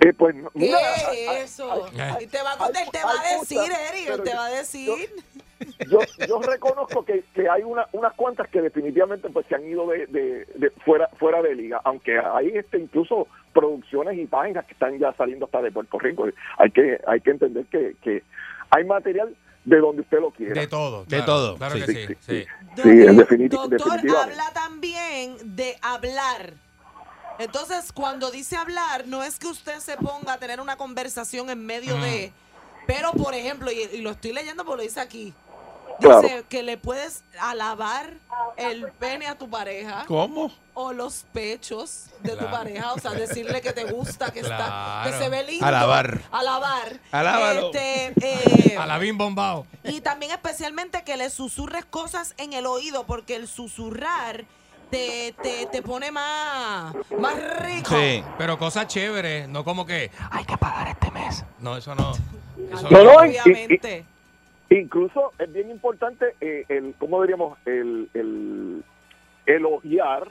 Eh, 0.00 0.12
pues, 0.16 0.34
¿Qué 0.34 0.48
mira, 0.54 0.78
es 1.12 1.44
eso? 1.44 1.70
hay- 1.98 2.24
Y 2.24 2.26
te 2.26 2.42
va 2.42 2.54
a, 2.54 2.56
contar, 2.56 2.82
hay- 2.84 2.90
te 2.90 3.04
va 3.04 3.10
a 3.12 3.38
decir, 3.38 3.58
Eric, 3.92 4.24
te 4.24 4.30
yo- 4.30 4.36
va 4.36 4.46
a 4.46 4.50
decir. 4.50 5.08
yo, 5.90 5.98
yo 6.26 6.40
reconozco 6.40 7.04
que, 7.04 7.22
que 7.34 7.46
hay 7.50 7.62
una, 7.64 7.86
unas 7.92 8.14
cuantas 8.14 8.48
que 8.48 8.62
definitivamente 8.62 9.28
pues 9.28 9.44
se 9.46 9.56
han 9.56 9.64
ido 9.66 9.86
de, 9.88 10.06
de- 10.06 10.46
de 10.54 10.70
fuera 10.86 11.08
fuera 11.18 11.42
de 11.42 11.54
liga, 11.54 11.82
aunque 11.84 12.18
hay 12.18 12.48
este 12.56 12.78
incluso 12.78 13.28
producciones 13.52 14.16
y 14.18 14.24
páginas 14.26 14.64
que 14.64 14.72
están 14.72 14.98
ya 14.98 15.12
saliendo 15.12 15.44
hasta 15.44 15.60
de 15.60 15.70
Puerto 15.70 15.98
Rico. 15.98 16.26
Hay 16.56 16.70
que 16.70 16.98
hay 17.06 17.20
que 17.20 17.30
entender 17.32 17.66
que, 17.66 17.94
que 18.02 18.22
hay 18.70 18.84
material 18.84 19.36
de 19.64 19.78
donde 19.78 20.02
usted 20.02 20.20
lo 20.20 20.30
quiera. 20.30 20.54
De 20.60 20.66
todo. 20.66 21.02
De 21.02 21.08
claro, 21.08 21.24
todo, 21.26 21.56
Claro 21.56 21.74
sí. 21.76 21.80
que 21.82 21.86
Sí, 21.86 22.06
sí. 22.06 22.06
sí, 22.06 22.16
sí. 22.26 22.82
Sí, 22.82 22.88
en 22.88 23.16
Doc- 23.16 23.28
definiti- 23.28 23.50
Doctor 23.50 24.00
habla 24.16 24.50
también 24.52 25.36
de 25.56 25.76
hablar. 25.82 26.54
Entonces, 27.38 27.92
cuando 27.92 28.30
dice 28.30 28.56
hablar, 28.56 29.06
no 29.06 29.22
es 29.22 29.38
que 29.38 29.46
usted 29.46 29.78
se 29.80 29.96
ponga 29.96 30.34
a 30.34 30.38
tener 30.38 30.60
una 30.60 30.76
conversación 30.76 31.48
en 31.50 31.64
medio 31.64 31.96
de. 31.96 32.32
Pero, 32.86 33.12
por 33.12 33.34
ejemplo, 33.34 33.70
y, 33.70 33.80
y 33.92 34.02
lo 34.02 34.10
estoy 34.10 34.32
leyendo 34.32 34.64
porque 34.64 34.78
lo 34.78 34.82
dice 34.82 35.00
aquí. 35.00 35.32
Dice 36.00 36.44
que 36.48 36.62
le 36.62 36.76
puedes 36.78 37.22
alabar 37.38 38.14
el 38.56 38.90
pene 38.92 39.26
a 39.26 39.36
tu 39.36 39.48
pareja 39.50 40.04
¿Cómo? 40.06 40.50
o 40.74 40.92
los 40.92 41.24
pechos 41.32 42.06
de 42.22 42.36
tu 42.36 42.44
pareja, 42.50 42.92
o 42.94 42.98
sea, 42.98 43.12
decirle 43.12 43.60
que 43.60 43.72
te 43.72 43.84
gusta, 43.84 44.30
que 44.32 44.40
está, 44.40 45.02
que 45.06 45.12
se 45.18 45.28
ve 45.28 45.42
lindo. 45.44 45.64
Alabar. 45.66 46.20
Alabar. 46.32 46.98
Alábalo. 47.12 47.70
Este, 47.74 48.14
eh, 48.22 48.76
A 48.78 48.86
la 48.86 48.98
bim 48.98 49.16
bombao. 49.18 49.66
y 49.84 50.00
también 50.00 50.32
especialmente 50.32 51.02
que 51.04 51.16
le 51.16 51.28
susurres 51.30 51.84
cosas 51.84 52.34
en 52.38 52.52
el 52.52 52.66
oído, 52.66 53.04
porque 53.04 53.36
el 53.36 53.46
susurrar 53.48 54.44
te, 54.90 55.34
te, 55.42 55.66
te 55.66 55.82
pone 55.82 56.10
más, 56.10 56.94
más 57.18 57.34
rico. 57.60 57.90
Sí. 57.94 58.24
Pero 58.38 58.58
cosas 58.58 58.86
chéveres, 58.88 59.48
no 59.48 59.64
como 59.64 59.86
que 59.86 60.10
hay 60.30 60.44
que 60.44 60.56
pagar 60.56 60.88
este 60.88 61.10
mes. 61.12 61.44
No, 61.60 61.76
eso 61.76 61.94
no. 61.94 62.12
Eso 62.72 62.88
No, 62.90 63.04
no, 63.04 63.24
y- 63.26 63.38
Obviamente. 63.38 64.04
Incluso 64.70 65.32
es 65.38 65.52
bien 65.52 65.68
importante 65.70 66.34
eh, 66.40 66.64
el, 66.68 66.94
¿cómo 66.98 67.20
diríamos? 67.22 67.58
El, 67.66 68.08
el 68.14 68.84
elogiar 69.44 70.28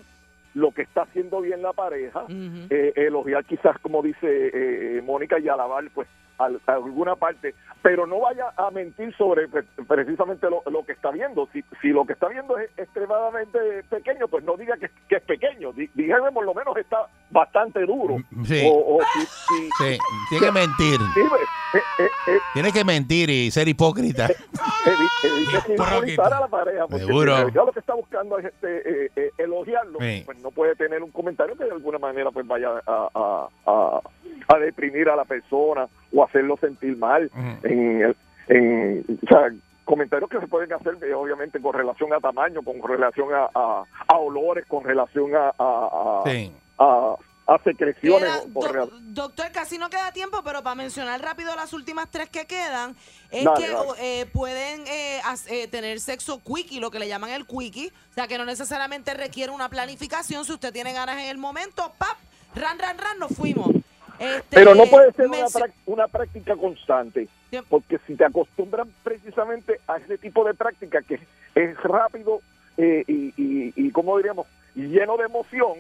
lo 0.54 0.72
que 0.72 0.82
está 0.84 1.04
haciendo 1.04 1.42
bien 1.42 1.62
la 1.62 1.74
pareja, 1.74 2.26
eh, 2.30 2.94
elogiar 2.96 3.46
quizás, 3.46 3.78
como 3.80 4.02
dice 4.02 4.28
eh, 4.28 5.02
Mónica, 5.02 5.40
y 5.40 5.48
alabar 5.48 5.84
pues 5.94 6.08
a 6.40 6.72
alguna 6.74 7.16
parte, 7.16 7.54
pero 7.82 8.06
no 8.08 8.20
vaya 8.22 8.46
a 8.58 8.72
mentir 8.72 9.16
sobre 9.16 9.48
pre- 9.48 9.64
precisamente 9.88 10.50
lo, 10.50 10.62
lo 10.72 10.86
que 10.86 10.94
está 10.94 11.12
viendo. 11.12 11.48
Si, 11.54 11.64
si 11.82 11.90
lo 11.90 12.06
que 12.06 12.14
está 12.14 12.28
viendo 12.28 12.58
es 12.58 12.70
extremadamente 12.78 13.60
pequeño, 13.90 14.28
pues 14.28 14.44
no 14.44 14.56
diga 14.58 14.76
que, 14.78 14.90
que 15.08 15.18
es 15.18 15.24
pequeño, 15.24 15.74
que 15.74 15.90
por 16.34 16.46
lo 16.46 16.54
menos 16.54 16.76
está 16.78 17.08
bastante 17.30 17.86
duro. 17.86 18.18
Mm, 18.32 18.46
Sí. 18.46 18.62
O, 18.72 18.98
o 18.98 19.00
si, 19.14 19.20
si- 19.26 19.70
Sí, 19.80 19.98
tiene 20.30 20.46
que 20.46 20.52
mentir. 20.52 21.00
pues, 21.30 21.42
eh, 21.74 21.78
eh, 22.00 22.10
eh, 22.28 22.40
Tiene 22.54 22.72
que 22.72 22.84
mentir 22.84 23.30
y 23.30 23.52
ser 23.52 23.68
hipócrita. 23.68 24.28
evi- 24.28 25.10
evite 25.24 25.60
ridiculizar 25.68 26.34
a 26.34 26.40
la 26.42 26.48
pareja, 26.48 26.88
porque 26.88 27.06
Seguro. 27.06 27.38
si 27.48 27.52
lo 27.54 27.72
que 27.72 27.80
está 27.80 27.94
buscando 27.94 28.38
es 28.40 28.46
este, 28.46 29.32
elogiarlo, 29.38 30.00
Sí. 30.00 30.24
pues 30.26 30.40
no 30.40 30.52
puede 30.52 30.76
tener 30.76 31.04
un 31.04 31.12
comentario 31.12 31.56
que 31.56 31.66
de 31.66 31.72
alguna 31.72 32.00
manera 32.00 32.32
pues 32.32 32.46
vaya 32.48 32.70
a, 32.88 33.10
a, 33.14 33.48
a, 33.66 34.02
a 34.48 34.58
deprimir 34.58 35.10
a 35.10 35.16
la 35.16 35.26
persona 35.26 35.88
o 36.14 36.24
hacerlo 36.24 36.58
sentir 36.58 36.98
mal. 36.98 37.30
en, 37.64 38.02
el- 38.02 38.18
en, 38.48 39.06
o 39.24 39.28
sea, 39.28 39.52
comentarios 39.86 40.30
que 40.30 40.40
se 40.40 40.48
pueden 40.48 40.72
hacer 40.74 40.98
eh, 41.04 41.14
obviamente 41.14 41.60
con 41.62 41.74
relación 41.74 42.12
a 42.14 42.20
tamaño, 42.20 42.62
con 42.64 42.82
relación 42.82 43.34
a, 43.34 43.50
a, 43.54 43.84
a 44.08 44.18
olores, 44.18 44.66
con 44.68 44.84
relación 44.84 45.36
a, 45.36 45.50
a, 45.58 46.22
a, 46.24 46.24
Sí. 46.26 46.52
a- 46.80 47.16
a 47.48 47.58
secreciones. 47.64 48.30
Queda- 48.54 48.88
doctor, 49.08 49.52
casi 49.52 49.80
no 49.80 49.90
queda 49.90 50.12
tiempo, 50.12 50.42
pero 50.44 50.62
para 50.62 50.76
mencionar 50.76 51.20
rápido 51.20 51.56
las 51.56 51.74
últimas 51.74 52.08
tres 52.12 52.30
que 52.30 52.46
quedan, 52.46 52.96
es 53.32 53.44
Dale, 53.44 53.66
que 53.66 53.72
dale. 53.72 53.90
eh, 54.22 54.26
pueden 54.32 54.84
eh, 54.86 55.20
as- 55.26 55.50
eh, 55.50 55.68
tener 55.68 56.00
sexo 56.00 56.42
quickie, 56.44 56.80
lo 56.80 56.92
que 56.92 57.00
le 57.00 57.08
llaman 57.08 57.32
el 57.32 57.48
quickie, 57.48 57.92
o 58.12 58.14
sea 58.14 58.28
que 58.28 58.38
no 58.38 58.46
necesariamente 58.46 59.16
requiere 59.16 59.52
una 59.52 59.68
planificación, 59.70 60.46
si 60.46 60.52
usted 60.54 60.72
tiene 60.72 60.94
ganas 60.94 61.18
en 61.24 61.30
el 61.30 61.40
momento, 61.40 61.92
¡pap! 61.98 62.18
Ran, 62.56 62.78
ran, 62.78 62.98
ran, 63.00 63.18
nos 63.18 63.32
fuimos. 63.36 63.70
Este, 64.20 64.44
Pero 64.56 64.76
no 64.76 64.86
puede 64.86 65.14
ser 65.14 65.28
una, 65.28 65.46
una 65.86 66.08
práctica 66.08 66.56
constante, 66.56 67.28
porque 67.70 68.00
si 68.06 68.16
te 68.16 68.26
acostumbran 68.26 68.90
precisamente 69.04 69.80
a 69.88 69.98
ese 69.98 70.18
tipo 70.18 70.44
de 70.44 70.54
práctica 70.54 71.02
que 71.02 71.20
es 71.56 71.84
rápido 71.84 72.42
eh, 72.78 73.04
y, 73.08 73.34
y, 73.38 73.74
y, 73.76 73.92
como 73.92 74.18
diríamos, 74.18 74.46
lleno 74.76 75.18
de 75.18 75.26
emoción, 75.26 75.80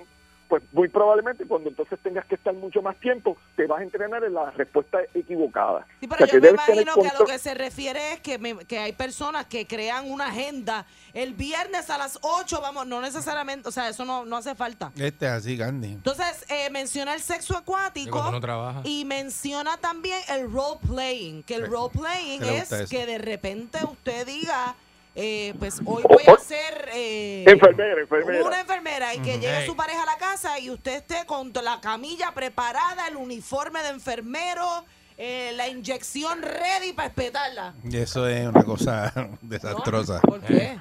pues 0.50 0.62
muy 0.74 0.88
probablemente 0.89 1.45
cuando 1.45 1.70
entonces 1.70 1.97
tengas 2.04 2.26
que 2.26 2.36
estar 2.36 2.54
mucho 2.54 2.82
más 2.82 3.00
tiempo, 3.00 3.38
te 3.56 3.66
vas 3.68 3.80
a 3.80 3.84
entrenar 3.84 4.24
en 4.24 4.34
la 4.34 4.50
respuesta 4.52 4.97
equivocada. 5.14 5.86
Sí, 6.00 6.08
O 6.08 6.10
pero 6.10 6.18
sea, 6.18 6.28
yo 6.28 6.32
que 6.34 6.39
me 6.41 6.47
debes 6.47 6.66
tener 6.66 6.82
imagino 6.82 7.02
que 7.04 7.08
a 7.16 7.20
lo 7.20 7.26
que 7.26 7.38
se 7.39 7.54
refiere 7.54 8.14
es 8.14 8.20
que, 8.20 8.38
me- 8.39 8.66
que 8.66 8.80
hay 8.80 8.91
personas 8.93 9.45
que 9.45 9.68
crean 9.68 10.10
una 10.12 10.26
agenda 10.28 10.86
el 11.14 11.34
viernes 11.36 11.89
a 11.91 11.97
las 12.00 12.18
8, 12.24 12.60
vamos, 12.62 12.88
no 12.88 13.00
necesariamente, 13.00 13.70
o 13.70 13.72
sea, 13.72 13.89
eso 13.89 14.04
no, 14.06 14.26
no 14.26 14.38
hace 14.38 14.56
falta. 14.56 14.91
Este 14.97 15.26
es 15.28 15.32
así, 15.32 15.56
Gandhi. 15.56 15.93
Entonces, 15.93 16.43
eh, 16.50 16.70
menciona 16.72 17.14
el 17.14 17.22
sexo 17.22 17.54
Y 17.54 17.58
acuático 17.58 18.39
trabaja. 18.41 18.82
y 18.84 19.06
menciona 19.06 19.78
también 19.78 20.20
el 20.30 20.52
role 20.52 20.80
playing, 20.88 21.43
que 21.43 21.56
el 21.56 21.68
role 21.68 21.91
playing 21.93 22.39
¿Qué 22.41 22.45
le 22.45 22.58
es 22.58 22.89
que 22.89 23.06
de 23.06 23.18
repente 23.20 23.78
usted 23.84 24.26
diga, 24.26 24.76
eh, 25.16 25.53
pues 25.60 25.80
hoy 25.86 26.03
voy 26.03 26.24
a 26.28 26.38
ser 26.39 26.89
eh, 26.93 27.43
Enfermera, 27.47 28.01
enfermera. 28.01 28.43
una 28.45 28.60
enfermera 28.62 29.14
y 29.16 29.20
que 29.20 29.39
llegue 29.39 29.66
su 29.66 29.76
pareja 29.76 30.03
a 30.03 30.05
la 30.05 30.18
casa 30.18 30.60
y 30.60 30.70
usted 30.70 30.97
esté 30.97 31.26
con 31.26 31.51
la 31.64 31.80
camilla 31.82 32.32
preparada, 32.34 33.07
el 33.07 33.16
uniforme 33.18 33.82
de 33.84 33.89
enfermero, 33.89 34.86
eh, 35.18 35.51
la 35.55 35.68
inyección 35.68 36.41
ready 36.41 36.93
para 36.93 37.10
espetarla. 37.10 37.74
Y 37.84 37.97
eso 37.97 38.28
es 38.28 38.47
una 38.47 38.64
cosa 38.64 39.12
desastrosa. 39.41 40.22
¿Por 40.22 40.39
qué? 40.41 40.78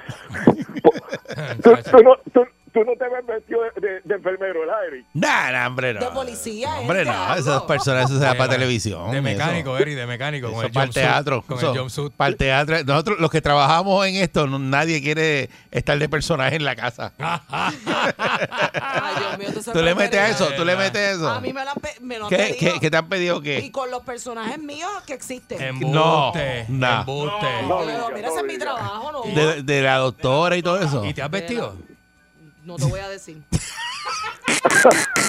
Tú, 1.63 1.73
tú 1.91 1.99
no, 2.05 2.17
tú- 2.33 2.47
tú 2.73 2.81
no 2.85 2.93
te 2.93 3.09
ves 3.09 3.27
vestido 3.27 3.61
de, 3.63 3.81
de- 3.89 4.01
de 4.05 4.15
enfermero, 4.15 4.61
¿verdad, 4.61 4.87
Eric? 4.87 5.07
Nah, 5.15 5.51
nah, 5.53 5.67
hombre, 5.67 5.95
no. 5.95 6.01
De 6.01 6.07
policía, 6.07 6.79
Hombre, 6.81 7.05
no, 7.05 7.13
algo. 7.13 7.41
esas 7.41 7.63
personas, 7.63 8.05
eso 8.11 8.19
se 8.19 8.25
da 8.25 8.35
para 8.35 8.53
televisión. 8.53 9.11
De 9.11 9.21
mecánico, 9.21 9.75
eso. 9.77 9.83
Eri, 9.83 9.95
de 9.95 10.07
mecánico. 10.07 10.49
Con 10.49 10.57
Eso 10.59 10.67
el 10.67 10.73
para 10.73 10.87
el 10.87 10.93
teatro. 10.93 11.43
Con 11.47 11.59
Eso, 11.59 11.73
el 11.73 11.79
jumpsuit. 11.79 12.13
para 12.15 12.29
el 12.29 12.37
teatro. 12.37 12.77
Nosotros, 12.85 13.19
los 13.21 13.31
que 13.31 13.41
trabajamos 13.41 14.07
en 14.07 14.17
esto, 14.17 14.47
no- 14.47 14.59
nadie 14.59 15.03
quiere 15.03 15.51
estar 15.71 15.99
de 15.99 16.09
personaje 16.09 16.57
en 16.57 16.65
la 16.65 16.77
casa. 16.77 17.13
Ay, 17.19 19.15
Dios 19.19 19.39
mío, 19.39 19.49
¿Tú 19.73 19.83
le 19.83 19.95
metes 19.95 20.21
a 20.21 20.29
eso? 20.29 20.49
¿Tú 20.57 20.65
le 20.65 20.77
metes 20.77 21.17
eso? 21.17 21.29
A 21.29 21.41
mí 21.41 21.53
me 21.53 21.65
lo 21.65 21.71
han, 21.71 21.77
pe- 21.77 21.97
me 22.01 22.19
lo 22.19 22.25
han 22.27 22.31
¿Qué, 22.31 22.37
pedido. 22.37 22.59
qué, 22.75 22.81
qué 22.81 22.91
te 22.91 22.97
han 22.97 23.09
pedido 23.09 23.39
Y 23.39 23.43
qué? 23.43 23.73
con 23.73 23.91
los 23.91 24.03
personajes 24.03 24.59
míos 24.59 24.91
que 25.07 25.15
existen. 25.15 25.61
Embuste. 25.61 26.67
No, 26.69 27.01
Embuste. 27.01 27.47
No, 27.67 27.81
mira, 27.81 27.99
no 27.99 28.17
ese 28.19 28.39
es 28.39 28.45
mi 28.45 28.59
trabajo, 28.59 29.13
¿no? 29.13 29.23
De, 29.35 29.63
de 29.63 29.83
la 29.83 29.97
doctora 29.97 30.57
y 30.57 30.63
todo 30.63 30.81
eso. 30.81 31.05
¿Y 31.05 31.15
te 31.15 31.23
has 31.23 31.31
vestido? 31.31 31.77
No 32.69 32.77
te 32.77 32.85
voy 32.85 33.01
a 33.01 33.09
decir. 33.09 33.43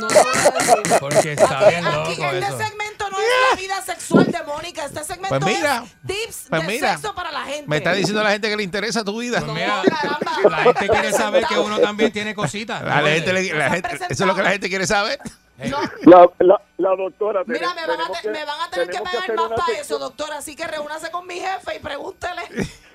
No 0.02 0.08
te 0.08 0.14
voy 0.16 0.34
a 0.36 0.52
decir. 0.60 1.00
Porque 1.00 1.34
está 1.34 1.70
bien 1.70 1.86
Aquí, 1.86 1.96
loco 2.16 2.24
este 2.34 2.38
eso. 2.40 2.58
segmento 2.58 3.10
no 3.10 3.18
es 3.20 3.26
la 3.52 3.56
vida 3.58 3.82
sexual 3.82 4.26
de 4.32 4.44
Mónica. 4.44 4.86
Este 4.86 5.04
segmento 5.06 5.40
Pues 5.40 5.56
mira, 5.58 5.84
es 5.86 6.08
tips 6.08 6.46
pues 6.50 6.62
de 6.62 6.68
mira, 6.68 6.92
sexo 6.98 7.16
para 7.16 7.32
la 7.32 7.42
gente. 7.44 7.66
Me 7.68 7.78
está 7.78 7.94
diciendo 7.94 8.22
la 8.24 8.32
gente 8.32 8.50
que 8.50 8.58
le 8.58 8.64
interesa 8.64 9.04
tu 9.06 9.20
vida. 9.20 9.40
Pues 9.40 9.54
mira, 9.54 9.82
caramba. 9.88 10.50
la 10.50 10.58
gente 10.64 10.90
quiere 10.90 11.12
saber 11.14 11.46
que 11.46 11.58
uno 11.58 11.80
también 11.80 12.12
tiene 12.12 12.36
cositas. 12.36 12.84
La 12.84 13.02
gente 13.02 13.32
le- 13.34 13.54
la 13.54 13.70
gente- 13.70 13.90
eso 13.96 14.06
es 14.10 14.20
lo 14.20 14.36
que 14.36 14.44
la 14.44 14.52
gente 14.52 14.68
quiere 14.68 14.86
saber. 14.88 15.20
La, 15.60 16.30
la, 16.40 16.62
la 16.78 16.90
doctora. 16.96 17.44
Mira, 17.46 17.74
me 17.74 17.86
van, 17.88 18.02
a 18.02 18.22
te- 18.22 18.30
me 18.30 18.46
van 18.46 18.62
a 18.62 18.70
tener 18.70 18.90
que 18.90 19.00
pagar 19.00 19.36
más 19.36 19.50
para 19.60 19.78
eso, 19.80 19.98
doctora. 20.00 20.38
Así 20.38 20.56
que 20.56 20.66
reúnase 20.68 21.12
con 21.12 21.26
mi 21.28 21.36
jefe 21.40 21.76
y 21.78 21.80
pregúntele. 21.80 22.42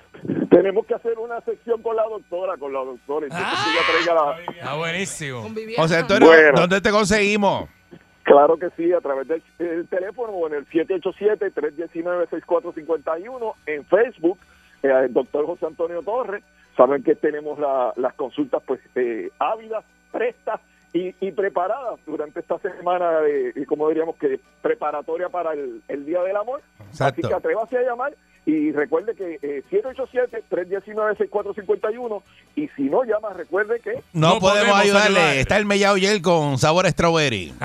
Tenemos 0.49 0.85
que 0.85 0.95
hacer 0.95 1.17
una 1.19 1.39
sección 1.41 1.81
con 1.81 1.95
la 1.95 2.03
doctora, 2.03 2.57
con 2.57 2.73
la 2.73 2.79
doctora. 2.79 3.27
Ah. 3.31 3.65
la... 4.05 4.37
Está 4.53 4.75
buenísimo. 4.75 5.47
José 5.77 5.97
Antonio, 5.97 6.27
Bueno. 6.27 6.59
¿dónde 6.61 6.81
te 6.81 6.91
conseguimos? 6.91 7.69
Claro 8.23 8.57
que 8.57 8.69
sí, 8.75 8.91
a 8.91 8.99
través 9.01 9.27
del 9.27 9.41
el 9.59 9.87
teléfono 9.87 10.33
o 10.33 10.47
en 10.47 10.55
el 10.55 10.67
787-319-6451, 10.69 13.53
en 13.67 13.85
Facebook, 13.85 14.39
eh, 14.83 14.89
el 15.05 15.13
doctor 15.13 15.45
José 15.45 15.67
Antonio 15.67 16.01
Torres. 16.01 16.43
Saben 16.75 17.03
que 17.03 17.15
tenemos 17.15 17.57
la- 17.59 17.93
las 17.95 18.13
consultas 18.15 18.61
pues 18.65 18.81
eh, 18.95 19.29
ávidas, 19.39 19.85
prestas 20.11 20.59
y, 20.95 21.13
y 21.19 21.31
preparadas 21.33 21.99
durante 22.07 22.39
esta 22.39 22.57
semana, 22.59 23.19
de, 23.19 23.51
de, 23.51 23.65
como 23.65 23.89
diríamos 23.89 24.15
que 24.15 24.39
preparatoria 24.61 25.27
para 25.29 25.51
el, 25.53 25.81
el 25.89 26.05
Día 26.05 26.21
del 26.23 26.37
Amor. 26.37 26.61
Exacto. 26.89 27.19
Así 27.21 27.27
que 27.27 27.33
atrévase 27.33 27.77
a 27.77 27.81
llamar 27.81 28.13
y 28.45 28.71
recuerde 28.71 29.13
que 29.15 29.37
eh, 29.41 29.63
787-319-6451 29.71 32.21
y 32.55 32.67
si 32.69 32.83
no 32.83 33.03
llama, 33.03 33.33
recuerde 33.33 33.79
que... 33.79 33.95
No, 34.13 34.35
No 34.35 34.39
podemos, 34.39 34.69
podemos 34.69 34.79
ayudarle. 34.81 35.19
ayudar. 35.19 35.37
Está 35.37 35.57
el 35.57 35.65
mellao 35.65 35.97
Yel 35.97 36.21
con 36.21 36.57
sabor 36.57 36.85
a 36.85 36.91
strawberry. 36.91 37.53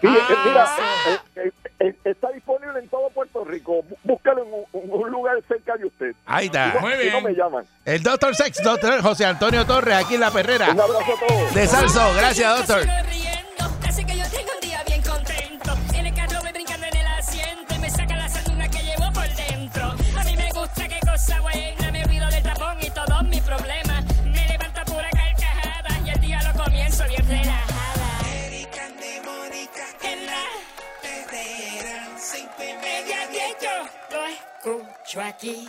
Sí, 0.00 0.06
eh, 0.06 0.36
mira, 0.46 0.64
eh, 0.64 1.18
eh, 1.36 1.50
eh, 1.61 1.61
está 2.04 2.30
disponible 2.30 2.78
en 2.80 2.88
todo 2.88 3.08
Puerto 3.10 3.44
Rico. 3.44 3.82
Bú- 3.82 3.96
Búscalo 4.04 4.44
en 4.44 4.52
un, 4.52 4.90
un 5.00 5.10
lugar 5.10 5.36
cerca 5.48 5.76
de 5.76 5.86
usted. 5.86 6.12
Ahí 6.26 6.46
está. 6.46 6.76
Muy 6.80 6.92
si 6.92 6.96
no 7.10 7.20
bien. 7.20 7.24
me 7.24 7.32
llaman. 7.34 7.64
El 7.84 8.02
doctor 8.02 8.34
Sex, 8.34 8.62
doctor 8.62 9.00
José 9.02 9.24
Antonio 9.26 9.64
Torres, 9.66 9.94
aquí 9.94 10.14
en 10.14 10.20
La 10.20 10.30
Perrera. 10.30 10.70
Un 10.70 10.80
abrazo 10.80 11.12
a 11.14 11.26
todos. 11.26 11.54
De 11.54 11.66
Salso. 11.66 12.14
Gracias, 12.16 12.58
doctor. 12.66 12.86
Tracky. 35.12 35.68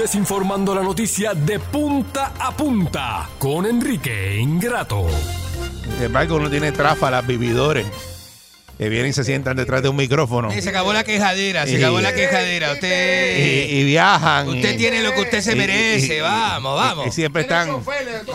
Desinformando 0.00 0.74
la 0.74 0.82
noticia 0.82 1.34
de 1.34 1.58
punta 1.58 2.32
a 2.38 2.56
punta 2.56 3.28
con 3.38 3.66
Enrique 3.66 4.38
Ingrato. 4.40 5.06
Sin 5.94 6.02
embargo, 6.04 6.36
uno 6.36 6.48
tiene 6.48 6.72
tráfalas, 6.72 7.26
vividores, 7.26 7.84
que 8.78 8.88
vienen 8.88 9.10
y 9.10 9.12
se 9.12 9.24
sientan 9.24 9.58
detrás 9.58 9.82
de 9.82 9.90
un 9.90 9.96
micrófono. 9.96 10.50
Eh, 10.50 10.62
Se 10.62 10.70
acabó 10.70 10.94
la 10.94 11.04
quejadera, 11.04 11.66
se 11.66 11.72
Y- 11.72 11.76
acabó 11.76 12.00
la 12.00 12.14
quejadera. 12.14 12.72
Usted, 12.72 13.68
y 13.68 13.84
viajan. 13.84 14.48
usted 14.48 14.72
y- 14.72 14.76
tiene 14.78 15.02
lo 15.02 15.12
que 15.12 15.20
usted 15.20 15.42
se 15.42 15.54
merece. 15.54 16.16
y- 16.16 16.20
vamos, 16.20 16.76
vamos. 16.80 17.06
Y 17.06 17.10
siempre 17.10 17.42
están 17.42 17.68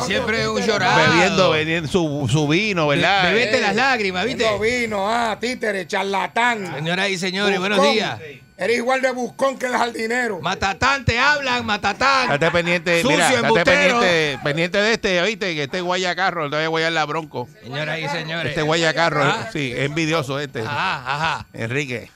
Siempre 0.06 0.48
un 0.48 0.62
llorado. 0.62 1.14
bebiendo, 1.14 1.50
bebiendo 1.50 1.90
su, 1.90 2.28
su 2.32 2.48
vino, 2.48 2.88
¿verdad? 2.88 3.24
Bebete 3.32 3.60
las 3.60 3.76
lágrimas, 3.76 4.24
¿viste? 4.24 4.46
No 4.46 4.60
vino, 4.60 5.10
ah, 5.10 5.36
títere, 5.42 5.88
charlatán. 5.88 6.76
Señoras 6.76 7.10
y 7.10 7.18
señores, 7.18 7.58
buenos 7.60 7.82
días. 7.92 8.20
Eres 8.57 8.77
igual 8.77 9.02
de 9.02 9.11
buscón 9.11 9.57
que 9.60 9.65
el 9.65 9.73
jardinero. 9.73 10.40
Matatán, 10.40 11.03
te 11.03 11.19
hablan, 11.19 11.65
matatán. 11.65 12.32
Estate 12.32 12.52
pendiente, 12.52 13.02
Sucio, 13.02 13.18
mira, 13.18 13.30
estate 13.34 13.64
pendiente, 13.65 14.40
pendiente 14.44 14.77
de 14.77 14.94
este, 14.94 15.22
oíste, 15.22 15.53
que 15.56 15.64
este 15.64 15.82
guayacarro, 15.82 16.44
no 16.45 16.49
te 16.52 16.56
voy 16.56 16.64
a 16.65 16.68
guayar 16.69 16.91
la 16.94 17.06
bronco. 17.06 17.49
Señoras 17.61 17.99
y 17.99 18.07
señores. 18.07 18.52
Este 18.52 18.61
guayacarro, 18.61 19.23
Ah. 19.26 19.49
sí, 19.52 19.73
es 19.73 19.80
envidioso 19.80 20.40
este. 20.40 20.61
Ajá, 20.61 21.03
ajá. 21.06 21.45
Enrique. 21.52 22.10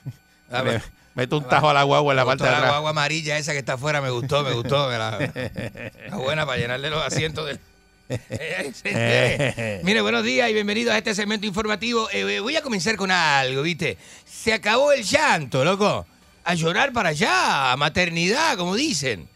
Me- 0.50 0.62
bueno. 0.62 0.82
mete 1.14 1.36
un 1.36 1.46
tajo 1.46 1.70
a 1.70 1.74
la 1.74 1.84
guagua 1.84 2.14
en 2.14 2.18
la 2.18 2.24
Me 2.24 2.28
parte 2.30 2.46
de 2.46 2.52
la 2.52 2.70
guagua 2.70 2.90
amarilla 2.92 3.38
esa 3.38 3.52
que 3.52 3.58
está 3.60 3.74
afuera, 3.74 4.00
me 4.02 4.10
gustó, 4.10 4.42
me 4.44 4.54
gustó. 4.54 4.88
me 4.88 4.98
la, 4.98 5.20
la 6.10 6.16
buena 6.16 6.46
para 6.46 6.58
llenarle 6.58 6.90
los 6.90 7.06
asientos 7.06 7.48
del. 7.48 7.60
Eh. 8.10 9.82
Mire, 9.84 10.02
buenos 10.02 10.24
días 10.24 10.50
y 10.50 10.54
bienvenidos 10.54 10.94
a 10.94 10.98
este 10.98 11.14
segmento 11.14 11.46
informativo. 11.46 12.10
Eh, 12.12 12.40
voy 12.40 12.56
a 12.56 12.62
comenzar 12.62 12.96
con 12.96 13.12
algo, 13.12 13.62
¿viste? 13.62 13.98
Se 14.26 14.54
acabó 14.54 14.92
el 14.94 15.04
llanto, 15.04 15.64
loco. 15.64 16.08
A 16.50 16.56
llorar 16.56 16.92
para 16.94 17.10
allá, 17.10 17.72
a 17.72 17.78
maternidad, 17.78 18.58
como 18.58 18.76
dicen. 18.76 19.28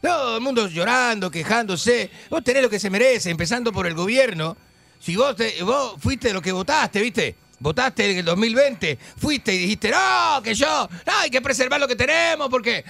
Todo 0.00 0.36
el 0.36 0.42
mundo 0.42 0.66
llorando, 0.68 1.30
quejándose. 1.30 2.10
Vos 2.30 2.42
tenés 2.42 2.62
lo 2.62 2.70
que 2.70 2.80
se 2.80 2.90
merece, 2.90 3.30
empezando 3.30 3.72
por 3.72 3.86
el 3.86 3.94
gobierno. 3.94 4.56
Si 4.98 5.14
vos, 5.16 5.36
te- 5.36 5.62
vos 5.62 5.94
fuiste 6.00 6.32
lo 6.32 6.40
que 6.42 6.50
votaste, 6.52 7.00
¿viste? 7.00 7.36
Votaste 7.58 8.10
en 8.10 8.18
el 8.18 8.24
2020, 8.24 8.98
fuiste 9.18 9.54
y 9.54 9.58
dijiste, 9.58 9.90
no, 9.92 10.42
que 10.42 10.52
yo, 10.54 10.88
no, 11.06 11.12
hay 11.20 11.30
que 11.30 11.40
preservar 11.40 11.78
lo 11.78 11.86
que 11.86 11.94
tenemos 11.94 12.48
porque, 12.48 12.84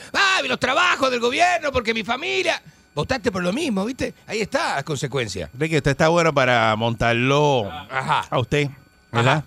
los 0.49 0.59
trabajos 0.59 1.11
del 1.11 1.21
gobierno, 1.21 1.71
porque 1.73 1.93
mi 1.93 2.03
familia. 2.05 2.63
Votaste 2.95 3.31
por 3.33 3.43
lo 3.43 3.53
mismo, 3.53 3.85
¿viste? 3.85 4.15
Ahí 4.27 4.41
está 4.41 4.77
las 4.77 4.85
consecuencias. 4.85 5.51
Enrique, 5.55 5.79
usted 5.79 5.91
está 5.93 6.09
bueno 6.09 6.33
para 6.33 6.75
montarlo 6.77 7.71
Ajá. 7.91 8.27
a 8.31 8.39
usted, 8.39 8.69
¿verdad? 9.11 9.39
Ajá. 9.39 9.45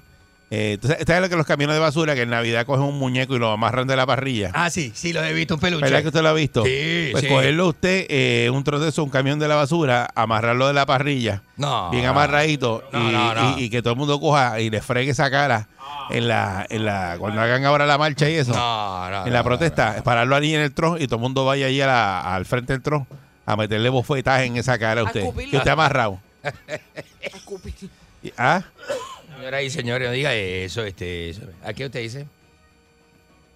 Eh, 0.52 0.78
¿tú 0.80 0.88
sabes- 0.88 1.04
¿Sabes 1.08 1.22
lo 1.24 1.30
que 1.30 1.36
los 1.36 1.46
camiones 1.48 1.76
de 1.76 1.80
basura 1.80 2.14
que 2.14 2.22
en 2.22 2.30
Navidad 2.30 2.66
cogen 2.68 2.84
un 2.84 3.00
muñeco 3.00 3.36
y 3.36 3.40
lo 3.40 3.50
amarran 3.52 3.88
de 3.88 3.96
la 3.96 4.06
parrilla? 4.06 4.52
Ah, 4.54 4.70
sí, 4.70 4.92
sí, 4.94 5.12
lo 5.12 5.24
he 5.24 5.34
visto, 5.34 5.56
un 5.56 5.60
peluche. 5.60 5.84
¿Verdad 5.86 6.02
que 6.04 6.08
usted 6.10 6.22
lo 6.22 6.30
ha 6.30 6.34
visto? 6.34 6.64
Sí, 6.64 7.10
Pues 7.12 7.24
sí. 7.24 7.30
cogerlo 7.30 7.68
usted, 7.70 8.06
eh, 8.10 8.50
un 8.54 8.64
trozo 8.64 8.84
de 8.84 8.90
eso, 8.90 9.04
un 9.04 9.10
camión 9.10 9.40
de 9.40 9.48
la 9.48 9.56
basura, 9.56 10.08
amarrarlo 10.14 10.68
de 10.68 10.74
la 10.74 10.86
parrilla, 10.86 11.42
No. 11.58 11.90
bien 11.90 12.06
amarradito, 12.06 12.84
No, 12.94 13.10
y, 13.10 13.12
no, 13.12 13.34
no. 13.34 13.58
y- 13.60 13.64
y 13.64 13.70
que 13.72 13.82
todo 13.82 13.94
el 13.94 14.00
mundo 14.00 14.20
coja 14.20 14.60
y 14.60 14.70
le 14.70 14.82
fregue 14.82 15.12
esa 15.12 15.32
cara 15.32 15.68
en 16.12 16.28
la, 16.28 16.66
en 16.70 16.86
la, 16.86 17.16
cuando 17.20 17.42
hagan 17.42 17.66
ahora 17.66 17.88
la 17.88 17.98
marcha 17.98 18.30
y 18.30 18.36
eso, 18.36 18.54
No, 18.54 19.10
no, 19.10 19.26
en 19.26 19.34
la 19.34 19.40
no, 19.40 19.46
protesta, 19.46 20.04
pararlo 20.04 20.36
allí 20.36 20.54
en 20.54 20.62
el 20.62 20.72
tron 20.74 21.02
y 21.02 21.08
todo 21.08 21.16
el 21.16 21.22
mundo 21.24 21.44
vaya 21.46 21.66
allí 21.66 21.82
a 21.82 21.88
la- 21.88 22.36
al 22.36 22.46
frente 22.46 22.72
del 22.74 22.84
tron 22.84 23.08
a 23.48 23.56
meterle 23.56 23.90
bofetaje 23.90 24.46
en 24.46 24.58
esa 24.58 24.78
cara 24.78 25.02
a 25.02 25.06
usted. 25.06 25.22
escupirlo. 25.22 25.50
Que 25.52 25.58
usted 25.58 25.72
amarrado. 25.72 26.20
Y- 28.24 28.32
¿Ah? 28.38 28.64
Señoras 29.36 29.64
y 29.64 29.70
señores, 29.70 30.08
no 30.08 30.14
diga 30.14 30.34
eso, 30.34 30.84
este. 30.84 31.36
¿A 31.64 31.74
qué 31.74 31.86
usted 31.86 32.02
dice? 32.02 32.28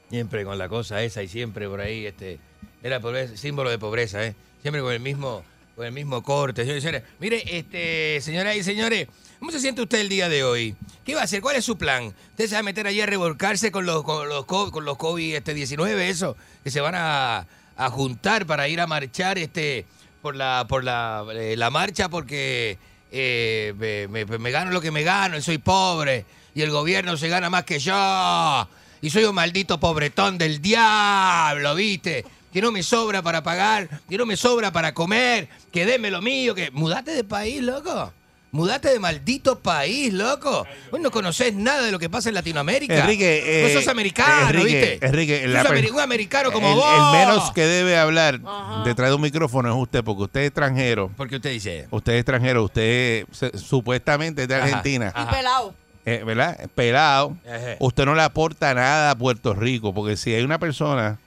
Siempre 0.09 0.43
con 0.43 0.57
la 0.57 0.67
cosa 0.69 1.01
esa 1.03 1.21
y 1.23 1.27
siempre 1.27 1.67
por 1.67 1.79
ahí, 1.81 2.05
este, 2.05 2.39
era 2.83 2.99
símbolo 3.35 3.69
de 3.69 3.77
pobreza, 3.79 4.25
¿eh? 4.25 4.35
Siempre 4.61 4.81
con 4.81 4.91
el 4.91 4.99
mismo, 4.99 5.43
con 5.75 5.85
el 5.85 5.91
mismo 5.91 6.21
corte. 6.23 6.63
Señores 6.63 6.83
señores, 6.83 7.03
mire, 7.19 7.43
este, 7.57 8.19
señoras 8.21 8.55
y 8.55 8.63
señores, 8.63 9.07
¿cómo 9.39 9.51
se 9.51 9.59
siente 9.59 9.81
usted 9.81 9.99
el 9.99 10.09
día 10.09 10.27
de 10.27 10.43
hoy? 10.43 10.75
¿Qué 11.05 11.15
va 11.15 11.21
a 11.21 11.23
hacer? 11.25 11.41
¿Cuál 11.41 11.55
es 11.55 11.65
su 11.65 11.77
plan? 11.77 12.13
¿Usted 12.31 12.47
se 12.47 12.55
va 12.55 12.59
a 12.59 12.63
meter 12.63 12.87
allí 12.87 13.01
a 13.01 13.05
revolcarse 13.05 13.71
con 13.71 13.85
los, 13.85 14.03
con 14.03 14.27
los, 14.27 14.45
co- 14.45 14.71
con 14.71 14.83
los 14.85 14.97
COVID 14.97 15.35
este, 15.35 15.53
19, 15.53 16.09
eso? 16.09 16.35
Que 16.63 16.71
se 16.71 16.81
van 16.81 16.95
a, 16.95 17.47
a 17.77 17.89
juntar 17.89 18.45
para 18.45 18.67
ir 18.67 18.81
a 18.81 18.87
marchar, 18.87 19.37
este, 19.37 19.85
por 20.21 20.35
la, 20.35 20.65
por 20.67 20.83
la, 20.83 21.23
eh, 21.33 21.55
la 21.55 21.69
marcha 21.69 22.09
porque 22.09 22.77
eh, 23.11 23.73
me, 24.09 24.25
me- 24.25 24.51
gano 24.51 24.71
lo 24.71 24.81
que 24.81 24.91
me 24.91 25.03
gano, 25.03 25.39
soy 25.41 25.57
pobre. 25.57 26.25
Y 26.55 26.61
el 26.61 26.71
gobierno 26.71 27.15
se 27.17 27.29
gana 27.29 27.49
más 27.49 27.63
que 27.63 27.79
yo. 27.79 28.67
Y 29.01 29.09
soy 29.09 29.23
un 29.23 29.35
maldito 29.35 29.79
pobretón 29.79 30.37
del 30.37 30.61
diablo, 30.61 31.75
¿viste? 31.75 32.25
Que 32.51 32.61
no 32.61 32.71
me 32.71 32.83
sobra 32.83 33.21
para 33.21 33.43
pagar, 33.43 33.87
que 34.09 34.17
no 34.17 34.25
me 34.25 34.35
sobra 34.35 34.71
para 34.71 34.93
comer, 34.93 35.47
que 35.71 35.85
deme 35.85 36.09
lo 36.11 36.21
mío, 36.21 36.55
que... 36.55 36.71
Mudate 36.71 37.11
de 37.11 37.23
país, 37.23 37.61
loco. 37.61 38.11
Mudate 38.51 38.89
de 38.89 38.99
maldito 38.99 39.59
país, 39.59 40.11
loco. 40.11 40.65
Vos 40.91 40.99
no 40.99 41.11
conocés 41.11 41.53
nada 41.53 41.83
de 41.83 41.91
lo 41.91 41.99
que 41.99 42.09
pasa 42.09 42.29
en 42.29 42.35
Latinoamérica. 42.35 42.97
Enrique, 42.99 43.61
Vos 43.63 43.71
eh, 43.71 43.73
sos 43.75 43.87
americano, 43.87 44.49
Enrique, 44.49 44.89
¿viste? 44.91 45.05
Enrique, 45.05 45.41
Sos 45.43 45.51
la 45.51 45.63
ameri- 45.65 45.91
un 45.91 45.99
americano 45.99 46.51
como 46.51 46.67
el, 46.69 46.75
vos. 46.75 46.85
el 47.13 47.19
menos 47.19 47.51
que 47.51 47.61
debe 47.65 47.97
hablar 47.97 48.39
detrás 48.85 49.09
de 49.09 49.15
un 49.15 49.21
micrófono 49.21 49.69
es 49.69 49.75
usted, 49.81 50.03
porque 50.03 50.23
usted 50.23 50.39
es 50.41 50.47
extranjero. 50.47 51.11
Porque 51.15 51.35
usted 51.35 51.51
dice... 51.51 51.87
Usted 51.91 52.13
es 52.13 52.19
extranjero, 52.21 52.63
usted 52.63 53.25
se- 53.31 53.55
supuestamente 53.57 54.41
es 54.43 54.47
de 54.47 54.55
Ajá, 54.55 54.65
Argentina, 54.65 55.13
Y 55.15 55.25
pelado. 55.35 55.75
Eh, 56.15 56.23
¿verdad? 56.23 56.57
Pelado. 56.75 57.35
Ejé. 57.45 57.77
Usted 57.79 58.05
no 58.05 58.15
le 58.15 58.21
aporta 58.21 58.73
nada 58.73 59.11
a 59.11 59.15
Puerto 59.17 59.53
Rico, 59.53 59.93
porque 59.93 60.17
si 60.17 60.33
hay 60.33 60.43
una 60.43 60.59
persona, 60.59 61.17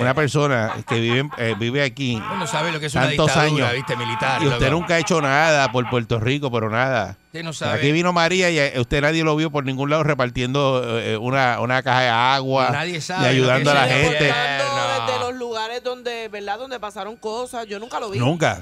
una 0.00 0.14
persona 0.14 0.72
que 0.88 1.00
vive, 1.00 1.28
eh, 1.38 1.54
vive 1.58 1.82
aquí 1.82 2.20
Vos 2.28 2.38
no 2.38 2.46
sabés 2.46 2.72
lo 2.72 2.80
que 2.80 2.86
es 2.86 2.94
una 2.94 3.08
tantos 3.08 3.26
dictadura, 3.26 3.68
años 3.68 3.72
¿viste? 3.74 3.96
Militar. 3.96 4.42
y 4.42 4.46
usted 4.46 4.66
loco. 4.66 4.80
nunca 4.80 4.94
ha 4.94 4.98
hecho 4.98 5.20
nada 5.20 5.70
por 5.72 5.88
Puerto 5.90 6.20
Rico, 6.20 6.50
pero 6.50 6.70
nada. 6.70 7.16
Usted 7.26 7.42
no 7.42 7.52
sabe. 7.52 7.78
Aquí 7.78 7.92
vino 7.92 8.12
María 8.12 8.50
y 8.50 8.58
eh, 8.58 8.74
usted 8.78 9.00
nadie 9.02 9.24
lo 9.24 9.34
vio 9.36 9.50
por 9.50 9.64
ningún 9.64 9.90
lado 9.90 10.02
repartiendo 10.02 10.98
eh, 11.00 11.16
una, 11.16 11.60
una 11.60 11.82
caja 11.82 12.00
de 12.02 12.08
agua 12.08 12.70
Nadie 12.70 13.00
sabe 13.00 13.24
y 13.24 13.28
ayudando 13.28 13.70
a 13.70 13.74
la 13.74 13.86
gente. 13.88 14.18
Reportando 14.32 15.06
desde 15.06 15.20
los 15.20 15.34
lugares 15.34 15.82
donde, 15.82 16.28
¿verdad? 16.28 16.58
Donde 16.58 16.78
pasaron 16.78 17.16
cosas. 17.16 17.66
Yo 17.66 17.78
nunca 17.78 17.98
lo 18.00 18.10
vi. 18.10 18.18
Nunca, 18.18 18.60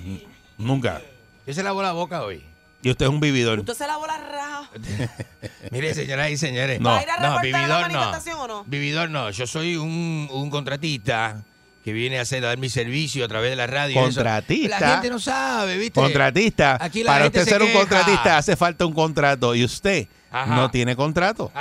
nunca. 0.56 1.00
Yo 1.46 1.54
se 1.54 1.62
lavó 1.62 1.82
la 1.82 1.92
boca 1.92 2.22
hoy. 2.22 2.44
Y 2.82 2.90
usted 2.90 3.06
es 3.06 3.10
un 3.10 3.20
vividor. 3.20 3.58
¿Usted 3.58 3.74
se 3.74 3.86
lavó 3.86 4.06
la 4.06 4.16
raja? 4.18 4.70
Mire, 5.70 5.92
señoras 5.94 6.30
y 6.30 6.36
señores. 6.38 6.80
No. 6.80 6.90
¿Va 6.90 6.98
a 6.98 7.02
ir 7.02 7.10
a 7.10 7.16
No, 7.16 7.22
reportar 7.38 7.44
la 7.50 7.58
vividor 7.58 7.68
no. 7.92 7.98
manifestación 7.98 8.38
o 8.40 8.46
no? 8.48 8.64
Vividor 8.64 9.10
no. 9.10 9.30
Yo 9.30 9.46
soy 9.46 9.76
un, 9.76 10.28
un 10.32 10.50
contratista 10.50 11.42
que 11.84 11.92
viene 11.92 12.18
a 12.18 12.22
hacer 12.22 12.44
a 12.44 12.48
dar 12.48 12.58
mi 12.58 12.68
servicio 12.70 13.24
a 13.24 13.28
través 13.28 13.50
de 13.50 13.56
la 13.56 13.66
radio. 13.66 13.96
eso. 14.00 14.04
Contratista. 14.20 14.80
La 14.80 14.88
gente 14.92 15.10
no 15.10 15.18
sabe, 15.18 15.76
¿viste? 15.76 16.00
Contratista. 16.00 16.78
Aquí 16.80 17.02
la 17.02 17.12
Para 17.12 17.24
gente 17.24 17.38
usted 17.40 17.52
se 17.52 17.58
ser 17.58 17.62
un 17.66 17.72
contratista 17.72 18.38
hace 18.38 18.56
falta 18.56 18.86
un 18.86 18.92
contrato 18.94 19.54
y 19.54 19.64
usted 19.64 20.06
Ajá. 20.30 20.56
no 20.56 20.70
tiene 20.70 20.96
contrato. 20.96 21.50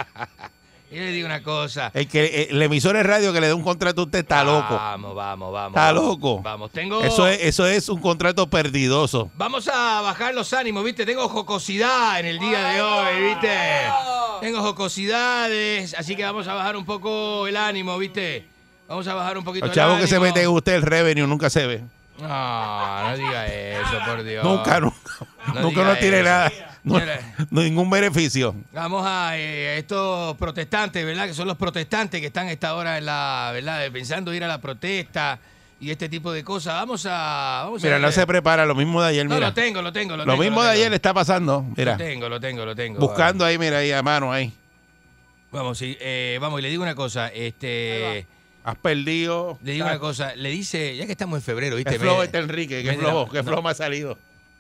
Y 0.92 0.96
le 0.96 1.12
digo 1.12 1.28
una 1.28 1.44
cosa. 1.44 1.92
El 1.94 2.08
que 2.08 2.26
eh, 2.26 2.48
el 2.50 2.62
emisor 2.62 2.96
de 2.96 3.04
radio 3.04 3.32
que 3.32 3.40
le 3.40 3.48
dé 3.48 3.54
un 3.54 3.62
contrato 3.62 4.02
a 4.02 4.04
usted 4.06 4.20
está 4.20 4.44
loco. 4.44 4.74
Vamos, 4.76 5.14
vamos, 5.14 5.54
vamos. 5.54 5.70
Está 5.78 5.92
loco. 5.94 6.42
Vamos, 6.42 6.72
tengo. 6.72 7.02
Eso 7.04 7.28
es 7.28 7.40
eso 7.44 7.68
es 7.68 7.90
un 7.90 8.02
contrato 8.02 8.48
perdidoso. 8.50 9.30
Vamos 9.36 9.68
a 9.68 10.02
bajar 10.02 10.34
los 10.34 10.52
ánimos, 10.54 10.84
¿viste? 10.84 11.06
Tengo 11.06 11.30
jocosidad 11.30 12.20
en 12.20 12.26
el 12.26 12.40
día 12.40 12.70
de 12.70 12.82
hoy, 12.82 13.22
¿viste? 13.22 13.58
Tengo 14.42 14.62
jocosidades, 14.64 15.94
así 15.94 16.16
que 16.16 16.24
vamos 16.24 16.48
a 16.48 16.54
bajar 16.56 16.76
un 16.76 16.86
poco 16.86 17.46
el 17.46 17.58
ánimo, 17.58 17.98
¿viste? 17.98 18.48
Vamos 18.88 19.08
a 19.08 19.14
bajar 19.14 19.38
un 19.38 19.44
poquito 19.44 19.68
Los 19.68 19.76
el 19.78 19.82
chavos 19.82 20.00
que 20.00 20.08
se 20.08 20.16
ánimo. 20.16 20.28
meten 20.30 20.44
en 20.44 20.50
usted 20.50 20.74
el 20.74 20.82
revenue 20.82 21.28
nunca 21.28 21.50
se 21.52 21.68
ve. 21.68 21.82
No, 22.20 22.28
no 23.10 23.16
diga 23.18 23.46
eso, 23.48 23.98
por 24.06 24.24
Dios. 24.24 24.44
Nunca, 24.44 24.80
nunca. 24.80 24.98
No 25.54 25.62
nunca 25.62 25.84
no 25.84 25.96
tiene 25.98 26.18
eso. 26.22 26.26
nada. 26.30 26.52
No- 26.90 27.62
ningún 27.64 27.90
beneficio. 27.90 28.56
Vamos 28.74 29.04
a 29.06 29.38
eh, 29.38 29.78
estos 29.78 30.36
protestantes, 30.38 31.06
¿verdad? 31.06 31.28
Que 31.28 31.34
son 31.34 31.48
los 31.48 31.58
protestantes 31.58 32.20
que 32.20 32.28
están 32.28 32.48
a 32.48 32.52
esta 32.52 32.76
hora 32.76 32.98
en 32.98 33.06
la, 33.06 33.52
¿verdad? 33.54 33.90
Pensando 33.92 34.34
ir 34.34 34.44
a 34.44 34.48
la 34.48 34.60
protesta 34.60 35.40
y 35.80 35.92
este 35.92 36.10
tipo 36.10 36.32
de 36.32 36.44
cosas. 36.44 36.74
Vamos 36.76 37.06
a... 37.06 37.62
Vamos 37.66 37.82
Mira, 37.84 37.96
a 37.96 38.00
no 38.00 38.12
se 38.12 38.26
prepara. 38.28 38.66
Lo 38.66 38.76
mismo 38.76 39.02
de 39.02 39.10
ayer, 39.10 39.26
No, 39.26 39.36
mira. 39.36 39.48
lo 39.48 39.54
tengo, 39.54 39.82
lo 39.82 39.94
tengo, 39.94 40.18
lo, 40.18 40.26
Lo 40.26 40.34
tengo, 40.34 40.44
mismo 40.44 40.62
de 40.62 40.70
tengo. 40.72 40.82
ayer 40.82 40.94
está 40.94 41.14
pasando. 41.14 41.66
Mira. 41.78 41.94
Lo 41.94 41.98
tengo, 41.98 42.30
lo 42.30 42.40
tengo, 42.40 42.66
lo 42.66 42.76
tengo. 42.76 43.00
Buscando 43.00 43.46
ahí, 43.46 43.58
mira, 43.58 43.78
ahí 43.78 43.92
a 43.92 44.02
mano 44.04 44.32
ahí. 44.34 44.52
Vamos, 45.52 45.78
sí, 45.78 45.98
eh, 46.00 46.38
vamos, 46.42 46.60
y 46.60 46.64
le 46.64 46.70
digo 46.70 46.84
una 46.84 46.96
cosa, 46.96 47.30
este... 47.30 48.28
Has 48.64 48.76
perdido. 48.76 49.58
Le 49.64 49.72
digo 49.72 49.86
una 49.86 49.98
cosa, 50.00 50.36
le 50.36 50.50
dice, 50.50 50.96
ya 50.98 51.06
que 51.06 51.14
estamos 51.14 51.38
en 51.38 51.42
febrero, 51.44 51.78
¿viste? 51.78 51.94
Qué 51.94 52.00
flojo 52.00 52.22
este 52.24 52.38
Enrique, 52.40 52.84
qué 52.84 52.94
flojo, 52.94 53.32
qué 53.32 53.38
no, 53.38 53.44
flojo 53.46 53.62
me 53.64 53.70
ha 53.70 53.74
salido. 53.74 54.18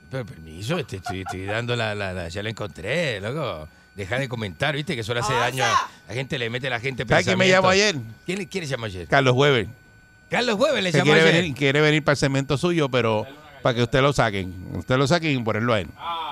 Pero 0.09 0.25
permiso, 0.25 0.77
estoy, 0.77 1.01
estoy 1.21 1.45
dando 1.45 1.75
la, 1.75 1.93
la, 1.95 2.13
la- 2.13 2.29
Ya 2.29 2.41
la 2.43 2.49
encontré, 2.49 3.19
loco. 3.21 3.67
Deja 3.95 4.17
de 4.17 4.29
comentar, 4.29 4.75
¿viste? 4.75 4.95
Que 4.95 5.01
eso 5.01 5.13
le 5.13 5.19
hace 5.19 5.33
daño. 5.33 5.63
a- 5.65 5.89
La 6.07 6.13
gente 6.13 6.39
le 6.39 6.49
mete 6.49 6.67
a 6.67 6.69
la 6.71 6.79
gente 6.79 7.05
¿Sabes 7.07 7.25
quién 7.25 7.37
me 7.37 7.47
llamó 7.49 7.69
ayer? 7.69 7.95
¿Quién, 8.25 8.45
quién 8.45 8.63
le 8.63 8.69
llamó 8.69 8.85
ayer? 8.85 9.07
Carlos 9.07 9.35
Weber. 9.35 9.67
Carlos 10.29 10.55
Hueves 10.59 10.83
le 10.83 10.91
llamó 10.91 11.03
quiere 11.05 11.21
ayer. 11.21 11.33
venir, 11.33 11.55
quiere 11.55 11.81
venir 11.81 12.03
para 12.03 12.13
el 12.13 12.17
segmento 12.17 12.55
suyo, 12.57 12.87
pero 12.89 13.25
para 13.63 13.75
que 13.75 13.83
usted 13.83 13.99
lo 14.01 14.13
saquen. 14.13 14.53
Usted 14.73 14.95
lo 14.95 15.05
saquen 15.07 15.37
y 15.39 15.43
ponerlo 15.43 15.73
a 15.73 15.79
él. 15.81 15.87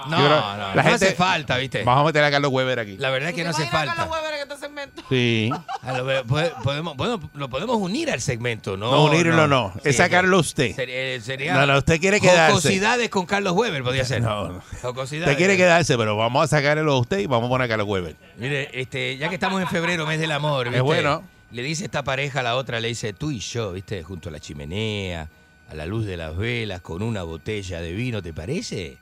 No, 0.08 0.16
creo- 0.18 0.30
no, 0.30 0.58
la 0.58 0.74
no 0.76 0.82
gente- 0.84 1.08
hace 1.08 1.16
falta, 1.16 1.58
¿viste? 1.58 1.84
Vamos 1.84 2.04
a 2.04 2.06
meter 2.06 2.24
a 2.24 2.32
Carlos 2.32 2.52
Weber 2.52 2.80
aquí. 2.80 2.98
La 2.98 3.10
verdad 3.10 3.30
es 3.30 3.36
que 3.36 3.44
no 3.44 3.49
hace 3.49 3.64
¿Te 3.64 3.68
imaginas 3.70 3.90
a 3.90 3.95
falta. 3.95 4.04
Carlos 4.12 4.18
Weber 4.24 4.40
en 4.40 4.52
este 4.52 4.58
segmento? 4.66 4.97
Sí. 5.10 5.50
A 5.82 5.98
lo 5.98 6.26
podemos, 6.26 6.98
bueno, 6.98 7.20
lo 7.34 7.50
podemos 7.50 7.78
unir 7.78 8.12
al 8.12 8.20
segmento, 8.20 8.76
¿no? 8.76 8.92
No, 8.92 9.06
unirlo 9.06 9.48
no. 9.48 9.74
Es 9.84 9.96
Sí, 9.96 10.02
sacarlo 10.02 10.40
usted. 10.40 10.76
Sería, 10.76 10.96
eh, 11.16 11.22
sería 11.22 11.54
No, 11.54 11.66
no, 11.66 11.78
usted 11.78 12.00
quiere 12.00 12.20
quedarse. 12.20 12.54
Jocosidades 12.56 13.10
con 13.10 13.26
Carlos 13.26 13.54
Weber, 13.54 13.84
podría 13.84 14.04
ser. 14.06 14.22
No, 14.22 14.50
no. 14.50 14.62
Jocosidades. 14.82 15.30
Usted 15.30 15.38
quiere 15.38 15.56
quedarse, 15.56 15.98
pero 15.98 16.18
vamos 16.18 16.44
a 16.44 16.48
sacarlo 16.48 16.92
a 16.94 17.00
usted 17.00 17.20
y 17.20 17.26
vamos 17.26 17.48
a 17.48 17.50
poner 17.50 17.66
a 17.66 17.68
Carlos 17.70 17.88
Weber. 17.88 18.16
Mire, 18.38 18.70
este, 18.74 19.18
ya 19.18 19.30
que 19.30 19.36
estamos 19.36 19.62
en 19.62 19.68
febrero, 19.68 20.06
mes 20.06 20.20
del 20.20 20.32
amor, 20.32 20.66
¿viste? 20.66 20.78
Es 20.78 20.84
bueno. 20.84 21.24
Le 21.52 21.64
dice 21.64 21.86
esta 21.86 22.04
pareja 22.04 22.42
a 22.42 22.44
la 22.44 22.58
otra, 22.58 22.82
le 22.82 22.90
dice, 22.90 23.14
tú 23.14 23.32
y 23.32 23.40
yo, 23.40 23.72
¿viste? 23.72 24.04
Junto 24.04 24.28
a 24.28 24.32
la 24.34 24.40
chimenea, 24.42 25.30
a 25.70 25.76
la 25.76 25.86
luz 25.86 26.06
de 26.06 26.18
las 26.18 26.36
velas, 26.36 26.82
con 26.82 27.02
una 27.02 27.24
botella 27.24 27.80
de 27.80 27.94
vino, 27.94 28.22
¿te 28.22 28.34
parece? 28.34 28.98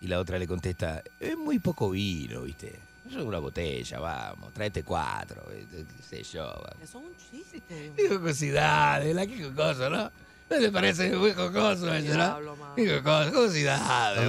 Y 0.00 0.08
la 0.08 0.18
otra 0.18 0.38
le 0.40 0.48
contesta, 0.48 1.02
es 1.20 1.36
muy 1.36 1.60
poco 1.60 1.90
vino, 1.90 2.42
¿viste? 2.42 2.80
Es 3.08 3.16
una 3.16 3.38
botella, 3.38 3.98
vamos, 4.00 4.52
tráete 4.52 4.82
cuatro, 4.82 5.42
¿viste? 5.54 5.84
qué 5.96 6.02
sé 6.02 6.22
yo. 6.36 6.44
va. 6.44 6.70
Eso 6.82 6.98
es 6.98 7.04
un 7.04 7.16
chiste. 7.16 7.92
Qué 7.96 8.08
jocosidades, 8.08 9.14
la 9.14 9.26
qué 9.26 9.42
jocoso, 9.44 9.88
¿no? 9.90 10.10
¿No 10.48 10.56
te 10.58 10.70
parece 10.70 11.10
muy 11.16 11.32
jocoso 11.32 11.92
eso, 11.92 12.14
no? 12.16 12.38
Qué 12.76 12.88
jocoso, 12.98 13.30
jocosidades. 13.32 14.20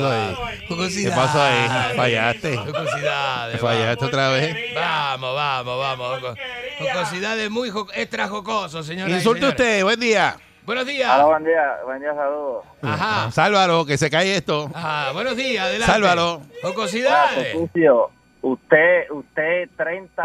¿Qué 0.68 1.10
pasó 1.16 1.42
ahí? 1.42 1.96
Fallaste. 1.96 2.58
Jocosidades, 2.58 3.62
Fallaste 3.62 4.06
otra 4.06 4.30
vez. 4.30 4.56
Vamos, 4.76 5.36
vamos, 5.36 5.80
vamos. 5.80 6.22
Jo- 6.22 6.36
Jocosidades 6.80 7.50
muy 7.50 7.70
jo- 7.70 7.88
extra 7.94 8.28
jocosos, 8.28 8.86
señora. 8.86 9.12
Insulte 9.12 9.48
usted, 9.48 9.84
buen 9.84 10.00
día. 10.00 10.38
Buenos 10.66 10.86
días. 10.86 11.10
Hola, 11.16 11.26
buen 11.26 11.44
día, 11.46 11.78
buen 11.86 12.00
día, 12.02 12.14
saludos. 12.14 12.66
Ajá. 12.82 13.32
Sálvalo, 13.32 13.86
que 13.86 13.98
se 13.98 14.10
cae 14.10 14.36
esto. 14.36 14.70
Ajá, 14.74 15.12
buenos 15.14 15.36
días, 15.38 15.64
adelante. 15.66 15.92
Sálvalo. 15.94 16.42
Jocosidades. 16.62 17.54
Sucio, 17.54 18.12
usted, 18.52 19.10
usted 19.12 19.70
30 19.78 20.24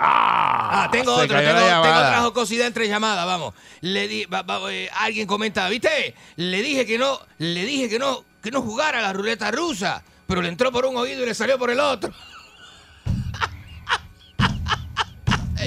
Ah, 0.00 0.88
tengo 0.92 1.16
se 1.16 1.24
otro, 1.24 1.38
tengo, 1.38 1.58
tengo 1.58 1.80
otra 1.80 2.20
jocosidad 2.22 2.68
entre 2.68 2.86
llamadas, 2.86 3.26
vamos. 3.26 3.52
Le 3.80 4.06
di, 4.06 4.26
va- 4.26 4.42
va- 4.42 4.72
eh, 4.72 4.88
alguien 5.00 5.26
comenta, 5.26 5.68
¿viste? 5.68 6.14
Le 6.36 6.62
dije 6.62 6.86
que 6.86 6.98
no, 6.98 7.18
le 7.38 7.64
dije 7.64 7.88
que 7.88 7.98
no, 7.98 8.24
que 8.40 8.52
no 8.52 8.62
jugara 8.62 9.00
a 9.00 9.02
la 9.02 9.12
ruleta 9.12 9.50
rusa, 9.50 10.04
pero 10.28 10.40
le 10.40 10.50
entró 10.50 10.70
por 10.70 10.86
un 10.86 10.96
oído 10.96 11.24
y 11.24 11.26
le 11.26 11.34
salió 11.34 11.58
por 11.58 11.70
el 11.70 11.80
otro. 11.80 12.12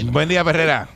Buen 0.06 0.30
día, 0.30 0.44
Perrera. 0.44 0.88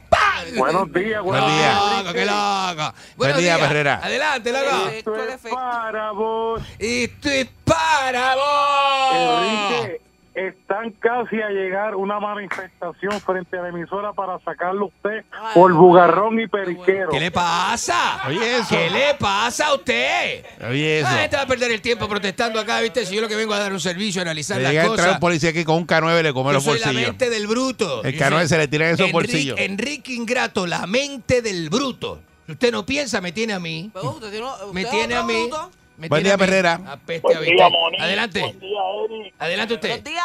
Buenos 0.58 0.92
días, 0.94 1.22
Buen 1.24 1.40
buenos 1.42 1.58
días. 1.60 1.76
día. 1.90 1.98
Loco, 2.04 2.14
qué 2.14 2.26
loco. 2.26 2.94
Buen 3.18 3.38
día, 3.38 3.56
días. 3.56 3.68
Perrera. 3.68 4.00
Adelante, 4.04 4.52
loco. 4.52 4.88
El 4.88 5.30
efecto. 5.30 5.56
Para 5.56 6.12
vos, 6.12 6.62
Esto 6.80 7.30
es 7.30 7.48
para 7.66 8.36
vos. 8.36 9.16
Enrique, 9.16 10.02
están 10.36 10.91
casi 10.99 11.41
a 11.41 11.49
llegar 11.49 11.95
una 11.95 12.20
manifestación 12.20 13.20
frente 13.22 13.57
a 13.57 13.62
la 13.64 13.70
emisora 13.70 14.12
para 14.14 14.38
sacarlo 14.40 14.88
usted 14.88 15.24
por 15.53 15.72
bugarrón 15.74 16.40
y 16.40 16.48
periquero. 16.48 17.10
¿Qué 17.10 17.20
le 17.20 17.32
pasa? 17.32 18.22
Oye, 18.28 18.57
eso. 18.57 18.68
¿Qué 18.70 18.90
le 18.90 19.14
pasa 19.16 19.68
a 19.68 19.74
usted? 19.76 20.45
Oye, 20.70 20.99
eso. 20.99 21.07
Ah, 21.10 21.24
este 21.24 21.38
va 21.38 21.44
a 21.44 21.48
perder 21.48 21.72
el 21.72 21.82
tiempo 21.82 22.07
protestando 22.10 22.60
acá, 22.60 22.82
¿viste? 22.82 23.06
Si 23.06 23.16
yo 23.16 23.22
lo 23.22 23.28
que 23.28 23.36
vengo 23.36 23.53
a 23.53 23.60
dar 23.60 23.72
un 23.72 23.80
servicio, 23.80 24.22
a 24.22 24.24
analizar 24.24 24.57
Le 24.60 24.74
las 24.74 24.88
cosas. 24.88 25.14
un 25.14 25.20
policía 25.20 25.52
aquí 25.52 25.64
con 25.64 25.76
un 25.78 25.88
K9 25.88 26.22
le 26.22 26.34
come 26.34 26.49
Yo 26.49 26.53
los 26.53 26.64
soy 26.64 26.80
la 26.80 26.88
bolsillos. 26.88 27.07
mente 27.10 27.30
del 27.30 27.48
bruto. 27.48 28.03
El 28.03 28.14
Yo 28.14 28.26
K9 28.26 28.38
soy 28.40 28.48
se 28.49 28.57
le 28.57 28.68
tira 28.68 28.88
en 28.90 28.94
esos 28.95 29.07
Enrique- 29.07 29.14
bolsillos. 29.14 29.60
Enrique 29.60 30.14
Ingrato, 30.14 30.68
la 30.68 30.86
mente 30.86 31.41
del 31.41 31.70
bruto. 31.70 32.20
Si 32.45 32.52
usted 32.52 32.72
no 32.72 32.86
piensa, 32.86 33.22
me 33.22 33.32
tiene 33.32 33.53
a 33.53 33.60
mí. 33.60 33.90
Pero 33.94 34.12
usted 34.12 34.30
tiene- 34.32 34.45
usted 34.48 34.74
Me 34.74 34.86
tiene 34.86 35.16
a 35.16 35.24
mí. 35.24 35.48
bruto. 35.49 35.72
Me 35.98 36.10
Buen 36.10 36.24
día. 36.24 36.38
Perrera. 36.38 36.78
Buen 36.78 37.41
día. 37.45 37.68
Adelante. 38.02 38.41
Buen 38.41 38.60
día, 38.60 38.80
Eri. 39.06 39.34
Adelante 39.40 39.74
usted. 39.76 39.88
Buenos 39.90 40.03
días. 40.03 40.25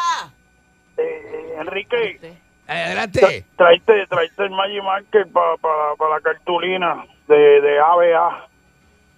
Enrique, 1.61 2.33
Adelante. 2.67 3.45
traiste, 3.57 4.07
traiste 4.07 4.43
el 4.43 4.51
Magic 4.51 4.83
Marker 4.83 5.27
para 5.31 5.57
pa, 5.57 5.69
pa 5.97 6.09
la 6.09 6.19
cartulina 6.21 7.05
de, 7.27 7.35
de 7.61 7.79
ABA. 7.79 8.47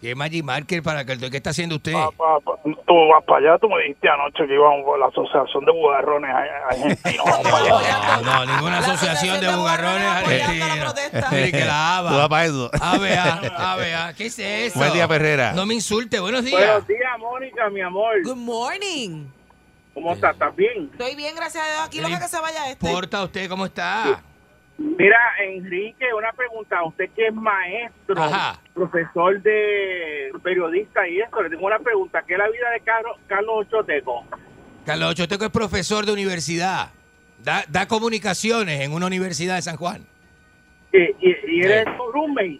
¿Qué 0.01 0.15
Magic 0.15 0.43
Marker 0.43 0.83
para 0.83 1.05
que 1.05 1.17
¿Qué 1.17 1.37
está 1.37 1.51
haciendo 1.51 1.75
usted? 1.77 1.93
Pa, 1.93 2.11
pa, 2.11 2.37
pa- 2.41 2.57
Tú 2.63 2.93
vas 3.07 3.23
para 3.25 3.37
allá, 3.51 3.57
tú 3.57 3.69
me 3.69 3.81
dijiste 3.83 4.09
anoche 4.09 4.45
que 4.47 4.53
íbamos 4.53 4.83
por 4.83 4.99
la 4.99 5.05
Asociación 5.05 5.63
de 5.63 5.71
Bugarrones 5.71 6.29
Argentinos. 6.29 7.25
No, 8.23 8.45
no, 8.45 8.45
ninguna 8.53 8.79
asociación 8.79 9.39
de 9.39 9.55
bugarrones 9.55 10.05
argentinos. 10.07 10.77
protesta. 10.79 11.29
Mire 11.31 11.51
que 11.51 11.59
la 11.65 11.97
Tú 11.99 12.05
vas 12.05 12.13
ABA. 12.15 12.29
para 12.29 12.45
eso. 12.45 12.69
ABA, 12.81 13.71
ABA. 13.73 14.13
¿Qué 14.15 14.25
es 14.25 14.39
eso? 14.39 14.79
Buen 14.79 14.93
día, 14.93 15.07
Perrera. 15.07 15.53
No 15.53 15.65
me 15.65 15.73
insulte. 15.73 16.19
Buenos 16.19 16.43
días. 16.43 16.59
Buenos 16.59 16.87
días, 16.87 17.19
Mónica, 17.19 17.69
mi 17.69 17.81
amor. 17.81 18.21
Good 18.23 18.35
morning. 18.35 19.25
¿Cómo 19.93 20.13
estás? 20.13 20.33
¿Estás 20.33 20.55
bien? 20.55 20.89
Estoy 20.91 21.15
bien, 21.15 21.35
gracias 21.35 21.63
a 21.63 21.67
Dios. 21.71 21.81
Aquí 21.85 22.01
lo 22.01 22.07
que 22.07 22.27
se 22.27 22.39
vaya 22.41 22.69
este. 22.71 22.91
¿Porta 22.91 23.23
usted 23.23 23.47
cómo 23.47 23.65
está? 23.65 24.21
Mira, 24.77 25.19
Enrique, 25.47 26.05
una 26.17 26.31
pregunta. 26.33 26.83
Usted 26.83 27.09
que 27.15 27.27
es 27.27 27.33
maestro, 27.33 28.21
Ajá. 28.21 28.59
profesor 28.73 29.39
de 29.41 30.31
periodista 30.41 31.07
y 31.07 31.19
eso, 31.19 31.41
le 31.43 31.49
tengo 31.49 31.65
una 31.65 31.79
pregunta. 31.79 32.23
¿Qué 32.27 32.33
es 32.33 32.39
la 32.39 32.49
vida 32.49 32.69
de 32.71 32.79
Carlos, 32.79 33.17
Carlos 33.27 33.67
Ochoteco? 33.67 34.23
Carlos 34.85 35.11
Ochoteco 35.11 35.45
es 35.45 35.51
profesor 35.51 36.05
de 36.05 36.13
universidad. 36.13 36.89
Da, 37.43 37.63
da 37.67 37.87
comunicaciones 37.87 38.81
en 38.81 38.93
una 38.93 39.05
universidad 39.05 39.55
de 39.55 39.61
San 39.61 39.77
Juan. 39.77 40.05
Y, 40.91 40.97
y, 40.97 41.35
y 41.47 41.59
eres 41.61 41.85
su 41.97 42.11
roommate. 42.11 42.59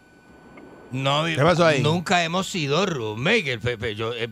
No, 0.94 1.26
¿Qué 1.26 1.36
pasó 1.36 1.66
ahí? 1.66 1.82
nunca 1.82 2.24
hemos 2.24 2.48
sido 2.48 2.86
roommate. 2.86 3.54
Él 3.54 3.60
fue- 3.60 3.78
fue- 3.78 3.96
yo, 3.96 4.14
eh, 4.14 4.30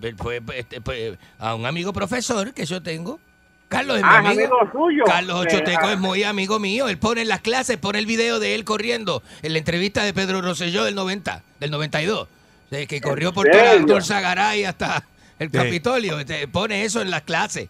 este, 0.55 0.79
fue 0.81 1.17
a 1.39 1.55
un 1.55 1.65
amigo 1.65 1.91
profesor 1.91 2.53
que 2.53 2.65
yo 2.65 2.81
tengo. 2.81 3.19
Carlos 3.67 3.97
es 3.97 4.03
mi 4.03 4.09
Ah, 4.09 4.17
amigo. 4.17 4.31
amigo 4.31 4.57
suyo. 4.71 5.03
Carlos 5.05 5.45
Ochoteco 5.45 5.89
Eh, 5.89 5.93
es 5.93 5.99
muy 5.99 6.23
amigo 6.23 6.59
mío. 6.59 6.87
Él 6.89 6.97
pone 6.97 7.21
en 7.21 7.29
las 7.29 7.39
clases, 7.41 7.77
pone 7.77 7.99
el 7.99 8.05
video 8.05 8.39
de 8.39 8.53
él 8.55 8.65
corriendo 8.65 9.23
en 9.41 9.53
la 9.53 9.59
entrevista 9.59 10.03
de 10.03 10.13
Pedro 10.13 10.41
Rosselló 10.41 10.83
del 10.83 10.93
90, 10.95 11.43
del 11.59 11.71
92. 11.71 12.27
de 12.69 12.87
que 12.87 13.01
corrió 13.01 13.33
por 13.33 13.49
todo 13.49 13.97
el 13.97 14.03
Zagaray 14.03 14.63
hasta 14.63 15.03
el 15.39 15.49
Sí. 15.51 15.57
Capitolio. 15.57 16.19
Este, 16.19 16.47
Pone 16.47 16.85
eso 16.85 17.01
en 17.01 17.09
las 17.11 17.23
clases. 17.23 17.67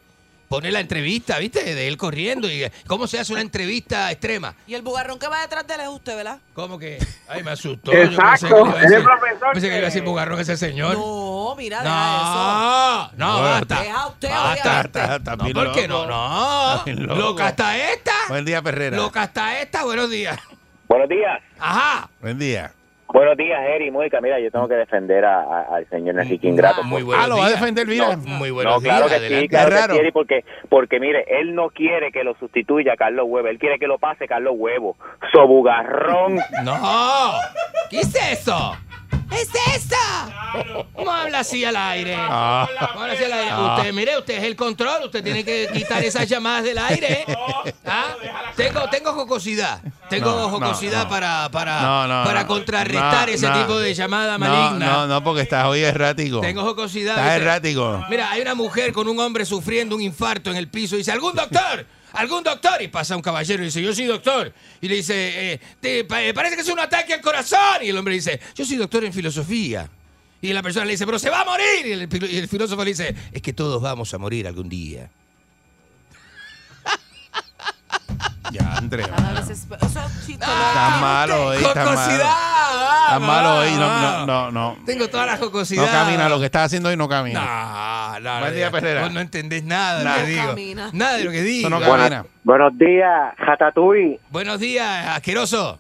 Pone 0.51 0.69
la 0.69 0.81
entrevista, 0.81 1.39
¿viste? 1.39 1.63
De 1.75 1.87
él 1.87 1.95
corriendo. 1.95 2.51
y 2.51 2.69
¿Cómo 2.85 3.07
se 3.07 3.17
hace 3.17 3.31
una 3.31 3.41
entrevista 3.41 4.11
extrema? 4.11 4.53
Y 4.67 4.73
el 4.73 4.81
bugarrón 4.81 5.17
que 5.17 5.29
va 5.29 5.39
detrás 5.39 5.65
de 5.65 5.75
él 5.75 5.79
es 5.79 5.87
usted, 5.87 6.13
¿verdad? 6.17 6.39
¿Cómo 6.53 6.77
que? 6.77 6.97
Ay, 7.29 7.41
me 7.41 7.51
asustó. 7.51 7.93
Exacto, 7.93 8.49
Yo 8.49 8.49
pensé 8.49 8.49
que 8.49 8.51
le 8.51 8.59
iba 8.59 8.73
a 8.73 8.81
es 8.81 8.83
el 8.83 8.89
decir- 8.91 9.03
profesor 9.05 9.49
pensé 9.53 9.67
que 9.69 9.73
iba 9.77 9.81
a 9.81 9.85
decir 9.89 10.03
bugarrón 10.03 10.39
ese 10.41 10.57
señor. 10.57 10.97
No, 10.97 11.55
mira, 11.57 11.81
deja 11.81 12.15
eso. 12.17 13.11
No, 13.15 13.27
no, 13.27 13.37
No, 13.37 13.41
basta. 13.43 13.81
Deja 13.81 14.07
usted, 14.07 14.29
No, 15.37 15.53
¿por 15.53 15.71
qué 15.71 15.87
no? 15.87 16.05
No. 16.05 16.83
Loco. 16.85 17.15
Loca 17.15 17.47
hasta 17.47 17.77
esta. 17.77 18.11
Buen 18.27 18.43
día, 18.43 18.61
Perrera. 18.61 18.97
Loca 18.97 19.21
hasta 19.21 19.57
esta. 19.61 19.85
Buenos 19.85 20.09
días. 20.09 20.37
Buenos 20.89 21.07
días. 21.07 21.41
Ajá. 21.59 22.09
Buen 22.19 22.37
día. 22.37 22.73
Buenos 23.13 23.35
días, 23.37 23.59
Eri, 23.75 23.91
Mónica. 23.91 24.21
Mira, 24.21 24.39
yo 24.39 24.49
tengo 24.51 24.67
que 24.67 24.75
defender 24.75 25.25
a- 25.25 25.41
a- 25.41 25.75
al 25.75 25.87
señor 25.89 26.19
Enrique 26.19 26.47
Ingrato. 26.47 26.83
Muy 26.83 27.01
Ah, 27.15 27.27
lo 27.27 27.37
va 27.37 27.47
a 27.47 27.49
defender, 27.49 27.85
mira. 27.87 28.15
Muy 28.17 28.51
buenos 28.51 28.73
no, 28.75 28.79
días. 28.79 28.95
claro 28.95 29.09
que 29.09 29.15
adelante. 29.15 29.41
sí, 29.41 29.47
claro 29.49 29.69
Qué 29.69 29.75
que 29.75 29.81
raro. 29.81 29.93
sí, 29.95 30.11
porque, 30.11 30.45
porque 30.69 30.99
mire, 30.99 31.25
él 31.27 31.53
no 31.55 31.69
quiere 31.69 32.11
que 32.11 32.23
lo 32.23 32.35
sustituya 32.35 32.95
Carlos 32.97 33.25
Huevo, 33.27 33.47
él 33.47 33.59
quiere 33.59 33.79
que 33.79 33.87
lo 33.87 33.97
pase 33.99 34.27
Carlos 34.27 34.53
Huevo. 34.57 34.95
Sobugarrón. 35.31 36.35
No. 36.63 37.31
¿Qué 37.89 37.99
es 37.99 38.15
eso? 38.39 38.75
¿Es 39.31 39.47
eso? 39.75 40.85
¿Cómo 40.93 41.11
habla 41.11 41.39
así 41.39 41.63
al 41.63 41.75
aire? 41.75 42.15
Ah. 42.19 42.67
¿Cómo 42.91 43.01
habla 43.01 43.13
así 43.13 43.23
al 43.23 43.33
aire? 43.33 43.49
Ah. 43.51 43.75
Usted, 43.77 43.93
mire, 43.93 44.17
usted 44.17 44.37
es 44.37 44.43
el 44.43 44.55
control. 44.55 45.05
Usted 45.05 45.23
tiene 45.23 45.43
que 45.45 45.69
quitar 45.73 46.03
esas 46.03 46.27
llamadas 46.27 46.63
del 46.65 46.77
aire. 46.77 47.25
¿Ah? 47.85 48.15
Tengo, 48.55 48.89
tengo 48.89 49.13
jocosidad. 49.13 49.81
Tengo 50.09 50.31
No, 50.31 50.37
no, 50.41 50.49
jocosidad 50.49 51.03
no. 51.05 51.09
para, 51.09 51.49
para, 51.51 51.81
No, 51.81 52.07
no, 52.07 52.23
para 52.25 52.41
no. 52.41 52.47
contrarrestar 52.47 53.27
No, 53.29 53.33
ese 53.33 53.47
no. 53.47 53.59
tipo 53.61 53.79
de 53.79 53.93
llamada 53.93 54.37
No, 54.37 54.39
maligna. 54.47 54.85
no, 54.85 55.07
no, 55.07 55.23
porque 55.23 55.41
estás 55.41 55.65
hoy 55.65 55.81
errático. 55.81 56.41
Tengo 56.41 56.63
jocosidad. 56.63 57.17
Estás 57.17 57.35
errático. 57.41 58.03
Mira, 58.09 58.29
hay 58.31 58.41
una 58.41 58.53
mujer 58.55 58.91
con 58.91 59.07
un 59.07 59.17
hombre 59.19 59.45
sufriendo 59.45 59.95
un 59.95 60.01
infarto 60.01 60.51
en 60.51 60.57
el 60.57 60.67
piso 60.67 60.95
y 60.95 60.99
dice, 60.99 61.11
¿algún 61.13 61.33
doctor? 61.35 61.85
¿Algún 62.13 62.43
doctor? 62.43 62.81
Y 62.81 62.87
pasa 62.89 63.15
un 63.15 63.21
caballero 63.21 63.61
y 63.63 63.67
dice, 63.67 63.81
yo 63.81 63.93
soy 63.93 64.05
doctor. 64.05 64.53
Y 64.81 64.87
le 64.87 64.95
dice, 64.95 65.53
eh, 65.53 65.61
te- 65.79 66.03
pa- 66.03 66.21
eh, 66.21 66.33
parece 66.33 66.55
que 66.55 66.61
es 66.61 66.67
un 66.69 66.79
ataque 66.79 67.13
al 67.13 67.21
corazón. 67.21 67.77
Y 67.81 67.89
el 67.89 67.97
hombre 67.97 68.13
dice, 68.15 68.39
yo 68.55 68.65
soy 68.65 68.77
doctor 68.77 69.03
en 69.05 69.13
filosofía. 69.13 69.89
Y 70.41 70.51
la 70.53 70.61
persona 70.63 70.85
le 70.85 70.91
dice, 70.93 71.05
pero 71.05 71.19
se 71.19 71.29
va 71.29 71.41
a 71.41 71.45
morir. 71.45 71.85
Y 71.85 71.91
el, 71.91 72.09
filo- 72.09 72.27
y 72.27 72.37
el 72.37 72.47
filósofo 72.47 72.83
le 72.83 72.89
dice, 72.91 73.15
es 73.31 73.41
que 73.41 73.53
todos 73.53 73.81
vamos 73.81 74.13
a 74.13 74.17
morir 74.17 74.47
algún 74.47 74.67
día. 74.67 75.09
Ya, 78.51 78.73
André. 78.77 79.03
Cada 79.07 79.31
vez 79.39 79.49
es- 79.49 79.65
Eso 79.81 79.99
malo 80.99 81.47
hoy, 81.47 81.57
estás. 83.15 83.21
Estás 83.21 83.43
malo 83.43 83.55
hoy. 83.59 83.71
No, 83.71 83.79
vamos. 83.87 84.27
no, 84.27 84.51
no, 84.51 84.75
no. 84.77 84.85
Tengo 84.85 85.07
toda 85.09 85.25
la 85.25 85.37
jocosidad. 85.37 85.85
No 85.85 85.91
camina. 85.91 86.29
Lo 86.29 86.39
que 86.39 86.45
estás 86.45 86.65
haciendo 86.65 86.89
hoy 86.89 86.97
no 86.97 87.07
camina. 87.09 87.39
No, 87.41 88.19
no, 88.19 88.39
Buen 88.41 88.55
día, 88.55 88.71
Perrera. 88.71 89.01
Vos 89.03 89.11
no 89.13 89.19
entendés 89.19 89.63
nada 89.63 89.97
de 89.99 90.03
lo 90.03 90.09
Nada. 90.09 90.55
que 90.55 90.61
digo. 90.65 90.89
Nada 90.93 91.17
de 91.17 91.23
lo 91.23 91.31
que 91.31 91.41
digo. 91.41 91.67
Eso 91.67 91.79
no 91.79 91.79
camina. 91.81 92.25
Buenos 92.43 92.77
días, 92.77 93.33
Jatatui. 93.37 94.19
Buenos 94.29 94.59
días, 94.59 95.07
asqueroso. 95.07 95.79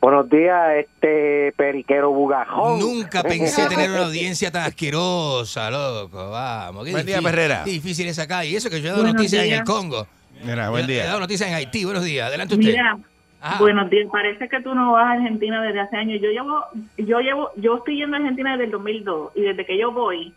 Buenos 0.00 0.28
días, 0.28 0.60
este 0.80 1.54
periquero 1.56 2.10
bugajón. 2.10 2.78
Nunca 2.78 3.22
pensé 3.22 3.66
tener 3.68 3.90
una 3.90 4.04
audiencia 4.04 4.50
tan 4.50 4.64
asquerosa, 4.64 5.70
loco. 5.70 6.30
Vamos. 6.30 6.84
Qué 6.84 6.90
Buen 6.90 7.06
día, 7.06 7.16
difícil- 7.18 7.24
Perrera. 7.30 7.62
Qué 7.64 7.70
difícil 7.70 8.08
es 8.08 8.18
acá. 8.18 8.44
Y 8.44 8.54
eso 8.54 8.68
que 8.68 8.82
yo 8.82 8.88
he 8.88 8.90
dado 8.90 9.02
Buenos 9.02 9.14
noticias 9.14 9.44
en 9.46 9.52
el 9.54 9.64
Congo. 9.64 10.06
Mira, 10.44 10.68
buen 10.68 10.84
He 10.84 10.88
día. 10.92 11.06
dado 11.06 11.20
noticias 11.20 11.48
en 11.48 11.54
Haití. 11.54 11.84
Buenos 11.86 12.04
días. 12.04 12.26
Adelante 12.28 12.54
usted. 12.54 12.66
Mira, 12.72 12.98
Ajá. 13.44 13.58
buenos 13.60 13.90
días. 13.90 14.08
Parece 14.10 14.48
que 14.48 14.60
tú 14.60 14.74
no 14.74 14.92
vas 14.92 15.04
a 15.06 15.12
Argentina 15.12 15.60
desde 15.62 15.80
hace 15.80 15.96
años. 15.96 16.20
Yo 16.22 16.30
llevo, 16.30 16.64
yo 16.96 17.20
llevo, 17.20 17.50
yo 17.56 17.76
estoy 17.76 17.96
yendo 17.96 18.16
a 18.16 18.20
Argentina 18.20 18.52
desde 18.52 18.64
el 18.64 18.70
2002 18.70 19.32
y 19.34 19.42
desde 19.42 19.66
que 19.66 19.78
yo 19.78 19.92
voy, 19.92 20.32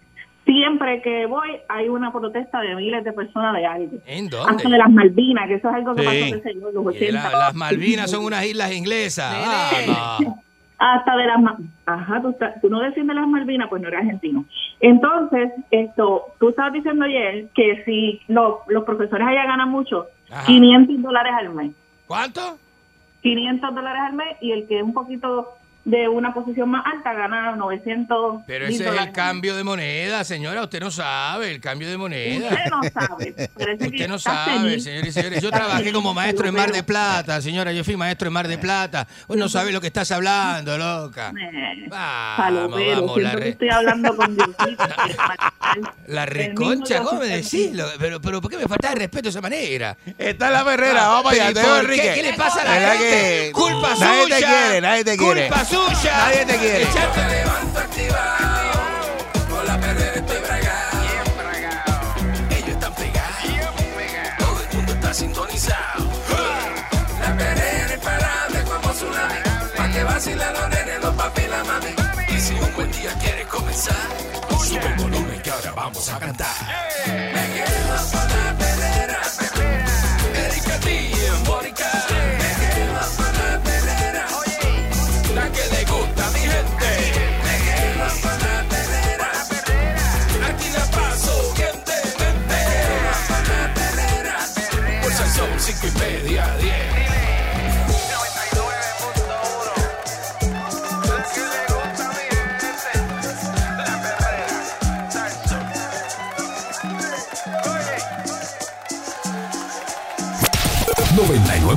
siempre 0.45 1.01
que 1.01 1.25
voy 1.25 1.51
hay 1.69 1.87
una 1.87 2.11
protesta 2.11 2.59
de 2.59 2.75
miles 2.75 3.03
de 3.05 3.13
personas 3.13 3.55
de 3.55 3.65
algo. 3.65 3.97
¿En 4.05 4.25
Hasta 4.25 4.37
de 4.51 4.53
dónde? 4.63 4.77
las 4.77 4.91
Malvinas, 4.91 5.47
que 5.47 5.53
eso 5.55 5.69
es 5.69 5.75
algo 5.75 5.95
que 5.95 6.01
Sí. 6.01 6.07
pasó 6.07 6.35
qué 6.35 6.41
sé 6.41 6.59
yo, 6.59 6.67
en 6.69 6.73
los 6.75 6.85
Eh, 6.85 6.89
80. 6.97 7.29
la- 7.31 7.37
las 7.39 7.55
Malvinas 7.55 8.11
son 8.11 8.25
unas 8.25 8.45
islas 8.45 8.73
inglesas. 8.73 9.33
Hasta 10.79 11.15
de 11.17 11.25
las 11.25 11.37
ajá 11.87 12.21
tú, 12.21 12.29
estás- 12.29 12.61
tú 12.61 12.69
no 12.69 12.79
defiendes 12.81 13.15
las 13.15 13.27
Malvinas 13.27 13.67
pues 13.67 13.81
no 13.81 13.87
eres 13.87 14.01
argentino 14.01 14.45
entonces 14.79 15.49
esto 15.71 16.25
tú 16.39 16.49
estabas 16.49 16.71
diciendo 16.73 17.03
ayer 17.05 17.47
que 17.55 17.81
si 17.83 18.21
los, 18.27 18.57
los 18.67 18.83
profesores 18.83 19.25
allá 19.27 19.45
ganan 19.45 19.69
mucho 19.71 20.05
Ajá. 20.29 20.45
500 20.45 21.01
dólares 21.01 21.33
al 21.35 21.49
mes 21.55 21.71
¿Cuánto? 22.05 22.59
500 23.21 23.75
dólares 23.75 24.01
al 24.05 24.13
mes 24.13 24.37
y 24.41 24.51
el 24.51 24.67
que 24.67 24.77
es 24.77 24.83
un 24.83 24.93
poquito 24.93 25.56
de 25.87 26.05
una 26.09 26.33
posición 26.33 26.69
más 26.69 26.83
alta 26.85 27.13
gana 27.13 27.55
900 27.55 28.41
Pero 28.45 28.65
ese 28.65 28.73
es 28.73 28.79
el 28.81 28.85
dólares. 28.87 29.11
cambio 29.15 29.55
de 29.55 29.63
moneda, 29.63 30.21
señora. 30.25 30.61
Usted 30.63 30.81
no 30.81 30.91
sabe 30.91 31.49
el 31.49 31.61
cambio 31.61 31.89
de 31.89 31.95
moneda. 31.95 32.49
usted 32.49 32.69
no 32.69 32.81
sabe 32.93 33.35
Usted 33.87 34.07
no 34.09 34.19
sabe, 34.19 34.79
señores 34.81 35.07
y 35.07 35.11
señores. 35.13 35.41
Yo 35.41 35.49
trabajé 35.49 35.93
como 35.93 36.13
maestro 36.13 36.45
en 36.45 36.55
Mar 36.55 36.73
de 36.73 36.83
Plata, 36.83 37.41
señora. 37.41 37.71
Yo 37.71 37.85
fui 37.85 37.95
maestro 37.95 38.27
en 38.27 38.33
Mar 38.33 38.49
de 38.49 38.57
Plata. 38.57 39.07
Vos 39.29 39.37
no 39.37 39.47
sabés 39.47 39.73
lo 39.73 39.79
que 39.79 39.87
estás 39.87 40.11
hablando, 40.11 40.77
loca. 40.77 41.31
Vamos, 41.87 42.71
vamos, 42.71 43.21
la, 43.21 43.31
re- 43.31 43.49
estoy 43.49 43.69
hablando 43.69 44.13
con 44.13 44.35
Diosito, 44.35 44.65
la 46.07 46.25
reconcha. 46.25 47.01
¿Cómo 47.01 47.21
me 47.21 47.27
decís? 47.27 47.71
Pero, 47.97 48.19
pero 48.21 48.41
¿por 48.41 48.51
qué 48.51 48.57
me 48.57 48.67
falta 48.67 48.89
de 48.89 48.95
respeto 48.95 49.23
de 49.23 49.29
esa 49.29 49.39
manera? 49.41 49.95
Está 50.17 50.49
la 50.49 50.65
Perrera. 50.65 51.05
Ah, 51.05 51.09
Vamos 51.09 51.31
allá. 51.31 51.45
pero 51.47 51.51
¿y 51.51 51.53
Te 51.53 51.61
veo, 51.61 51.75
por 51.75 51.83
Enrique. 51.85 52.01
¿Qué? 52.01 52.13
¿Qué 52.21 52.23
le 52.31 52.33
pasa 52.33 52.61
a 52.61 52.65
la 52.65 52.71
¿Verdad 52.73 52.93
gente? 52.97 53.51
Culpa 53.53 53.95
nadie 53.99 54.23
suya. 54.23 54.35
te 54.37 54.43
quiere, 54.45 54.81
nadie 54.81 55.03
te 55.05 55.17
quiere. 55.17 55.47
Culpa 55.47 55.65
suya. 55.65 55.76
Nadie 55.81 56.45
te 56.45 56.57
quiere. 56.57 56.83
Echate- 56.83 57.27
levanto 57.29 57.79
activado. 57.79 58.79
Con 59.49 59.67
la 59.67 59.79
perrera 59.79 60.15
estoy 60.15 60.39
bragado. 60.39 60.97
Ellos 62.49 62.69
están 62.69 62.93
pegados. 62.93 63.43
Todo 64.39 64.61
el 64.61 64.75
mundo 64.77 64.93
está 64.93 65.13
sintonizado. 65.13 66.03
La 67.21 67.35
perrera 67.37 67.93
imparable 67.93 68.63
como 68.63 68.89
tsunami. 68.93 69.39
Pa' 69.77 69.87
que 69.91 70.03
vacilen 70.03 70.53
los 70.53 70.69
nenes, 70.69 71.01
los 71.01 71.13
papi 71.15 71.41
y 71.41 71.47
la 71.47 71.63
mami. 71.63 71.95
Y 72.35 72.39
si 72.39 72.53
un 72.55 72.73
buen 72.75 72.91
día 72.91 73.13
quieres 73.21 73.47
comenzar, 73.47 74.07
sube 74.67 74.85
el 74.87 74.93
volumen 74.95 75.41
que 75.41 75.51
ahora 75.51 75.71
vamos 75.73 76.09
a 76.09 76.19
cantar. 76.19 76.55
Me 77.05 77.43
quedo 77.53 77.97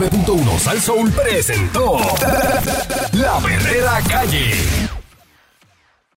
.1 0.08 0.58
Sal 0.58 0.80
Soul 0.80 1.10
presentó 1.12 1.98
La 3.12 3.38
Verdadera 3.40 4.00
Calle. 4.08 4.99